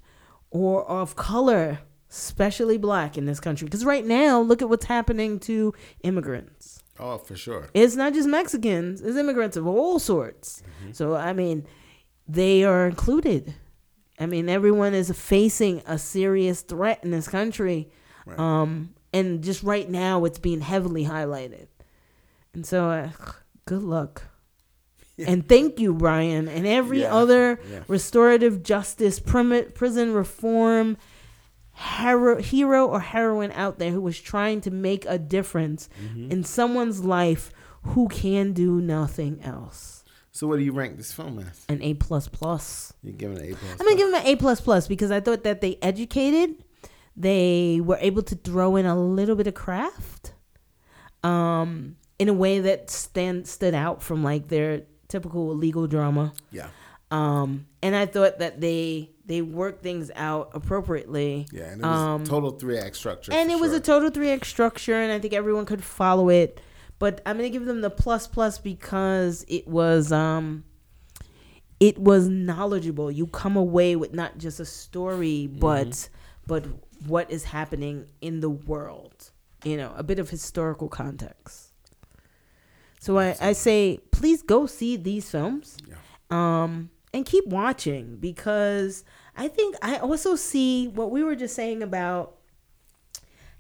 or 0.52 0.86
of 0.90 1.16
color, 1.16 1.80
especially 2.10 2.78
black 2.78 3.18
in 3.18 3.26
this 3.26 3.40
country, 3.40 3.66
because 3.66 3.86
right 3.86 4.06
now, 4.06 4.40
look 4.40 4.62
at 4.62 4.70
what's 4.70 4.86
happening 4.86 5.40
to 5.42 5.74
immigrants. 6.04 6.84
Oh, 7.00 7.18
for 7.18 7.36
sure. 7.36 7.70
It's 7.74 7.96
not 7.96 8.14
just 8.14 8.28
Mexicans, 8.28 9.02
it's 9.02 9.18
immigrants 9.18 9.58
of 9.58 9.68
all 9.68 10.00
sorts. 10.00 10.62
Mm-hmm. 10.84 10.94
So, 10.94 11.16
I 11.16 11.34
mean, 11.34 11.66
they 12.28 12.64
are 12.64 12.88
included. 12.88 13.54
I 14.20 14.26
mean, 14.26 14.48
everyone 14.50 14.94
is 14.94 15.12
facing 15.12 15.82
a 15.86 15.98
serious 15.98 16.62
threat 16.62 17.00
in 17.04 17.12
this 17.12 17.28
country. 17.28 17.90
Right. 18.26 18.40
Um, 18.40 18.94
and 19.14 19.44
just 19.44 19.62
right 19.64 19.90
now, 19.90 20.26
it's 20.26 20.40
being 20.40 20.62
heavily 20.62 21.06
highlighted. 21.06 21.68
And 22.54 22.66
so, 22.66 22.90
uh, 22.90 23.10
good 23.66 23.84
luck. 23.84 24.24
And 25.18 25.48
thank 25.48 25.80
you, 25.80 25.94
Bryan, 25.94 26.48
and 26.50 26.68
every 26.68 27.02
Yeah, 27.02 27.16
other 27.16 27.60
yeah. 27.72 27.84
restorative 27.88 28.64
justice, 28.64 29.20
prim- 29.20 29.72
prison 29.74 30.14
reform 30.14 30.98
hero, 31.74 32.42
hero 32.42 32.88
or 32.88 33.00
heroine 33.00 33.52
out 33.52 33.80
there 33.80 33.92
who 33.92 34.02
was 34.02 34.20
trying 34.20 34.60
to 34.62 34.72
make 34.72 35.06
a 35.08 35.18
difference 35.18 35.88
Mm-hmm. 36.04 36.32
in 36.32 36.44
someone's 36.44 37.04
life 37.06 37.52
who 37.84 38.08
can 38.10 38.52
do 38.54 38.82
nothing 38.82 39.42
else. 39.42 39.95
So, 40.36 40.48
what 40.48 40.60
do 40.60 40.66
you 40.66 40.74
rank 40.74 40.98
this 40.98 41.14
film 41.14 41.40
as? 41.40 41.66
An 41.70 41.82
A 41.82 41.94
plus 41.94 42.28
plus. 42.28 42.92
You're 43.02 43.14
giving 43.14 43.38
it 43.38 43.44
an 43.44 43.54
A 43.54 43.56
plus. 43.56 43.72
I'm 43.72 43.78
gonna 43.86 43.96
give 43.96 44.12
them 44.12 44.20
an 44.20 44.28
A 44.28 44.36
plus 44.36 44.60
plus 44.60 44.86
because 44.86 45.10
I 45.10 45.22
thought 45.22 45.44
that 45.46 45.62
they 45.62 45.78
educated, 45.82 46.62
they 47.16 47.80
were 47.82 47.98
able 48.02 48.22
to 48.24 48.36
throw 48.36 48.76
in 48.76 48.86
a 48.86 49.00
little 49.00 49.38
bit 49.38 49.48
of 49.48 49.54
craft, 49.54 50.34
um, 51.24 51.96
in 52.20 52.28
a 52.28 52.34
way 52.34 52.60
that 52.60 52.90
stand 52.90 53.48
stood 53.48 53.74
out 53.74 54.04
from 54.04 54.26
like 54.26 54.50
their 54.50 54.82
typical 55.08 55.56
legal 55.56 55.88
drama. 55.88 56.34
Yeah. 56.52 56.68
Um, 57.12 57.68
and 57.82 57.96
I 57.96 58.06
thought 58.06 58.40
that 58.40 58.60
they 58.60 59.12
they 59.26 59.42
worked 59.42 59.84
things 59.84 60.12
out 60.18 60.50
appropriately. 60.54 61.48
Yeah, 61.54 61.64
and 61.72 61.82
it 61.82 61.86
was 61.86 61.98
Um, 61.98 62.24
a 62.24 62.26
total 62.26 62.52
three 62.52 62.78
act 62.78 62.98
structure. 62.98 63.32
and 63.32 63.50
it 63.52 63.58
was 63.58 63.72
a 63.72 63.80
total 63.80 64.10
three 64.10 64.32
act 64.32 64.48
structure, 64.48 64.96
and 64.96 65.14
I 65.14 65.20
think 65.20 65.34
everyone 65.34 65.66
could 65.66 65.82
follow 65.82 66.28
it. 66.28 66.60
But 66.98 67.22
I'm 67.26 67.36
gonna 67.38 67.50
give 67.50 67.66
them 67.66 67.82
the 67.82 67.90
plus 67.90 68.26
plus 68.28 68.58
because 68.58 69.44
it 69.48 69.68
was 69.68 70.12
um, 70.12 70.64
it 71.80 71.98
was 71.98 72.28
knowledgeable. 72.28 73.12
You 73.12 73.28
come 73.28 73.58
away 73.58 73.96
with 73.96 74.14
not 74.14 74.38
just 74.38 74.60
a 74.60 74.66
story, 74.66 75.48
but 75.48 76.10
but 76.48 76.66
what 77.06 77.30
is 77.30 77.44
happening 77.46 78.06
in 78.22 78.40
the 78.40 78.50
world. 78.50 79.32
You 79.64 79.78
know, 79.78 79.94
a 79.98 80.04
bit 80.04 80.20
of 80.20 80.30
historical 80.30 80.88
context. 80.88 81.72
So 83.00 83.18
I, 83.20 83.36
I 83.42 83.54
say, 83.54 84.00
please 84.12 84.42
go 84.42 84.66
see 84.66 84.96
these 84.96 85.30
films 85.30 85.78
Yeah. 85.88 85.96
um, 86.32 86.90
and 87.14 87.26
keep 87.26 87.46
watching 87.48 88.18
because 88.18 89.04
I 89.36 89.48
think 89.48 89.76
I 89.82 89.98
also 89.98 90.36
see 90.36 90.88
what 90.88 91.12
we 91.12 91.24
were 91.24 91.36
just 91.36 91.56
saying 91.56 91.84
about 91.84 92.38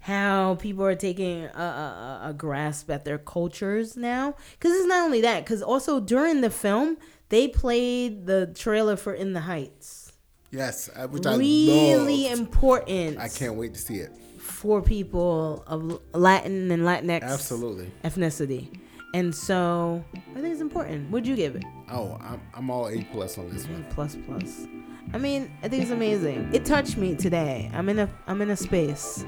how 0.05 0.53
people 0.61 0.85
are 0.85 0.93
taking 0.95 1.45
a, 1.45 1.59
a, 1.59 2.21
a 2.29 2.33
grasp 2.33 2.91
at 2.91 3.05
their 3.05 3.17
cultures 3.17 3.97
now. 3.97 4.35
Because 4.51 4.71
it's 4.77 4.85
not 4.85 5.03
only 5.03 5.21
that, 5.21 5.43
because 5.43 5.63
also 5.63 5.99
during 5.99 6.41
the 6.41 6.51
film, 6.51 6.97
they 7.29 7.47
played 7.47 8.27
the 8.27 8.51
trailer 8.55 8.97
for 8.97 9.13
In 9.15 9.33
the 9.33 9.39
Heights. 9.41 10.13
Yes, 10.51 10.91
I- 10.95 11.07
which 11.07 11.25
I 11.25 11.35
Really 11.37 12.27
loved. 12.29 12.39
important 12.39 13.17
I 13.17 13.29
can't 13.29 13.55
wait 13.55 13.73
to 13.73 13.79
see 13.79 13.95
it. 13.95 14.11
for 14.37 14.79
people 14.79 15.63
of 15.65 15.99
Latin 16.13 16.69
and 16.69 16.83
Latinx 16.83 17.23
Absolutely. 17.23 17.91
ethnicity. 18.03 18.79
And 19.15 19.33
so 19.33 20.05
I 20.35 20.39
think 20.39 20.51
it's 20.51 20.61
important. 20.61 21.05
What 21.05 21.23
would 21.23 21.27
you 21.27 21.35
give 21.35 21.55
it? 21.55 21.63
Oh, 21.89 22.15
I'm, 22.21 22.39
I'm 22.53 22.69
all 22.69 22.89
A 22.89 23.01
plus 23.11 23.39
on 23.39 23.49
this 23.49 23.65
one. 23.67 23.83
plus 23.89 24.15
plus. 24.27 24.67
I 25.13 25.17
mean, 25.17 25.51
I 25.63 25.67
think 25.67 25.81
it's 25.81 25.91
amazing. 25.91 26.49
It 26.53 26.63
touched 26.63 26.95
me 26.97 27.15
today. 27.15 27.71
I'm 27.73 27.89
in 27.89 27.97
a 27.99 28.09
I'm 28.27 28.41
in 28.43 28.51
a 28.51 28.55
space. 28.57 29.25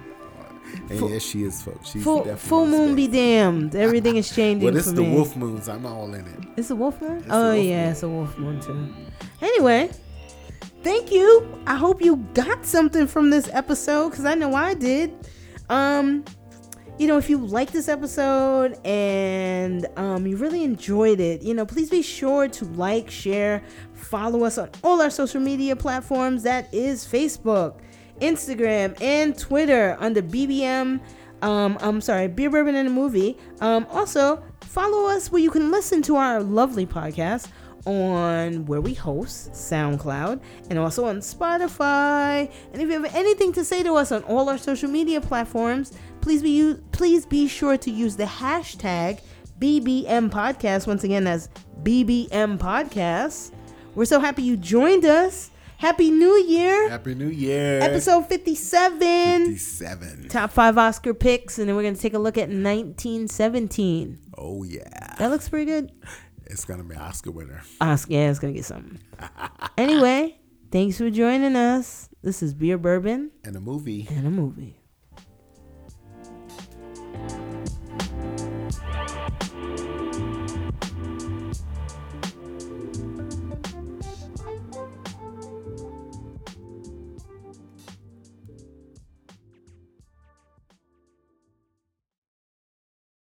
And 0.90 1.00
Full- 1.00 1.10
yes, 1.10 1.24
she 1.24 1.44
is, 1.44 1.62
folks. 1.62 1.90
She's 1.92 2.04
Full 2.04 2.24
full 2.36 2.66
moon 2.66 2.96
be 2.96 3.08
damned. 3.08 3.76
Everything 3.76 4.16
is 4.18 4.34
changing 4.34 4.64
Well, 4.66 4.74
this 4.74 4.88
is 4.88 4.94
the 4.94 5.02
me. 5.02 5.14
wolf 5.14 5.36
moons. 5.36 5.68
I'm 5.68 5.86
all 5.86 6.14
in 6.14 6.26
it. 6.26 6.40
It's 6.58 6.70
a 6.70 6.76
wolf 6.76 7.02
moon. 7.02 7.18
It's 7.18 7.28
oh 7.30 7.54
wolf 7.54 7.66
yeah, 7.66 7.82
moon. 7.84 7.92
it's 7.92 8.04
a 8.04 8.10
wolf 8.10 8.38
moon 8.38 8.60
too. 8.62 8.94
Anyway, 9.42 9.90
thank 10.84 11.12
you. 11.12 11.48
I 11.66 11.76
hope 11.76 12.02
you 12.02 12.18
got 12.34 12.66
something 12.66 13.08
from 13.08 13.30
this 13.30 13.50
episode 13.54 14.10
because 14.12 14.26
I 14.26 14.36
know 14.36 14.54
I 14.56 14.74
did. 14.74 15.14
Um, 15.70 16.24
you 16.98 17.06
know, 17.08 17.18
if 17.18 17.30
you 17.30 17.38
like 17.38 17.72
this 17.72 17.88
episode 17.90 18.76
and 18.84 19.86
um, 19.98 20.26
you 20.26 20.36
really 20.38 20.64
enjoyed 20.64 21.20
it, 21.20 21.44
you 21.44 21.54
know, 21.54 21.66
please 21.66 21.90
be 21.92 22.02
sure 22.02 22.48
to 22.48 22.66
like, 22.66 23.12
share, 23.12 23.62
follow 23.94 24.44
us 24.46 24.58
on 24.58 24.70
all 24.84 25.00
our 25.02 25.12
social 25.12 25.40
media 25.40 25.76
platforms. 25.76 26.42
That 26.44 26.74
is 26.74 27.06
Facebook, 27.06 27.80
Instagram, 28.20 29.00
and 29.02 29.38
Twitter 29.38 29.98
under 30.00 30.22
BBM. 30.22 31.00
Um, 31.42 31.78
I'm 31.82 32.02
sorry, 32.02 32.28
Beer 32.28 32.50
Bourbon 32.50 32.76
and 32.76 32.88
a 32.88 32.92
Movie. 32.92 33.38
Um, 33.62 33.86
also, 33.92 34.44
follow 34.62 35.08
us 35.08 35.32
where 35.32 35.42
you 35.42 35.52
can 35.52 35.72
listen 35.72 36.02
to 36.04 36.16
our 36.16 36.42
lovely 36.42 36.86
podcast 36.86 37.50
on 37.86 38.66
where 38.66 38.82
we 38.82 38.94
host 38.94 39.52
SoundCloud 39.54 40.42
and 40.70 40.78
also 40.78 41.06
on 41.06 41.20
Spotify. 41.20 42.52
And 42.74 42.82
if 42.82 42.90
you 42.90 43.02
have 43.02 43.16
anything 43.16 43.54
to 43.54 43.64
say 43.64 43.82
to 43.84 43.94
us 43.94 44.12
on 44.12 44.24
all 44.24 44.50
our 44.50 44.58
social 44.58 44.90
media 44.90 45.22
platforms, 45.22 45.98
please 46.22 46.42
be 46.42 46.50
u- 46.50 46.84
please 46.92 47.26
be 47.26 47.48
sure 47.48 47.78
to 47.78 47.90
use 47.90 48.18
the 48.18 48.26
hashtag 48.26 49.22
BBM 49.60 50.30
Podcast. 50.30 50.86
Once 50.86 51.04
again, 51.04 51.24
that's 51.24 51.50
BBM 51.84 52.58
Podcast. 52.58 53.52
We're 53.96 54.06
so 54.06 54.20
happy 54.20 54.44
you 54.44 54.58
joined 54.58 55.06
us. 55.06 55.50
Happy 55.78 56.10
New 56.10 56.36
Year. 56.44 56.90
Happy 56.90 57.14
New 57.14 57.30
Year. 57.30 57.80
Episode 57.82 58.26
57. 58.28 59.00
57. 59.00 60.28
Top 60.28 60.52
five 60.52 60.76
Oscar 60.76 61.14
picks, 61.14 61.60
and 61.60 61.70
then 61.70 61.76
we're 61.76 61.84
going 61.84 61.94
to 61.94 62.02
take 62.02 62.16
a 62.16 62.20
look 62.20 62.36
at 62.36 62.50
1917. 62.50 64.18
Oh, 64.38 64.64
yeah. 64.64 65.16
That 65.20 65.30
looks 65.30 65.48
pretty 65.48 65.66
good. 65.66 65.92
It's 66.48 66.66
going 66.66 66.80
to 66.80 66.84
be 66.84 66.96
Oscar 66.96 67.30
winner. 67.30 67.62
Oscar, 67.80 68.12
yeah, 68.12 68.30
it's 68.32 68.40
going 68.40 68.54
to 68.54 68.58
get 68.58 68.66
something. 68.66 69.00
anyway, 69.78 70.40
thanks 70.72 70.98
for 70.98 71.12
joining 71.12 71.56
us. 71.56 72.10
This 72.24 72.42
is 72.42 72.56
Beer 72.56 72.80
Bourbon. 72.80 73.30
And 73.44 73.56
a 73.56 73.60
movie. 73.60 74.08
And 74.10 74.26
a 74.26 74.32
movie. 74.32 74.80